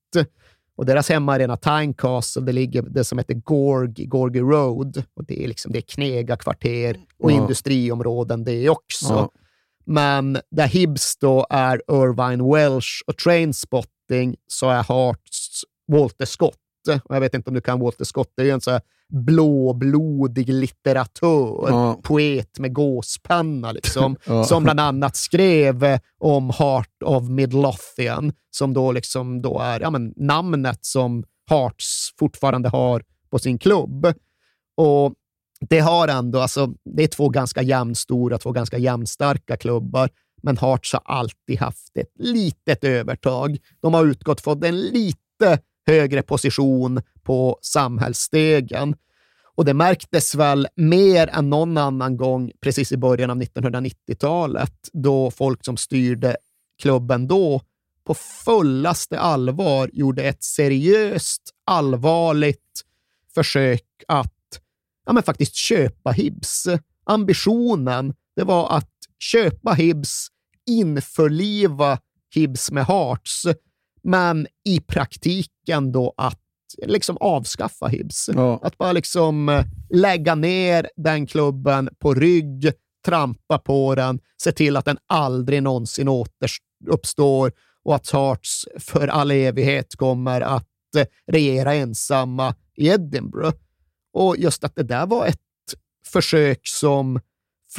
Och 0.76 0.86
deras 0.86 1.10
hemmaarena 1.10 1.58
Tynecastle, 1.58 2.42
det 2.42 2.52
ligger 2.52 2.82
det 2.82 3.04
som 3.04 3.18
heter 3.18 3.34
Gorg, 3.34 4.06
Gorgy 4.06 4.40
Road. 4.40 5.04
Och 5.14 5.26
det 5.26 5.44
är 5.44 5.48
liksom 5.48 5.72
det 5.72 5.80
är 5.80 5.82
knega 5.82 6.38
kvarter 6.38 6.98
och 7.20 7.32
Ja. 7.32 7.36
industriområden 7.36 8.44
det 8.44 8.70
också. 8.70 9.14
Ja. 9.14 9.32
Men 9.86 10.38
där 10.52 10.68
Hibs 10.68 11.18
då 11.18 11.48
är 11.50 11.82
Irvine 11.92 12.54
Welsh 12.54 13.02
och 13.08 13.18
Trainspotting 13.18 13.92
så 14.48 14.70
är 14.70 14.84
Hearts 14.84 15.64
Walter 15.92 16.26
Scott. 16.26 16.58
Och 17.04 17.16
jag 17.16 17.22
vet 17.22 17.34
inte 17.34 17.50
om 17.50 17.54
du 17.54 17.62
kan 17.62 17.80
Walter 17.80 18.06
Scott, 18.06 18.34
det 18.36 18.42
är 18.42 18.46
ju 18.46 18.52
en 18.52 18.62
så 18.62 18.72
här 18.72 18.82
blåblodig 19.10 20.50
litteratör, 20.50 21.66
Ja. 21.70 22.00
poet 22.04 22.60
med 22.60 22.74
gåspenna, 22.74 23.72
liksom, 23.72 24.16
Ja. 24.26 24.44
som 24.44 24.64
bland 24.64 24.80
annat 24.80 25.16
skrev 25.16 25.84
eh, 25.84 26.00
om 26.20 26.50
Heart 26.50 27.04
of 27.06 27.30
Midlothian, 27.30 28.34
som 28.52 28.74
då, 28.74 28.92
liksom 28.92 29.42
då 29.42 29.60
är 29.60 29.80
ja, 29.80 29.90
men, 29.90 30.14
namnet 30.18 30.86
som 30.86 31.24
Hearts 31.50 32.10
fortfarande 32.20 32.70
har 32.70 33.04
på 33.32 33.40
sin 33.40 33.58
klubb. 33.58 34.06
Och 34.78 35.14
det 35.70 35.80
har 35.80 36.08
ändå, 36.08 36.40
alltså, 36.40 36.74
det 36.96 37.04
är 37.04 37.08
två 37.08 37.30
ganska 37.30 37.62
jämnstora, 37.62 38.38
två 38.38 38.52
ganska 38.52 38.78
jämnstarka 38.78 39.58
klubbar, 39.58 40.10
men 40.44 40.58
Hearts 40.58 40.94
har 40.94 41.02
alltid 41.06 41.60
haft 41.60 41.98
ett 41.98 42.14
litet 42.20 42.84
övertag. 42.84 43.58
De 43.82 43.94
har 43.94 44.06
utgått 44.06 44.42
från 44.42 44.64
en 44.64 44.82
lite 44.82 45.60
högre 45.88 46.22
position 46.22 47.02
på 47.24 47.60
samhällsstegen. 47.62 48.96
Och 49.56 49.66
det 49.66 49.74
märktes 49.74 50.36
väl 50.36 50.68
mer 50.76 51.28
än 51.28 51.50
någon 51.50 51.78
annan 51.78 52.18
gång 52.18 52.52
precis 52.62 52.92
i 52.92 52.98
början 52.98 53.30
av 53.30 53.42
1990-talet, 53.42 54.74
då 54.94 55.32
folk 55.32 55.66
som 55.66 55.78
styrde 55.78 56.38
klubben 56.82 57.28
då 57.28 57.62
på 58.04 58.14
fullaste 58.14 59.20
allvar 59.20 59.90
gjorde 59.94 60.24
ett 60.24 60.44
seriöst, 60.44 61.42
allvarligt 61.66 62.86
försök 63.36 63.86
att 64.08 64.62
ja, 65.06 65.14
men 65.14 65.24
faktiskt 65.24 65.56
köpa 65.56 66.12
Hibs. 66.12 66.68
Ambitionen 67.04 68.14
det 68.36 68.44
var 68.44 68.78
att 68.78 68.91
köpa 69.22 69.74
Hibs, 69.74 70.28
införliva 70.70 72.00
Hibs 72.36 72.72
med 72.72 72.86
Hearts, 72.86 73.46
men 74.04 74.48
i 74.66 74.80
praktiken 74.80 75.92
då 75.92 76.14
att 76.18 76.40
liksom 76.86 77.18
avskaffa 77.20 77.88
Hibs. 77.88 78.30
Ja. 78.34 78.60
Att 78.64 78.78
bara 78.78 78.92
liksom 78.92 79.50
eh, 79.50 79.66
lägga 79.90 80.36
ner 80.36 80.90
den 80.96 81.28
klubben 81.28 81.90
på 82.00 82.14
rygg, 82.14 82.72
trampa 83.06 83.58
på 83.58 83.96
den, 83.96 84.20
se 84.44 84.52
till 84.52 84.78
att 84.78 84.86
den 84.86 84.98
aldrig 85.08 85.64
någonsin 85.64 86.08
återuppstår 86.08 87.52
och 87.84 87.96
att 87.96 88.10
Hearts 88.10 88.68
för 88.80 89.08
all 89.08 89.32
evighet 89.32 89.96
kommer 89.96 90.42
att 90.42 90.96
eh, 90.98 91.06
regera 91.28 91.74
ensamma 91.74 92.56
i 92.76 92.88
Edinburgh. 92.88 93.58
Och 94.14 94.38
just 94.38 94.64
att 94.64 94.76
det 94.76 94.84
där 94.84 95.06
var 95.06 95.26
ett 95.26 95.40
försök 96.06 96.60
som 96.68 97.20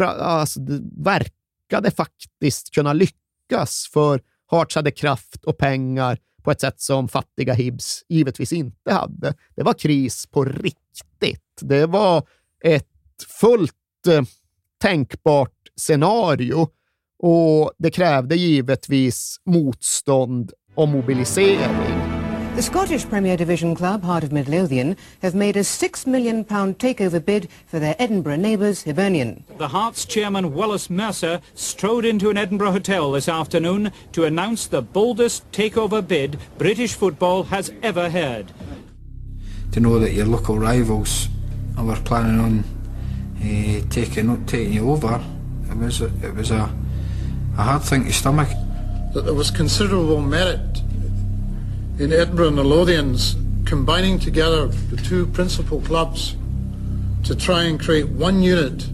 alltså, 0.01 0.60
det 0.60 0.81
verkade 1.05 1.90
faktiskt 1.90 2.74
kunna 2.74 2.93
lyckas, 2.93 3.90
för 3.93 4.20
Hearts 4.51 4.77
hade 4.77 4.90
kraft 4.90 5.44
och 5.44 5.59
pengar 5.59 6.19
på 6.43 6.51
ett 6.51 6.60
sätt 6.60 6.81
som 6.81 7.09
fattiga 7.09 7.55
Hibs 7.55 8.05
givetvis 8.09 8.52
inte 8.52 8.93
hade. 8.93 9.35
Det 9.56 9.62
var 9.62 9.74
kris 9.74 10.27
på 10.27 10.44
riktigt. 10.44 11.43
Det 11.60 11.86
var 11.86 12.27
ett 12.64 12.89
fullt 13.40 14.06
eh, 14.09 14.23
tänkbart 14.81 15.51
scenario 15.77 16.69
och 17.19 17.73
det 17.78 17.90
krävde 17.90 18.36
givetvis 18.36 19.40
motstånd 19.44 20.52
och 20.74 20.89
mobilisering. 20.89 22.21
The 22.54 22.60
Scottish 22.60 23.08
Premier 23.08 23.38
Division 23.38 23.74
club, 23.74 24.02
Heart 24.02 24.24
of 24.24 24.32
Midlothian, 24.32 24.98
have 25.22 25.34
made 25.34 25.56
a 25.56 25.60
£6 25.60 26.06
million 26.06 26.44
takeover 26.44 27.24
bid 27.24 27.48
for 27.66 27.78
their 27.78 27.96
Edinburgh 27.98 28.36
neighbours, 28.36 28.82
Hibernian. 28.82 29.42
The 29.56 29.68
Hearts 29.68 30.04
chairman 30.04 30.52
Wallace 30.52 30.90
Mercer 30.90 31.40
strode 31.54 32.04
into 32.04 32.28
an 32.28 32.36
Edinburgh 32.36 32.72
hotel 32.72 33.10
this 33.10 33.26
afternoon 33.26 33.90
to 34.12 34.24
announce 34.24 34.66
the 34.66 34.82
boldest 34.82 35.50
takeover 35.50 36.06
bid 36.06 36.38
British 36.58 36.92
football 36.92 37.44
has 37.44 37.72
ever 37.82 38.10
heard. 38.10 38.52
to 39.72 39.80
know 39.80 39.98
that 39.98 40.12
your 40.12 40.26
local 40.26 40.58
rivals 40.58 41.28
were 41.78 41.96
planning 42.04 42.38
on 42.38 42.64
uh, 43.40 43.80
taking 43.88 44.44
taking 44.44 44.74
you 44.74 44.90
over, 44.90 45.24
it 45.70 45.76
was 45.78 46.02
a, 46.02 46.12
it 46.22 46.34
was 46.34 46.50
a, 46.50 46.70
a 47.56 47.62
hard 47.62 47.82
thing 47.82 48.04
to 48.04 48.12
stomach. 48.12 48.50
that 49.14 49.22
there 49.24 49.32
was 49.32 49.50
considerable 49.50 50.20
merit 50.20 50.81
in 52.01 52.12
Edinburgh 52.12 52.48
and 52.48 52.59
the 52.59 52.64
Lothians 52.64 53.36
combining 53.66 54.19
together 54.19 54.69
the 54.90 54.97
two 55.09 55.27
principal 55.27 55.81
clubs 55.81 56.36
to 57.28 57.35
try 57.35 57.69
and 57.69 57.81
create 57.81 58.09
one 58.20 58.52
unit 58.52 58.89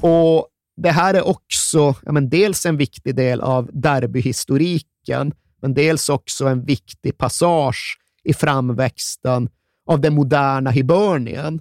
Och 0.00 0.48
det 0.76 0.90
här 0.90 1.14
är 1.14 1.26
också 1.26 1.94
ja, 2.02 2.12
men 2.12 2.28
dels 2.28 2.66
en 2.66 2.76
viktig 2.76 3.14
del 3.14 3.40
av 3.40 3.70
derbyhistoriken, 3.72 5.32
men 5.62 5.74
dels 5.74 6.08
också 6.08 6.46
en 6.46 6.64
viktig 6.64 7.18
passage 7.18 7.98
i 8.24 8.34
framväxten 8.34 9.48
av 9.86 10.00
den 10.00 10.14
moderna 10.14 10.70
Hibernien. 10.70 11.60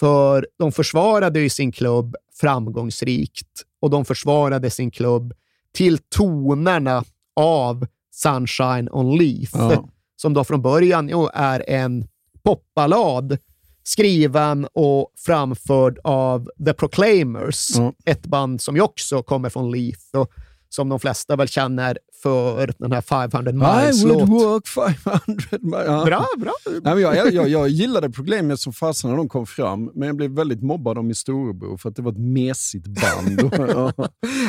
För 0.00 0.46
de 0.58 0.72
försvarade 0.72 1.40
ju 1.40 1.48
sin 1.48 1.72
klubb 1.72 2.16
framgångsrikt 2.40 3.62
och 3.80 3.90
de 3.90 4.04
försvarade 4.04 4.70
sin 4.70 4.90
klubb 4.90 5.32
till 5.72 5.98
tonerna 5.98 7.04
av 7.36 7.86
Sunshine 8.16 8.88
on 8.92 9.18
Leith, 9.18 9.56
Ja. 9.58 9.88
som 10.16 10.34
då 10.34 10.44
från 10.44 10.62
början 10.62 11.08
jo, 11.08 11.28
är 11.34 11.64
en 11.70 12.08
popballad 12.42 13.38
skriven 13.82 14.66
och 14.72 15.12
framförd 15.26 15.98
av 16.04 16.50
The 16.66 16.72
Proclaimers, 16.72 17.70
ett 18.04 18.26
band 18.26 18.60
som 18.60 18.76
ju 18.76 18.82
också 18.82 19.22
kommer 19.22 19.48
från 19.48 19.70
Leith 19.70 20.16
och 20.16 20.30
som 20.68 20.88
de 20.88 21.00
flesta 21.00 21.36
väl 21.36 21.48
känner 21.48 21.98
för 22.26 22.72
den 22.78 22.92
här 22.92 23.00
500 23.00 23.50
I 23.50 23.54
miles-låt. 23.54 24.28
would 24.28 24.42
walk 24.44 24.66
500 24.66 25.44
miles. 25.60 25.86
Ja. 25.86 26.04
Bra, 26.04 26.26
bra. 26.38 26.52
Nej, 26.82 27.00
jag, 27.00 27.32
jag, 27.34 27.48
jag, 27.48 27.68
gillade 27.68 28.10
problemet 28.10 28.60
som 28.60 28.72
fasen 28.72 29.10
när 29.10 29.16
de 29.16 29.28
kom 29.28 29.46
fram, 29.46 29.90
men 29.94 30.06
jag 30.06 30.16
blev 30.16 30.30
väldigt 30.30 30.62
mobbad 30.62 30.98
av 30.98 31.04
min 31.04 31.14
storebror 31.14 31.76
för 31.76 31.88
att 31.88 31.96
det 31.96 32.02
var 32.02 32.12
ett 32.12 32.18
mesigt 32.18 32.86
band. 32.86 33.52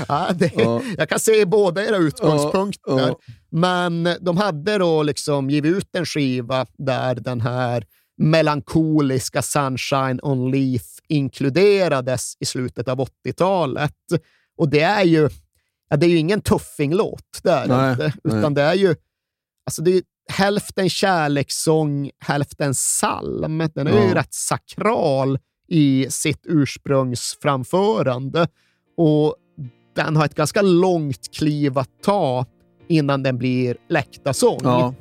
ja. 0.07 0.29
Det, 0.35 0.51
Ja. 0.55 0.81
Jag 0.97 1.09
kan 1.09 1.19
se 1.19 1.45
båda 1.45 1.85
era 1.85 1.97
utgångspunkter. 1.97 2.99
Ja. 2.99 3.19
Men 3.51 4.09
de 4.21 4.37
hade 4.37 4.77
då 4.77 5.03
liksom 5.03 5.49
givit 5.49 5.77
ut 5.77 5.95
en 5.95 6.05
skiva 6.05 6.65
där 6.77 7.15
den 7.15 7.41
här 7.41 7.85
melankoliska 8.17 9.41
Sunshine 9.41 10.19
on 10.23 10.51
Leith 10.51 10.85
inkluderades 11.07 12.33
i 12.39 12.45
slutet 12.45 12.87
av 12.87 12.99
80-talet. 12.99 13.93
Och 14.57 14.69
det 14.69 14.81
är 14.81 15.03
ju, 15.03 15.29
ja, 15.89 15.97
det 15.97 16.05
är 16.05 16.09
ju 16.09 16.17
ingen 16.17 16.41
tuffinglåt, 16.41 17.39
det 17.43 17.51
är 17.51 17.67
Nej, 17.67 17.91
inte. 17.91 18.13
Utan 18.23 18.41
nej. 18.41 18.51
det 18.51 18.61
är 18.61 18.73
ju 18.73 18.95
alltså 19.65 19.81
det 19.81 19.91
är 19.91 20.01
hälften 20.29 20.89
kärlekssång, 20.89 22.09
hälften 22.19 22.73
psalm. 22.73 23.57
Den 23.75 23.87
är 23.87 23.91
ju 23.91 24.07
Ja. 24.07 24.15
rätt 24.15 24.33
sakral 24.33 25.39
i 25.67 26.07
sitt 26.09 26.41
ursprungsframförande. 26.43 28.47
Och 28.97 29.35
den 29.95 30.15
har 30.15 30.25
ett 30.25 30.35
ganska 30.35 30.61
långt 30.61 31.33
kliv 31.35 31.77
att 31.77 31.89
ta 32.03 32.45
innan 32.87 33.23
den 33.23 33.37
blir 33.37 33.77
läktarsång. 33.89 34.59
Ja. 34.63 34.93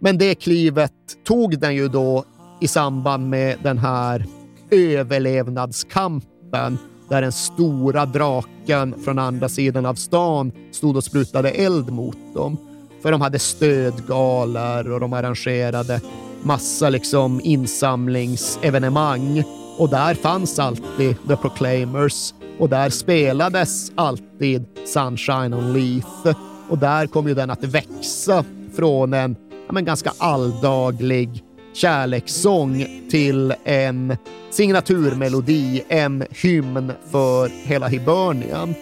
Men 0.00 0.18
det 0.18 0.34
klivet 0.34 0.92
tog 1.24 1.58
den 1.58 1.74
ju 1.74 1.88
då 1.88 2.24
i 2.60 2.68
samband 2.68 3.28
med 3.28 3.58
den 3.62 3.78
här 3.78 4.26
överlevnadskampen 4.70 6.78
där 7.12 7.22
den 7.22 7.32
stora 7.32 8.06
draken 8.06 8.94
från 9.04 9.18
andra 9.18 9.48
sidan 9.48 9.86
av 9.86 9.94
stan 9.94 10.52
stod 10.70 10.96
och 10.96 11.04
sprutade 11.04 11.50
eld 11.50 11.90
mot 11.90 12.16
dem. 12.34 12.56
För 13.02 13.12
de 13.12 13.20
hade 13.20 13.38
stödgalar 13.38 14.92
och 14.92 15.00
de 15.00 15.12
arrangerade 15.12 16.00
massa 16.42 16.88
liksom 16.88 17.40
insamlingsevenemang. 17.44 19.42
Och 19.78 19.88
där 19.88 20.14
fanns 20.14 20.58
alltid 20.58 21.16
The 21.28 21.36
Proclaimers 21.36 22.34
och 22.58 22.68
där 22.68 22.90
spelades 22.90 23.92
alltid 23.94 24.64
Sunshine 24.86 25.54
on 25.54 25.72
Leaf. 25.72 26.36
Och 26.68 26.78
där 26.78 27.06
kom 27.06 27.28
ju 27.28 27.34
den 27.34 27.50
att 27.50 27.64
växa 27.64 28.44
från 28.76 29.14
en 29.14 29.36
ja, 29.66 29.72
men 29.72 29.84
ganska 29.84 30.12
alldaglig 30.18 31.44
kärlekssång 31.72 32.86
till 33.10 33.54
en 33.64 34.16
signaturmelodi, 34.50 35.82
en 35.88 36.24
hymn 36.30 36.92
för 37.10 37.48
hela 37.48 37.88
Hibernian. 37.88 38.74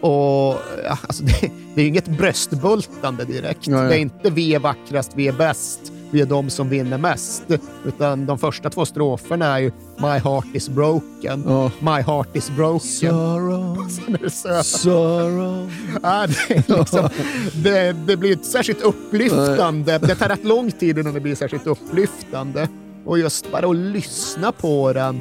Och 0.00 0.56
alltså 0.86 1.22
det, 1.24 1.40
det 1.74 1.80
är 1.80 1.82
ju 1.82 1.88
inget 1.88 2.08
bröstbultande 2.08 3.24
direkt. 3.24 3.66
Nej. 3.66 3.88
Det 3.88 3.94
är 3.94 3.98
inte 3.98 4.30
vi 4.30 4.54
är 4.54 4.58
vackrast, 4.58 5.12
vi 5.14 5.28
är 5.28 5.32
bäst, 5.32 5.92
vi 6.10 6.20
är 6.20 6.26
de 6.26 6.50
som 6.50 6.68
vinner 6.68 6.98
mest. 6.98 7.42
Utan 7.84 8.26
de 8.26 8.38
första 8.38 8.70
två 8.70 8.84
stroferna 8.84 9.46
är 9.46 9.58
ju 9.58 9.72
My 9.98 10.06
heart 10.18 10.46
is 10.52 10.68
broken, 10.68 11.42
My 11.80 12.02
heart 12.02 12.36
is 12.36 12.50
broken. 12.50 12.80
Sorrow, 13.10 13.88
söta. 14.30 14.62
sorrow. 14.62 15.72
Ja, 16.02 16.26
det, 16.26 16.68
liksom, 16.68 17.08
det, 17.54 17.92
det 18.06 18.16
blir 18.16 18.32
inte 18.32 18.44
särskilt 18.44 18.82
upplyftande. 18.82 19.98
Det 19.98 20.14
tar 20.14 20.28
rätt 20.28 20.44
lång 20.44 20.70
tid 20.70 20.98
innan 20.98 21.14
det 21.14 21.20
blir 21.20 21.34
särskilt 21.34 21.66
upplyftande. 21.66 22.68
Och 23.04 23.18
just 23.18 23.52
bara 23.52 23.66
att 23.66 23.76
lyssna 23.76 24.52
på 24.52 24.92
den 24.92 25.20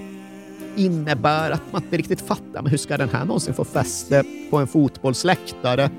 innebär 0.76 1.52
att 1.52 1.62
man 1.72 1.84
inte 1.84 1.98
riktigt 1.98 2.22
fattar 2.22 2.62
men 2.62 2.68
hur 2.68 2.78
ska 2.78 2.98
den 2.98 3.10
här 3.10 3.26
någonsin 3.26 3.54
få 3.54 3.66
fäste 3.66 4.24
på 4.50 4.58
en 4.58 4.68
fotbollsläktare. 4.68 5.90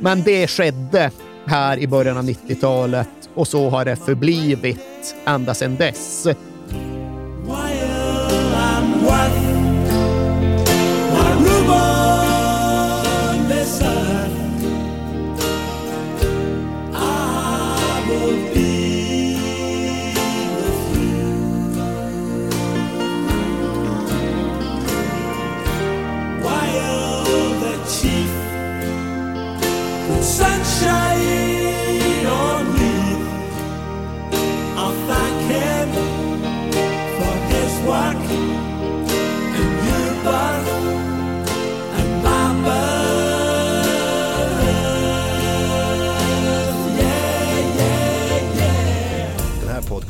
Men 0.00 0.22
det 0.22 0.46
skedde 0.46 1.10
här 1.46 1.78
i 1.78 1.86
början 1.86 2.16
av 2.16 2.24
90-talet 2.24 3.08
och 3.36 3.48
så 3.48 3.70
har 3.70 3.84
det 3.84 3.96
förblivit 3.96 5.14
ända 5.24 5.54
sedan 5.54 5.76
dess. 5.76 6.26